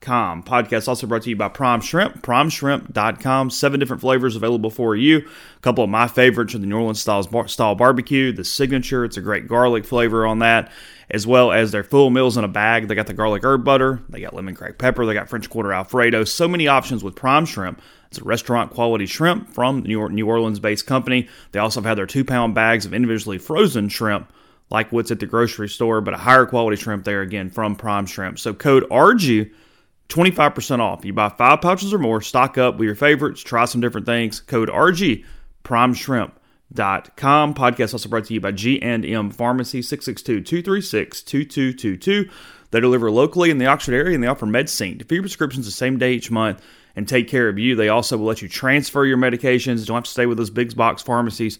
com. 0.00 0.42
Podcast 0.42 0.88
also 0.88 1.06
brought 1.06 1.22
to 1.22 1.30
you 1.30 1.36
by 1.36 1.48
Prime 1.48 1.80
Shrimp, 1.80 2.22
primeshrimp.com. 2.22 3.50
Seven 3.50 3.80
different 3.80 4.00
flavors 4.00 4.36
available 4.36 4.70
for 4.70 4.96
you. 4.96 5.18
A 5.18 5.60
couple 5.60 5.84
of 5.84 5.90
my 5.90 6.08
favorites 6.08 6.54
are 6.54 6.58
the 6.58 6.66
New 6.66 6.76
Orleans 6.76 7.00
style, 7.00 7.22
style 7.48 7.74
barbecue, 7.74 8.32
the 8.32 8.44
signature. 8.44 9.04
It's 9.04 9.16
a 9.16 9.22
great 9.22 9.46
garlic 9.46 9.84
flavor 9.84 10.26
on 10.26 10.40
that, 10.40 10.72
as 11.10 11.26
well 11.26 11.52
as 11.52 11.70
their 11.70 11.84
full 11.84 12.10
meals 12.10 12.36
in 12.36 12.44
a 12.44 12.48
bag. 12.48 12.88
They 12.88 12.94
got 12.94 13.06
the 13.06 13.14
garlic 13.14 13.44
herb 13.44 13.64
butter, 13.64 14.02
they 14.08 14.20
got 14.20 14.34
lemon 14.34 14.54
cracked 14.54 14.78
pepper, 14.78 15.06
they 15.06 15.14
got 15.14 15.28
French 15.28 15.48
quarter 15.48 15.72
Alfredo. 15.72 16.24
So 16.24 16.48
many 16.48 16.68
options 16.68 17.04
with 17.04 17.14
Prime 17.14 17.46
Shrimp. 17.46 17.80
It's 18.08 18.18
a 18.18 18.24
restaurant 18.24 18.70
quality 18.70 19.06
shrimp 19.06 19.52
from 19.52 19.82
the 19.82 19.88
New 19.88 20.28
Orleans 20.28 20.60
based 20.60 20.86
company. 20.86 21.28
They 21.52 21.58
also 21.58 21.82
have 21.82 21.96
their 21.96 22.06
two 22.06 22.24
pound 22.24 22.54
bags 22.54 22.86
of 22.86 22.94
individually 22.94 23.38
frozen 23.38 23.88
shrimp 23.88 24.32
like 24.70 24.92
what's 24.92 25.10
at 25.10 25.20
the 25.20 25.26
grocery 25.26 25.68
store, 25.68 26.00
but 26.00 26.14
a 26.14 26.18
higher 26.18 26.46
quality 26.46 26.76
shrimp 26.76 27.04
there 27.04 27.22
again 27.22 27.50
from 27.50 27.76
Prime 27.76 28.06
Shrimp. 28.06 28.38
So 28.38 28.54
code 28.54 28.84
RG 28.90 29.50
25% 30.08 30.80
off. 30.80 31.04
You 31.04 31.12
buy 31.12 31.28
five 31.28 31.60
pouches 31.60 31.92
or 31.92 31.98
more, 31.98 32.20
stock 32.20 32.58
up 32.58 32.76
with 32.76 32.86
your 32.86 32.94
favorites, 32.94 33.42
try 33.42 33.64
some 33.64 33.80
different 33.80 34.06
things. 34.06 34.40
Code 34.40 34.68
RG 34.68 35.24
primeshrimp.com. 35.64 37.54
Podcast 37.54 37.92
also 37.92 38.08
brought 38.08 38.26
to 38.26 38.34
you 38.34 38.40
by 38.40 38.52
G&M 38.52 39.30
Pharmacy 39.30 39.80
662-236-2222. 39.80 42.30
They 42.70 42.80
deliver 42.80 43.10
locally 43.10 43.50
in 43.50 43.58
the 43.58 43.66
Oxford 43.66 43.94
area 43.94 44.14
and 44.14 44.22
they 44.22 44.28
offer 44.28 44.46
MedSync. 44.46 45.06
For 45.06 45.14
your 45.14 45.22
prescriptions 45.22 45.66
the 45.66 45.72
same 45.72 45.98
day 45.98 46.14
each 46.14 46.30
month 46.30 46.62
and 46.94 47.06
take 47.06 47.28
care 47.28 47.48
of 47.48 47.58
you. 47.58 47.76
They 47.76 47.88
also 47.88 48.16
will 48.16 48.26
let 48.26 48.42
you 48.42 48.48
transfer 48.48 49.04
your 49.04 49.18
medications. 49.18 49.86
Don't 49.86 49.96
have 49.96 50.04
to 50.04 50.10
stay 50.10 50.26
with 50.26 50.38
those 50.38 50.50
big 50.50 50.74
box 50.74 51.02
pharmacies. 51.02 51.58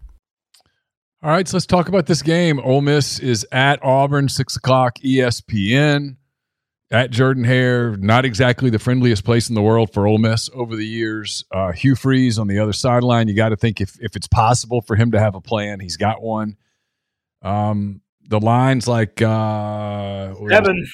All 1.24 1.30
right, 1.30 1.48
so 1.48 1.56
let's 1.56 1.64
talk 1.64 1.88
about 1.88 2.04
this 2.04 2.20
game. 2.20 2.60
Ole 2.60 2.82
Miss 2.82 3.18
is 3.18 3.46
at 3.50 3.82
Auburn, 3.82 4.28
six 4.28 4.56
o'clock, 4.56 4.98
ESPN. 4.98 6.16
At 6.90 7.12
Jordan 7.12 7.44
Hare, 7.44 7.96
not 7.96 8.26
exactly 8.26 8.68
the 8.68 8.78
friendliest 8.78 9.24
place 9.24 9.48
in 9.48 9.54
the 9.54 9.62
world 9.62 9.90
for 9.94 10.06
Ole 10.06 10.18
Miss 10.18 10.50
over 10.52 10.76
the 10.76 10.86
years. 10.86 11.42
Uh, 11.50 11.72
Hugh 11.72 11.94
Freeze 11.94 12.38
on 12.38 12.46
the 12.46 12.58
other 12.58 12.74
sideline. 12.74 13.26
You 13.26 13.34
got 13.34 13.48
to 13.48 13.56
think 13.56 13.80
if 13.80 13.96
if 14.02 14.16
it's 14.16 14.26
possible 14.26 14.82
for 14.82 14.96
him 14.96 15.12
to 15.12 15.18
have 15.18 15.34
a 15.34 15.40
plan, 15.40 15.80
he's 15.80 15.96
got 15.96 16.20
one. 16.20 16.58
Um, 17.40 18.02
the 18.28 18.38
lines 18.38 18.86
like 18.86 19.22
uh, 19.22 20.34
seven, 20.50 20.86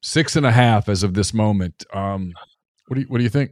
six 0.00 0.36
and 0.36 0.46
a 0.46 0.52
half 0.52 0.88
as 0.88 1.02
of 1.02 1.12
this 1.12 1.34
moment. 1.34 1.84
Um, 1.92 2.32
what 2.86 2.94
do 2.94 3.02
you 3.02 3.06
what 3.08 3.18
do 3.18 3.24
you 3.24 3.30
think? 3.30 3.50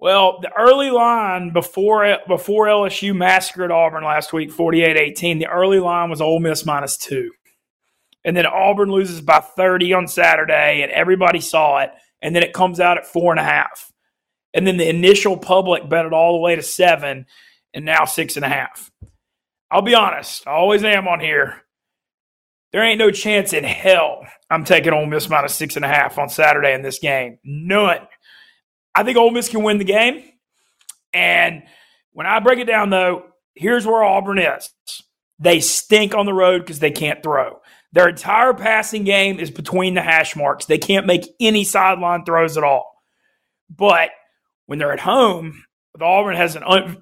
Well, 0.00 0.38
the 0.40 0.52
early 0.56 0.90
line 0.90 1.50
before 1.50 2.18
before 2.28 2.66
LSU 2.66 3.14
massacred 3.14 3.72
Auburn 3.72 4.04
last 4.04 4.32
week, 4.32 4.50
48-18, 4.50 5.40
the 5.40 5.48
early 5.48 5.80
line 5.80 6.08
was 6.08 6.20
Ole 6.20 6.38
Miss 6.38 6.64
minus 6.64 6.96
two. 6.96 7.32
And 8.24 8.36
then 8.36 8.46
Auburn 8.46 8.90
loses 8.90 9.20
by 9.20 9.40
30 9.40 9.92
on 9.94 10.08
Saturday, 10.08 10.82
and 10.82 10.92
everybody 10.92 11.40
saw 11.40 11.78
it. 11.78 11.90
And 12.20 12.34
then 12.34 12.42
it 12.42 12.52
comes 12.52 12.78
out 12.80 12.98
at 12.98 13.06
four 13.06 13.32
and 13.32 13.40
a 13.40 13.44
half. 13.44 13.90
And 14.54 14.66
then 14.66 14.76
the 14.76 14.88
initial 14.88 15.36
public 15.36 15.88
bet 15.88 16.06
it 16.06 16.12
all 16.12 16.34
the 16.34 16.40
way 16.40 16.54
to 16.54 16.62
seven, 16.62 17.26
and 17.74 17.84
now 17.84 18.04
six 18.04 18.36
and 18.36 18.44
a 18.44 18.48
half. 18.48 18.90
I'll 19.70 19.82
be 19.82 19.94
honest, 19.94 20.46
I 20.46 20.52
always 20.52 20.84
am 20.84 21.08
on 21.08 21.20
here. 21.20 21.62
There 22.72 22.82
ain't 22.82 22.98
no 22.98 23.10
chance 23.10 23.52
in 23.52 23.64
hell 23.64 24.26
I'm 24.50 24.64
taking 24.64 24.92
Ole 24.92 25.06
Miss 25.06 25.28
minus 25.28 25.54
six 25.54 25.76
and 25.76 25.84
a 25.84 25.88
half 25.88 26.18
on 26.18 26.28
Saturday 26.28 26.74
in 26.74 26.82
this 26.82 26.98
game. 26.98 27.38
None. 27.44 28.06
I 28.98 29.04
think 29.04 29.16
Ole 29.16 29.30
Miss 29.30 29.48
can 29.48 29.62
win 29.62 29.78
the 29.78 29.84
game. 29.84 30.24
And 31.12 31.62
when 32.10 32.26
I 32.26 32.40
break 32.40 32.58
it 32.58 32.64
down, 32.64 32.90
though, 32.90 33.26
here's 33.54 33.86
where 33.86 34.02
Auburn 34.02 34.40
is. 34.40 34.70
They 35.38 35.60
stink 35.60 36.16
on 36.16 36.26
the 36.26 36.34
road 36.34 36.62
because 36.62 36.80
they 36.80 36.90
can't 36.90 37.22
throw. 37.22 37.60
Their 37.92 38.08
entire 38.08 38.54
passing 38.54 39.04
game 39.04 39.38
is 39.38 39.52
between 39.52 39.94
the 39.94 40.02
hash 40.02 40.34
marks. 40.34 40.66
They 40.66 40.78
can't 40.78 41.06
make 41.06 41.28
any 41.38 41.62
sideline 41.62 42.24
throws 42.24 42.56
at 42.56 42.64
all. 42.64 42.92
But 43.70 44.10
when 44.66 44.80
they're 44.80 44.92
at 44.92 44.98
home, 44.98 45.62
Auburn 46.00 46.34
has 46.34 46.56
an 46.56 46.64
un- 46.64 47.00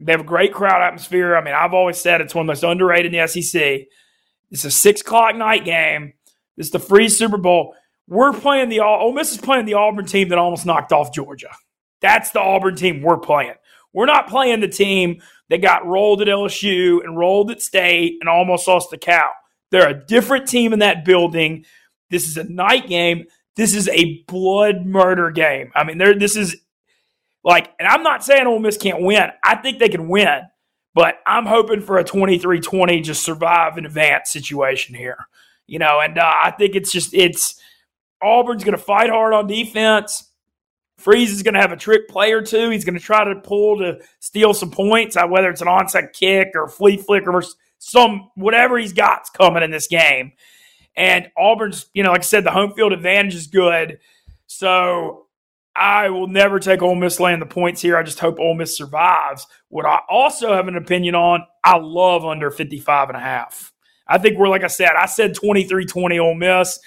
they 0.00 0.12
have 0.12 0.22
a 0.22 0.24
great 0.24 0.54
crowd 0.54 0.80
atmosphere. 0.80 1.36
I 1.36 1.44
mean, 1.44 1.54
I've 1.54 1.74
always 1.74 2.00
said 2.00 2.22
it's 2.22 2.34
one 2.34 2.44
of 2.44 2.46
the 2.46 2.52
most 2.52 2.64
underrated 2.64 3.14
in 3.14 3.20
the 3.20 3.28
SEC. 3.28 3.82
It's 4.50 4.64
a 4.64 4.70
six 4.70 5.02
o'clock 5.02 5.36
night 5.36 5.66
game. 5.66 6.14
It's 6.56 6.70
the 6.70 6.78
free 6.78 7.10
Super 7.10 7.36
Bowl. 7.36 7.74
We're 8.06 8.32
playing 8.32 8.68
the 8.68 8.80
Ole 8.80 9.12
Miss 9.12 9.32
is 9.32 9.38
playing 9.38 9.66
the 9.66 9.74
Auburn 9.74 10.06
team 10.06 10.28
that 10.28 10.38
almost 10.38 10.66
knocked 10.66 10.92
off 10.92 11.12
Georgia. 11.12 11.50
That's 12.00 12.30
the 12.30 12.40
Auburn 12.40 12.76
team 12.76 13.02
we're 13.02 13.18
playing. 13.18 13.54
We're 13.92 14.06
not 14.06 14.28
playing 14.28 14.60
the 14.60 14.68
team 14.68 15.22
that 15.48 15.62
got 15.62 15.86
rolled 15.86 16.20
at 16.20 16.28
LSU 16.28 17.02
and 17.02 17.16
rolled 17.16 17.50
at 17.50 17.62
State 17.62 18.18
and 18.20 18.28
almost 18.28 18.68
lost 18.68 18.90
the 18.90 18.98
cow. 18.98 19.30
They're 19.70 19.88
a 19.88 20.06
different 20.06 20.48
team 20.48 20.72
in 20.72 20.80
that 20.80 21.04
building. 21.04 21.64
This 22.10 22.28
is 22.28 22.36
a 22.36 22.44
night 22.44 22.88
game. 22.88 23.24
This 23.56 23.74
is 23.74 23.88
a 23.88 24.22
blood 24.24 24.84
murder 24.84 25.30
game. 25.30 25.70
I 25.74 25.84
mean, 25.84 25.98
there. 25.98 26.18
This 26.18 26.36
is 26.36 26.56
like, 27.42 27.72
and 27.78 27.86
I'm 27.86 28.02
not 28.02 28.24
saying 28.24 28.46
Ole 28.46 28.58
Miss 28.58 28.76
can't 28.76 29.02
win. 29.02 29.30
I 29.44 29.56
think 29.56 29.78
they 29.78 29.88
can 29.88 30.08
win, 30.08 30.42
but 30.94 31.16
I'm 31.26 31.46
hoping 31.46 31.80
for 31.80 31.98
a 31.98 32.04
23-20 32.04 33.02
just 33.02 33.24
survive 33.24 33.78
in 33.78 33.86
advance 33.86 34.30
situation 34.30 34.94
here. 34.94 35.28
You 35.66 35.78
know, 35.78 36.00
and 36.00 36.18
uh, 36.18 36.34
I 36.42 36.50
think 36.50 36.74
it's 36.74 36.92
just 36.92 37.14
it's 37.14 37.60
Auburn's 38.24 38.64
going 38.64 38.76
to 38.76 38.82
fight 38.82 39.10
hard 39.10 39.34
on 39.34 39.46
defense. 39.46 40.30
Freeze 40.98 41.32
is 41.32 41.42
going 41.42 41.54
to 41.54 41.60
have 41.60 41.72
a 41.72 41.76
trick 41.76 42.08
play 42.08 42.32
or 42.32 42.42
two. 42.42 42.70
He's 42.70 42.84
going 42.84 42.98
to 42.98 43.04
try 43.04 43.24
to 43.24 43.34
pull 43.40 43.78
to 43.78 44.00
steal 44.20 44.54
some 44.54 44.70
points, 44.70 45.16
uh, 45.16 45.26
whether 45.26 45.50
it's 45.50 45.60
an 45.60 45.68
onside 45.68 46.12
kick 46.12 46.52
or 46.54 46.68
flea 46.68 46.96
flicker 46.96 47.32
or 47.32 47.42
some 47.78 48.30
whatever 48.36 48.78
he's 48.78 48.92
got's 48.92 49.28
coming 49.30 49.62
in 49.62 49.70
this 49.70 49.88
game. 49.88 50.32
And 50.96 51.30
Auburn's, 51.36 51.86
you 51.92 52.02
know, 52.02 52.12
like 52.12 52.20
I 52.20 52.24
said, 52.24 52.44
the 52.44 52.50
home 52.50 52.72
field 52.72 52.92
advantage 52.92 53.34
is 53.34 53.48
good. 53.48 53.98
So 54.46 55.26
I 55.76 56.08
will 56.10 56.28
never 56.28 56.60
take 56.60 56.82
Ole 56.82 56.94
Miss 56.94 57.18
laying 57.18 57.40
the 57.40 57.46
points 57.46 57.82
here. 57.82 57.96
I 57.96 58.04
just 58.04 58.20
hope 58.20 58.38
Ole 58.38 58.54
Miss 58.54 58.76
survives. 58.76 59.46
What 59.68 59.86
I 59.86 60.00
also 60.08 60.54
have 60.54 60.68
an 60.68 60.76
opinion 60.76 61.16
on, 61.16 61.44
I 61.64 61.78
love 61.78 62.24
under 62.24 62.50
55 62.50 63.08
and 63.08 63.16
a 63.16 63.20
half. 63.20 63.72
I 64.06 64.18
think 64.18 64.38
we're, 64.38 64.48
like 64.48 64.64
I 64.64 64.68
said, 64.68 64.90
I 64.96 65.06
said 65.06 65.34
23 65.34 65.86
20 65.86 66.18
Ole 66.18 66.34
Miss. 66.34 66.78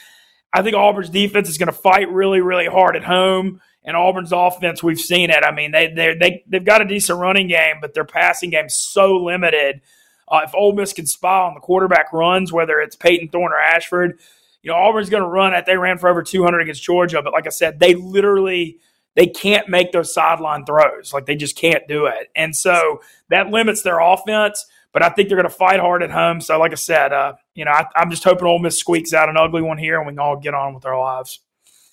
I 0.54 0.62
think 0.62 0.76
Auburn's 0.76 1.10
defense 1.10 1.50
is 1.50 1.58
going 1.58 1.68
to 1.68 1.74
fight 1.74 2.10
really, 2.10 2.42
really 2.42 2.68
hard 2.68 2.96
at 2.96 3.04
home. 3.04 3.62
And 3.84 3.96
Auburn's 3.96 4.34
offense, 4.34 4.84
we've 4.84 5.00
seen 5.00 5.30
it. 5.30 5.44
I 5.44 5.52
mean, 5.52 5.72
they 5.72 5.88
they 5.88 6.16
they 6.20 6.44
they've 6.48 6.66
got 6.66 6.82
a 6.82 6.86
decent 6.86 7.20
running 7.20 7.48
game, 7.48 7.76
but 7.80 7.94
their 7.94 8.04
passing 8.06 8.50
game's 8.50 8.78
so 8.78 9.16
limited. 9.16 9.82
Uh, 10.28 10.42
if 10.44 10.54
Ole 10.54 10.74
Miss 10.74 10.92
can 10.92 11.06
spy 11.06 11.46
on 11.46 11.54
the 11.54 11.62
quarterback 11.62 12.12
runs, 12.12 12.52
whether 12.52 12.80
it's 12.82 12.98
Payton 12.98 13.30
Thorne 13.30 13.54
or 13.54 13.60
Ashford, 13.60 14.20
you 14.62 14.70
know 14.70 14.78
Auburn's 14.78 15.10
going 15.10 15.24
to 15.24 15.30
run 15.30 15.54
at. 15.54 15.66
They 15.66 15.78
ran 15.78 16.00
for 16.00 16.10
over 16.10 16.22
200 16.22 16.60
against 16.60 16.84
Georgia, 16.84 17.22
but 17.22 17.32
like 17.32 17.48
I 17.48 17.52
said, 17.52 17.80
they 17.80 17.96
literally 17.96 18.80
they 19.16 19.28
can't 19.28 19.70
make 19.70 19.94
those 19.94 20.14
sideline 20.14 20.66
throws. 20.66 21.14
Like 21.14 21.26
they 21.26 21.38
just 21.38 21.56
can't 21.56 21.88
do 21.88 22.08
it, 22.08 22.28
and 22.36 22.54
so 22.54 23.00
that 23.30 23.48
limits 23.48 23.84
their 23.84 24.00
offense. 24.00 24.66
But 24.92 25.04
I 25.04 25.10
think 25.10 25.30
they're 25.30 25.38
going 25.38 25.50
to 25.50 25.56
fight 25.56 25.80
hard 25.80 26.02
at 26.02 26.12
home. 26.12 26.42
So, 26.42 26.58
like 26.60 26.72
I 26.72 26.76
said, 26.76 27.14
uh, 27.14 27.34
you 27.58 27.66
know, 27.66 27.72
I, 27.72 27.86
I'm 27.96 28.12
just 28.12 28.24
hoping 28.24 28.46
Ole 28.46 28.60
Miss 28.60 28.78
squeaks 28.78 29.14
out 29.14 29.30
an 29.30 29.36
ugly 29.36 29.64
one 29.64 29.80
here, 29.80 29.98
and 29.98 30.06
we 30.06 30.14
can 30.14 30.20
all 30.20 30.38
get 30.38 30.54
on 30.54 30.76
with 30.76 30.86
our 30.86 30.98
lives. 30.98 31.40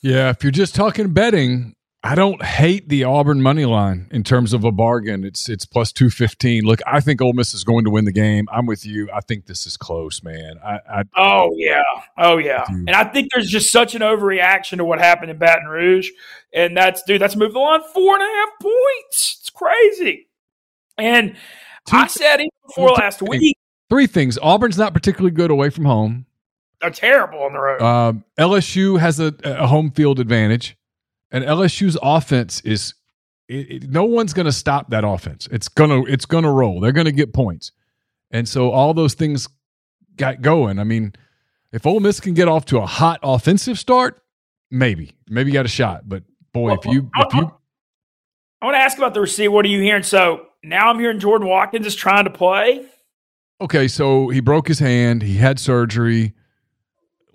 Yeah, 0.03 0.29
if 0.29 0.45
you're 0.45 0.53
just 0.53 0.75
talking 0.75 1.15
betting, 1.15 1.75
I 2.03 2.15
don't 2.15 2.45
hate 2.45 2.91
the 2.91 3.05
Auburn 3.05 3.41
money 3.41 3.65
line 3.65 4.09
in 4.11 4.25
terms 4.25 4.53
of 4.53 4.63
a 4.65 4.71
bargain. 4.71 5.25
It's 5.25 5.49
it's 5.49 5.65
plus 5.65 5.91
two 5.91 6.11
fifteen. 6.11 6.65
Look, 6.65 6.81
I 6.87 7.01
think 7.01 7.23
Ole 7.23 7.33
Miss 7.33 7.55
is 7.55 7.65
going 7.65 7.85
to 7.85 7.91
win 7.91 8.05
the 8.05 8.13
game. 8.13 8.47
I'm 8.53 8.67
with 8.67 8.85
you. 8.85 9.09
I 9.11 9.23
think 9.23 9.47
this 9.47 9.67
is 9.67 9.79
close, 9.79 10.23
man. 10.23 10.57
I, 10.63 10.81
I 10.87 11.03
oh 11.17 11.55
yeah, 11.57 11.83
oh 12.19 12.37
yeah, 12.37 12.67
and 12.69 12.91
I 12.91 13.05
think 13.05 13.31
there's 13.33 13.49
just 13.49 13.73
such 13.73 13.95
an 13.95 14.03
overreaction 14.03 14.77
to 14.77 14.85
what 14.85 14.99
happened 14.99 15.31
in 15.31 15.39
Baton 15.39 15.67
Rouge, 15.67 16.11
and 16.53 16.77
that's 16.77 17.03
dude, 17.05 17.23
that's 17.23 17.37
moved 17.37 17.55
the 17.55 17.59
line 17.59 17.81
four 17.95 18.15
and 18.15 18.23
a 18.23 18.27
half 18.27 18.51
points. 18.61 19.39
It's 19.41 19.51
crazy. 19.51 20.29
And 20.99 21.37
two, 21.89 21.97
I 21.97 22.07
said 22.07 22.41
even 22.41 22.51
before 22.67 22.91
last 22.91 23.23
week, 23.23 23.57
three 23.89 24.07
things. 24.07 24.39
Auburn's 24.39 24.79
not 24.79 24.95
particularly 24.95 25.31
good 25.31 25.51
away 25.51 25.71
from 25.71 25.85
home. 25.85 26.27
They're 26.81 26.91
terrible 26.91 27.43
on 27.43 27.53
the 27.53 27.61
road. 27.61 27.83
Um, 27.83 28.25
LSU 28.39 28.99
has 28.99 29.21
a, 29.21 29.35
a 29.45 29.67
home 29.67 29.91
field 29.91 30.21
advantage. 30.21 30.77
And 31.35 31.45
LSU's 31.45 31.99
offense 32.01 32.61
is 32.61 32.95
it, 33.49 33.71
it, 33.71 33.91
no 33.91 34.05
one's 34.05 34.33
going 34.33 34.47
to 34.47 34.53
stop 34.53 34.91
that 34.91 35.05
offense. 35.05 35.49
It's 35.51 35.69
gonna 35.69 36.05
it's 36.05 36.27
gonna 36.27 36.51
roll. 36.51 36.81
They're 36.81 36.93
going 36.93 37.07
to 37.07 37.13
get 37.13 37.35
points, 37.35 37.73
and 38.31 38.49
so 38.49 38.71
all 38.71 38.95
those 38.95 39.15
things 39.15 39.49
got 40.15 40.43
going. 40.43 40.79
I 40.79 40.85
mean, 40.85 41.13
if 41.73 41.87
Ole 41.87 41.99
Miss 41.99 42.21
can 42.21 42.35
get 42.35 42.47
off 42.47 42.67
to 42.67 42.79
a 42.79 42.87
hot 42.87 43.19
offensive 43.25 43.81
start, 43.81 44.23
maybe 44.71 45.17
maybe 45.29 45.51
you 45.51 45.55
got 45.55 45.65
a 45.65 45.69
shot. 45.69 46.09
But 46.09 46.23
boy, 46.53 46.67
well, 46.67 46.79
if 46.79 46.87
you 46.87 47.11
if 47.17 47.35
you, 47.35 47.53
I 48.63 48.67
want 48.67 48.77
to 48.77 48.79
ask 48.79 48.97
about 48.97 49.13
the 49.13 49.21
receiver. 49.21 49.51
What 49.51 49.65
are 49.65 49.69
you 49.69 49.81
hearing? 49.81 50.05
So 50.05 50.47
now 50.63 50.89
I'm 50.89 51.01
hearing 51.01 51.19
Jordan 51.19 51.49
Watkins 51.49 51.85
is 51.85 51.97
trying 51.97 52.27
to 52.27 52.31
play. 52.31 52.87
Okay, 53.61 53.89
so 53.89 54.29
he 54.29 54.41
broke 54.41 54.69
his 54.69 54.79
hand. 54.81 55.23
He 55.23 55.37
had 55.37 55.59
surgery. 55.59 56.35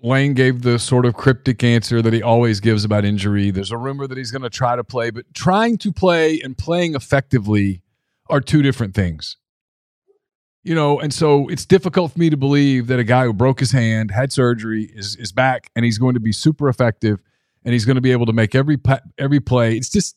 Lane 0.02 0.34
gave 0.34 0.62
the 0.62 0.78
sort 0.78 1.04
of 1.04 1.14
cryptic 1.14 1.62
answer 1.62 2.00
that 2.00 2.12
he 2.12 2.22
always 2.22 2.60
gives 2.60 2.84
about 2.84 3.04
injury. 3.04 3.50
There's 3.50 3.70
a 3.70 3.76
rumor 3.76 4.06
that 4.06 4.16
he's 4.16 4.30
going 4.30 4.42
to 4.42 4.50
try 4.50 4.76
to 4.76 4.84
play, 4.84 5.10
but 5.10 5.26
trying 5.34 5.76
to 5.78 5.92
play 5.92 6.40
and 6.40 6.56
playing 6.56 6.94
effectively 6.94 7.82
are 8.28 8.40
two 8.40 8.62
different 8.62 8.94
things. 8.94 9.36
You 10.62 10.74
know, 10.74 11.00
and 11.00 11.12
so 11.12 11.48
it's 11.48 11.64
difficult 11.64 12.12
for 12.12 12.18
me 12.18 12.28
to 12.30 12.36
believe 12.36 12.86
that 12.88 12.98
a 12.98 13.04
guy 13.04 13.24
who 13.24 13.32
broke 13.32 13.60
his 13.60 13.72
hand, 13.72 14.10
had 14.10 14.30
surgery, 14.30 14.90
is 14.94 15.16
is 15.16 15.32
back 15.32 15.70
and 15.74 15.86
he's 15.86 15.96
going 15.96 16.14
to 16.14 16.20
be 16.20 16.32
super 16.32 16.68
effective 16.68 17.18
and 17.64 17.72
he's 17.72 17.86
going 17.86 17.94
to 17.94 18.02
be 18.02 18.12
able 18.12 18.26
to 18.26 18.32
make 18.34 18.54
every 18.54 18.78
every 19.18 19.40
play. 19.40 19.76
It's 19.76 19.88
just 19.88 20.16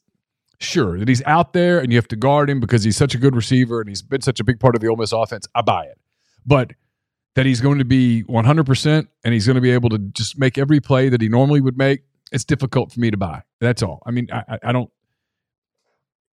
sure 0.60 1.00
that 1.00 1.08
he's 1.08 1.24
out 1.24 1.54
there 1.54 1.80
and 1.80 1.92
you 1.92 1.98
have 1.98 2.08
to 2.10 2.16
guard 2.16 2.50
him 2.50 2.60
because 2.60 2.84
he's 2.84 2.98
such 2.98 3.16
a 3.16 3.18
good 3.18 3.36
receiver 3.36 3.80
and 3.80 3.90
he's 3.90 4.02
been 4.02 4.22
such 4.22 4.40
a 4.40 4.44
big 4.44 4.60
part 4.60 4.76
of 4.76 4.82
the 4.82 4.88
Ole 4.88 4.96
Miss 4.96 5.12
offense. 5.12 5.48
I 5.56 5.62
buy 5.62 5.86
it. 5.86 6.00
But 6.46 6.72
that 7.36 7.46
he's 7.46 7.62
going 7.62 7.80
to 7.80 7.86
be 7.86 8.24
100% 8.24 9.08
and 9.24 9.34
he's 9.34 9.46
going 9.46 9.56
to 9.56 9.62
be 9.62 9.72
able 9.72 9.90
to 9.90 9.98
just 9.98 10.38
make 10.38 10.58
every 10.58 10.80
play 10.80 11.10
that 11.10 11.22
he 11.22 11.30
normally 11.30 11.62
would 11.62 11.78
make, 11.78 12.04
it's 12.32 12.44
difficult 12.44 12.92
for 12.92 13.00
me 13.00 13.12
to 13.12 13.18
buy. 13.18 13.44
That's 13.60 13.82
all. 13.82 14.02
I 14.06 14.12
mean, 14.12 14.28
I, 14.32 14.60
I 14.64 14.72
don't. 14.72 14.90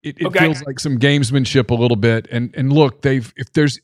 It, 0.02 0.18
it 0.20 0.28
okay. 0.28 0.40
feels 0.40 0.64
like 0.64 0.80
some 0.80 0.98
gamesmanship 0.98 1.70
a 1.70 1.76
little 1.76 1.98
bit. 1.98 2.28
And 2.32 2.56
and 2.56 2.72
look, 2.72 3.02
they've 3.02 3.34
if 3.36 3.52
there's 3.52 3.82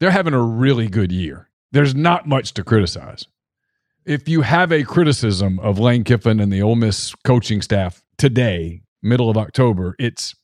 they're 0.00 0.10
having 0.10 0.34
a 0.34 0.42
really 0.42 0.88
good 0.88 1.12
year. 1.12 1.48
There's 1.72 1.94
not 1.94 2.26
much 2.26 2.52
to 2.54 2.64
criticize. 2.64 3.26
If 4.06 4.28
you 4.28 4.40
have 4.42 4.72
a 4.72 4.82
criticism 4.82 5.58
of 5.60 5.78
Lane 5.78 6.04
Kiffin 6.04 6.40
and 6.40 6.52
the 6.52 6.62
Ole 6.62 6.76
Miss 6.76 7.14
coaching 7.24 7.60
staff 7.60 8.02
today, 8.16 8.82
middle 9.02 9.28
of 9.28 9.36
October, 9.36 9.94
it's 9.98 10.34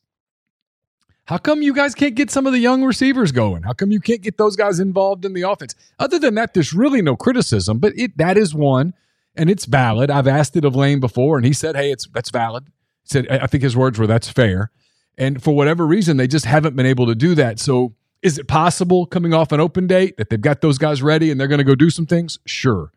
how 1.25 1.37
come 1.37 1.61
you 1.61 1.73
guys 1.73 1.95
can't 1.95 2.15
get 2.15 2.31
some 2.31 2.47
of 2.47 2.53
the 2.53 2.59
young 2.59 2.83
receivers 2.83 3.31
going? 3.31 3.63
How 3.63 3.73
come 3.73 3.91
you 3.91 3.99
can't 3.99 4.21
get 4.21 4.37
those 4.37 4.55
guys 4.55 4.79
involved 4.79 5.25
in 5.25 5.33
the 5.33 5.41
offense? 5.41 5.75
Other 5.99 6.19
than 6.19 6.35
that, 6.35 6.53
there's 6.53 6.71
really 6.71 7.01
no 7.01 7.15
criticism, 7.15 7.79
but 7.79 7.93
it 7.97 8.17
that 8.17 8.37
is 8.37 8.53
one, 8.53 8.93
and 9.35 9.49
it's 9.49 9.65
valid. 9.65 10.09
I've 10.09 10.27
asked 10.27 10.55
it 10.55 10.63
of 10.63 10.75
Lane 10.75 10.99
before, 10.99 11.35
and 11.37 11.45
he 11.45 11.51
said, 11.53 11.75
"Hey, 11.75 11.91
it's 11.91 12.07
that's 12.13 12.29
valid." 12.29 12.67
He 13.03 13.09
said, 13.09 13.27
I 13.29 13.47
think 13.47 13.63
his 13.63 13.75
words 13.75 13.97
were, 13.97 14.07
"That's 14.07 14.29
fair," 14.29 14.71
and 15.17 15.41
for 15.43 15.55
whatever 15.55 15.85
reason, 15.85 16.17
they 16.17 16.27
just 16.27 16.45
haven't 16.45 16.75
been 16.75 16.85
able 16.85 17.07
to 17.07 17.15
do 17.15 17.33
that. 17.35 17.59
So, 17.59 17.95
is 18.21 18.37
it 18.37 18.47
possible 18.47 19.05
coming 19.07 19.33
off 19.33 19.51
an 19.51 19.59
open 19.59 19.87
date 19.87 20.17
that 20.17 20.29
they've 20.29 20.39
got 20.39 20.61
those 20.61 20.77
guys 20.77 21.01
ready 21.01 21.31
and 21.31 21.39
they're 21.39 21.47
going 21.47 21.57
to 21.57 21.65
go 21.65 21.75
do 21.75 21.89
some 21.89 22.05
things? 22.05 22.39
Sure. 22.45 22.91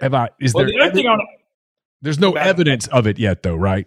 Have 0.00 0.14
I? 0.14 0.30
Is 0.40 0.54
well, 0.54 0.66
there? 0.66 0.90
The 0.90 1.06
on, 1.06 1.20
there's 2.02 2.18
no 2.18 2.32
evidence 2.32 2.86
of 2.88 3.06
it 3.06 3.18
yet, 3.18 3.42
though, 3.42 3.56
right? 3.56 3.86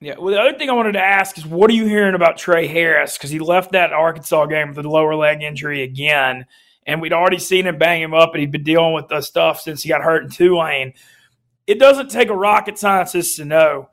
Yeah. 0.00 0.14
Well, 0.18 0.34
the 0.34 0.40
other 0.40 0.58
thing 0.58 0.70
I 0.70 0.74
wanted 0.74 0.92
to 0.92 1.02
ask 1.02 1.38
is, 1.38 1.46
what 1.46 1.70
are 1.70 1.74
you 1.74 1.86
hearing 1.86 2.14
about 2.14 2.36
Trey 2.36 2.66
Harris? 2.66 3.16
Because 3.16 3.30
he 3.30 3.38
left 3.38 3.72
that 3.72 3.92
Arkansas 3.92 4.46
game 4.46 4.68
with 4.68 4.84
a 4.84 4.88
lower 4.88 5.14
leg 5.14 5.42
injury 5.42 5.82
again, 5.82 6.46
and 6.86 7.00
we'd 7.00 7.12
already 7.12 7.38
seen 7.38 7.66
him 7.66 7.78
bang 7.78 8.02
him 8.02 8.14
up, 8.14 8.30
and 8.32 8.40
he'd 8.40 8.52
been 8.52 8.62
dealing 8.62 8.94
with 8.94 9.08
the 9.08 9.20
stuff 9.20 9.60
since 9.60 9.82
he 9.82 9.88
got 9.88 10.02
hurt 10.02 10.24
in 10.24 10.30
Tulane. 10.30 10.92
It 11.66 11.78
doesn't 11.78 12.10
take 12.10 12.28
a 12.28 12.36
rocket 12.36 12.78
scientist 12.78 13.36
to 13.36 13.44
know 13.44 13.88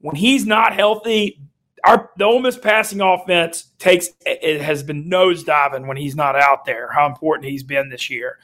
when 0.00 0.16
he's 0.16 0.46
not 0.46 0.74
healthy. 0.74 1.40
Our 1.84 2.10
the 2.16 2.24
Ole 2.24 2.40
Miss 2.40 2.58
passing 2.58 3.00
offense 3.00 3.70
takes 3.78 4.08
it 4.26 4.60
has 4.60 4.82
been 4.82 5.08
nosediving 5.08 5.86
when 5.86 5.96
he's 5.96 6.16
not 6.16 6.36
out 6.36 6.64
there. 6.64 6.90
How 6.92 7.06
important 7.06 7.48
he's 7.48 7.62
been 7.62 7.88
this 7.88 8.10
year, 8.10 8.38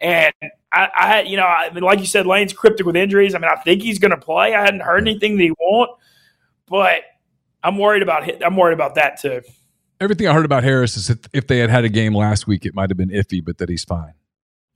and 0.00 0.32
I, 0.72 0.88
I 0.96 1.20
you 1.22 1.36
know, 1.36 1.46
I 1.46 1.70
mean, 1.70 1.82
like 1.82 2.00
you 2.00 2.06
said, 2.06 2.26
Lane's 2.26 2.52
cryptic 2.52 2.86
with 2.86 2.96
injuries. 2.96 3.34
I 3.34 3.38
mean, 3.38 3.50
I 3.50 3.56
think 3.56 3.82
he's 3.82 3.98
going 3.98 4.10
to 4.10 4.16
play. 4.16 4.54
I 4.54 4.64
hadn't 4.64 4.80
heard 4.80 5.06
anything 5.06 5.36
that 5.36 5.42
he 5.42 5.52
won't 5.58 5.90
but 6.68 7.02
I'm 7.62 7.78
worried 7.78 8.02
about 8.02 8.30
I'm 8.44 8.56
worried 8.56 8.74
about 8.74 8.94
that 8.96 9.20
too. 9.20 9.42
Everything 10.00 10.28
I 10.28 10.32
heard 10.32 10.44
about 10.44 10.62
Harris 10.62 10.96
is 10.96 11.08
that 11.08 11.26
if 11.32 11.48
they 11.48 11.58
had 11.58 11.70
had 11.70 11.84
a 11.84 11.88
game 11.88 12.14
last 12.14 12.46
week, 12.46 12.64
it 12.64 12.74
might 12.74 12.88
have 12.90 12.96
been 12.96 13.10
iffy, 13.10 13.44
but 13.44 13.58
that 13.58 13.68
he's 13.68 13.84
fine. 13.84 14.14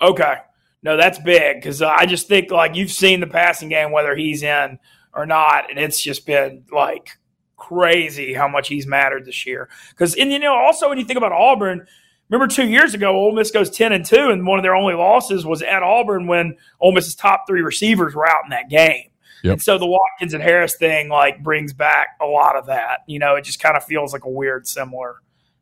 Okay, 0.00 0.34
no, 0.82 0.96
that's 0.96 1.18
big 1.20 1.56
because 1.56 1.80
uh, 1.80 1.88
I 1.88 2.06
just 2.06 2.26
think 2.26 2.50
like 2.50 2.74
you've 2.74 2.90
seen 2.90 3.20
the 3.20 3.28
passing 3.28 3.68
game, 3.68 3.92
whether 3.92 4.16
he's 4.16 4.42
in 4.42 4.78
or 5.14 5.26
not, 5.26 5.70
and 5.70 5.78
it's 5.78 6.00
just 6.00 6.26
been 6.26 6.64
like 6.72 7.10
crazy 7.56 8.34
how 8.34 8.48
much 8.48 8.66
he's 8.66 8.86
mattered 8.86 9.24
this 9.24 9.46
year. 9.46 9.68
Because 9.90 10.14
and 10.16 10.32
you 10.32 10.38
know 10.38 10.54
also 10.54 10.88
when 10.88 10.98
you 10.98 11.04
think 11.04 11.18
about 11.18 11.32
Auburn. 11.32 11.86
Remember 12.32 12.50
two 12.50 12.66
years 12.66 12.94
ago, 12.94 13.14
Ole 13.14 13.32
Miss 13.32 13.50
goes 13.50 13.68
ten 13.68 13.92
and 13.92 14.06
two, 14.06 14.30
and 14.30 14.46
one 14.46 14.58
of 14.58 14.62
their 14.62 14.74
only 14.74 14.94
losses 14.94 15.44
was 15.44 15.60
at 15.60 15.82
Auburn 15.82 16.26
when 16.26 16.56
Ole 16.80 16.92
Miss's 16.92 17.14
top 17.14 17.44
three 17.46 17.60
receivers 17.60 18.14
were 18.14 18.26
out 18.26 18.44
in 18.44 18.50
that 18.50 18.70
game. 18.70 19.10
Yep. 19.42 19.52
And 19.52 19.62
so 19.62 19.76
the 19.76 19.84
Watkins 19.84 20.32
and 20.32 20.42
Harris 20.42 20.76
thing 20.76 21.10
like 21.10 21.42
brings 21.42 21.74
back 21.74 22.16
a 22.22 22.24
lot 22.24 22.56
of 22.56 22.66
that. 22.66 23.00
You 23.06 23.18
know, 23.18 23.34
it 23.34 23.42
just 23.42 23.60
kind 23.60 23.76
of 23.76 23.84
feels 23.84 24.14
like 24.14 24.24
a 24.24 24.30
weird, 24.30 24.66
similar, 24.66 25.16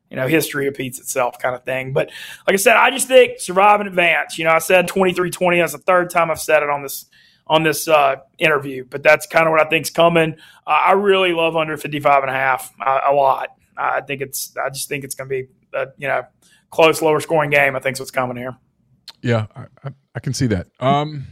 you 0.09 0.15
know, 0.15 0.27
history 0.27 0.65
repeats 0.65 0.97
itself 0.97 1.37
kind 1.39 1.55
of 1.55 1.65
thing. 1.65 1.91
But 1.91 2.09
like 2.47 2.53
I 2.53 2.57
said, 2.57 2.77
I 2.77 2.89
just 2.89 3.09
think 3.09 3.41
survive 3.41 3.81
in 3.81 3.87
advance. 3.87 4.37
You 4.37 4.45
know, 4.45 4.51
I 4.51 4.59
said 4.59 4.87
23-20. 4.87 5.61
That's 5.61 5.73
the 5.73 5.77
third 5.79 6.09
time 6.09 6.31
I've 6.31 6.39
said 6.39 6.63
it 6.63 6.69
on 6.69 6.83
this 6.83 7.05
on 7.47 7.63
this 7.63 7.89
uh, 7.89 8.15
interview, 8.37 8.85
but 8.89 9.03
that's 9.03 9.27
kind 9.27 9.45
of 9.45 9.51
what 9.51 9.59
I 9.59 9.69
think's 9.69 9.89
coming. 9.89 10.35
Uh, 10.65 10.69
I 10.69 10.93
really 10.93 11.33
love 11.33 11.57
under 11.57 11.75
55 11.75 12.23
and 12.23 12.29
a 12.29 12.33
half 12.33 12.71
uh, 12.79 13.01
a 13.09 13.13
lot. 13.13 13.49
I 13.75 13.99
think 13.99 14.21
it's, 14.21 14.55
I 14.55 14.69
just 14.69 14.87
think 14.87 15.03
it's 15.03 15.15
going 15.15 15.29
to 15.29 15.35
be, 15.35 15.47
a, 15.73 15.87
you 15.97 16.07
know, 16.07 16.23
close, 16.71 17.01
lower 17.01 17.19
scoring 17.19 17.51
game. 17.51 17.75
I 17.75 17.79
think 17.79 17.99
what's 17.99 18.11
coming 18.11 18.37
here. 18.37 18.57
Yeah, 19.21 19.47
I, 19.55 19.89
I 20.15 20.19
can 20.19 20.33
see 20.33 20.47
that. 20.47 20.67
Um, 20.79 21.27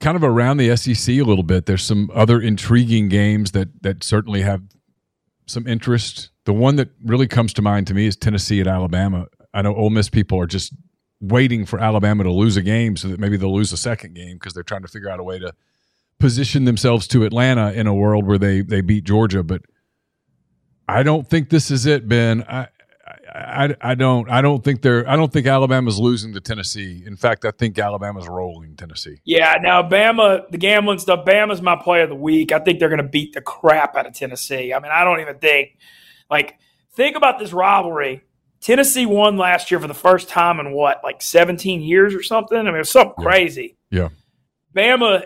kind 0.00 0.16
of 0.16 0.24
around 0.24 0.56
the 0.56 0.74
SEC 0.76 1.16
a 1.16 1.22
little 1.22 1.44
bit. 1.44 1.66
There's 1.66 1.84
some 1.84 2.10
other 2.14 2.40
intriguing 2.40 3.08
games 3.08 3.52
that 3.52 3.82
that 3.82 4.02
certainly 4.02 4.42
have 4.42 4.62
some 5.46 5.66
interest. 5.66 6.30
The 6.44 6.52
one 6.54 6.76
that 6.76 6.90
really 7.04 7.26
comes 7.26 7.52
to 7.54 7.62
mind 7.62 7.86
to 7.88 7.94
me 7.94 8.06
is 8.06 8.16
Tennessee 8.16 8.60
at 8.60 8.66
Alabama. 8.66 9.26
I 9.52 9.62
know 9.62 9.74
Ole 9.74 9.90
Miss 9.90 10.08
people 10.08 10.40
are 10.40 10.46
just 10.46 10.72
waiting 11.20 11.66
for 11.66 11.78
Alabama 11.78 12.24
to 12.24 12.32
lose 12.32 12.56
a 12.56 12.62
game 12.62 12.96
so 12.96 13.08
that 13.08 13.20
maybe 13.20 13.36
they'll 13.36 13.54
lose 13.54 13.72
a 13.72 13.76
second 13.76 14.14
game 14.14 14.36
because 14.36 14.54
they're 14.54 14.62
trying 14.62 14.82
to 14.82 14.88
figure 14.88 15.10
out 15.10 15.20
a 15.20 15.22
way 15.22 15.38
to 15.38 15.52
position 16.18 16.64
themselves 16.64 17.06
to 17.08 17.24
Atlanta 17.24 17.72
in 17.72 17.86
a 17.86 17.94
world 17.94 18.26
where 18.26 18.38
they 18.38 18.62
they 18.62 18.80
beat 18.80 19.04
Georgia. 19.04 19.42
But 19.42 19.62
I 20.90 21.02
don't 21.02 21.28
think 21.28 21.48
this 21.50 21.70
is 21.70 21.86
it, 21.86 22.08
Ben. 22.08 22.42
I, 22.42 22.68
I, 23.32 23.76
I 23.80 23.94
don't 23.94 24.28
I 24.30 24.42
don't 24.42 24.62
think 24.62 24.82
they're 24.82 25.08
I 25.08 25.16
don't 25.16 25.32
think 25.32 25.46
Alabama's 25.46 25.98
losing 25.98 26.32
to 26.34 26.40
Tennessee. 26.40 27.02
In 27.06 27.16
fact, 27.16 27.44
I 27.44 27.50
think 27.50 27.78
Alabama's 27.78 28.28
rolling 28.28 28.76
Tennessee. 28.76 29.20
Yeah, 29.24 29.56
now 29.60 29.82
Bama, 29.82 30.48
the 30.50 30.58
gambling 30.58 30.98
stuff. 30.98 31.24
Bama's 31.24 31.62
my 31.62 31.76
play 31.76 32.02
of 32.02 32.08
the 32.08 32.16
week. 32.16 32.52
I 32.52 32.58
think 32.58 32.78
they're 32.78 32.88
going 32.88 33.02
to 33.02 33.08
beat 33.08 33.32
the 33.32 33.40
crap 33.40 33.96
out 33.96 34.06
of 34.06 34.14
Tennessee. 34.14 34.72
I 34.72 34.80
mean, 34.80 34.92
I 34.92 35.04
don't 35.04 35.20
even 35.20 35.38
think 35.38 35.78
like 36.28 36.58
think 36.94 37.16
about 37.16 37.38
this 37.38 37.52
rivalry. 37.52 38.22
Tennessee 38.60 39.06
won 39.06 39.36
last 39.36 39.70
year 39.70 39.80
for 39.80 39.88
the 39.88 39.94
first 39.94 40.28
time 40.28 40.60
in 40.60 40.72
what 40.72 41.00
like 41.02 41.22
17 41.22 41.82
years 41.82 42.14
or 42.14 42.22
something. 42.22 42.58
I 42.58 42.62
mean, 42.62 42.74
it 42.74 42.78
was 42.78 42.90
something 42.90 43.14
yeah. 43.18 43.24
crazy. 43.24 43.76
Yeah, 43.90 44.08
Bama 44.74 45.24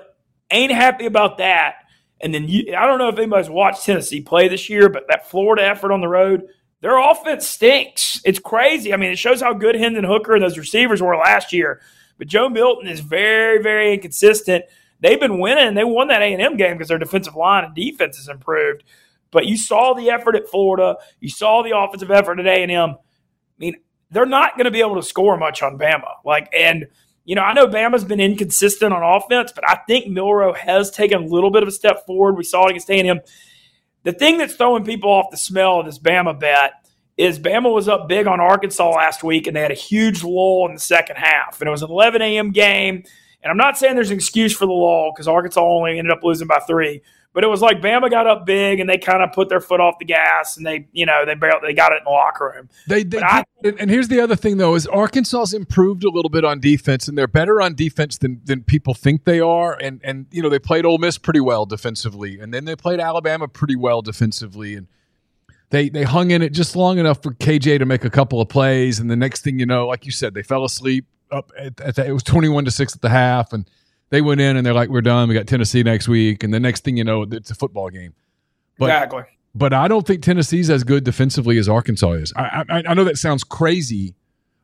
ain't 0.51 0.73
happy 0.73 1.07
about 1.07 1.39
that. 1.39 1.77
And 2.25 2.35
then 2.35 2.49
you, 2.49 2.75
I 2.75 2.87
don't 2.87 2.99
know 2.99 3.09
if 3.09 3.19
anybody's 3.19 3.51
watched 3.51 3.85
Tennessee 3.85 4.21
play 4.21 4.49
this 4.49 4.69
year, 4.69 4.89
but 4.89 5.05
that 5.09 5.31
Florida 5.31 5.65
effort 5.65 5.93
on 5.93 6.01
the 6.01 6.09
road 6.09 6.49
their 6.85 6.99
offense 6.99 7.49
stinks. 7.49 8.21
It's 8.27 8.39
crazy. 8.39 8.93
I 8.93 8.99
mean, 8.99 9.11
it 9.11 9.19
shows 9.19 9.41
how 9.41 9.55
good 9.55 9.75
Hendon 9.75 10.05
Hooker 10.05 10.35
and 10.35 10.45
those 10.45 10.59
receivers 10.59 11.01
were 11.01 11.17
last 11.17 11.51
year. 11.51 11.81
But 12.19 12.27
Joe 12.27 12.51
Milton 12.51 12.89
is 12.89 13.01
very, 13.01 13.63
very 13.63 13.95
inconsistent. 13.95 14.67
They've 15.01 15.19
been 15.19 15.39
winning. 15.39 15.73
They 15.73 15.85
won 15.85 16.09
that 16.09 16.21
A 16.21 16.31
and 16.35 16.43
M 16.43 16.59
game 16.59 16.75
because 16.75 16.89
their 16.89 16.99
defensive 16.99 17.37
line 17.37 17.65
and 17.65 17.75
defense 17.75 18.19
has 18.19 18.29
improved. 18.29 18.85
But 19.31 19.47
you 19.47 19.57
saw 19.57 19.95
the 19.95 20.11
effort 20.11 20.37
at 20.37 20.47
Florida. 20.47 20.97
You 21.21 21.31
saw 21.31 21.63
the 21.63 21.75
offensive 21.75 22.11
effort 22.11 22.39
at 22.39 22.47
A 22.47 22.63
and 22.63 22.71
M. 22.71 22.91
I 22.91 22.97
mean, 23.59 23.77
they're 24.11 24.27
not 24.27 24.55
going 24.59 24.67
to 24.67 24.71
be 24.71 24.81
able 24.81 24.97
to 24.97 25.03
score 25.03 25.39
much 25.39 25.63
on 25.63 25.79
Bama. 25.79 26.13
Like, 26.23 26.53
and 26.55 26.89
you 27.25 27.35
know, 27.35 27.43
I 27.43 27.55
know 27.55 27.67
Bama's 27.67 28.05
been 28.05 28.21
inconsistent 28.21 28.93
on 28.93 29.03
offense, 29.03 29.53
but 29.53 29.69
I 29.69 29.81
think 29.87 30.09
Milroe 30.09 30.53
has 30.53 30.91
taken 30.91 31.23
a 31.23 31.27
little 31.27 31.51
bit 31.51 31.63
of 31.63 31.69
a 31.69 31.73
step 31.73 32.05
forward. 32.07 32.37
We 32.37 32.45
saw 32.45 32.67
it 32.67 32.71
against 32.71 32.91
A&M. 32.91 33.21
The 34.03 34.13
thing 34.13 34.37
that's 34.37 34.55
throwing 34.55 34.85
people 34.85 35.11
off 35.11 35.31
the 35.31 35.39
smell 35.39 35.81
of 35.81 35.87
this 35.87 35.99
Bama 35.99 36.39
bet 36.39 36.73
is 37.17 37.39
Bama 37.39 37.73
was 37.73 37.89
up 37.89 38.09
big 38.09 38.27
on 38.27 38.41
Arkansas 38.41 38.91
last 38.91 39.25
week, 39.25 39.47
and 39.47 39.57
they 39.57 39.63
had 39.63 39.71
a 39.71 39.75
huge 39.75 40.23
lull 40.23 40.67
in 40.69 40.75
the 40.75 40.81
second 40.81 41.17
half. 41.17 41.61
And 41.61 41.69
it 41.69 41.71
was 41.71 41.83
an 41.83 41.91
11 41.91 42.21
a.m. 42.21 42.51
game. 42.51 43.05
And 43.43 43.51
I'm 43.51 43.57
not 43.57 43.79
saying 43.79 43.95
there's 43.95 44.11
an 44.11 44.17
excuse 44.17 44.55
for 44.55 44.67
the 44.67 44.73
lull 44.73 45.13
because 45.15 45.29
Arkansas 45.29 45.61
only 45.61 45.99
ended 45.99 46.13
up 46.13 46.23
losing 46.23 46.49
by 46.49 46.59
three. 46.67 47.03
But 47.35 47.43
it 47.43 47.48
was 47.48 47.61
like 47.61 47.82
Bama 47.82 48.09
got 48.09 48.28
up 48.28 48.47
big 48.47 48.78
and 48.78 48.89
they 48.89 48.97
kind 48.97 49.20
of 49.20 49.32
put 49.32 49.48
their 49.48 49.61
foot 49.61 49.81
off 49.81 49.98
the 49.98 50.05
gas 50.05 50.56
and 50.56 50.65
they, 50.65 50.86
you 50.93 51.05
know, 51.05 51.24
they 51.27 51.35
barely 51.35 51.59
they 51.66 51.74
got 51.74 51.93
it 51.93 51.97
in 51.97 52.05
the 52.05 52.11
locker 52.11 52.52
room. 52.55 52.69
They, 52.86 53.02
they 53.02 53.19
I, 53.19 53.44
and 53.65 53.90
here's 53.90 54.06
the 54.06 54.20
other 54.20 54.36
thing 54.36 54.56
though 54.56 54.77
is 54.77 54.86
Arkansas's 54.86 55.52
improved 55.52 56.05
a 56.05 56.11
little 56.11 56.28
bit 56.28 56.44
on 56.44 56.61
defense 56.61 57.09
and 57.09 57.19
they're 57.19 57.27
better 57.27 57.61
on 57.61 57.74
defense 57.74 58.19
than 58.19 58.40
than 58.44 58.62
people 58.62 58.94
think 58.94 59.24
they 59.24 59.40
are. 59.40 59.77
And 59.81 60.01
and 60.05 60.27
you 60.31 60.43
know 60.43 60.48
they 60.48 60.61
played 60.61 60.86
Ole 60.86 60.98
Miss 60.98 61.19
pretty 61.19 61.40
well 61.40 61.66
defensively 61.66 62.39
and 62.39 62.55
then 62.55 62.66
they 62.66 62.77
played 62.77 63.01
Alabama 63.01 63.48
pretty 63.48 63.77
well 63.77 64.01
defensively 64.01 64.77
and 64.77 64.86
they 65.70 65.89
they 65.89 66.05
hung 66.05 66.31
in 66.31 66.40
it 66.40 66.52
just 66.52 66.77
long 66.77 66.98
enough 66.98 67.20
for 67.20 67.32
KJ 67.32 67.81
to 67.81 67.85
make 67.85 68.05
a 68.05 68.11
couple 68.11 68.40
of 68.40 68.48
plays 68.48 69.01
and 69.01 69.11
the 69.11 69.16
next 69.16 69.43
thing 69.43 69.59
you 69.59 69.66
know, 69.66 69.89
like 69.89 70.06
you 70.06 70.12
said, 70.12 70.35
they 70.35 70.44
fell 70.44 70.65
asleep 70.65 71.05
up 71.32 71.51
at, 71.59 71.81
at 71.81 71.97
the, 71.97 72.06
it 72.06 72.12
was 72.12 72.23
21 72.23 72.65
to 72.66 72.70
6 72.70 72.94
at 72.94 73.02
the 73.02 73.09
half 73.09 73.52
and 73.52 73.69
they 74.11 74.21
went 74.21 74.41
in 74.41 74.57
and 74.57 74.65
they're 74.65 74.75
like, 74.75 74.89
we're 74.89 75.01
done. 75.01 75.29
We 75.29 75.35
got 75.35 75.47
Tennessee 75.47 75.83
next 75.83 76.09
week. 76.09 76.43
And 76.45 76.53
the 76.53 76.61
next 76.61 76.85
thing 76.85 76.97
you 76.97 77.05
know, 77.05 77.23
it's 77.23 77.51
a 77.51 77.55
football 77.55 77.91
game. 77.91 78.15
But, 78.79 78.87
exactly. 78.87 79.23
But 79.55 79.73
I 79.73 79.89
don't 79.89 80.07
think 80.07 80.23
Tennessee's 80.23 80.71
as 80.71 80.85
good 80.85 81.05
defensively 81.05 81.59
as 81.59 81.69
Arkansas 81.69 82.13
is. 82.13 82.33
I, 82.37 82.65
I, 82.69 82.83
I 82.89 82.95
know 82.95 83.05
that 83.05 83.19
sounds 83.19 83.45
crazy. 83.45 84.15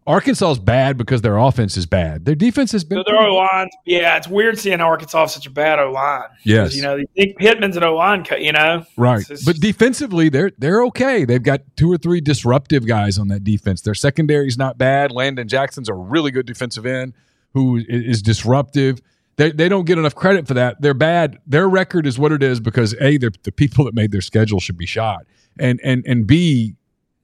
Arkansas 0.07 0.53
is 0.53 0.59
bad 0.59 0.97
because 0.97 1.21
their 1.21 1.37
offense 1.37 1.77
is 1.77 1.87
bad. 1.87 2.25
Their 2.25 2.35
defense 2.35 2.73
has 2.73 2.83
been. 2.83 2.99
So 2.99 3.05
their 3.07 3.21
O 3.21 3.35
line, 3.35 3.69
yeah, 3.85 4.17
it's 4.17 4.27
weird 4.27 4.59
seeing 4.59 4.81
Arkansas 4.81 5.27
such 5.27 5.47
a 5.47 5.51
bad 5.51 5.79
O 5.79 5.93
line. 5.93 6.25
Yes, 6.43 6.75
you 6.75 6.83
know, 6.83 6.99
Pittman's 7.17 7.77
an 7.77 7.85
O 7.85 7.95
line, 7.95 8.25
you 8.39 8.51
know, 8.51 8.85
right? 8.97 9.25
But 9.45 9.61
defensively, 9.61 10.29
they're 10.31 10.51
they're 10.59 10.83
okay. 10.87 11.25
They've 11.25 11.43
got 11.43 11.61
two 11.77 11.93
or 11.93 11.99
three 11.99 12.21
disruptive 12.21 12.87
guys 12.87 13.19
on 13.19 13.29
that 13.29 13.45
defense. 13.45 13.83
Their 13.83 13.95
secondary's 13.95 14.57
not 14.57 14.79
bad. 14.79 15.13
Landon 15.13 15.47
Jackson's 15.47 15.89
a 15.89 15.95
really 15.95 16.31
good 16.31 16.47
defensive 16.47 16.87
end 16.87 17.13
who 17.53 17.77
is 17.87 18.23
disruptive 18.23 19.01
they, 19.41 19.53
they 19.53 19.69
don't 19.71 19.87
get 19.87 19.97
enough 19.97 20.15
credit 20.15 20.47
for 20.47 20.53
that. 20.53 20.83
They're 20.83 20.93
bad. 20.93 21.39
Their 21.47 21.67
record 21.67 22.07
is 22.07 22.19
what 22.19 22.31
it 22.31 22.43
is 22.43 22.61
because 22.61 22.95
a 23.01 23.17
the 23.17 23.53
people 23.57 23.87
that 23.87 23.95
made 23.95 24.13
their 24.13 24.21
schedule 24.21 24.61
should 24.61 24.77
be 24.77 24.85
shot, 24.85 25.25
and 25.59 25.81
and 25.83 26.05
and 26.07 26.27
b 26.27 26.75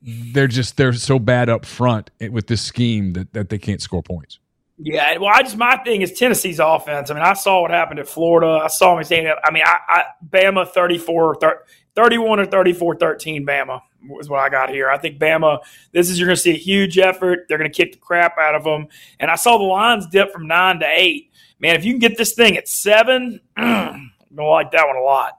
they're 0.00 0.46
just 0.46 0.78
they're 0.78 0.94
so 0.94 1.18
bad 1.18 1.50
up 1.50 1.66
front 1.66 2.10
with 2.30 2.46
this 2.46 2.62
scheme 2.62 3.12
that 3.12 3.34
that 3.34 3.50
they 3.50 3.58
can't 3.58 3.82
score 3.82 4.02
points. 4.02 4.38
Yeah, 4.78 5.18
well, 5.18 5.30
I 5.34 5.42
just 5.42 5.58
my 5.58 5.76
thing 5.84 6.00
is 6.00 6.12
Tennessee's 6.12 6.58
offense. 6.58 7.10
I 7.10 7.14
mean, 7.14 7.22
I 7.22 7.34
saw 7.34 7.60
what 7.60 7.70
happened 7.70 8.00
at 8.00 8.08
Florida. 8.08 8.62
I 8.64 8.68
saw 8.68 8.94
them 8.94 9.04
saying, 9.04 9.30
I 9.44 9.50
mean, 9.50 9.64
I, 9.66 9.78
I 9.86 10.02
Bama 10.26 10.66
34, 10.66 11.36
31 11.94 12.40
or 12.40 12.46
34 12.46 12.96
13 12.96 13.46
Bama 13.46 13.82
was 14.08 14.30
what 14.30 14.40
I 14.40 14.48
got 14.48 14.70
here. 14.70 14.88
I 14.88 14.96
think 14.96 15.18
Bama, 15.18 15.58
this 15.92 16.08
is 16.08 16.18
you're 16.18 16.28
going 16.28 16.36
to 16.36 16.42
see 16.42 16.52
a 16.52 16.58
huge 16.58 16.98
effort. 16.98 17.40
They're 17.48 17.58
going 17.58 17.70
to 17.70 17.76
kick 17.76 17.92
the 17.92 17.98
crap 17.98 18.38
out 18.38 18.54
of 18.54 18.64
them. 18.64 18.88
And 19.20 19.30
I 19.30 19.34
saw 19.34 19.58
the 19.58 19.64
lines 19.64 20.06
dip 20.06 20.32
from 20.32 20.46
nine 20.46 20.80
to 20.80 20.86
eight 20.86 21.30
man, 21.58 21.76
if 21.76 21.84
you 21.84 21.92
can 21.92 22.00
get 22.00 22.16
this 22.16 22.34
thing 22.34 22.56
at 22.56 22.68
seven, 22.68 23.40
I'm 23.56 24.12
gonna 24.34 24.48
like 24.48 24.70
that 24.72 24.86
one 24.86 24.96
a 24.96 25.02
lot. 25.02 25.32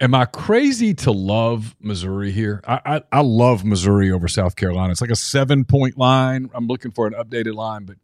Am 0.00 0.14
I 0.14 0.24
crazy 0.24 0.92
to 0.94 1.12
love 1.12 1.76
Missouri 1.80 2.32
here? 2.32 2.60
I, 2.66 2.80
I, 2.84 3.02
I 3.12 3.20
love 3.20 3.64
Missouri 3.64 4.10
over 4.10 4.26
South 4.28 4.56
Carolina. 4.56 4.90
It's 4.90 5.00
like 5.00 5.10
a 5.10 5.16
seven 5.16 5.64
point 5.64 5.96
line. 5.96 6.50
I'm 6.52 6.66
looking 6.66 6.90
for 6.90 7.06
an 7.06 7.14
updated 7.14 7.54
line, 7.54 7.84
but 7.84 7.96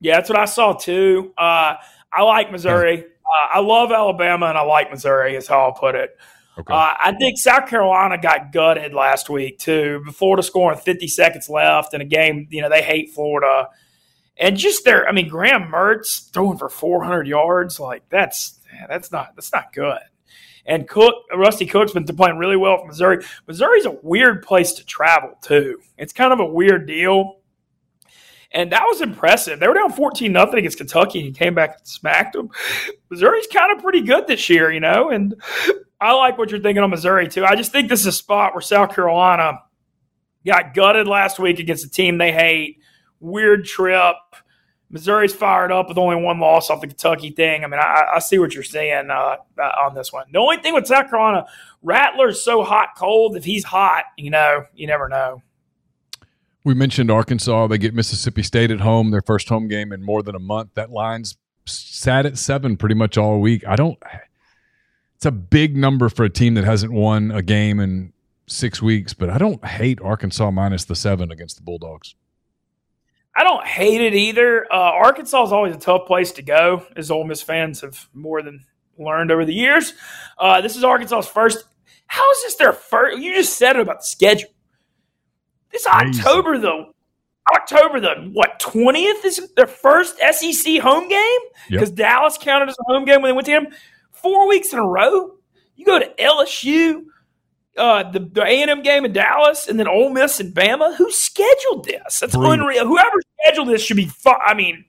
yeah, 0.00 0.16
that's 0.16 0.28
what 0.28 0.38
I 0.38 0.46
saw 0.46 0.72
too. 0.72 1.32
Uh, 1.38 1.74
I 2.12 2.22
like 2.22 2.50
Missouri. 2.50 2.96
Yeah. 2.96 3.02
Uh, 3.02 3.58
I 3.58 3.60
love 3.60 3.92
Alabama, 3.92 4.46
and 4.46 4.58
I 4.58 4.62
like 4.62 4.90
Missouri. 4.90 5.36
Is 5.36 5.46
how 5.46 5.60
I'll 5.60 5.72
put 5.72 5.94
it. 5.94 6.16
Okay. 6.58 6.74
Uh, 6.74 6.94
I 7.02 7.14
think 7.18 7.38
South 7.38 7.68
Carolina 7.68 8.18
got 8.18 8.52
gutted 8.52 8.92
last 8.92 9.30
week 9.30 9.58
too. 9.58 10.04
Florida 10.12 10.42
scoring 10.42 10.78
50 10.78 11.08
seconds 11.08 11.48
left 11.48 11.94
in 11.94 12.00
a 12.00 12.04
game. 12.04 12.46
You 12.50 12.62
know 12.62 12.68
they 12.68 12.82
hate 12.82 13.10
Florida. 13.10 13.68
And 14.36 14.56
just 14.56 14.84
there, 14.84 15.08
I 15.08 15.12
mean, 15.12 15.28
Graham 15.28 15.70
Mertz 15.70 16.30
throwing 16.32 16.58
for 16.58 16.68
400 16.68 17.26
yards, 17.26 17.78
like 17.78 18.08
that's 18.08 18.58
that's 18.88 19.12
not 19.12 19.34
that's 19.36 19.52
not 19.52 19.72
good. 19.72 20.00
And 20.64 20.88
Cook, 20.88 21.14
Rusty 21.34 21.66
Cook's 21.66 21.92
been 21.92 22.04
playing 22.04 22.38
really 22.38 22.56
well 22.56 22.78
for 22.78 22.86
Missouri. 22.86 23.24
Missouri's 23.46 23.84
a 23.84 23.98
weird 24.02 24.42
place 24.42 24.72
to 24.74 24.84
travel 24.84 25.34
too. 25.42 25.80
It's 25.98 26.12
kind 26.12 26.32
of 26.32 26.40
a 26.40 26.46
weird 26.46 26.86
deal. 26.86 27.38
And 28.54 28.70
that 28.72 28.84
was 28.84 29.00
impressive. 29.00 29.58
They 29.58 29.66
were 29.66 29.74
down 29.74 29.92
14 29.92 30.30
nothing 30.30 30.58
against 30.58 30.76
Kentucky 30.76 31.20
and 31.20 31.26
he 31.26 31.32
came 31.32 31.54
back 31.54 31.78
and 31.78 31.86
smacked 31.86 32.34
them. 32.34 32.50
Missouri's 33.10 33.46
kind 33.46 33.74
of 33.74 33.82
pretty 33.82 34.02
good 34.02 34.26
this 34.26 34.48
year, 34.50 34.70
you 34.70 34.80
know, 34.80 35.08
and 35.08 35.34
I 36.00 36.12
like 36.12 36.36
what 36.36 36.50
you're 36.50 36.60
thinking 36.60 36.82
on 36.82 36.90
Missouri 36.90 37.28
too. 37.28 37.44
I 37.44 37.56
just 37.56 37.72
think 37.72 37.88
this 37.88 38.00
is 38.00 38.06
a 38.06 38.12
spot 38.12 38.52
where 38.52 38.60
South 38.60 38.94
Carolina 38.94 39.54
got 40.44 40.74
gutted 40.74 41.08
last 41.08 41.38
week 41.38 41.60
against 41.60 41.86
a 41.86 41.90
team 41.90 42.18
they 42.18 42.32
hate 42.32 42.81
weird 43.22 43.64
trip. 43.64 44.16
Missouri's 44.90 45.34
fired 45.34 45.72
up 45.72 45.88
with 45.88 45.96
only 45.96 46.16
one 46.16 46.38
loss 46.38 46.68
off 46.68 46.82
the 46.82 46.86
Kentucky 46.86 47.30
thing. 47.30 47.64
I 47.64 47.66
mean, 47.66 47.80
I, 47.80 48.04
I 48.16 48.18
see 48.18 48.38
what 48.38 48.52
you're 48.54 48.62
saying 48.62 49.10
uh, 49.10 49.36
uh, 49.58 49.62
on 49.62 49.94
this 49.94 50.12
one. 50.12 50.26
The 50.30 50.38
only 50.38 50.58
thing 50.58 50.74
with 50.74 50.86
South 50.86 51.08
Carolina, 51.08 51.46
Rattler's 51.82 52.44
so 52.44 52.62
hot 52.62 52.88
cold. 52.96 53.34
If 53.34 53.44
he's 53.44 53.64
hot, 53.64 54.04
you 54.18 54.30
know, 54.30 54.66
you 54.74 54.86
never 54.86 55.08
know. 55.08 55.42
We 56.64 56.74
mentioned 56.74 57.10
Arkansas. 57.10 57.68
They 57.68 57.78
get 57.78 57.94
Mississippi 57.94 58.42
State 58.42 58.70
at 58.70 58.80
home, 58.80 59.10
their 59.10 59.22
first 59.22 59.48
home 59.48 59.66
game 59.66 59.92
in 59.92 60.02
more 60.02 60.22
than 60.22 60.34
a 60.34 60.40
month. 60.40 60.74
That 60.74 60.90
line's 60.90 61.36
sat 61.64 62.26
at 62.26 62.36
seven 62.36 62.76
pretty 62.76 62.94
much 62.94 63.16
all 63.16 63.40
week. 63.40 63.66
I 63.66 63.76
don't. 63.76 63.98
It's 65.16 65.26
a 65.26 65.32
big 65.32 65.76
number 65.76 66.08
for 66.08 66.24
a 66.24 66.30
team 66.30 66.54
that 66.54 66.64
hasn't 66.64 66.92
won 66.92 67.30
a 67.30 67.42
game 67.42 67.80
in 67.80 68.12
six 68.46 68.82
weeks, 68.82 69.14
but 69.14 69.30
I 69.30 69.38
don't 69.38 69.64
hate 69.64 70.00
Arkansas 70.02 70.50
minus 70.50 70.84
the 70.84 70.96
seven 70.96 71.32
against 71.32 71.56
the 71.56 71.62
Bulldogs. 71.62 72.14
I 73.34 73.44
don't 73.44 73.66
hate 73.66 74.00
it 74.00 74.14
either. 74.14 74.66
Uh, 74.70 74.76
Arkansas 74.76 75.44
is 75.44 75.52
always 75.52 75.74
a 75.74 75.78
tough 75.78 76.06
place 76.06 76.32
to 76.32 76.42
go, 76.42 76.86
as 76.96 77.10
Ole 77.10 77.24
Miss 77.24 77.40
fans 77.42 77.80
have 77.80 78.08
more 78.12 78.42
than 78.42 78.64
learned 78.98 79.30
over 79.30 79.44
the 79.44 79.54
years. 79.54 79.94
Uh, 80.38 80.60
this 80.60 80.76
is 80.76 80.84
Arkansas's 80.84 81.30
first. 81.30 81.64
How 82.06 82.30
is 82.32 82.42
this 82.42 82.56
their 82.56 82.72
first? 82.72 83.18
You 83.18 83.34
just 83.34 83.56
said 83.56 83.76
it 83.76 83.82
about 83.82 84.00
the 84.00 84.06
schedule. 84.06 84.50
This 85.70 85.86
Crazy. 85.86 86.20
October, 86.20 86.58
the 86.58 86.92
October 87.54 88.00
the 88.00 88.30
what 88.32 88.60
twentieth 88.60 89.24
is 89.24 89.50
their 89.56 89.66
first 89.66 90.18
SEC 90.18 90.78
home 90.80 91.08
game 91.08 91.40
because 91.70 91.88
yep. 91.88 91.96
Dallas 91.96 92.36
counted 92.38 92.68
as 92.68 92.76
a 92.78 92.92
home 92.92 93.06
game 93.06 93.22
when 93.22 93.30
they 93.30 93.32
went 93.32 93.46
to 93.46 93.52
him. 93.52 93.68
Four 94.10 94.46
weeks 94.46 94.72
in 94.72 94.78
a 94.78 94.86
row. 94.86 95.36
You 95.74 95.86
go 95.86 95.98
to 95.98 96.12
LSU 96.20 97.04
uh, 97.76 98.10
the, 98.10 98.20
the 98.20 98.42
A&M 98.42 98.82
game 98.82 99.04
in 99.04 99.12
Dallas 99.12 99.68
and 99.68 99.78
then 99.78 99.88
Ole 99.88 100.10
Miss 100.10 100.40
and 100.40 100.54
Bama. 100.54 100.96
Who 100.96 101.10
scheduled 101.10 101.84
this? 101.84 102.20
That's 102.20 102.34
unreal. 102.34 102.86
Whoever 102.86 103.16
scheduled 103.40 103.68
this 103.68 103.82
should 103.82 103.96
be. 103.96 104.06
Fu- 104.06 104.30
I 104.30 104.54
mean, 104.54 104.84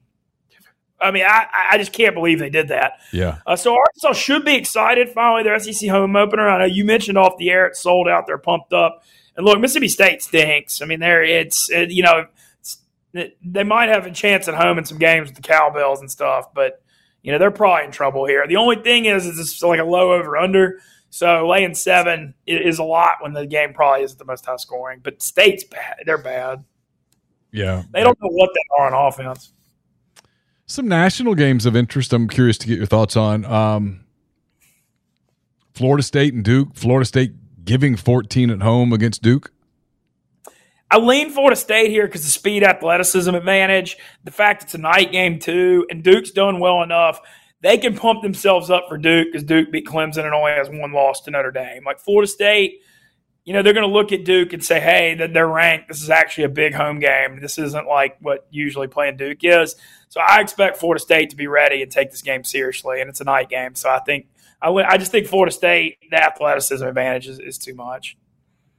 I 1.00 1.12
mean, 1.12 1.26
I, 1.26 1.48
I 1.72 1.78
just 1.78 1.92
can't 1.92 2.16
believe 2.16 2.40
they 2.40 2.50
did 2.50 2.70
that. 2.70 2.94
Yeah. 3.12 3.40
Uh, 3.46 3.56
so 3.56 3.76
Arkansas 3.76 4.14
should 4.14 4.46
be 4.46 4.56
excited. 4.56 5.10
Finally, 5.10 5.44
their 5.44 5.60
SEC 5.60 5.90
home 5.90 6.16
opener. 6.16 6.48
I 6.48 6.60
know 6.60 6.66
you 6.66 6.86
mentioned 6.86 7.18
off 7.18 7.38
the 7.38 7.50
air 7.50 7.68
it's 7.68 7.82
sold 7.82 8.08
out. 8.08 8.26
They're 8.26 8.38
pumped 8.38 8.74
up. 8.74 9.04
And 9.36 9.46
look, 9.46 9.60
Mississippi 9.60 9.90
State 9.90 10.22
stinks. 10.22 10.82
I 10.82 10.86
mean, 10.86 11.00
there 11.00 11.24
it's 11.24 11.70
it, 11.70 11.92
you 11.92 12.04
know 12.04 12.28
it, 13.14 13.38
they 13.44 13.64
might 13.64 13.90
have 13.90 14.06
a 14.06 14.12
chance 14.12 14.48
at 14.48 14.56
home 14.56 14.78
in 14.78 14.86
some 14.86 14.98
games 14.98 15.28
with 15.28 15.36
the 15.36 15.42
cowbells 15.42 16.00
and 16.00 16.10
stuff, 16.10 16.54
but 16.54 16.82
you 17.22 17.32
know 17.32 17.38
they're 17.38 17.52
probably 17.52 17.86
in 17.86 17.92
trouble 17.92 18.26
here. 18.26 18.46
The 18.48 18.58
only 18.58 18.78
thing 18.78 19.06
is, 19.06 19.26
is 19.26 19.40
it's 19.40 19.62
like 19.62 19.80
a 19.80 19.84
low 19.84 20.14
over 20.14 20.38
under. 20.38 20.80
So 21.14 21.48
laying 21.48 21.76
seven 21.76 22.34
is 22.48 22.80
a 22.80 22.84
lot 22.84 23.18
when 23.22 23.34
the 23.34 23.46
game 23.46 23.72
probably 23.72 24.04
isn't 24.04 24.18
the 24.18 24.26
most 24.26 24.48
high 24.48 24.56
scoring. 24.56 25.00
But 25.04 25.22
State's 25.22 25.64
bad; 25.64 25.98
they're 26.08 26.18
bad. 26.18 26.66
Yeah, 27.52 27.84
they 27.92 28.02
don't 28.02 28.18
know 28.20 28.30
what 28.30 28.50
they 28.56 28.62
are 28.80 28.92
on 28.92 29.08
offense. 29.08 29.54
Some 30.66 30.88
national 30.88 31.36
games 31.36 31.68
of 31.68 31.76
interest. 31.76 32.14
I'm 32.14 32.28
curious 32.28 32.58
to 32.58 32.68
get 32.68 32.80
your 32.80 32.88
thoughts 32.88 33.16
on. 33.16 33.46
Um, 33.46 34.06
Florida 35.76 36.02
State 36.02 36.34
and 36.34 36.44
Duke. 36.44 36.74
Florida 36.74 37.06
State 37.06 37.64
giving 37.64 37.96
14 37.96 38.50
at 38.50 38.64
home 38.64 38.92
against 38.92 39.22
Duke. 39.22 39.54
I 40.90 40.98
lean 40.98 41.30
Florida 41.30 41.56
State 41.56 41.92
here 41.92 42.08
because 42.08 42.24
the 42.24 42.32
speed 42.32 42.64
athleticism 42.64 43.36
advantage, 43.36 43.98
the 44.24 44.32
fact 44.32 44.64
it's 44.64 44.74
a 44.74 44.80
night 44.80 45.12
game 45.12 45.38
too, 45.38 45.86
and 45.92 46.02
Duke's 46.02 46.32
done 46.32 46.60
well 46.60 46.82
enough 46.82 47.22
they 47.64 47.78
can 47.78 47.96
pump 47.96 48.22
themselves 48.22 48.70
up 48.70 48.86
for 48.90 48.98
Duke 48.98 49.30
because 49.32 49.46
Duke 49.46 49.72
beat 49.72 49.88
Clemson 49.88 50.26
and 50.26 50.34
only 50.34 50.52
has 50.52 50.70
one 50.70 50.92
loss 50.92 51.22
to 51.22 51.32
Notre 51.32 51.50
Dame. 51.50 51.86
Like 51.86 51.98
Florida 51.98 52.28
State, 52.28 52.82
you 53.46 53.54
know, 53.54 53.64
they're 53.64 53.74
going 53.74 53.88
to 53.88 53.94
look 53.94 54.12
at 54.12 54.26
Duke 54.26 54.52
and 54.52 54.64
say, 54.64 54.82
hey, 54.82 55.16
they're 55.16 55.48
ranked. 55.48 55.88
This 55.88 56.04
is 56.04 56.10
actually 56.10 56.44
a 56.44 56.50
big 56.50 56.74
home 56.74 57.00
game. 57.00 57.40
This 57.40 57.58
isn't 57.58 57.88
like 57.88 58.18
what 58.20 58.48
usually 58.52 58.88
playing 58.88 59.16
Duke 59.16 59.40
is. 59.44 59.78
So 60.10 60.20
I 60.20 60.42
expect 60.42 60.78
Florida 60.78 61.00
State 61.00 61.30
to 61.30 61.38
be 61.38 61.48
ready 61.48 61.82
and 61.82 61.90
take 61.90 62.12
this 62.12 62.22
game 62.22 62.44
seriously. 62.44 63.00
And 63.00 63.10
it's 63.10 63.22
a 63.22 63.26
night 63.26 63.50
game. 63.50 63.76
So 63.76 63.90
I 63.90 64.00
think, 64.00 64.28
I, 64.62 64.70
I 64.70 64.98
just 64.98 65.12
think 65.12 65.28
Florida 65.28 65.52
State, 65.52 65.98
the 66.12 66.22
athleticism 66.22 66.86
advantage 66.86 67.30
is, 67.30 67.40
is 67.40 67.58
too 67.58 67.74
much. 67.74 68.18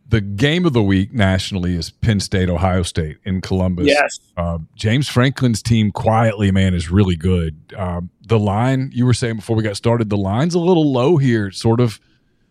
The 0.08 0.20
game 0.20 0.66
of 0.66 0.72
the 0.72 0.82
week 0.82 1.12
nationally 1.12 1.76
is 1.76 1.90
Penn 1.90 2.20
State, 2.20 2.48
Ohio 2.48 2.82
State 2.82 3.18
in 3.24 3.40
Columbus. 3.40 3.86
Yes. 3.86 4.20
Uh, 4.36 4.58
James 4.74 5.08
Franklin's 5.08 5.62
team 5.62 5.90
quietly, 5.92 6.50
man, 6.50 6.74
is 6.74 6.90
really 6.90 7.16
good. 7.16 7.74
Um, 7.76 8.10
the 8.26 8.38
line 8.38 8.90
you 8.92 9.06
were 9.06 9.14
saying 9.14 9.36
before 9.36 9.56
we 9.56 9.62
got 9.62 9.76
started, 9.76 10.10
the 10.10 10.16
line's 10.16 10.54
a 10.54 10.60
little 10.60 10.92
low 10.92 11.16
here, 11.16 11.50
sort 11.50 11.80
of– 11.80 12.00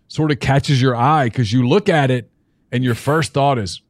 sort 0.10 0.30
of 0.30 0.40
catches 0.40 0.80
your 0.80 0.96
eye 0.96 1.26
because 1.26 1.52
you 1.52 1.68
look 1.68 1.90
at 1.90 2.12
it 2.12 2.30
and 2.72 2.84
your 2.84 2.94
first 2.94 3.34
thought 3.34 3.58
is, 3.58 3.82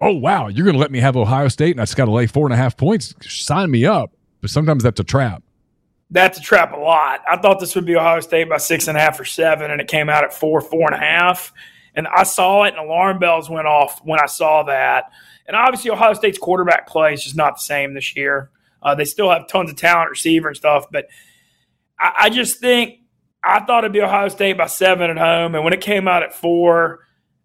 oh, 0.00 0.14
wow, 0.14 0.46
you're 0.46 0.64
going 0.64 0.76
to 0.76 0.80
let 0.80 0.92
me 0.92 1.00
have 1.00 1.16
Ohio 1.16 1.48
State 1.48 1.72
and 1.72 1.80
I 1.80 1.82
just 1.82 1.96
got 1.96 2.04
to 2.04 2.12
lay 2.12 2.28
four 2.28 2.46
and 2.46 2.52
a 2.52 2.56
half 2.56 2.76
points. 2.76 3.14
Sign 3.22 3.68
me 3.68 3.84
up. 3.84 4.12
But 4.40 4.50
sometimes 4.50 4.84
that's 4.84 5.00
a 5.00 5.04
trap. 5.04 5.42
That's 6.08 6.38
a 6.38 6.40
trap 6.40 6.72
a 6.72 6.76
lot. 6.76 7.22
I 7.28 7.36
thought 7.38 7.58
this 7.58 7.74
would 7.74 7.84
be 7.84 7.96
Ohio 7.96 8.20
State 8.20 8.48
by 8.48 8.58
six 8.58 8.86
and 8.86 8.96
a 8.96 9.00
half 9.00 9.18
or 9.18 9.24
seven, 9.24 9.72
and 9.72 9.80
it 9.80 9.88
came 9.88 10.08
out 10.08 10.22
at 10.22 10.32
four, 10.32 10.60
four 10.60 10.86
and 10.86 10.94
a 10.94 11.04
half. 11.04 11.52
And 11.96 12.06
I 12.06 12.22
saw 12.22 12.64
it, 12.64 12.74
and 12.74 12.78
alarm 12.78 13.18
bells 13.18 13.50
went 13.50 13.66
off 13.66 14.00
when 14.04 14.20
I 14.20 14.26
saw 14.26 14.62
that. 14.64 15.04
And 15.46 15.56
obviously, 15.56 15.90
Ohio 15.90 16.12
State's 16.12 16.38
quarterback 16.38 16.86
play 16.86 17.14
is 17.14 17.24
just 17.24 17.36
not 17.36 17.56
the 17.56 17.62
same 17.62 17.94
this 17.94 18.14
year. 18.14 18.50
Uh, 18.82 18.94
they 18.94 19.04
still 19.04 19.30
have 19.30 19.48
tons 19.48 19.70
of 19.70 19.76
talent, 19.76 20.10
receiver 20.10 20.48
and 20.48 20.56
stuff, 20.56 20.84
but 20.92 21.06
I, 21.98 22.12
I 22.20 22.30
just 22.30 22.60
think 22.60 23.00
I 23.42 23.60
thought 23.64 23.84
it'd 23.84 23.92
be 23.92 24.02
Ohio 24.02 24.28
State 24.28 24.58
by 24.58 24.66
seven 24.66 25.10
at 25.10 25.18
home, 25.18 25.54
and 25.54 25.64
when 25.64 25.72
it 25.72 25.80
came 25.80 26.06
out 26.06 26.22
at 26.22 26.34
four, 26.34 27.00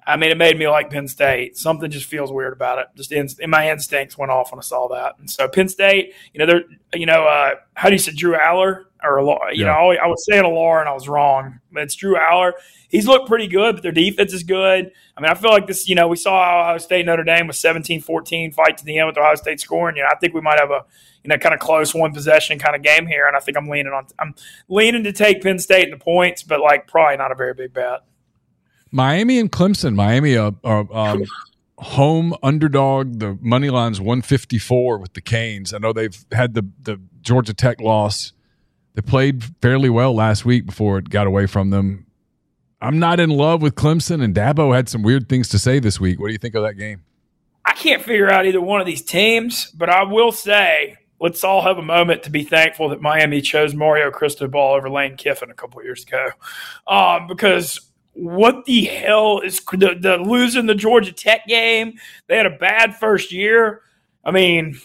I 0.05 0.17
mean, 0.17 0.31
it 0.31 0.37
made 0.37 0.57
me 0.57 0.67
like 0.67 0.89
Penn 0.89 1.07
State. 1.07 1.57
Something 1.57 1.91
just 1.91 2.05
feels 2.05 2.31
weird 2.31 2.53
about 2.53 2.79
it. 2.79 2.87
Just 2.95 3.11
in, 3.11 3.27
in 3.39 3.49
my 3.49 3.69
instincts 3.71 4.17
went 4.17 4.31
off 4.31 4.51
when 4.51 4.59
I 4.59 4.63
saw 4.63 4.87
that. 4.89 5.15
And 5.19 5.29
so 5.29 5.47
Penn 5.47 5.69
State, 5.69 6.13
you 6.33 6.39
know, 6.39 6.45
they're, 6.47 6.63
you 6.93 7.05
know, 7.05 7.25
uh, 7.25 7.51
how 7.75 7.87
do 7.87 7.93
you 7.93 7.99
say 7.99 8.11
Drew 8.11 8.35
Allar 8.35 8.85
or 9.03 9.19
you 9.51 9.65
yeah. 9.65 9.67
know, 9.67 9.91
I, 9.91 10.07
was 10.07 10.25
saying 10.25 10.43
Allar 10.43 10.79
and 10.79 10.89
I 10.89 10.93
was 10.93 11.07
wrong, 11.07 11.59
but 11.71 11.83
it's 11.83 11.95
Drew 11.95 12.17
Aller. 12.17 12.53
He's 12.89 13.07
looked 13.07 13.27
pretty 13.27 13.47
good, 13.47 13.75
but 13.75 13.83
their 13.83 13.91
defense 13.91 14.33
is 14.33 14.43
good. 14.43 14.91
I 15.17 15.21
mean, 15.21 15.31
I 15.31 15.33
feel 15.33 15.51
like 15.51 15.67
this, 15.67 15.87
you 15.87 15.95
know, 15.95 16.07
we 16.07 16.17
saw 16.17 16.61
Ohio 16.61 16.77
State 16.77 17.05
Notre 17.05 17.23
Dame 17.23 17.47
was 17.47 17.57
17-14 17.57 18.53
fight 18.53 18.77
to 18.77 18.85
the 18.85 18.97
end 18.97 19.07
with 19.07 19.17
Ohio 19.17 19.35
State 19.35 19.59
scoring. 19.59 19.95
You 19.95 20.03
know, 20.03 20.09
I 20.11 20.17
think 20.17 20.33
we 20.33 20.41
might 20.41 20.59
have 20.59 20.71
a 20.71 20.85
you 21.23 21.29
know, 21.29 21.37
kind 21.37 21.53
of 21.53 21.59
close 21.59 21.93
one 21.93 22.13
possession 22.13 22.57
kind 22.59 22.75
of 22.75 22.81
game 22.81 23.05
here. 23.05 23.27
And 23.27 23.35
I 23.35 23.39
think 23.39 23.57
I'm 23.57 23.67
leaning 23.67 23.93
on, 23.93 24.07
I'm 24.19 24.33
leaning 24.69 25.03
to 25.03 25.13
take 25.13 25.41
Penn 25.41 25.59
State 25.59 25.85
in 25.85 25.91
the 25.91 26.03
points, 26.03 26.43
but 26.43 26.59
like 26.59 26.87
probably 26.87 27.17
not 27.17 27.31
a 27.31 27.35
very 27.35 27.53
big 27.53 27.73
bet. 27.73 28.01
Miami 28.91 29.39
and 29.39 29.51
Clemson. 29.51 29.95
Miami, 29.95 30.33
a, 30.33 30.53
a 30.63 30.85
um, 30.93 31.23
home 31.77 32.35
underdog. 32.43 33.19
The 33.19 33.37
money 33.39 33.69
line's 33.69 34.01
154 34.01 34.97
with 34.97 35.13
the 35.13 35.21
Canes. 35.21 35.73
I 35.73 35.77
know 35.77 35.93
they've 35.93 36.25
had 36.31 36.55
the, 36.55 36.67
the 36.81 36.99
Georgia 37.21 37.53
Tech 37.53 37.79
loss. 37.79 38.33
They 38.93 39.01
played 39.01 39.43
fairly 39.61 39.89
well 39.89 40.13
last 40.13 40.45
week 40.45 40.65
before 40.65 40.97
it 40.97 41.09
got 41.09 41.27
away 41.27 41.45
from 41.45 41.69
them. 41.69 42.05
I'm 42.81 42.99
not 42.99 43.19
in 43.19 43.29
love 43.29 43.61
with 43.61 43.75
Clemson, 43.75 44.23
and 44.23 44.33
Dabo 44.33 44.75
had 44.75 44.89
some 44.89 45.03
weird 45.03 45.29
things 45.29 45.47
to 45.49 45.59
say 45.59 45.79
this 45.79 45.99
week. 45.99 46.19
What 46.19 46.27
do 46.27 46.33
you 46.33 46.39
think 46.39 46.55
of 46.55 46.63
that 46.63 46.73
game? 46.73 47.03
I 47.63 47.73
can't 47.73 48.01
figure 48.01 48.29
out 48.29 48.45
either 48.45 48.59
one 48.59 48.81
of 48.81 48.87
these 48.87 49.03
teams, 49.03 49.71
but 49.71 49.89
I 49.89 50.03
will 50.03 50.31
say 50.31 50.97
let's 51.21 51.43
all 51.43 51.61
have 51.61 51.77
a 51.77 51.83
moment 51.83 52.23
to 52.23 52.31
be 52.31 52.43
thankful 52.43 52.89
that 52.89 52.99
Miami 52.99 53.41
chose 53.41 53.75
Mario 53.75 54.09
Cristobal 54.09 54.59
over 54.59 54.89
Lane 54.89 55.15
Kiffin 55.15 55.51
a 55.51 55.53
couple 55.53 55.81
years 55.83 56.03
ago. 56.03 56.29
Um, 56.87 57.27
because 57.27 57.79
what 58.13 58.65
the 58.65 58.85
hell 58.85 59.39
is 59.39 59.61
the, 59.71 59.95
the, 59.99 60.17
losing 60.17 60.65
the 60.65 60.75
Georgia 60.75 61.13
Tech 61.13 61.45
game? 61.45 61.93
They 62.27 62.37
had 62.37 62.47
a 62.47 62.57
bad 62.57 62.95
first 62.95 63.31
year. 63.31 63.81
I 64.25 64.31
mean, 64.31 64.79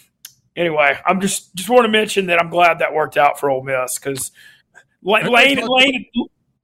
anyway, 0.56 0.98
I'm 1.06 1.20
just 1.20 1.54
just 1.54 1.68
want 1.68 1.84
to 1.84 1.90
mention 1.90 2.26
that 2.26 2.40
I'm 2.40 2.50
glad 2.50 2.78
that 2.80 2.94
worked 2.94 3.16
out 3.16 3.38
for 3.38 3.50
Ole 3.50 3.62
Miss 3.62 3.98
because 3.98 4.32
Lane, 5.02 5.26
Lane, 5.26 5.58
Lane, 5.68 6.06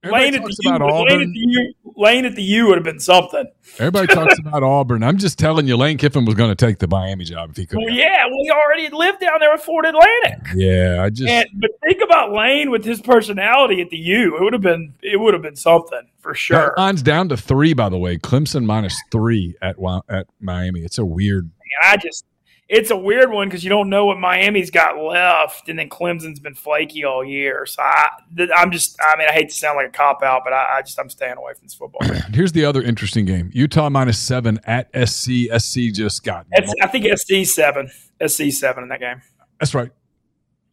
Lane 0.03 0.35
at, 0.35 0.43
the 0.43 0.57
U, 0.61 0.71
Lane, 0.71 1.21
at 1.21 1.27
the 1.27 1.31
U, 1.33 1.73
Lane 1.95 2.25
at 2.25 2.35
the 2.35 2.43
U 2.43 2.67
would 2.67 2.75
have 2.75 2.83
been 2.83 2.99
something. 2.99 3.45
Everybody 3.79 4.07
talks 4.07 4.37
about 4.39 4.61
Auburn. 4.61 5.01
I'm 5.01 5.17
just 5.17 5.39
telling 5.39 5.65
you, 5.65 5.77
Lane 5.77 5.97
Kiffin 5.97 6.25
was 6.25 6.35
going 6.35 6.49
to 6.49 6.55
take 6.55 6.79
the 6.79 6.87
Miami 6.87 7.23
job 7.23 7.51
if 7.51 7.57
he 7.57 7.65
could. 7.65 7.77
Well, 7.77 7.89
yeah, 7.89 8.25
well, 8.25 8.39
he 8.41 8.51
already 8.51 8.89
lived 8.89 9.21
down 9.21 9.39
there 9.39 9.51
with 9.51 9.61
Fort 9.61 9.85
Atlantic. 9.85 10.39
Yeah, 10.55 11.03
I 11.03 11.09
just. 11.09 11.29
And, 11.29 11.47
but 11.53 11.71
think 11.85 12.01
about 12.03 12.33
Lane 12.33 12.69
with 12.69 12.83
his 12.83 13.01
personality 13.01 13.81
at 13.81 13.89
the 13.89 13.97
U. 13.97 14.35
It 14.37 14.43
would 14.43 14.53
have 14.53 14.61
been. 14.61 14.93
It 15.01 15.19
would 15.19 15.33
have 15.33 15.43
been 15.43 15.55
something 15.55 16.09
for 16.19 16.35
sure. 16.35 16.73
That 16.75 16.77
line's 16.77 17.01
down 17.01 17.29
to 17.29 17.37
three, 17.37 17.73
by 17.73 17.87
the 17.89 17.97
way. 17.97 18.17
Clemson 18.17 18.65
minus 18.65 18.99
three 19.11 19.55
at 19.61 19.77
at 20.09 20.27
Miami. 20.41 20.81
It's 20.81 20.97
a 20.97 21.05
weird. 21.05 21.45
Man, 21.45 21.91
I 21.93 21.97
just 21.97 22.25
it's 22.73 22.89
a 22.89 22.97
weird 22.97 23.31
one 23.31 23.47
because 23.47 23.63
you 23.63 23.69
don't 23.69 23.87
know 23.87 24.05
what 24.05 24.19
Miami's 24.19 24.71
got 24.71 24.97
left, 24.97 25.69
and 25.69 25.77
then 25.77 25.89
Clemson's 25.89 26.39
been 26.39 26.55
flaky 26.55 27.03
all 27.05 27.23
year. 27.23 27.67
So 27.67 27.83
I, 27.83 28.09
am 28.57 28.71
just, 28.71 28.97
I 28.99 29.15
mean, 29.15 29.27
I 29.29 29.31
hate 29.31 29.49
to 29.49 29.55
sound 29.55 29.77
like 29.77 29.87
a 29.87 29.91
cop 29.91 30.23
out, 30.23 30.41
but 30.43 30.53
I, 30.53 30.77
I 30.77 30.81
just, 30.81 30.99
I'm 30.99 31.09
staying 31.09 31.37
away 31.37 31.53
from 31.53 31.65
this 31.65 31.75
football. 31.75 32.01
Here's 32.33 32.51
the 32.51 32.65
other 32.65 32.81
interesting 32.81 33.25
game: 33.25 33.51
Utah 33.53 33.89
minus 33.89 34.17
seven 34.17 34.59
at 34.65 34.89
SC. 35.07 35.49
SC 35.55 35.93
just 35.93 36.23
got. 36.23 36.47
I 36.81 36.87
think 36.87 37.05
SC 37.15 37.45
seven, 37.45 37.91
SC 38.25 38.45
seven 38.49 38.83
in 38.83 38.89
that 38.89 38.99
game. 38.99 39.21
That's 39.59 39.75
right. 39.75 39.91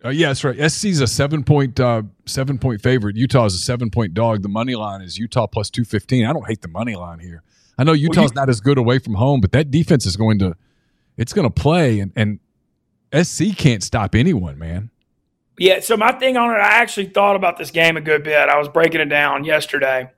Uh, 0.03 0.09
yeah, 0.09 0.29
that's 0.29 0.43
right. 0.43 0.71
SC's 0.71 1.03
a 1.03 1.07
seven 1.07 1.45
point 1.45 1.79
uh, 1.79 2.03
seven 2.25 2.59
point 2.59 2.81
favorite. 2.81 3.17
Utah 3.17 3.45
is 3.45 3.55
a 3.55 3.59
seven 3.59 3.91
point 3.91 4.15
dog. 4.15 4.41
The 4.41 4.49
money 4.49 4.75
line 4.75 5.03
is 5.03 5.19
Utah 5.19 5.47
plus 5.47 5.69
two 5.69 5.85
fifteen. 5.85 6.25
I 6.25 6.33
don't 6.33 6.47
hate 6.47 6.63
the 6.63 6.69
money 6.69 6.97
line 6.97 7.19
here. 7.19 7.43
I 7.77 7.85
know 7.85 7.93
Utah's 7.93 8.17
well, 8.17 8.25
you, 8.25 8.35
not 8.35 8.49
as 8.49 8.63
good 8.63 8.79
away 8.79 8.99
from 8.99 9.15
home, 9.15 9.43
but 9.43 9.53
that 9.53 9.71
defense 9.71 10.07
is 10.07 10.17
going 10.17 10.39
to 10.39 10.57
it's 11.21 11.35
going 11.35 11.47
to 11.47 11.51
play, 11.51 12.01
and, 12.01 12.13
and 12.17 12.41
SC 13.27 13.55
can't 13.55 13.83
stop 13.83 14.15
anyone, 14.15 14.59
man. 14.59 14.91
Yeah. 15.59 15.81
So 15.81 15.95
my 15.95 16.13
thing 16.13 16.39
on 16.39 16.51
it, 16.51 16.59
I 16.59 16.79
actually 16.79 17.07
thought 17.07 17.37
about 17.37 17.59
this 17.59 17.71
game 17.71 17.99
a 17.99 18.01
good 18.01 18.25
bit. 18.25 18.49
I 18.49 18.59
was 18.59 18.69
breaking 18.69 19.03
it 19.03 19.11
down 19.11 19.45
yesterday. 19.45 20.11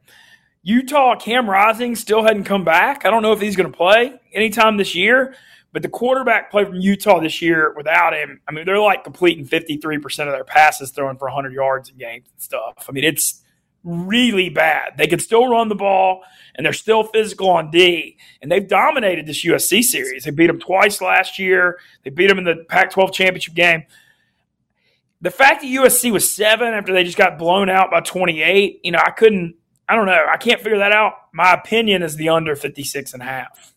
Utah, 0.63 1.17
Cam 1.17 1.51
Rising 1.51 1.97
still 1.97 2.23
hadn't 2.23 2.45
come 2.45 2.63
back. 2.63 3.05
I 3.05 3.11
don't 3.11 3.23
know 3.23 3.33
if 3.33 3.41
he's 3.41 3.57
going 3.57 3.71
to 3.71 3.77
play 3.77 4.15
anytime 4.33 4.77
this 4.77 4.95
year, 4.95 5.35
but 5.73 5.83
the 5.83 5.89
quarterback 5.89 6.53
play 6.53 6.65
from 6.65 6.77
Utah 6.77 7.19
this 7.19 7.43
year 7.43 7.75
without 7.77 8.15
him, 8.15 8.41
I 8.47 8.53
mean, 8.53 8.65
they're 8.65 8.79
like 8.79 9.03
completing 9.03 9.45
53% 9.45 10.05
of 10.29 10.33
their 10.33 10.45
passes, 10.45 10.93
throwing 10.93 11.17
for 11.17 11.27
100 11.27 11.53
yards 11.53 11.89
in 11.89 11.97
games 11.97 12.29
and 12.31 12.41
stuff. 12.41 12.87
I 12.89 12.93
mean, 12.93 13.03
it's 13.03 13.43
really 13.83 14.51
bad. 14.51 14.93
They 14.97 15.09
can 15.09 15.19
still 15.19 15.49
run 15.49 15.69
the 15.69 15.75
ball 15.75 16.23
and 16.55 16.65
they're 16.65 16.73
still 16.73 17.05
physical 17.05 17.51
on 17.51 17.71
D. 17.71 18.17
And 18.41 18.51
they've 18.51 18.67
dominated 18.67 19.27
this 19.27 19.45
USC 19.45 19.83
series. 19.83 20.25
They 20.25 20.31
beat 20.31 20.49
them 20.49 20.61
twice 20.61 21.01
last 21.01 21.39
year. 21.39 21.79
They 22.03 22.11
beat 22.11 22.29
them 22.29 22.39
in 22.39 22.45
the 22.45 22.65
Pac-12 22.69 23.13
championship 23.13 23.55
game. 23.55 23.85
The 25.21 25.31
fact 25.31 25.63
that 25.63 25.69
USC 25.69 26.13
was 26.13 26.31
seven 26.31 26.75
after 26.75 26.93
they 26.93 27.05
just 27.05 27.17
got 27.17 27.39
blown 27.39 27.71
out 27.71 27.91
by 27.91 28.01
28, 28.01 28.81
you 28.83 28.91
know, 28.91 28.99
I 29.05 29.11
couldn't, 29.11 29.55
I 29.89 29.95
don't 29.95 30.07
know. 30.07 30.27
I 30.31 30.37
can't 30.37 30.61
figure 30.61 30.79
that 30.79 30.93
out. 30.93 31.15
My 31.33 31.53
opinion 31.53 32.03
is 32.03 32.17
the 32.17 32.29
under 32.29 32.57
56 32.57 33.13
and 33.13 33.23
a 33.23 33.27
half. 33.27 33.75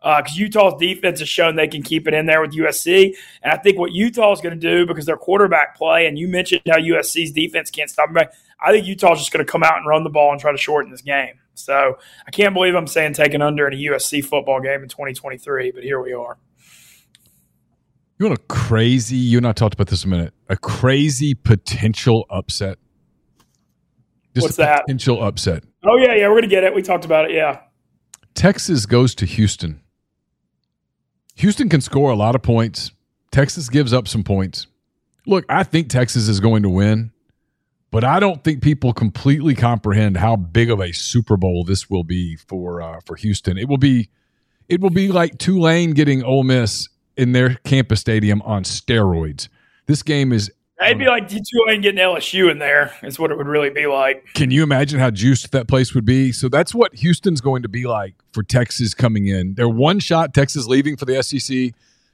Because 0.00 0.32
uh, 0.32 0.40
Utah's 0.40 0.74
defense 0.78 1.20
has 1.20 1.30
shown 1.30 1.56
they 1.56 1.66
can 1.66 1.82
keep 1.82 2.06
it 2.06 2.12
in 2.12 2.26
there 2.26 2.42
with 2.42 2.52
USC. 2.52 3.14
And 3.42 3.50
I 3.50 3.56
think 3.56 3.78
what 3.78 3.92
Utah 3.92 4.32
is 4.32 4.42
going 4.42 4.58
to 4.58 4.60
do, 4.60 4.84
because 4.84 5.06
their 5.06 5.16
quarterback 5.16 5.78
play, 5.78 6.06
and 6.06 6.18
you 6.18 6.28
mentioned 6.28 6.60
how 6.68 6.76
USC's 6.76 7.32
defense 7.32 7.70
can't 7.70 7.88
stop 7.88 8.12
them, 8.12 8.26
I 8.60 8.70
think 8.70 8.86
Utah's 8.86 9.18
just 9.18 9.32
going 9.32 9.44
to 9.44 9.50
come 9.50 9.62
out 9.62 9.78
and 9.78 9.86
run 9.86 10.04
the 10.04 10.10
ball 10.10 10.30
and 10.30 10.38
try 10.38 10.52
to 10.52 10.58
shorten 10.58 10.90
this 10.90 11.00
game. 11.00 11.40
So 11.54 11.98
I 12.26 12.30
can't 12.30 12.54
believe 12.54 12.74
I'm 12.74 12.86
saying 12.86 13.14
taking 13.14 13.42
under 13.42 13.66
in 13.66 13.72
a 13.72 13.76
USC 13.76 14.24
football 14.24 14.60
game 14.60 14.82
in 14.82 14.88
2023, 14.88 15.70
but 15.72 15.82
here 15.82 16.00
we 16.02 16.12
are. 16.12 16.38
You 18.18 18.26
want 18.26 18.38
a 18.38 18.42
crazy, 18.42 19.16
you 19.16 19.38
and 19.38 19.46
I 19.46 19.52
talked 19.52 19.74
about 19.74 19.88
this 19.88 20.04
a 20.04 20.08
minute, 20.08 20.34
a 20.48 20.56
crazy 20.56 21.34
potential 21.34 22.26
upset. 22.30 22.78
Just 24.34 24.44
What's 24.44 24.56
that? 24.56 24.82
Potential 24.82 25.22
upset. 25.22 25.64
Oh, 25.84 25.96
yeah, 25.96 26.14
yeah, 26.14 26.28
we're 26.28 26.34
going 26.34 26.42
to 26.42 26.48
get 26.48 26.64
it. 26.64 26.74
We 26.74 26.82
talked 26.82 27.04
about 27.04 27.26
it, 27.26 27.32
yeah. 27.32 27.60
Texas 28.34 28.86
goes 28.86 29.14
to 29.16 29.26
Houston. 29.26 29.80
Houston 31.36 31.68
can 31.68 31.80
score 31.80 32.10
a 32.10 32.16
lot 32.16 32.34
of 32.34 32.42
points. 32.42 32.92
Texas 33.30 33.68
gives 33.68 33.92
up 33.92 34.06
some 34.06 34.22
points. 34.22 34.66
Look, 35.26 35.44
I 35.48 35.64
think 35.64 35.88
Texas 35.88 36.28
is 36.28 36.38
going 36.40 36.62
to 36.62 36.68
win. 36.68 37.10
But 37.94 38.02
I 38.02 38.18
don't 38.18 38.42
think 38.42 38.60
people 38.60 38.92
completely 38.92 39.54
comprehend 39.54 40.16
how 40.16 40.34
big 40.34 40.68
of 40.68 40.80
a 40.80 40.90
Super 40.90 41.36
Bowl 41.36 41.62
this 41.62 41.88
will 41.88 42.02
be 42.02 42.34
for 42.34 42.82
uh, 42.82 42.98
for 43.06 43.14
Houston. 43.14 43.56
It 43.56 43.68
will 43.68 43.78
be 43.78 44.10
it 44.68 44.80
will 44.80 44.90
be 44.90 45.12
like 45.12 45.38
Tulane 45.38 45.92
getting 45.92 46.24
Ole 46.24 46.42
Miss 46.42 46.88
in 47.16 47.30
their 47.30 47.54
campus 47.62 48.00
stadium 48.00 48.42
on 48.42 48.64
steroids. 48.64 49.46
This 49.86 50.02
game 50.02 50.32
is 50.32 50.50
It'd 50.84 50.98
be 50.98 51.06
like. 51.06 51.28
Tulane 51.28 51.82
getting 51.82 52.00
LSU 52.00 52.50
in 52.50 52.58
there. 52.58 52.92
Is 53.04 53.20
what 53.20 53.30
it 53.30 53.38
would 53.38 53.46
really 53.46 53.70
be 53.70 53.86
like. 53.86 54.26
Can 54.34 54.50
you 54.50 54.64
imagine 54.64 54.98
how 54.98 55.12
juiced 55.12 55.52
that 55.52 55.68
place 55.68 55.94
would 55.94 56.04
be? 56.04 56.32
So 56.32 56.48
that's 56.48 56.74
what 56.74 56.96
Houston's 56.96 57.40
going 57.40 57.62
to 57.62 57.68
be 57.68 57.86
like 57.86 58.16
for 58.32 58.42
Texas 58.42 58.92
coming 58.92 59.28
in. 59.28 59.54
They're 59.54 59.68
one 59.68 60.00
shot. 60.00 60.34
Texas 60.34 60.66
leaving 60.66 60.96
for 60.96 61.04
the 61.04 61.22
SEC. 61.22 61.72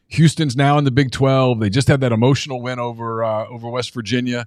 Houston's 0.08 0.56
now 0.56 0.76
in 0.76 0.84
the 0.84 0.90
Big 0.90 1.10
Twelve. 1.10 1.58
They 1.58 1.70
just 1.70 1.88
had 1.88 2.02
that 2.02 2.12
emotional 2.12 2.60
win 2.60 2.78
over 2.78 3.24
uh, 3.24 3.46
over 3.46 3.70
West 3.70 3.94
Virginia. 3.94 4.46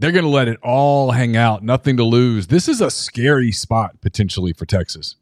They're 0.00 0.12
going 0.12 0.24
to 0.24 0.30
let 0.30 0.48
it 0.48 0.58
all 0.62 1.10
hang 1.10 1.36
out, 1.36 1.62
nothing 1.62 1.98
to 1.98 2.04
lose. 2.04 2.46
This 2.46 2.68
is 2.68 2.80
a 2.80 2.90
scary 2.90 3.52
spot 3.52 4.00
potentially 4.00 4.54
for 4.54 4.64
Texas. 4.64 5.16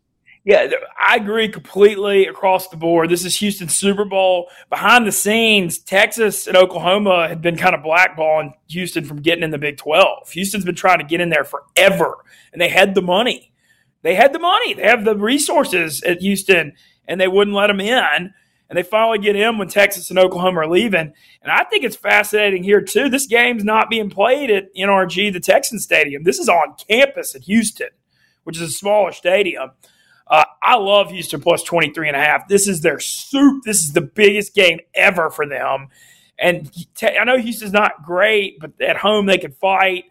Yeah, 0.44 0.70
I 1.05 1.16
agree 1.16 1.48
completely 1.48 2.26
across 2.26 2.68
the 2.68 2.76
board. 2.76 3.10
This 3.10 3.24
is 3.24 3.36
Houston 3.38 3.68
Super 3.68 4.05
Bowl. 4.05 4.48
Behind 4.70 5.05
the 5.05 5.10
scenes, 5.10 5.80
Texas 5.80 6.46
and 6.46 6.56
Oklahoma 6.56 7.26
had 7.26 7.42
been 7.42 7.56
kind 7.56 7.74
of 7.74 7.82
blackballing 7.82 8.52
Houston 8.68 9.05
from 9.05 9.20
getting 9.20 9.42
in 9.42 9.50
the 9.50 9.59
Big 9.59 9.78
12. 9.78 10.30
Houston's 10.30 10.64
been 10.64 10.76
trying 10.76 11.00
to 11.00 11.05
get 11.05 11.20
in 11.20 11.30
there 11.30 11.44
forever, 11.44 12.24
and 12.52 12.62
they 12.62 12.68
had 12.68 12.94
the 12.94 13.02
money. 13.02 13.52
They 14.02 14.14
had 14.14 14.32
the 14.32 14.38
money. 14.38 14.74
They 14.74 14.84
have 14.84 15.05
the 15.05 15.16
resources 15.16 16.05
at 16.05 16.20
Houston, 16.20 16.74
and 17.09 17.20
they 17.20 17.26
wouldn't 17.26 17.56
let 17.56 17.66
them 17.66 17.80
in. 17.80 18.32
And 18.69 18.77
they 18.77 18.82
finally 18.82 19.19
get 19.19 19.35
in 19.35 19.57
when 19.57 19.69
Texas 19.69 20.11
and 20.11 20.19
Oklahoma 20.19 20.61
are 20.61 20.69
leaving. 20.69 21.12
And 21.43 21.53
I 21.53 21.65
think 21.65 21.85
it's 21.85 21.97
fascinating 21.97 22.62
here, 22.62 22.82
too. 22.82 23.09
This 23.09 23.27
game's 23.27 23.65
not 23.65 23.89
being 23.89 24.11
played 24.11 24.51
at 24.51 24.74
NRG, 24.74 25.32
the 25.32 25.40
Texan 25.40 25.78
Stadium. 25.78 26.23
This 26.23 26.39
is 26.39 26.49
on 26.49 26.74
campus 26.89 27.35
at 27.35 27.43
Houston, 27.43 27.89
which 28.45 28.57
is 28.57 28.62
a 28.62 28.73
smaller 28.73 29.12
stadium. 29.12 29.70
Uh, 30.27 30.45
I 30.62 30.77
love 30.77 31.11
Houston 31.11 31.40
plus 31.40 31.62
23 31.62 32.09
and 32.09 32.16
a 32.16 32.20
half. 32.20 32.49
This 32.49 32.69
is 32.69 32.82
their 32.82 33.01
soup. 33.01 33.65
This 33.65 33.85
is 33.85 33.95
the 33.95 34.03
biggest 34.03 34.55
game 34.55 34.81
ever 34.95 35.31
for 35.31 35.47
them. 35.47 35.89
And 36.39 36.70
I 37.03 37.24
know 37.24 37.39
Houston's 37.39 37.73
not 37.73 38.05
great, 38.05 38.61
but 38.61 38.73
at 38.81 38.99
home 38.99 39.27
they 39.27 39.39
can 39.39 39.53
fight. 39.53 40.05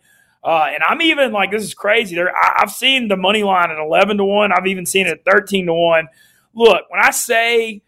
Uh, 0.44 0.68
and 0.70 0.84
I'm 0.88 1.02
even 1.02 1.32
like, 1.32 1.52
this 1.52 1.64
is 1.64 1.74
crazy. 1.74 2.16
There, 2.16 2.32
I've 2.36 2.72
seen 2.72 3.08
the 3.08 3.18
money 3.18 3.44
line 3.44 3.70
at 3.70 3.78
11 3.78 4.18
to 4.18 4.26
1. 4.26 4.52
I've 4.52 4.68
even 4.68 4.86
seen 4.86 5.08
it 5.08 5.12
at 5.12 5.26
13 5.26 5.68
to 5.68 5.74
1. 5.74 6.08
Look, 6.54 6.90
when 6.90 7.02
I 7.02 7.12
say 7.12 7.82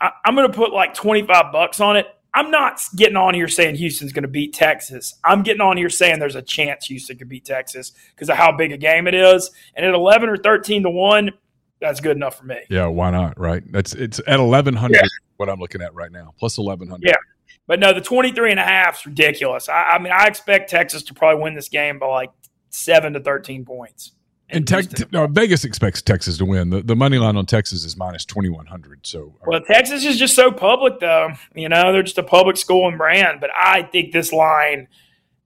I, 0.00 0.10
I'm 0.24 0.34
going 0.34 0.50
to 0.50 0.56
put 0.56 0.72
like 0.72 0.94
25 0.94 1.52
bucks 1.52 1.80
on 1.80 1.96
it, 1.96 2.06
I'm 2.34 2.50
not 2.50 2.80
getting 2.94 3.16
on 3.16 3.34
here 3.34 3.48
saying 3.48 3.76
Houston's 3.76 4.12
going 4.12 4.22
to 4.22 4.28
beat 4.28 4.52
Texas. 4.52 5.14
I'm 5.24 5.42
getting 5.42 5.60
on 5.60 5.76
here 5.76 5.90
saying 5.90 6.18
there's 6.18 6.36
a 6.36 6.42
chance 6.42 6.86
Houston 6.86 7.16
could 7.16 7.28
beat 7.28 7.44
Texas 7.44 7.92
because 8.14 8.28
of 8.28 8.36
how 8.36 8.52
big 8.52 8.72
a 8.72 8.76
game 8.76 9.06
it 9.06 9.14
is. 9.14 9.50
And 9.74 9.84
at 9.84 9.94
11 9.94 10.28
or 10.28 10.36
13 10.36 10.82
to 10.82 10.90
1, 10.90 11.30
that's 11.80 12.00
good 12.00 12.16
enough 12.16 12.38
for 12.38 12.44
me. 12.44 12.58
Yeah, 12.68 12.86
why 12.86 13.10
not? 13.10 13.38
Right? 13.38 13.62
That's 13.70 13.94
it's 13.94 14.20
at 14.26 14.40
eleven 14.40 14.74
hundred. 14.74 14.96
Yeah. 14.96 15.08
What 15.36 15.48
I'm 15.48 15.60
looking 15.60 15.80
at 15.80 15.94
right 15.94 16.10
now, 16.10 16.34
plus 16.36 16.58
eleven 16.58 16.88
hundred. 16.88 17.06
Yeah, 17.06 17.14
but 17.68 17.78
no, 17.78 17.92
the 17.92 18.00
23 18.00 18.50
and 18.50 18.58
a 18.58 18.64
half 18.64 19.00
is 19.00 19.06
ridiculous. 19.06 19.68
I, 19.68 19.82
I, 19.82 19.98
mean, 19.98 20.12
I 20.12 20.26
expect 20.26 20.70
Texas 20.70 21.02
to 21.04 21.14
probably 21.14 21.42
win 21.42 21.54
this 21.54 21.68
game 21.68 21.98
by 21.98 22.06
like 22.06 22.30
seven 22.70 23.12
to 23.12 23.20
13 23.20 23.64
points. 23.64 24.12
And 24.50 25.12
no, 25.12 25.26
Vegas 25.26 25.64
expects 25.64 26.00
Texas 26.00 26.38
to 26.38 26.46
win. 26.46 26.70
The, 26.70 26.80
the 26.80 26.96
money 26.96 27.18
line 27.18 27.36
on 27.36 27.44
Texas 27.44 27.84
is 27.84 27.98
minus 27.98 28.24
2100. 28.24 29.06
So, 29.06 29.34
well, 29.46 29.60
Texas 29.60 30.06
is 30.06 30.18
just 30.18 30.34
so 30.34 30.50
public, 30.50 31.00
though. 31.00 31.32
You 31.54 31.68
know, 31.68 31.92
they're 31.92 32.02
just 32.02 32.16
a 32.16 32.22
public 32.22 32.56
school 32.56 32.88
and 32.88 32.96
brand. 32.96 33.40
But 33.40 33.50
I 33.54 33.82
think 33.82 34.12
this 34.12 34.32
line, 34.32 34.88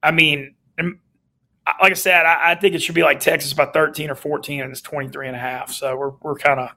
I 0.04 0.12
mean, 0.12 0.54
like 0.78 1.92
I 1.92 1.94
said, 1.94 2.26
I, 2.26 2.52
I, 2.52 2.54
think 2.54 2.74
it 2.74 2.82
should 2.82 2.94
be 2.94 3.02
like 3.02 3.18
Texas 3.18 3.52
by 3.52 3.66
13 3.66 4.10
or 4.10 4.14
14, 4.14 4.60
and 4.60 4.70
it's 4.70 4.80
23 4.80 5.28
and 5.28 5.36
a 5.36 5.40
half. 5.40 5.72
So 5.72 5.96
we're, 5.96 6.12
we're 6.20 6.36
kind 6.36 6.60
of, 6.60 6.70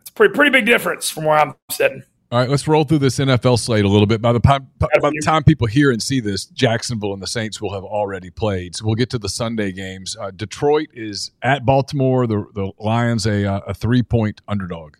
it's 0.00 0.10
a 0.10 0.12
pretty, 0.12 0.34
pretty 0.34 0.50
big 0.50 0.66
difference 0.66 1.08
from 1.08 1.24
where 1.24 1.38
I'm 1.38 1.54
sitting. 1.70 2.02
All 2.30 2.38
right, 2.38 2.50
let's 2.50 2.68
roll 2.68 2.84
through 2.84 2.98
this 2.98 3.18
NFL 3.18 3.58
slate 3.58 3.86
a 3.86 3.88
little 3.88 4.06
bit. 4.06 4.20
By 4.20 4.34
the, 4.34 4.40
by 4.40 4.58
the 4.78 5.22
time 5.24 5.44
people 5.44 5.66
hear 5.66 5.90
and 5.90 6.02
see 6.02 6.20
this, 6.20 6.44
Jacksonville 6.44 7.14
and 7.14 7.22
the 7.22 7.26
Saints 7.26 7.58
will 7.62 7.72
have 7.72 7.84
already 7.84 8.28
played. 8.28 8.76
So 8.76 8.84
we'll 8.84 8.96
get 8.96 9.08
to 9.10 9.18
the 9.18 9.30
Sunday 9.30 9.72
games. 9.72 10.14
Uh, 10.20 10.30
Detroit 10.30 10.90
is 10.92 11.30
at 11.40 11.64
Baltimore. 11.64 12.26
The, 12.26 12.44
the 12.54 12.70
Lions 12.78 13.26
a, 13.26 13.46
uh, 13.46 13.60
a 13.68 13.72
three 13.72 14.02
point 14.02 14.42
underdog. 14.46 14.96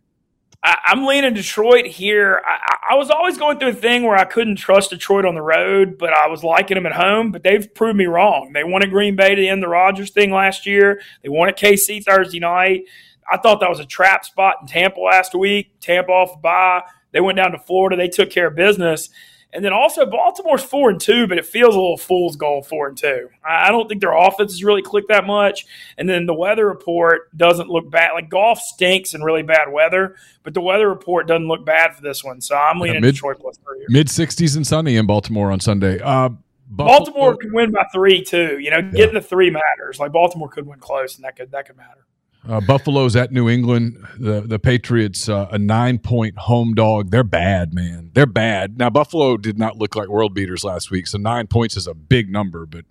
I, 0.63 0.79
am 0.87 1.05
leaning 1.05 1.35
Detroit 1.35 1.85
here. 1.85 2.43
I, 2.47 2.93
I, 2.93 2.95
was 2.95 3.11
always 3.11 3.37
going 3.37 3.59
through 3.59 3.69
a 3.69 3.75
thing 3.75 4.05
where 4.05 4.17
I 4.17 4.25
couldn't 4.25 4.57
trust 4.57 4.89
Detroit 4.89 5.27
on 5.27 5.35
the 5.35 5.43
road, 5.43 5.99
but 5.99 6.15
I 6.15 6.29
was 6.29 6.43
liking 6.43 6.77
them 6.77 6.87
at 6.87 6.93
home. 6.93 7.31
But 7.31 7.43
they've 7.43 7.73
proved 7.75 7.99
me 7.99 8.07
wrong. 8.07 8.53
They 8.55 8.65
won 8.65 8.83
at 8.83 8.89
Green 8.89 9.17
Bay 9.17 9.35
to 9.35 9.47
end 9.47 9.63
the 9.63 9.69
Rodgers 9.69 10.13
thing 10.13 10.31
last 10.31 10.65
year. 10.65 11.03
They 11.23 11.29
won 11.29 11.51
at 11.51 11.59
KC 11.59 12.03
Thursday 12.05 12.41
night. 12.41 12.85
I 13.31 13.37
thought 13.37 13.61
that 13.61 13.69
was 13.69 13.81
a 13.81 13.85
trap 13.85 14.25
spot 14.25 14.57
in 14.63 14.67
Tampa 14.67 15.01
last 15.01 15.35
week. 15.35 15.79
Tampa 15.81 16.11
off 16.11 16.41
by. 16.41 16.81
They 17.13 17.21
went 17.21 17.37
down 17.37 17.53
to 17.53 17.59
Florida. 17.59 17.97
They 17.97 18.09
took 18.09 18.31
care 18.31 18.49
of 18.49 18.57
business. 18.57 19.09
And 19.51 19.65
then 19.65 19.73
also 19.73 20.05
Baltimore's 20.05 20.63
four 20.63 20.91
and 20.91 21.01
two, 21.01 21.27
but 21.27 21.39
it 21.39 21.47
feels 21.47 21.75
a 21.75 21.79
little 21.79 21.97
fool's 21.97 22.37
goal 22.37 22.63
four 22.63 22.87
and 22.87 22.99
two. 22.99 23.31
I 23.43 23.71
don't 23.71 23.89
think 23.89 24.03
their 24.03 24.15
offense 24.15 24.53
has 24.53 24.63
really 24.63 24.83
clicked 24.83 25.09
that 25.09 25.27
much. 25.27 25.65
And 25.97 26.07
then 26.07 26.27
the 26.27 26.35
weather 26.35 26.67
report 26.67 27.35
doesn't 27.35 27.71
look 27.71 27.91
bad. 27.91 28.13
Like 28.13 28.29
golf 28.29 28.59
stinks 28.59 29.15
in 29.15 29.23
really 29.23 29.43
bad 29.43 29.73
weather, 29.73 30.17
but 30.43 30.53
the 30.53 30.61
weather 30.61 30.87
report 30.87 31.27
doesn't 31.27 31.49
look 31.49 31.65
bad 31.65 31.97
for 31.97 32.03
this 32.03 32.23
one. 32.23 32.43
So 32.43 32.57
I'm 32.57 32.79
leaning 32.79 32.97
yeah, 32.97 33.01
mid, 33.01 33.15
Detroit 33.15 33.39
plus 33.41 33.57
three. 33.57 33.87
Mid 33.89 34.11
sixties 34.11 34.55
and 34.55 34.67
sunny 34.67 34.97
in 34.97 35.07
Baltimore 35.07 35.51
on 35.51 35.61
Sunday. 35.61 35.99
Uh, 35.99 36.29
Baltimore 36.69 37.35
could 37.35 37.55
win 37.55 37.71
by 37.71 37.87
three 37.91 38.23
too. 38.23 38.59
You 38.59 38.71
know, 38.71 38.79
yeah. 38.79 38.91
getting 38.91 39.15
the 39.15 39.23
three 39.23 39.49
matters. 39.49 39.99
Like 39.99 40.13
Baltimore 40.13 40.51
could 40.51 40.67
win 40.67 40.79
close, 40.79 41.17
and 41.17 41.25
that 41.25 41.37
could 41.37 41.53
that 41.53 41.67
could 41.67 41.79
matter. 41.79 42.05
Uh, 42.47 42.61
Buffalo's 42.61 43.17
at 43.17 43.33
New 43.33 43.49
England. 43.49 44.07
The 44.19 44.41
the 44.41 44.59
Patriots 44.59 45.29
uh, 45.29 45.49
a 45.51 45.59
nine 45.59 45.99
point 45.99 46.39
home 46.39 46.75
dog. 46.75 47.11
They're 47.11 47.25
bad, 47.25 47.75
man. 47.75 48.11
They're 48.15 48.27
bad. 48.27 48.79
Now 48.79 48.91
Buffalo 48.91 49.37
did 49.37 49.59
not 49.59 49.77
look 49.77 49.97
like 49.97 50.09
world 50.09 50.35
beaters 50.35 50.65
last 50.65 50.91
week, 50.91 51.07
so 51.07 51.19
nine 51.19 51.47
points 51.47 51.77
is 51.77 51.87
a 51.87 51.95
big 51.95 52.31
number. 52.31 52.67
But 52.67 52.85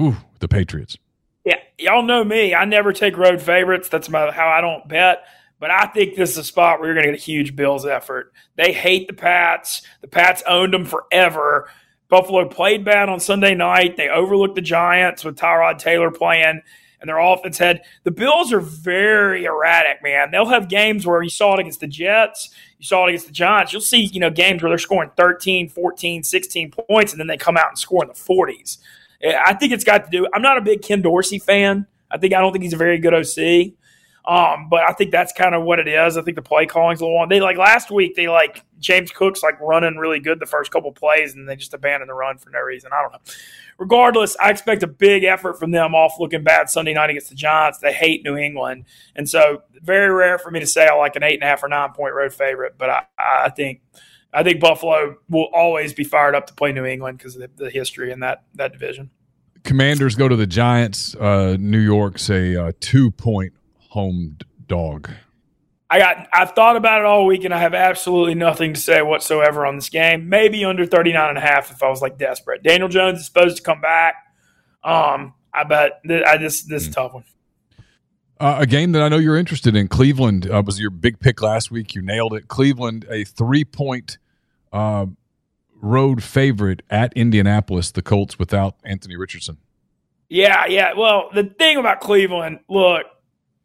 ooh, 0.00 0.16
the 0.40 0.48
Patriots. 0.48 0.96
Yeah, 1.44 1.58
y'all 1.78 2.02
know 2.02 2.24
me. 2.24 2.54
I 2.54 2.64
never 2.64 2.92
take 2.92 3.16
road 3.16 3.40
favorites. 3.40 3.88
That's 3.88 4.08
my, 4.08 4.30
how 4.30 4.48
I 4.48 4.60
don't 4.60 4.88
bet. 4.88 5.24
But 5.60 5.70
I 5.70 5.86
think 5.86 6.14
this 6.14 6.32
is 6.32 6.38
a 6.38 6.44
spot 6.44 6.78
where 6.78 6.88
you're 6.88 6.94
going 6.94 7.06
to 7.06 7.12
get 7.12 7.20
a 7.20 7.24
huge 7.24 7.54
Bills 7.54 7.86
effort. 7.86 8.32
They 8.56 8.72
hate 8.72 9.06
the 9.06 9.14
Pats. 9.14 9.82
The 10.00 10.08
Pats 10.08 10.42
owned 10.46 10.74
them 10.74 10.84
forever. 10.84 11.70
Buffalo 12.08 12.48
played 12.48 12.84
bad 12.84 13.08
on 13.08 13.20
Sunday 13.20 13.54
night. 13.54 13.96
They 13.96 14.08
overlooked 14.08 14.56
the 14.56 14.60
Giants 14.60 15.24
with 15.24 15.36
Tyrod 15.36 15.78
Taylor 15.78 16.10
playing 16.10 16.62
and 17.04 17.08
their 17.10 17.18
offense 17.18 17.58
had 17.58 17.82
the 18.04 18.10
Bills 18.10 18.50
are 18.50 18.60
very 18.60 19.44
erratic, 19.44 20.02
man. 20.02 20.30
They'll 20.30 20.46
have 20.46 20.70
games 20.70 21.06
where 21.06 21.22
you 21.22 21.28
saw 21.28 21.52
it 21.52 21.60
against 21.60 21.80
the 21.80 21.86
Jets, 21.86 22.48
you 22.78 22.86
saw 22.86 23.04
it 23.04 23.10
against 23.10 23.26
the 23.26 23.32
Giants. 23.32 23.74
You'll 23.74 23.82
see, 23.82 24.04
you 24.04 24.20
know, 24.20 24.30
games 24.30 24.62
where 24.62 24.70
they're 24.70 24.78
scoring 24.78 25.10
13, 25.14 25.68
14, 25.68 26.22
16 26.22 26.70
points, 26.88 27.12
and 27.12 27.20
then 27.20 27.26
they 27.26 27.36
come 27.36 27.58
out 27.58 27.68
and 27.68 27.78
score 27.78 28.02
in 28.02 28.08
the 28.08 28.14
40s. 28.14 28.78
I 29.22 29.52
think 29.52 29.74
it's 29.74 29.84
got 29.84 30.06
to 30.06 30.10
do. 30.10 30.26
I'm 30.32 30.40
not 30.40 30.56
a 30.56 30.62
big 30.62 30.80
Ken 30.80 31.02
Dorsey 31.02 31.38
fan. 31.38 31.86
I 32.10 32.16
think 32.16 32.32
I 32.32 32.40
don't 32.40 32.52
think 32.52 32.64
he's 32.64 32.72
a 32.72 32.78
very 32.78 32.98
good 32.98 33.12
OC. 33.12 33.74
Um, 34.26 34.68
but 34.70 34.88
I 34.88 34.94
think 34.94 35.10
that's 35.10 35.34
kind 35.34 35.54
of 35.54 35.64
what 35.64 35.78
it 35.78 35.86
is. 35.86 36.16
I 36.16 36.22
think 36.22 36.36
the 36.36 36.42
play 36.42 36.64
calling's 36.64 37.02
a 37.02 37.04
little 37.04 37.18
on. 37.18 37.28
They 37.28 37.42
like 37.42 37.58
last 37.58 37.90
week. 37.90 38.16
They 38.16 38.28
like 38.28 38.64
James 38.80 39.10
Cook's 39.10 39.42
like 39.42 39.60
running 39.60 39.96
really 39.98 40.20
good 40.20 40.40
the 40.40 40.46
first 40.46 40.70
couple 40.70 40.90
plays, 40.92 41.34
and 41.34 41.46
they 41.46 41.56
just 41.56 41.74
abandoned 41.74 42.08
the 42.08 42.14
run 42.14 42.38
for 42.38 42.48
no 42.48 42.60
reason. 42.60 42.90
I 42.94 43.02
don't 43.02 43.12
know. 43.12 43.18
Regardless, 43.78 44.36
I 44.40 44.50
expect 44.50 44.82
a 44.82 44.86
big 44.86 45.24
effort 45.24 45.58
from 45.58 45.70
them 45.70 45.94
off 45.94 46.14
looking 46.18 46.44
bad 46.44 46.70
Sunday 46.70 46.94
night 46.94 47.10
against 47.10 47.28
the 47.28 47.34
Giants. 47.34 47.78
They 47.78 47.92
hate 47.92 48.24
New 48.24 48.36
England, 48.36 48.84
and 49.16 49.28
so 49.28 49.62
very 49.82 50.10
rare 50.10 50.38
for 50.38 50.50
me 50.50 50.60
to 50.60 50.66
say 50.66 50.86
I 50.86 50.94
like 50.94 51.16
an 51.16 51.22
eight 51.22 51.34
and 51.34 51.42
a 51.42 51.46
half 51.46 51.62
or 51.62 51.68
nine 51.68 51.92
point 51.92 52.14
road 52.14 52.32
favorite. 52.32 52.74
But 52.78 52.90
I, 52.90 53.02
I 53.18 53.50
think 53.50 53.80
I 54.32 54.42
think 54.42 54.60
Buffalo 54.60 55.16
will 55.28 55.48
always 55.52 55.92
be 55.92 56.04
fired 56.04 56.34
up 56.34 56.46
to 56.48 56.54
play 56.54 56.72
New 56.72 56.84
England 56.84 57.18
because 57.18 57.36
of 57.36 57.42
the, 57.42 57.64
the, 57.64 57.70
history 57.70 58.10
in 58.10 58.20
that 58.20 58.44
that 58.54 58.72
division. 58.72 59.10
Commanders 59.62 60.14
go 60.14 60.28
to 60.28 60.36
the 60.36 60.46
Giants. 60.46 61.14
Uh, 61.14 61.56
New 61.58 61.78
York's 61.78 62.28
a 62.30 62.66
uh, 62.66 62.72
two 62.80 63.10
point 63.10 63.54
home 63.90 64.38
dog? 64.66 65.10
I 65.94 65.98
got 65.98 66.28
I've 66.32 66.50
thought 66.56 66.74
about 66.74 67.02
it 67.02 67.04
all 67.04 67.24
week 67.24 67.44
and 67.44 67.54
I 67.54 67.58
have 67.60 67.72
absolutely 67.72 68.34
nothing 68.34 68.74
to 68.74 68.80
say 68.80 69.00
whatsoever 69.00 69.64
on 69.64 69.76
this 69.76 69.88
game. 69.88 70.28
Maybe 70.28 70.64
under 70.64 70.84
39 70.84 71.28
and 71.28 71.38
a 71.38 71.40
half 71.40 71.70
if 71.70 71.84
I 71.84 71.88
was 71.88 72.02
like 72.02 72.18
desperate. 72.18 72.64
Daniel 72.64 72.88
Jones 72.88 73.20
is 73.20 73.26
supposed 73.26 73.58
to 73.58 73.62
come 73.62 73.80
back. 73.80 74.16
Um, 74.82 75.34
I 75.52 75.62
bet 75.62 76.00
th- 76.04 76.24
I 76.26 76.36
just 76.36 76.68
this 76.68 76.88
mm. 76.88 76.94
tough 76.94 77.14
one. 77.14 77.22
Uh, 78.40 78.56
a 78.58 78.66
game 78.66 78.90
that 78.90 79.02
I 79.02 79.08
know 79.08 79.18
you're 79.18 79.36
interested 79.36 79.76
in. 79.76 79.86
Cleveland 79.86 80.50
uh, 80.50 80.64
was 80.66 80.80
your 80.80 80.90
big 80.90 81.20
pick 81.20 81.40
last 81.40 81.70
week. 81.70 81.94
You 81.94 82.02
nailed 82.02 82.34
it. 82.34 82.48
Cleveland, 82.48 83.06
a 83.08 83.22
three 83.22 83.64
point 83.64 84.18
uh, 84.72 85.06
road 85.80 86.24
favorite 86.24 86.82
at 86.90 87.12
Indianapolis. 87.12 87.92
The 87.92 88.02
Colts 88.02 88.36
without 88.36 88.74
Anthony 88.82 89.14
Richardson. 89.14 89.58
Yeah, 90.28 90.66
yeah. 90.66 90.94
Well, 90.94 91.30
the 91.32 91.44
thing 91.44 91.76
about 91.76 92.00
Cleveland, 92.00 92.58
look, 92.68 93.06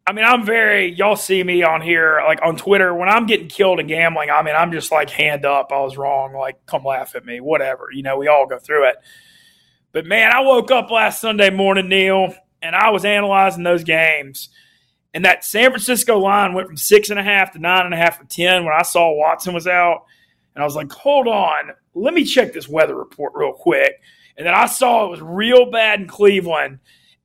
I 0.09 0.11
mean, 0.11 0.25
I'm 0.25 0.43
very, 0.43 0.91
y'all 0.95 1.15
see 1.15 1.43
me 1.43 1.61
on 1.61 1.81
here, 1.81 2.19
like 2.25 2.39
on 2.41 2.55
Twitter, 2.57 2.95
when 2.95 3.07
I'm 3.07 3.27
getting 3.27 3.47
killed 3.47 3.79
in 3.79 3.85
gambling, 3.85 4.31
I 4.31 4.41
mean, 4.41 4.55
I'm 4.55 4.71
just 4.71 4.91
like, 4.91 5.11
hand 5.11 5.45
up, 5.45 5.71
I 5.71 5.81
was 5.81 5.97
wrong. 5.97 6.33
Like, 6.33 6.65
come 6.65 6.83
laugh 6.83 7.13
at 7.13 7.25
me, 7.25 7.39
whatever. 7.39 7.89
You 7.93 8.01
know, 8.01 8.17
we 8.17 8.27
all 8.27 8.47
go 8.47 8.57
through 8.57 8.89
it. 8.89 8.95
But 9.91 10.07
man, 10.07 10.31
I 10.31 10.39
woke 10.39 10.71
up 10.71 10.89
last 10.89 11.21
Sunday 11.21 11.51
morning, 11.51 11.89
Neal, 11.89 12.33
and 12.59 12.75
I 12.75 12.89
was 12.89 13.05
analyzing 13.05 13.61
those 13.61 13.83
games. 13.83 14.49
And 15.13 15.25
that 15.25 15.45
San 15.45 15.69
Francisco 15.69 16.17
line 16.17 16.55
went 16.55 16.65
from 16.65 16.77
six 16.77 17.11
and 17.11 17.19
a 17.19 17.23
half 17.23 17.51
to 17.51 17.59
nine 17.59 17.85
and 17.85 17.93
a 17.93 17.97
half 17.97 18.17
for 18.17 18.25
10 18.25 18.65
when 18.65 18.73
I 18.73 18.81
saw 18.81 19.13
Watson 19.13 19.53
was 19.53 19.67
out. 19.67 20.05
And 20.55 20.63
I 20.63 20.65
was 20.65 20.75
like, 20.75 20.91
hold 20.91 21.27
on, 21.27 21.69
let 21.93 22.15
me 22.15 22.23
check 22.23 22.51
this 22.51 22.67
weather 22.67 22.95
report 22.95 23.33
real 23.35 23.53
quick. 23.53 24.01
And 24.37 24.47
then 24.47 24.55
I 24.55 24.65
saw 24.65 25.05
it 25.05 25.11
was 25.11 25.21
real 25.21 25.69
bad 25.69 25.99
in 25.99 26.07
Cleveland. 26.07 26.79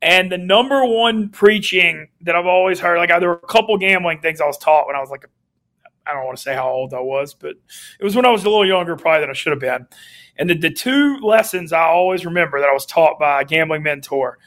And 0.05 0.31
the 0.31 0.37
number 0.37 0.85
one 0.85 1.31
preaching 1.31 2.09
that 2.21 2.37
I've 2.37 2.45
always 2.45 2.79
heard, 2.79 2.99
like 2.99 3.09
there 3.09 3.29
were 3.31 3.41
a 3.43 3.47
couple 3.47 3.77
gambling 3.79 4.21
things 4.21 4.39
I 4.39 4.47
was 4.47 4.59
taught 4.59 4.87
when 4.87 4.95
I 4.95 5.01
was 5.01 5.09
like, 5.09 5.25
I 6.07 6.13
don't 6.13 6.27
want 6.27 6.37
to 6.37 6.43
say 6.43 6.55
how 6.55 6.69
old 6.69 6.93
I 6.93 7.01
was, 7.01 7.33
but 7.33 7.55
it 7.99 8.05
was 8.05 8.15
when 8.15 8.27
I 8.27 8.31
was 8.31 8.45
a 8.45 8.51
little 8.51 8.67
younger, 8.67 8.97
probably 8.97 9.23
than 9.23 9.31
I 9.31 9.33
should 9.33 9.53
have 9.53 9.61
been. 9.61 9.87
And 10.37 10.51
the, 10.51 10.59
the 10.59 10.71
two 10.71 11.17
lessons 11.23 11.73
I 11.73 11.85
always 11.85 12.27
remember 12.27 12.61
that 12.61 12.69
I 12.69 12.75
was 12.75 12.85
taught 12.85 13.19
by 13.19 13.41
a 13.41 13.45
gambling 13.47 13.83
mentor 13.83 14.39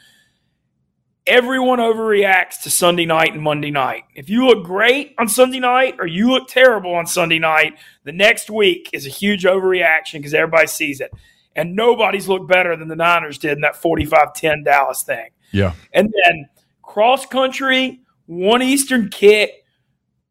everyone 1.28 1.78
overreacts 1.78 2.62
to 2.62 2.70
Sunday 2.70 3.04
night 3.04 3.34
and 3.34 3.42
Monday 3.42 3.70
night. 3.70 4.04
If 4.14 4.30
you 4.30 4.46
look 4.46 4.64
great 4.64 5.14
on 5.18 5.28
Sunday 5.28 5.60
night 5.60 5.96
or 5.98 6.06
you 6.06 6.30
look 6.30 6.48
terrible 6.48 6.94
on 6.94 7.06
Sunday 7.06 7.38
night, 7.38 7.74
the 8.04 8.12
next 8.12 8.48
week 8.48 8.88
is 8.94 9.06
a 9.06 9.10
huge 9.10 9.44
overreaction 9.44 10.14
because 10.14 10.32
everybody 10.32 10.66
sees 10.66 11.02
it. 11.02 11.12
And 11.54 11.76
nobody's 11.76 12.28
looked 12.28 12.48
better 12.48 12.76
than 12.76 12.88
the 12.88 12.96
Niners 12.96 13.36
did 13.36 13.52
in 13.52 13.60
that 13.60 13.76
45 13.76 14.32
10 14.32 14.62
Dallas 14.64 15.02
thing. 15.02 15.28
Yeah. 15.52 15.74
And 15.92 16.12
then 16.24 16.48
cross 16.82 17.26
country, 17.26 18.00
one 18.26 18.62
Eastern 18.62 19.08
kick, 19.08 19.64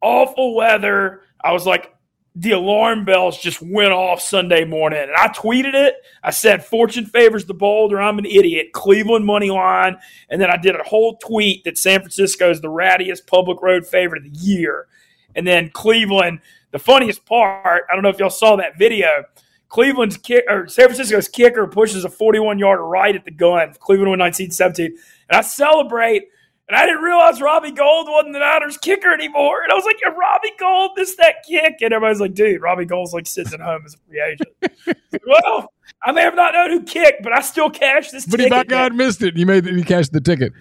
awful 0.00 0.54
weather. 0.54 1.22
I 1.42 1.52
was 1.52 1.66
like, 1.66 1.94
the 2.34 2.52
alarm 2.52 3.04
bells 3.04 3.38
just 3.38 3.60
went 3.60 3.90
off 3.90 4.20
Sunday 4.20 4.64
morning. 4.64 5.00
And 5.00 5.16
I 5.16 5.26
tweeted 5.28 5.74
it. 5.74 5.96
I 6.22 6.30
said, 6.30 6.64
Fortune 6.64 7.04
favors 7.06 7.46
the 7.46 7.54
bold 7.54 7.92
or 7.92 8.00
I'm 8.00 8.18
an 8.18 8.26
idiot. 8.26 8.68
Cleveland 8.72 9.24
money 9.24 9.50
line. 9.50 9.96
And 10.30 10.40
then 10.40 10.48
I 10.48 10.56
did 10.56 10.76
a 10.76 10.82
whole 10.84 11.16
tweet 11.16 11.64
that 11.64 11.76
San 11.76 11.98
Francisco 11.98 12.48
is 12.48 12.60
the 12.60 12.68
rattiest 12.68 13.26
public 13.26 13.60
road 13.60 13.84
favorite 13.86 14.24
of 14.24 14.32
the 14.32 14.38
year. 14.38 14.86
And 15.34 15.44
then 15.44 15.70
Cleveland, 15.70 16.40
the 16.70 16.78
funniest 16.78 17.26
part, 17.26 17.84
I 17.90 17.94
don't 17.94 18.02
know 18.04 18.08
if 18.08 18.20
y'all 18.20 18.30
saw 18.30 18.54
that 18.56 18.78
video. 18.78 19.24
Cleveland's 19.68 20.16
kick 20.16 20.44
or 20.48 20.66
San 20.68 20.86
Francisco's 20.86 21.28
kicker 21.28 21.66
pushes 21.66 22.04
a 22.04 22.08
41 22.08 22.58
yarder 22.58 22.84
right 22.84 23.14
at 23.14 23.24
the 23.24 23.30
gun. 23.30 23.74
Cleveland 23.78 24.10
won 24.10 24.18
19 24.18 24.50
17. 24.50 24.86
And 24.86 24.96
I 25.30 25.42
celebrate 25.42 26.24
and 26.68 26.76
I 26.76 26.84
didn't 26.84 27.02
realize 27.02 27.40
Robbie 27.40 27.72
Gould 27.72 28.08
wasn't 28.08 28.34
the 28.34 28.40
Niners 28.40 28.76
kicker 28.76 29.10
anymore. 29.10 29.62
And 29.62 29.72
I 29.72 29.74
was 29.74 29.86
like, 29.86 29.96
yeah, 30.04 30.10
Robbie 30.10 30.52
Gould 30.58 30.90
missed 30.96 31.16
that 31.16 31.36
kick. 31.46 31.76
And 31.80 31.94
everybody's 31.94 32.20
like, 32.20 32.34
dude, 32.34 32.60
Robbie 32.60 32.84
Gould's 32.84 33.14
like 33.14 33.26
sitting 33.26 33.54
at 33.54 33.60
home 33.60 33.82
as 33.86 33.94
a 33.94 33.98
free 34.06 34.20
agent. 34.20 35.00
well, 35.26 35.72
I 36.04 36.12
may 36.12 36.20
have 36.20 36.34
not 36.34 36.52
known 36.52 36.70
who 36.70 36.82
kicked, 36.82 37.22
but 37.22 37.32
I 37.32 37.40
still 37.40 37.70
cashed 37.70 38.12
this 38.12 38.26
but 38.26 38.36
ticket. 38.36 38.50
But 38.50 38.68
God 38.68 38.94
missed 38.94 39.22
it. 39.22 39.36
You 39.36 39.46
made 39.46 39.64
you 39.64 39.82
cashed 39.82 40.12
the 40.12 40.20
ticket. 40.20 40.52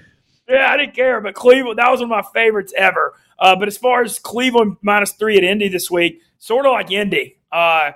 Yeah, 0.47 0.71
I 0.71 0.77
didn't 0.77 0.95
care. 0.95 1.19
But 1.19 1.35
Cleveland, 1.35 1.77
that 1.77 1.91
was 1.91 1.99
one 1.99 2.09
of 2.09 2.25
my 2.25 2.31
favorites 2.33 2.73
ever. 2.77 3.13
Uh, 3.37 3.57
but 3.57 3.67
as 3.67 3.77
far 3.77 4.01
as 4.01 4.17
Cleveland 4.17 4.77
minus 4.81 5.11
three 5.11 5.37
at 5.37 5.43
Indy 5.43 5.67
this 5.67 5.91
week, 5.91 6.21
sort 6.39 6.65
of 6.65 6.71
like 6.71 6.89
Indy. 6.89 7.37
Uh, 7.51 7.91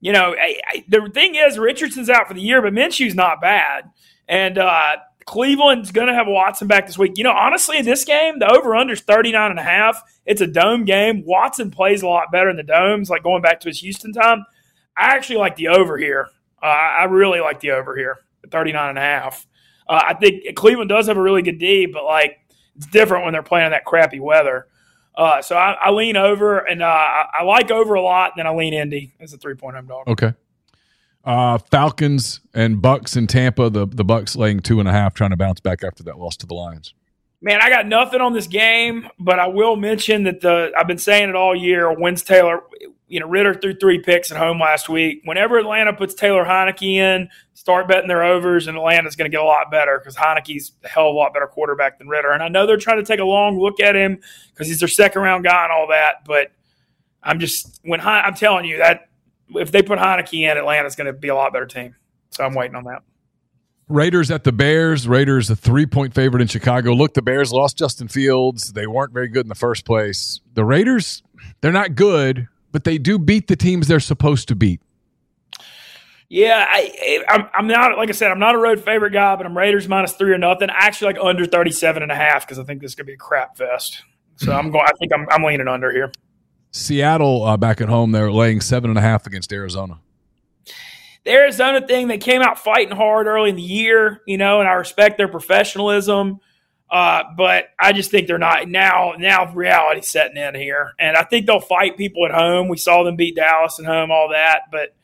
you 0.00 0.12
know, 0.12 0.34
I, 0.38 0.56
I, 0.68 0.84
the 0.88 1.10
thing 1.12 1.34
is, 1.34 1.58
Richardson's 1.58 2.10
out 2.10 2.28
for 2.28 2.34
the 2.34 2.40
year, 2.40 2.62
but 2.62 2.72
Minshew's 2.72 3.14
not 3.14 3.40
bad. 3.40 3.90
And 4.28 4.58
uh, 4.58 4.96
Cleveland's 5.24 5.90
going 5.90 6.08
to 6.08 6.14
have 6.14 6.26
Watson 6.26 6.68
back 6.68 6.86
this 6.86 6.98
week. 6.98 7.18
You 7.18 7.24
know, 7.24 7.32
honestly, 7.32 7.78
in 7.78 7.84
this 7.84 8.04
game, 8.04 8.38
the 8.38 8.50
over 8.50 8.76
under 8.76 8.92
is 8.92 9.00
39 9.00 9.50
and 9.50 9.58
a 9.58 9.62
half. 9.62 10.00
It's 10.24 10.40
a 10.40 10.46
dome 10.46 10.84
game. 10.84 11.24
Watson 11.24 11.70
plays 11.70 12.02
a 12.02 12.08
lot 12.08 12.30
better 12.30 12.48
in 12.48 12.56
the 12.56 12.62
domes, 12.62 13.10
like 13.10 13.22
going 13.22 13.42
back 13.42 13.60
to 13.60 13.68
his 13.68 13.80
Houston 13.80 14.12
time. 14.12 14.44
I 14.96 15.14
actually 15.14 15.38
like 15.38 15.56
the 15.56 15.68
over 15.68 15.98
here. 15.98 16.28
Uh, 16.62 16.66
I 16.66 17.04
really 17.04 17.40
like 17.40 17.60
the 17.60 17.72
over 17.72 17.96
here, 17.96 18.18
39 18.50 18.90
and 18.90 18.98
a 18.98 19.02
half. 19.02 19.46
Uh, 19.88 20.00
I 20.04 20.14
think 20.14 20.54
Cleveland 20.56 20.88
does 20.88 21.06
have 21.06 21.16
a 21.16 21.22
really 21.22 21.42
good 21.42 21.58
D, 21.58 21.86
but 21.86 22.04
like 22.04 22.38
it's 22.76 22.86
different 22.86 23.24
when 23.24 23.32
they're 23.32 23.42
playing 23.42 23.66
in 23.66 23.72
that 23.72 23.84
crappy 23.84 24.20
weather. 24.20 24.68
Uh, 25.16 25.40
so 25.40 25.56
I, 25.56 25.72
I, 25.72 25.90
lean 25.92 26.16
over, 26.16 26.58
and 26.58 26.82
uh, 26.82 26.86
I, 26.86 27.42
like 27.42 27.70
over 27.70 27.94
a 27.94 28.02
lot. 28.02 28.32
Then 28.36 28.46
I 28.46 28.54
lean 28.54 28.74
Indy 28.74 29.14
as 29.18 29.32
a 29.32 29.38
three 29.38 29.54
point 29.54 29.74
home 29.74 29.86
dog. 29.86 30.08
Okay. 30.08 30.34
Uh, 31.24 31.58
Falcons 31.58 32.40
and 32.54 32.82
Bucks 32.82 33.16
in 33.16 33.26
Tampa. 33.26 33.70
The 33.70 33.86
the 33.86 34.04
Bucks 34.04 34.36
laying 34.36 34.60
two 34.60 34.78
and 34.78 34.88
a 34.88 34.92
half, 34.92 35.14
trying 35.14 35.30
to 35.30 35.36
bounce 35.36 35.60
back 35.60 35.82
after 35.82 36.02
that 36.04 36.18
loss 36.18 36.36
to 36.38 36.46
the 36.46 36.54
Lions. 36.54 36.92
Man, 37.40 37.60
I 37.62 37.70
got 37.70 37.86
nothing 37.86 38.20
on 38.20 38.32
this 38.32 38.46
game, 38.46 39.08
but 39.18 39.38
I 39.38 39.46
will 39.46 39.76
mention 39.76 40.24
that 40.24 40.40
the 40.40 40.72
I've 40.76 40.86
been 40.86 40.98
saying 40.98 41.30
it 41.30 41.34
all 41.34 41.56
year. 41.56 41.92
Wins 41.92 42.22
Taylor, 42.22 42.60
you 43.08 43.20
know, 43.20 43.28
Ridder 43.28 43.54
threw 43.54 43.74
three 43.74 44.00
picks 44.00 44.32
at 44.32 44.36
home 44.36 44.58
last 44.58 44.88
week. 44.88 45.20
Whenever 45.24 45.58
Atlanta 45.58 45.92
puts 45.92 46.14
Taylor 46.14 46.44
Heinicke 46.44 46.94
in, 46.94 47.28
start 47.54 47.86
betting 47.86 48.08
their 48.08 48.24
overs, 48.24 48.66
and 48.66 48.76
Atlanta's 48.76 49.14
going 49.14 49.30
to 49.30 49.34
get 49.34 49.40
a 49.40 49.46
lot 49.46 49.70
better 49.70 49.98
because 49.98 50.16
Heinicke's 50.16 50.72
a 50.84 50.88
hell 50.88 51.08
of 51.08 51.14
a 51.14 51.18
lot 51.18 51.32
better 51.32 51.46
quarterback 51.46 51.98
than 51.98 52.08
Ridder. 52.08 52.32
And 52.32 52.42
I 52.42 52.48
know 52.48 52.66
they're 52.66 52.76
trying 52.76 52.98
to 52.98 53.04
take 53.04 53.20
a 53.20 53.24
long 53.24 53.58
look 53.58 53.80
at 53.80 53.94
him 53.94 54.18
because 54.52 54.66
he's 54.66 54.80
their 54.80 54.88
second 54.88 55.22
round 55.22 55.44
guy 55.44 55.64
and 55.64 55.72
all 55.72 55.88
that. 55.88 56.24
But 56.24 56.50
I'm 57.22 57.38
just 57.38 57.80
when 57.84 58.00
I'm 58.00 58.34
telling 58.34 58.64
you 58.64 58.78
that 58.78 59.08
if 59.50 59.70
they 59.70 59.82
put 59.82 59.98
Heinicke 59.98 60.40
in, 60.40 60.58
Atlanta's 60.58 60.96
going 60.96 61.06
to 61.06 61.12
be 61.12 61.28
a 61.28 61.34
lot 61.34 61.52
better 61.52 61.66
team. 61.66 61.94
So 62.30 62.44
I'm 62.44 62.54
waiting 62.54 62.74
on 62.74 62.84
that. 62.84 63.02
Raiders 63.88 64.32
at 64.32 64.42
the 64.42 64.50
Bears. 64.50 65.06
Raiders 65.06 65.48
a 65.48 65.54
three 65.54 65.86
point 65.86 66.12
favorite 66.12 66.40
in 66.40 66.48
Chicago. 66.48 66.92
Look, 66.92 67.14
the 67.14 67.22
Bears 67.22 67.52
lost 67.52 67.78
Justin 67.78 68.08
Fields. 68.08 68.72
They 68.72 68.88
weren't 68.88 69.12
very 69.12 69.28
good 69.28 69.44
in 69.44 69.48
the 69.48 69.54
first 69.54 69.84
place. 69.84 70.40
The 70.54 70.64
Raiders, 70.64 71.22
they're 71.60 71.70
not 71.70 71.94
good, 71.94 72.48
but 72.72 72.84
they 72.84 72.98
do 72.98 73.18
beat 73.18 73.48
the 73.48 73.56
teams 73.56 73.88
they're 73.88 74.00
supposed 74.00 74.48
to 74.48 74.54
beat. 74.54 74.80
Yeah, 76.28 76.66
I, 76.68 77.24
I'm, 77.28 77.48
I'm 77.54 77.66
not 77.68 77.96
like 77.96 78.08
I 78.08 78.12
said, 78.12 78.32
I'm 78.32 78.40
not 78.40 78.54
a 78.54 78.58
road 78.58 78.84
favorite 78.84 79.12
guy, 79.12 79.36
but 79.36 79.46
I'm 79.46 79.56
Raiders 79.56 79.88
minus 79.88 80.14
three 80.14 80.32
or 80.32 80.38
nothing. 80.38 80.70
I 80.70 80.86
actually 80.86 81.14
like 81.14 81.24
under 81.24 81.46
37 81.46 82.02
and 82.02 82.10
a 82.10 82.16
half 82.16 82.44
because 82.44 82.58
I 82.58 82.64
think 82.64 82.80
this 82.80 82.90
is 82.90 82.94
gonna 82.96 83.06
be 83.06 83.12
a 83.12 83.18
crap 83.18 83.56
fest. 83.56 84.02
So 84.36 84.52
I'm 84.52 84.70
going. 84.70 84.84
I 84.84 84.92
think 84.98 85.12
I'm, 85.12 85.26
I'm 85.30 85.42
leaning 85.44 85.68
under 85.68 85.90
here. 85.92 86.12
Seattle 86.72 87.44
uh, 87.44 87.56
back 87.56 87.80
at 87.80 87.88
home, 87.88 88.12
they're 88.12 88.30
laying 88.30 88.60
seven 88.60 88.90
and 88.90 88.98
a 88.98 89.02
half 89.02 89.26
against 89.26 89.52
Arizona. 89.52 90.00
The 91.24 91.32
Arizona 91.32 91.84
thing, 91.84 92.06
they 92.06 92.18
came 92.18 92.42
out 92.42 92.58
fighting 92.58 92.94
hard 92.94 93.26
early 93.26 93.50
in 93.50 93.56
the 93.56 93.62
year, 93.62 94.20
you 94.26 94.36
know, 94.36 94.60
and 94.60 94.68
I 94.68 94.74
respect 94.74 95.16
their 95.16 95.26
professionalism. 95.26 96.38
Uh, 96.90 97.24
but 97.36 97.66
I 97.80 97.92
just 97.92 98.10
think 98.10 98.28
they're 98.28 98.38
not 98.38 98.68
now. 98.68 99.14
Now 99.18 99.52
reality 99.52 100.02
setting 100.02 100.36
in 100.36 100.54
here, 100.54 100.92
and 100.98 101.16
I 101.16 101.24
think 101.24 101.46
they'll 101.46 101.60
fight 101.60 101.96
people 101.96 102.24
at 102.26 102.32
home. 102.32 102.68
We 102.68 102.76
saw 102.76 103.02
them 103.02 103.16
beat 103.16 103.36
Dallas 103.36 103.78
at 103.80 103.86
home, 103.86 104.10
all 104.10 104.28
that. 104.30 104.62
But 104.70 104.94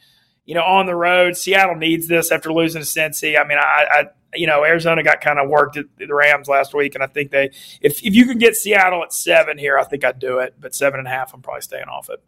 you 0.44 0.54
know, 0.54 0.62
on 0.62 0.86
the 0.86 0.94
road, 0.94 1.36
Seattle 1.36 1.76
needs 1.76 2.06
this 2.06 2.30
after 2.30 2.52
losing 2.52 2.82
to 2.82 2.86
Cincy. 2.86 3.40
I 3.40 3.46
mean, 3.46 3.58
I, 3.58 3.86
I 3.90 4.04
you 4.34 4.46
know, 4.46 4.64
Arizona 4.64 5.02
got 5.02 5.20
kind 5.20 5.38
of 5.38 5.48
worked 5.48 5.76
at 5.76 5.86
the 5.98 6.14
Rams 6.14 6.48
last 6.48 6.72
week, 6.72 6.94
and 6.94 7.02
I 7.02 7.06
think 7.06 7.30
they, 7.32 7.50
if 7.80 8.02
if 8.04 8.14
you 8.14 8.26
can 8.26 8.38
get 8.38 8.54
Seattle 8.54 9.02
at 9.02 9.12
seven 9.12 9.58
here, 9.58 9.76
I 9.76 9.84
think 9.84 10.04
I'd 10.04 10.18
do 10.18 10.38
it. 10.38 10.54
But 10.58 10.74
seven 10.74 11.00
and 11.00 11.08
a 11.08 11.10
half, 11.10 11.34
I'm 11.34 11.42
probably 11.42 11.62
staying 11.62 11.84
off 11.84 12.08
it. 12.10 12.22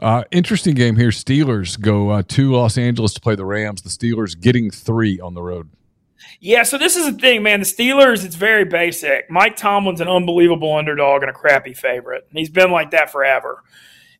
Uh, 0.00 0.24
interesting 0.30 0.74
game 0.74 0.96
here. 0.96 1.10
Steelers 1.10 1.80
go 1.80 2.10
uh, 2.10 2.22
to 2.28 2.52
Los 2.52 2.76
Angeles 2.76 3.14
to 3.14 3.20
play 3.20 3.36
the 3.36 3.44
Rams. 3.44 3.82
The 3.82 3.90
Steelers 3.90 4.38
getting 4.38 4.70
three 4.70 5.20
on 5.20 5.34
the 5.34 5.42
road. 5.42 5.70
Yeah, 6.40 6.62
so 6.62 6.78
this 6.78 6.96
is 6.96 7.06
the 7.06 7.18
thing, 7.18 7.42
man. 7.42 7.60
The 7.60 7.66
Steelers, 7.66 8.24
it's 8.24 8.36
very 8.36 8.64
basic. 8.64 9.30
Mike 9.30 9.56
Tomlin's 9.56 10.00
an 10.00 10.08
unbelievable 10.08 10.74
underdog 10.74 11.22
and 11.22 11.30
a 11.30 11.34
crappy 11.34 11.74
favorite. 11.74 12.26
He's 12.32 12.50
been 12.50 12.70
like 12.70 12.90
that 12.90 13.10
forever. 13.10 13.62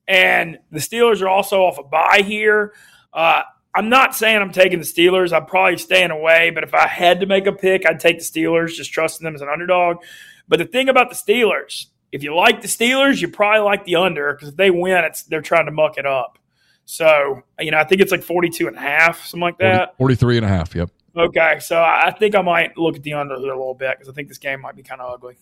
And 0.06 0.58
the 0.70 0.80
Steelers 0.80 1.22
are 1.22 1.28
also 1.28 1.62
off 1.62 1.78
a 1.78 1.82
bye 1.82 2.22
here. 2.24 2.74
Uh, 3.12 3.42
I'm 3.74 3.88
not 3.88 4.14
saying 4.14 4.40
I'm 4.40 4.52
taking 4.52 4.78
the 4.78 4.84
Steelers. 4.84 5.32
I'm 5.32 5.46
probably 5.46 5.78
staying 5.78 6.10
away, 6.10 6.50
but 6.50 6.62
if 6.62 6.74
I 6.74 6.86
had 6.86 7.20
to 7.20 7.26
make 7.26 7.46
a 7.46 7.52
pick, 7.52 7.86
I'd 7.86 8.00
take 8.00 8.18
the 8.18 8.24
Steelers, 8.24 8.74
just 8.74 8.92
trusting 8.92 9.24
them 9.24 9.34
as 9.34 9.40
an 9.40 9.48
underdog. 9.48 9.98
But 10.46 10.58
the 10.58 10.66
thing 10.66 10.88
about 10.88 11.08
the 11.08 11.16
Steelers, 11.16 11.86
if 12.12 12.22
you 12.22 12.34
like 12.34 12.62
the 12.62 12.68
Steelers, 12.68 13.20
you 13.20 13.28
probably 13.28 13.60
like 13.60 13.84
the 13.84 13.96
under 13.96 14.32
because 14.32 14.50
if 14.50 14.56
they 14.56 14.70
win, 14.70 15.04
it's 15.04 15.24
they're 15.24 15.42
trying 15.42 15.66
to 15.66 15.72
muck 15.72 15.98
it 15.98 16.06
up. 16.06 16.38
So, 16.84 17.42
you 17.58 17.70
know, 17.70 17.78
I 17.78 17.84
think 17.84 18.00
it's 18.00 18.12
like 18.12 18.22
42 18.22 18.68
and 18.68 18.76
a 18.76 18.80
half, 18.80 19.24
something 19.24 19.40
like 19.40 19.58
that. 19.58 19.96
40, 19.96 20.14
43 20.16 20.36
and 20.36 20.46
a 20.46 20.48
half, 20.48 20.74
yep. 20.74 20.90
Okay, 21.16 21.58
so 21.60 21.80
I 21.80 22.12
think 22.18 22.34
I 22.34 22.42
might 22.42 22.76
look 22.76 22.96
at 22.96 23.02
the 23.02 23.12
under 23.12 23.38
here 23.38 23.52
a 23.52 23.56
little 23.56 23.74
bit 23.74 23.96
because 23.98 24.08
I 24.08 24.12
think 24.12 24.28
this 24.28 24.38
game 24.38 24.60
might 24.60 24.74
be 24.74 24.82
kind 24.82 25.00
of 25.00 25.12
ugly. 25.12 25.36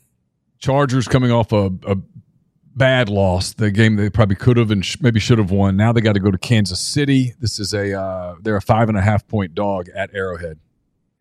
Chargers 0.59 1.09
coming 1.09 1.33
off 1.33 1.53
a, 1.53 1.73
a 1.87 1.97
bad 2.77 3.09
loss. 3.09 3.55
The 3.55 3.71
game 3.71 3.97
they 3.97 4.11
probably 4.11 4.37
could 4.37 4.57
have 4.59 4.71
and 4.71 4.85
sh- 4.85 4.99
maybe 5.01 5.19
should 5.19 5.39
have 5.39 5.51
won. 5.51 5.77
Now 5.77 5.93
they 5.93 6.01
got 6.01 6.13
to 6.13 6.21
go 6.21 6.31
to 6.31 6.39
Kansas 6.39 6.81
City. 6.81 7.35
This 7.41 7.59
is 7.59 7.73
a 7.73 7.99
uh, 7.99 8.37
they're 8.43 8.57
a 8.57 8.63
five 8.63 8.89
and 8.89 8.99
a 8.99 9.03
half 9.03 9.27
point 9.27 9.55
dog 9.55 9.89
at 9.95 10.15
Arrowhead. 10.15 10.59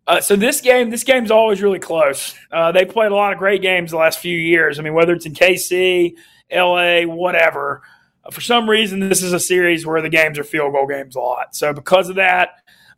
Uh, 0.07 0.19
so 0.19 0.35
this 0.35 0.59
game, 0.61 0.89
this 0.89 1.03
game's 1.03 1.31
always 1.31 1.61
really 1.61 1.79
close. 1.79 2.35
Uh, 2.51 2.71
they 2.71 2.83
played 2.83 3.11
a 3.11 3.15
lot 3.15 3.31
of 3.31 3.39
great 3.39 3.61
games 3.61 3.91
the 3.91 3.97
last 3.97 4.19
few 4.19 4.37
years. 4.37 4.79
I 4.79 4.81
mean, 4.81 4.93
whether 4.93 5.13
it's 5.13 5.25
in 5.25 5.33
KC, 5.33 6.15
LA, 6.51 7.03
whatever. 7.03 7.81
Uh, 8.25 8.31
for 8.31 8.41
some 8.41 8.69
reason, 8.69 8.99
this 8.99 9.23
is 9.23 9.31
a 9.31 9.39
series 9.39 9.85
where 9.85 10.01
the 10.01 10.09
games 10.09 10.37
are 10.37 10.43
field 10.43 10.73
goal 10.73 10.87
games 10.87 11.15
a 11.15 11.19
lot. 11.19 11.55
So 11.55 11.71
because 11.71 12.09
of 12.09 12.15
that, 12.15 12.49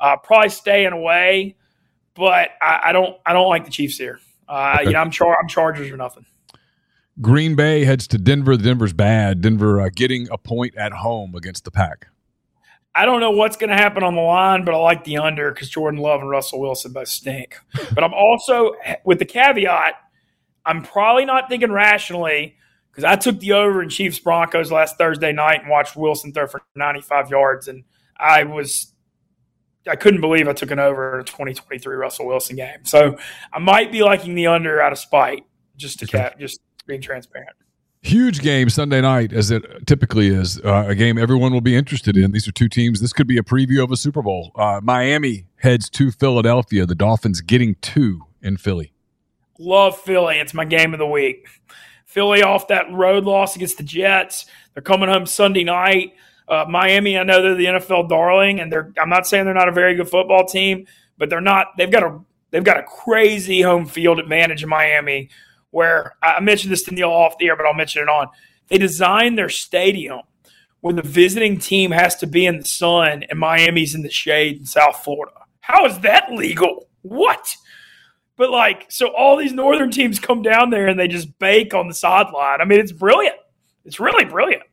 uh, 0.04 0.18
probably 0.18 0.50
staying 0.50 0.92
away. 0.92 1.56
But 2.14 2.50
I, 2.62 2.82
I, 2.86 2.92
don't, 2.92 3.18
I 3.26 3.34
don't 3.34 3.50
like 3.50 3.66
the 3.66 3.72
Chiefs 3.72 3.98
here. 3.98 4.20
Uh, 4.48 4.76
okay. 4.76 4.86
You 4.86 4.94
know, 4.94 5.00
I'm, 5.00 5.10
char- 5.10 5.40
I'm 5.42 5.48
Chargers 5.48 5.90
or 5.90 5.98
nothing. 5.98 6.26
Green 7.22 7.56
Bay 7.56 7.86
heads 7.86 8.08
to 8.10 8.18
Denver. 8.18 8.58
Denver's 8.58 8.94
bad. 8.94 9.42
Denver 9.42 9.82
uh, 9.82 9.90
getting 9.96 10.28
a 10.30 10.38
point 10.38 10.76
at 10.76 10.92
home 10.92 11.34
against 11.34 11.64
the 11.64 11.72
Pack. 11.72 12.08
I 12.96 13.06
don't 13.06 13.22
know 13.22 13.32
what's 13.32 13.58
going 13.58 13.72
to 13.72 13.76
happen 13.76 14.04
on 14.04 14.14
the 14.14 14.22
line, 14.22 14.66
but 14.66 14.76
I 14.76 14.78
like 14.78 15.04
the 15.04 15.18
under 15.18 15.52
because 15.52 15.70
Jordan 15.70 16.00
Love 16.00 16.22
and 16.22 16.30
Russell 16.30 16.60
Wilson 16.60 16.94
both 16.94 17.08
stink. 17.08 17.58
but 17.96 18.04
I'm 18.04 18.14
also, 18.14 18.74
with 19.04 19.18
the 19.18 19.26
caveat, 19.26 19.96
I'm 20.66 20.84
probably 20.84 21.26
not 21.26 21.50
thinking 21.50 21.72
rationally 21.72 22.56
because 22.92 23.04
I 23.04 23.16
took 23.16 23.40
the 23.40 23.54
over 23.54 23.82
in 23.82 23.90
Chiefs 23.90 24.20
Broncos 24.20 24.72
last 24.72 24.98
Thursday 24.98 25.32
night 25.32 25.62
and 25.62 25.70
watched 25.70 25.96
Wilson 25.96 26.34
throw 26.34 26.46
for 26.46 26.62
95 26.76 27.30
yards, 27.30 27.68
and 27.68 27.84
I 28.20 28.44
was. 28.44 28.93
I 29.88 29.96
couldn't 29.96 30.22
believe 30.22 30.48
I 30.48 30.54
took 30.54 30.72
an 30.72 30.80
over 30.80 31.16
in 31.16 31.22
a 31.22 31.24
2023 31.24 31.96
Russell 31.96 32.28
Wilson 32.28 32.56
game. 32.56 32.86
So 32.86 33.18
I 33.52 33.60
might 33.60 33.92
be 33.92 34.02
liking 34.04 34.36
the 34.36 34.48
under 34.48 34.82
out 34.82 34.92
of 34.92 35.00
spite, 35.00 35.46
just 35.76 36.00
to 36.00 36.08
cap, 36.08 36.40
just 36.40 36.60
being 36.88 37.02
transparent. 37.02 37.56
Huge 38.02 38.42
game 38.42 38.70
Sunday 38.70 39.00
night, 39.02 39.32
as 39.32 39.50
it 39.50 39.64
typically 39.88 40.28
is. 40.28 40.60
Uh, 40.60 40.86
a 40.88 40.96
game 40.96 41.18
everyone 41.18 41.54
will 41.54 41.62
be 41.62 41.76
interested 41.76 42.18
in. 42.18 42.32
These 42.32 42.48
are 42.48 42.52
two 42.52 42.68
teams. 42.68 43.00
This 43.00 43.14
could 43.14 43.28
be 43.28 43.38
a 43.38 43.44
preview 43.44 43.82
of 43.82 43.92
a 43.92 43.98
Super 43.98 44.22
Bowl. 44.22 44.52
Uh, 44.56 44.82
Miami 44.84 45.46
heads 45.58 45.90
to 45.92 46.12
Philadelphia. 46.12 46.86
The 46.86 46.96
Dolphins 46.96 47.40
getting 47.42 47.76
two 47.76 48.26
in 48.42 48.58
Philly. 48.58 48.92
love 49.58 49.98
Philly. 49.98 50.40
It's 50.40 50.54
my 50.54 50.66
game 50.66 50.94
of 50.94 51.00
the 51.00 51.08
week. 51.08 51.48
Philly 52.06 52.44
off 52.44 52.68
that 52.68 52.92
road 52.92 53.24
loss 53.24 53.56
against 53.56 53.78
the 53.78 53.84
Jets. 53.84 54.46
They're 54.74 54.84
coming 54.84 55.10
home 55.10 55.26
Sunday 55.26 55.64
night. 55.64 56.14
Uh, 56.48 56.66
Miami, 56.68 57.18
I 57.18 57.24
know 57.24 57.42
they're 57.42 57.56
the 57.56 57.66
NFL 57.66 58.10
darling, 58.10 58.60
and 58.60 58.72
they're. 58.72 58.92
I'm 59.00 59.10
not 59.10 59.28
saying 59.28 59.46
they're 59.46 59.54
not 59.54 59.70
a 59.70 59.74
very 59.74 59.96
good 59.96 60.10
football 60.10 60.46
team, 60.46 60.88
but 61.18 61.30
they're 61.30 61.42
not. 61.42 61.68
They've 61.78 61.92
got 61.92 62.04
a 62.04 62.20
they've 62.52 62.64
got 62.64 62.78
a 62.78 62.84
crazy 62.84 63.62
home 63.62 63.86
field 63.86 64.20
advantage 64.20 64.64
in 64.64 64.70
Miami. 64.70 65.30
Where 65.72 66.16
I 66.22 66.40
mentioned 66.40 66.72
this 66.72 66.84
to 66.84 66.94
Neal 66.94 67.10
off 67.10 67.38
the 67.40 67.48
air, 67.48 67.56
but 67.56 67.66
I'll 67.66 67.74
mention 67.74 68.04
it 68.04 68.10
on. 68.10 68.28
They 68.68 68.78
designed 68.78 69.38
their 69.38 69.50
stadium 69.50 70.22
where 70.84 70.94
the 70.94 71.02
visiting 71.02 71.58
team 71.58 71.92
has 71.92 72.16
to 72.18 72.28
be 72.28 72.46
in 72.46 72.60
the 72.60 72.66
sun 72.66 73.24
and 73.30 73.40
Miami's 73.40 73.96
in 73.96 74.02
the 74.02 74.12
shade 74.12 74.58
in 74.58 74.66
South 74.66 74.98
Florida. 75.04 75.34
How 75.62 75.86
is 75.86 75.98
that 76.00 76.34
legal? 76.34 76.90
What? 77.04 77.56
But 78.36 78.50
like, 78.50 78.92
so 78.92 79.08
all 79.16 79.38
these 79.38 79.54
northern 79.54 79.92
teams 79.92 80.20
come 80.20 80.42
down 80.42 80.72
there 80.72 80.88
and 80.88 81.00
they 81.00 81.08
just 81.08 81.40
bake 81.40 81.74
on 81.74 81.88
the 81.88 81.94
sideline. 81.94 82.60
I 82.60 82.66
mean, 82.66 82.82
it's 82.82 82.92
brilliant. 82.92 83.38
It's 83.86 84.00
really 84.00 84.26
brilliant. 84.26 84.64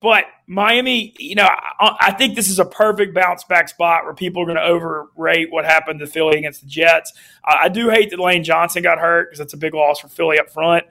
But 0.00 0.24
Miami, 0.46 1.14
you 1.18 1.34
know, 1.34 1.48
I, 1.48 1.96
I 2.00 2.12
think 2.12 2.36
this 2.36 2.48
is 2.48 2.60
a 2.60 2.64
perfect 2.64 3.14
bounce 3.14 3.42
back 3.44 3.68
spot 3.68 4.04
where 4.04 4.14
people 4.14 4.42
are 4.42 4.46
going 4.46 4.56
to 4.56 4.62
overrate 4.62 5.50
what 5.50 5.64
happened 5.64 5.98
to 6.00 6.06
Philly 6.06 6.38
against 6.38 6.60
the 6.60 6.68
Jets. 6.68 7.12
I, 7.44 7.64
I 7.64 7.68
do 7.68 7.90
hate 7.90 8.10
that 8.10 8.20
Lane 8.20 8.44
Johnson 8.44 8.82
got 8.82 8.98
hurt 8.98 9.28
because 9.28 9.38
that's 9.38 9.54
a 9.54 9.58
big 9.58 9.74
loss 9.74 9.98
for 10.00 10.08
Philly 10.08 10.38
up 10.38 10.50
front. 10.50 10.84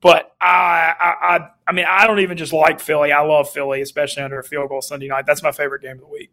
But 0.00 0.34
I, 0.40 0.94
I, 0.98 1.36
I, 1.36 1.48
I 1.66 1.72
mean, 1.72 1.86
I 1.88 2.06
don't 2.06 2.20
even 2.20 2.36
just 2.36 2.52
like 2.52 2.80
Philly. 2.80 3.12
I 3.12 3.22
love 3.22 3.50
Philly, 3.50 3.80
especially 3.80 4.22
under 4.22 4.38
a 4.38 4.44
field 4.44 4.68
goal 4.68 4.82
Sunday 4.82 5.08
night. 5.08 5.24
That's 5.26 5.42
my 5.42 5.52
favorite 5.52 5.82
game 5.82 5.92
of 5.92 6.00
the 6.00 6.08
week. 6.08 6.30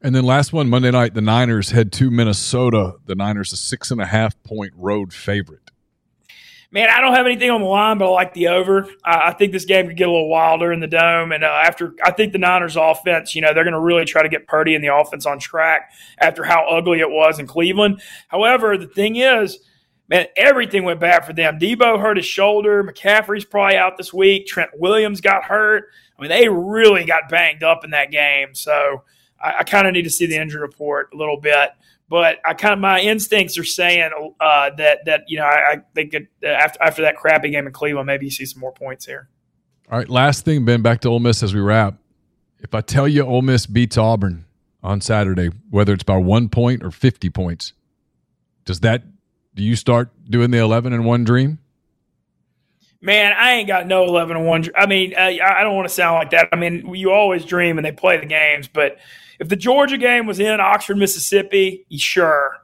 And 0.00 0.14
then 0.14 0.24
last 0.24 0.52
one, 0.52 0.68
Monday 0.68 0.90
night, 0.90 1.14
the 1.14 1.20
Niners 1.20 1.70
head 1.70 1.92
to 1.92 2.10
Minnesota. 2.10 2.94
The 3.04 3.14
Niners 3.14 3.52
a 3.52 3.56
six 3.56 3.90
and 3.90 4.00
a 4.00 4.06
half 4.06 4.40
point 4.42 4.72
road 4.76 5.12
favorite. 5.12 5.71
Man, 6.74 6.88
I 6.88 7.02
don't 7.02 7.12
have 7.12 7.26
anything 7.26 7.50
on 7.50 7.60
the 7.60 7.66
line, 7.66 7.98
but 7.98 8.06
I 8.06 8.08
like 8.08 8.32
the 8.32 8.48
over. 8.48 8.88
I, 9.04 9.28
I 9.28 9.32
think 9.34 9.52
this 9.52 9.66
game 9.66 9.88
could 9.88 9.96
get 9.98 10.08
a 10.08 10.10
little 10.10 10.30
wilder 10.30 10.72
in 10.72 10.80
the 10.80 10.86
dome. 10.86 11.30
And 11.30 11.44
uh, 11.44 11.62
after, 11.66 11.94
I 12.02 12.12
think 12.12 12.32
the 12.32 12.38
Niners' 12.38 12.76
offense, 12.76 13.34
you 13.34 13.42
know, 13.42 13.52
they're 13.52 13.64
going 13.64 13.74
to 13.74 13.80
really 13.80 14.06
try 14.06 14.22
to 14.22 14.28
get 14.30 14.46
Purdy 14.46 14.74
and 14.74 14.82
the 14.82 14.94
offense 14.94 15.26
on 15.26 15.38
track 15.38 15.92
after 16.16 16.42
how 16.42 16.66
ugly 16.66 17.00
it 17.00 17.10
was 17.10 17.38
in 17.38 17.46
Cleveland. 17.46 18.00
However, 18.28 18.78
the 18.78 18.86
thing 18.86 19.16
is, 19.16 19.58
man, 20.08 20.28
everything 20.34 20.84
went 20.84 20.98
bad 20.98 21.26
for 21.26 21.34
them. 21.34 21.58
Deebo 21.58 22.00
hurt 22.00 22.16
his 22.16 22.24
shoulder. 22.24 22.82
McCaffrey's 22.82 23.44
probably 23.44 23.76
out 23.76 23.98
this 23.98 24.14
week. 24.14 24.46
Trent 24.46 24.70
Williams 24.74 25.20
got 25.20 25.44
hurt. 25.44 25.90
I 26.18 26.22
mean, 26.22 26.30
they 26.30 26.48
really 26.48 27.04
got 27.04 27.28
banged 27.28 27.62
up 27.62 27.84
in 27.84 27.90
that 27.90 28.10
game. 28.10 28.54
So 28.54 29.04
I, 29.38 29.58
I 29.58 29.62
kind 29.64 29.86
of 29.86 29.92
need 29.92 30.02
to 30.02 30.10
see 30.10 30.24
the 30.24 30.36
injury 30.36 30.62
report 30.62 31.10
a 31.12 31.16
little 31.16 31.38
bit. 31.38 31.70
But 32.12 32.40
I 32.44 32.52
kind 32.52 32.74
of 32.74 32.78
my 32.78 33.00
instincts 33.00 33.56
are 33.56 33.64
saying 33.64 34.10
uh, 34.38 34.68
that 34.76 35.06
that 35.06 35.22
you 35.28 35.38
know 35.38 35.46
I, 35.46 35.72
I 35.72 35.76
think 35.94 36.12
it, 36.12 36.28
after 36.44 36.82
after 36.82 37.02
that 37.02 37.16
crappy 37.16 37.48
game 37.48 37.66
in 37.66 37.72
Cleveland, 37.72 38.06
maybe 38.06 38.26
you 38.26 38.30
see 38.30 38.44
some 38.44 38.60
more 38.60 38.70
points 38.70 39.06
here. 39.06 39.30
All 39.90 39.96
right, 39.96 40.10
last 40.10 40.44
thing, 40.44 40.66
Ben. 40.66 40.82
Back 40.82 41.00
to 41.00 41.08
Ole 41.08 41.20
Miss 41.20 41.42
as 41.42 41.54
we 41.54 41.60
wrap. 41.62 41.94
If 42.58 42.74
I 42.74 42.82
tell 42.82 43.08
you 43.08 43.22
Ole 43.22 43.40
Miss 43.40 43.64
beats 43.64 43.96
Auburn 43.96 44.44
on 44.82 45.00
Saturday, 45.00 45.48
whether 45.70 45.94
it's 45.94 46.02
by 46.02 46.18
one 46.18 46.50
point 46.50 46.84
or 46.84 46.90
fifty 46.90 47.30
points, 47.30 47.72
does 48.66 48.80
that 48.80 49.04
do 49.54 49.62
you 49.62 49.74
start 49.74 50.10
doing 50.28 50.50
the 50.50 50.58
11 50.58 50.92
and 50.92 51.06
1 51.06 51.24
dream? 51.24 51.60
Man, 53.00 53.32
I 53.32 53.52
ain't 53.52 53.68
got 53.68 53.86
no 53.86 54.04
11 54.04 54.36
and 54.36 54.46
1. 54.46 54.68
I 54.76 54.84
mean, 54.84 55.14
uh, 55.14 55.20
I 55.20 55.62
don't 55.62 55.74
want 55.74 55.88
to 55.88 55.94
sound 55.94 56.16
like 56.16 56.30
that. 56.30 56.48
I 56.52 56.56
mean, 56.56 56.94
you 56.94 57.10
always 57.10 57.44
dream 57.44 57.78
and 57.78 57.84
they 57.84 57.92
play 57.92 58.18
the 58.18 58.26
games, 58.26 58.68
but 58.68 58.98
if 59.42 59.48
the 59.48 59.56
Georgia 59.56 59.98
game 59.98 60.24
was 60.24 60.38
in 60.38 60.60
Oxford, 60.60 60.96
Mississippi, 60.96 61.84
sure. 61.96 62.58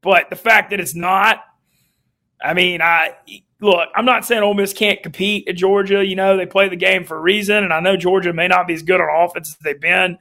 But 0.00 0.30
the 0.30 0.36
fact 0.36 0.70
that 0.70 0.78
it's 0.78 0.94
not, 0.94 1.40
I 2.40 2.54
mean, 2.54 2.80
I 2.80 3.16
look, 3.60 3.88
I'm 3.96 4.04
not 4.04 4.24
saying 4.24 4.44
Ole 4.44 4.54
Miss 4.54 4.72
can't 4.72 5.02
compete 5.02 5.48
at 5.48 5.56
Georgia. 5.56 6.06
You 6.06 6.14
know, 6.14 6.36
they 6.36 6.46
play 6.46 6.68
the 6.68 6.76
game 6.76 7.04
for 7.04 7.16
a 7.16 7.20
reason, 7.20 7.64
and 7.64 7.72
I 7.72 7.80
know 7.80 7.96
Georgia 7.96 8.32
may 8.32 8.46
not 8.46 8.68
be 8.68 8.74
as 8.74 8.82
good 8.84 9.00
on 9.00 9.28
offense 9.28 9.48
as 9.48 9.56
they've 9.56 9.80
been, 9.80 10.18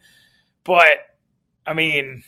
but 0.63 0.97
I 1.67 1.73
mean, 1.73 2.23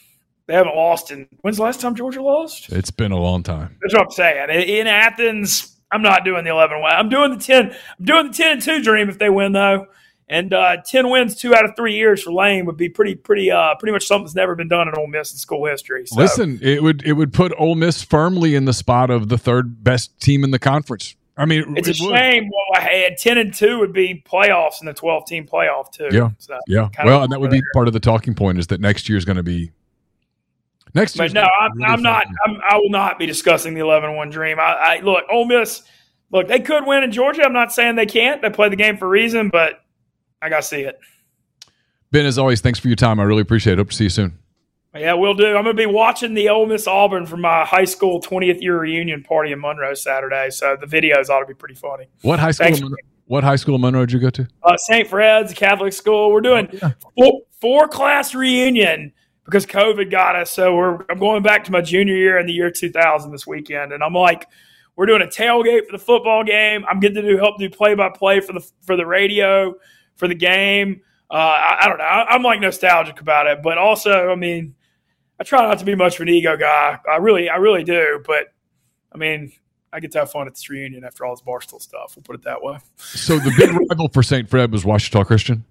they 0.46 0.54
haven't 0.54 0.76
lost 0.76 1.10
in 1.10 1.28
when's 1.42 1.58
the 1.58 1.64
last 1.64 1.82
time 1.82 1.96
Georgia 1.96 2.22
lost? 2.22 2.72
It's 2.72 2.92
been 2.92 3.12
a 3.12 3.20
long 3.20 3.42
time. 3.42 3.78
That's 3.82 3.96
what 3.96 4.04
I'm 4.04 4.12
saying. 4.12 4.70
In 4.70 4.86
Athens, 4.86 5.76
I'm 5.92 6.04
not 6.04 6.24
doing 6.24 6.44
the 6.44 6.52
11 6.52 6.78
win. 6.78 6.92
I'm 6.92 7.10
doing 7.10 7.32
the 7.32 7.44
10. 7.44 7.72
I'm 7.72 8.06
doing 8.06 8.28
the 8.28 8.34
10 8.34 8.52
and 8.52 8.62
2 8.62 8.84
dream 8.84 9.10
if 9.10 9.18
they 9.18 9.32
win 9.32 9.54
though. 9.54 9.88
And 10.32 10.54
uh, 10.54 10.78
10 10.86 11.10
wins 11.10 11.36
two 11.36 11.54
out 11.54 11.66
of 11.66 11.76
three 11.76 11.94
years 11.94 12.24
for 12.24 12.32
Lane 12.32 12.66
would 12.66 12.78
be 12.78 12.88
pretty, 12.88 13.16
pretty, 13.16 13.52
uh, 13.52 13.76
pretty 13.76 13.92
much 13.92 14.08
something 14.08 14.24
that's 14.24 14.36
never 14.36 14.56
been 14.56 14.70
done 14.70 14.88
in 14.88 14.96
Ole 14.98 15.08
Miss 15.08 15.34
in 15.34 15.38
school 15.38 15.66
history. 15.66 16.08
So. 16.08 16.16
Listen, 16.16 16.58
it 16.62 16.82
would 16.82 17.04
it 17.06 17.14
would 17.14 17.34
put 17.34 17.52
Ole 17.58 17.76
Miss 17.76 18.02
firmly 18.02 18.56
in 18.56 18.64
the 18.64 18.72
spot 18.72 19.10
of 19.10 19.28
the 19.28 19.38
third 19.38 19.84
best 19.84 20.18
team 20.22 20.46
in 20.46 20.52
the 20.52 20.60
conference. 20.60 21.18
I 21.36 21.46
mean, 21.46 21.76
it's 21.76 21.90
it 21.90 22.00
a 22.00 22.06
would. 22.06 22.18
shame. 22.18 22.50
Well, 22.50 22.82
I 22.82 22.88
had 22.88 23.18
ten 23.18 23.38
and 23.38 23.54
two 23.54 23.80
would 23.80 23.92
be 23.92 24.24
playoffs 24.26 24.80
in 24.80 24.86
the 24.86 24.94
twelve 24.94 25.26
team 25.26 25.46
playoff 25.46 25.92
too. 25.92 26.08
Yeah, 26.14 26.30
so 26.38 26.58
yeah. 26.66 26.88
Well, 27.04 27.24
and 27.24 27.32
that 27.34 27.42
would 27.42 27.52
be 27.52 27.62
part 27.74 27.88
of 27.88 27.94
the 27.94 28.00
talking 28.00 28.34
point 28.34 28.58
is 28.58 28.68
that 28.68 28.80
next 28.80 29.10
year 29.10 29.18
is 29.18 29.26
going 29.26 29.38
to 29.38 29.44
be 29.44 29.72
Next, 30.94 31.16
but 31.16 31.32
no, 31.34 31.48
I'm, 31.60 31.72
really 31.74 31.86
I'm 31.86 32.02
not. 32.02 32.26
I'm, 32.46 32.58
i 32.70 32.76
will 32.76 32.90
not 32.90 33.18
be 33.18 33.26
discussing 33.26 33.74
the 33.74 33.80
11-1 33.80 34.30
dream. 34.30 34.60
I, 34.60 34.64
I 34.64 35.00
look, 35.02 35.24
Ole 35.32 35.46
Miss. 35.46 35.84
Look, 36.32 36.48
they 36.48 36.60
could 36.60 36.86
win 36.86 37.04
in 37.04 37.12
Georgia. 37.12 37.44
I'm 37.44 37.54
not 37.54 37.74
saying 37.74 37.96
they 37.96 38.06
can't. 38.06 38.42
They 38.42 38.50
play 38.50 38.70
the 38.70 38.76
game 38.76 38.98
for 38.98 39.06
a 39.06 39.10
reason, 39.10 39.50
but 39.50 39.82
I 40.42 40.50
got 40.50 40.58
to 40.58 40.68
see 40.68 40.82
it. 40.82 41.00
Ben, 42.12 42.26
as 42.26 42.38
always, 42.38 42.62
thanks 42.62 42.80
for 42.80 42.88
your 42.88 42.96
time. 42.96 43.20
I 43.20 43.24
really 43.24 43.42
appreciate 43.42 43.74
it. 43.74 43.78
Hope 43.78 43.90
to 43.90 43.96
see 43.96 44.06
you 44.06 44.10
soon. 44.10 44.38
Yeah, 44.94 45.14
we'll 45.14 45.34
do. 45.34 45.46
I'm 45.48 45.64
going 45.64 45.76
to 45.78 45.82
be 45.82 45.86
watching 45.86 46.34
the 46.34 46.50
Ole 46.50 46.66
Miss 46.66 46.86
Auburn 46.86 47.26
for 47.26 47.38
my 47.38 47.64
high 47.64 47.86
school 47.86 48.20
20th 48.20 48.62
year 48.62 48.78
reunion 48.78 49.24
party 49.24 49.54
in 49.54 49.62
Monroe 49.62 49.94
Saturday. 49.94 50.50
So 50.50 50.76
the 50.76 50.86
videos 50.86 51.30
ought 51.30 51.40
to 51.40 51.46
be 51.46 51.54
pretty 51.54 51.76
funny. 51.76 52.08
What 52.24 52.40
high 52.40 52.52
school? 52.52 52.72
Monroe, 52.72 52.98
what 53.26 53.46
high 53.46 53.56
school 53.56 53.76
in 53.76 53.82
Monroe 53.82 54.06
did 54.06 54.12
you 54.12 54.20
go 54.20 54.30
to? 54.32 54.48
Uh, 54.62 54.76
St. 54.76 55.08
Fred's 55.08 55.54
Catholic 55.54 55.94
school. 55.94 56.34
We're 56.34 56.42
doing 56.42 56.68
oh, 56.74 56.78
yeah. 56.82 56.92
four, 57.16 57.42
four 57.62 57.88
class 57.88 58.36
reunion 58.36 59.14
because 59.46 59.66
COVID 59.66 60.12
got 60.12 60.36
us. 60.36 60.52
So 60.52 60.76
we're 60.76 61.06
I'm 61.10 61.20
going 61.20 61.42
back 61.42 61.64
to 61.66 61.72
my 61.72 61.80
junior 61.80 62.16
year 62.16 62.38
in 62.38 62.46
the 62.46 62.54
year 62.54 62.70
2000 62.70 63.32
this 63.32 63.48
weekend, 63.48 63.94
and 63.94 64.04
I'm 64.04 64.14
like, 64.14 64.48
we're 64.98 65.06
doing 65.06 65.22
a 65.22 65.28
tailgate 65.28 65.86
for 65.86 65.94
the 65.94 66.04
football 66.04 66.44
game. 66.44 66.84
I'm 66.90 67.00
getting 67.00 67.22
to 67.24 67.30
do 67.30 67.38
help 67.38 67.58
do 67.58 67.70
play 67.70 67.96
by 67.96 68.10
play 68.10 68.42
for 68.42 68.52
the 68.52 68.70
for 68.82 68.98
the 68.98 69.06
radio 69.06 69.74
for 70.22 70.28
the 70.28 70.36
game. 70.36 71.02
Uh, 71.32 71.34
I, 71.34 71.78
I, 71.82 71.88
don't 71.90 71.98
know. 71.98 72.04
I, 72.04 72.36
am 72.36 72.44
like 72.44 72.62
nostalgic 72.62 73.22
about 73.22 73.48
it, 73.48 73.64
but 73.64 73.80
also, 73.80 74.30
I 74.30 74.36
mean, 74.36 74.76
I 75.40 75.44
try 75.44 75.68
not 75.68 75.80
to 75.80 75.86
be 75.86 75.96
much 75.96 76.16
of 76.16 76.22
an 76.22 76.30
ego 76.30 76.56
guy. 76.56 77.00
I 77.12 77.16
really, 77.16 77.50
I 77.50 77.56
really 77.56 77.84
do. 77.84 78.22
But 78.24 78.54
I 79.12 79.18
mean, 79.18 79.52
I 79.92 80.00
get 80.00 80.12
to 80.12 80.20
have 80.20 80.30
fun 80.30 80.46
at 80.46 80.54
this 80.54 80.70
reunion 80.70 81.04
after 81.04 81.26
all 81.26 81.34
this 81.34 81.42
barstool 81.42 81.82
stuff. 81.82 82.14
We'll 82.16 82.22
put 82.22 82.36
it 82.36 82.44
that 82.44 82.62
way. 82.62 82.78
So 82.98 83.40
the 83.40 83.52
big 83.58 83.72
rival 83.90 84.10
for 84.10 84.22
St. 84.22 84.48
Fred 84.48 84.72
was 84.72 84.84
Ouachita 84.84 85.26
Christian. 85.26 85.66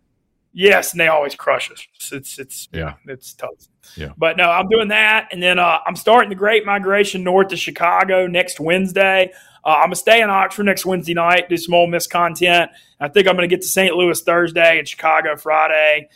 Yes, 0.53 0.93
and 0.93 1.01
they 1.01 1.07
always 1.07 1.35
crush 1.35 1.71
us. 1.71 1.87
It's 2.13 2.39
it's 2.39 2.69
yeah, 2.73 2.95
it's 3.07 3.35
tough. 3.35 3.51
Yeah, 3.97 4.11
but 4.19 4.37
no, 4.37 4.51
I'm 4.51 4.69
doing 4.69 4.89
that, 4.89 5.29
and 5.31 5.43
then 5.43 5.59
uh, 5.59 5.79
I'm 5.87 5.95
starting 5.95 6.29
the 6.29 6.35
Great 6.35 6.67
Migration 6.67 7.23
north 7.23 7.49
to 7.49 7.57
Chicago 7.57 8.27
next 8.27 8.59
Wednesday. 8.59 9.33
Uh, 9.65 9.69
I'm 9.69 9.85
gonna 9.85 9.97
stay 9.97 10.23
in 10.23 10.31
Oxford 10.31 10.65
next 10.65 10.85
Wednesday 10.85 11.15
night, 11.15 11.49
do 11.49 11.57
some 11.57 11.75
Ole 11.75 11.87
Miss 11.87 12.07
content. 12.07 12.71
I 12.99 13.09
think 13.09 13.29
I'm 13.29 13.37
gonna 13.37 13.47
get 13.47 13.61
to 13.63 13.69
St. 13.69 13.95
Louis 13.95 14.21
Thursday 14.23 14.79
and 14.79 14.89
Chicago 14.89 15.37
Friday, 15.37 16.09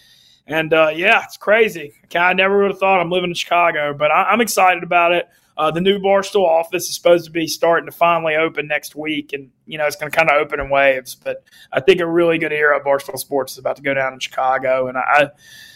and 0.49 0.73
uh, 0.75 0.91
yeah, 0.95 1.23
it's 1.25 1.37
crazy. 1.37 1.95
I 2.15 2.33
never 2.33 2.63
would 2.63 2.73
have 2.73 2.81
thought 2.81 3.01
I'm 3.01 3.11
living 3.11 3.31
in 3.31 3.35
Chicago, 3.35 3.95
but 3.95 4.11
I, 4.11 4.25
I'm 4.25 4.41
excited 4.41 4.83
about 4.83 5.13
it. 5.13 5.29
Uh, 5.57 5.71
the 5.71 5.81
new 5.81 5.99
Barstool 5.99 6.47
office 6.47 6.89
is 6.89 6.95
supposed 6.95 7.25
to 7.27 7.31
be 7.31 7.47
starting 7.47 7.87
to 7.87 7.93
finally 7.93 8.35
open 8.35 8.67
next 8.67 8.97
week, 8.97 9.33
and 9.33 9.51
you 9.67 9.79
know 9.79 9.87
it's 9.87 9.97
going 9.97 10.11
to 10.11 10.17
kind 10.17 10.29
of 10.29 10.37
open 10.37 10.59
in 10.59 10.69
waves. 10.69 11.15
But 11.15 11.45
I 11.73 11.81
think 11.81 12.01
a 12.01 12.07
really 12.07 12.39
good 12.39 12.53
era 12.53 12.77
of 12.77 12.85
Barstool 12.85 13.19
Sports 13.19 13.53
is 13.53 13.59
about 13.59 13.77
to 13.77 13.83
go 13.83 13.95
down 13.95 14.13
in 14.13 14.19
Chicago, 14.19 14.89
and 14.89 14.99
I, 14.99 15.31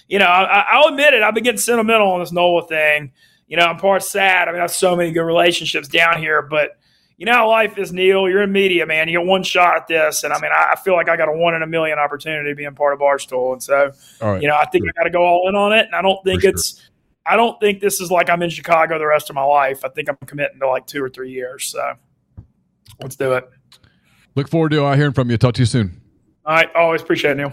you 0.09 0.19
know, 0.19 0.27
I, 0.27 0.79
will 0.79 0.89
admit 0.89 1.15
it. 1.15 1.23
I've 1.23 1.35
been 1.35 1.45
getting 1.45 1.61
sentimental 1.61 2.11
on 2.11 2.21
this 2.21 2.33
NOLA 2.33 2.67
thing. 2.67 3.13
You 3.47 3.57
know, 3.57 3.67
I'm 3.67 3.77
part 3.77 4.03
sad. 4.03 4.49
I 4.49 4.53
mean, 4.53 4.61
I 4.61 4.63
have 4.63 4.73
so 4.73 4.97
many 4.97 5.13
good 5.13 5.23
relationships 5.23 5.87
down 5.87 6.19
here, 6.19 6.43
but 6.43 6.79
you 7.19 7.27
know 7.27 7.33
how 7.33 7.49
life 7.49 7.79
is, 7.79 7.93
Neal. 7.93 8.29
You're 8.29 8.43
in 8.43 8.53
media, 8.53 8.87
man. 8.87 9.09
You 9.09 9.19
get 9.19 9.27
one 9.27 9.43
shot 9.43 9.77
at 9.77 9.87
this, 9.89 10.23
and 10.23 10.33
I 10.33 10.41
mean, 10.41 10.53
I, 10.53 10.73
I 10.73 10.77
feel 10.77 10.95
like 10.95 11.09
I 11.09 11.17
got 11.17 11.29
a 11.29 11.33
one 11.33 11.55
in 11.55 11.63
a 11.63 11.67
million 11.67 11.99
opportunity 11.99 12.55
being 12.55 12.75
part 12.75 12.95
of 12.95 13.01
Barstool, 13.01 13.53
and 13.53 13.63
so 13.63 13.93
right. 14.21 14.41
you 14.41 14.47
know, 14.47 14.57
I 14.57 14.67
think 14.67 14.85
sure. 14.85 14.93
I 14.97 15.03
got 15.03 15.05
to 15.05 15.11
go 15.11 15.23
all 15.23 15.49
in 15.49 15.57
on 15.57 15.73
it. 15.73 15.87
And 15.87 15.95
I 15.97 16.03
don't 16.03 16.23
think 16.25 16.43
For 16.43 16.49
it's 16.49 16.79
sure. 16.79 16.88
I 17.29 17.37
don't 17.37 17.59
think 17.61 17.81
this 17.81 18.01
is 18.01 18.11
like 18.11 18.31
I'm 18.31 18.43
in 18.43 18.51
Chicago 18.51 18.99
the 18.99 19.07
rest 19.07 19.29
of 19.31 19.35
my 19.37 19.43
life. 19.43 19.85
I 19.85 19.89
think 19.89 20.09
I'm 20.09 20.17
committing 20.27 20.61
to 20.61 20.69
like 20.69 20.87
two 20.87 21.03
or 21.03 21.09
three 21.09 21.31
years. 21.31 21.65
So 21.65 21.95
let's 23.03 23.17
do 23.17 23.33
it. 23.35 23.49
Look 24.35 24.49
forward 24.49 24.71
to 24.71 24.85
uh, 24.85 24.97
hearing 24.97 25.13
from 25.13 25.31
you. 25.31 25.37
Talk 25.37 25.55
to 25.55 25.63
you 25.63 25.67
soon. 25.67 26.01
All 26.45 26.55
right. 26.55 26.75
Always 26.75 27.03
appreciate 27.03 27.33
it, 27.33 27.37
Neal. 27.37 27.53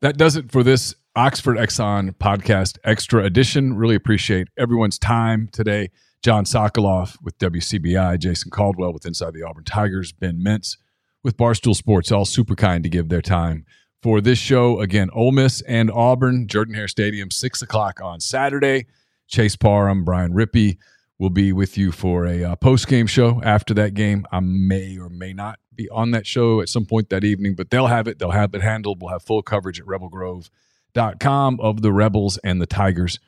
That 0.00 0.16
does 0.16 0.36
it 0.36 0.50
for 0.50 0.62
this 0.62 0.94
Oxford 1.16 1.56
Exxon 1.56 2.10
podcast 2.16 2.78
extra 2.82 3.24
edition. 3.24 3.74
Really 3.74 3.94
appreciate 3.94 4.48
everyone's 4.58 4.98
time 4.98 5.48
today. 5.52 5.90
Jon 6.22 6.44
Sokoloff 6.44 7.16
with 7.22 7.38
WCBI, 7.38 8.18
Jason 8.18 8.50
Caldwell 8.50 8.92
with 8.92 9.04
Inside 9.04 9.34
the 9.34 9.42
Auburn 9.42 9.64
Tigers, 9.64 10.10
Ben 10.10 10.38
Mintz 10.38 10.78
with 11.22 11.36
Barstool 11.36 11.76
Sports, 11.76 12.10
all 12.10 12.24
super 12.24 12.54
kind 12.54 12.82
to 12.82 12.88
give 12.88 13.10
their 13.10 13.22
time 13.22 13.66
for 14.02 14.20
this 14.20 14.38
show. 14.38 14.80
Again, 14.80 15.10
Ole 15.12 15.32
Miss 15.32 15.60
and 15.62 15.90
Auburn, 15.90 16.48
Jordan 16.48 16.74
Hare 16.74 16.88
Stadium, 16.88 17.30
6 17.30 17.62
o'clock 17.62 18.00
on 18.02 18.20
Saturday. 18.20 18.86
Chase 19.28 19.56
Parham, 19.56 20.04
Brian 20.04 20.32
Rippey 20.32 20.78
We'll 21.18 21.30
be 21.30 21.52
with 21.52 21.78
you 21.78 21.92
for 21.92 22.26
a 22.26 22.42
uh, 22.42 22.56
post 22.56 22.88
game 22.88 23.06
show 23.06 23.40
after 23.44 23.72
that 23.74 23.94
game. 23.94 24.26
I 24.32 24.40
may 24.40 24.98
or 24.98 25.08
may 25.08 25.32
not 25.32 25.60
be 25.74 25.88
on 25.90 26.10
that 26.10 26.26
show 26.26 26.60
at 26.60 26.68
some 26.68 26.86
point 26.86 27.08
that 27.10 27.22
evening, 27.22 27.54
but 27.54 27.70
they'll 27.70 27.86
have 27.86 28.08
it. 28.08 28.18
They'll 28.18 28.32
have 28.32 28.52
it 28.54 28.62
handled. 28.62 29.00
We'll 29.00 29.12
have 29.12 29.22
full 29.22 29.42
coverage 29.42 29.80
at 29.80 29.86
rebelgrove.com 29.86 31.60
of 31.60 31.82
the 31.82 31.92
Rebels 31.92 32.38
and 32.38 32.60
the 32.60 32.66
Tigers. 32.66 33.20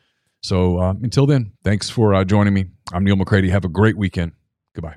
So 0.42 0.78
uh, 0.78 0.94
until 1.02 1.26
then, 1.26 1.52
thanks 1.62 1.88
for 1.88 2.12
uh, 2.12 2.24
joining 2.24 2.54
me. 2.54 2.66
I'm 2.92 3.04
Neal 3.04 3.16
McCready. 3.16 3.50
Have 3.50 3.64
a 3.64 3.68
great 3.68 3.96
weekend. 3.96 4.32
Goodbye. 4.74 4.96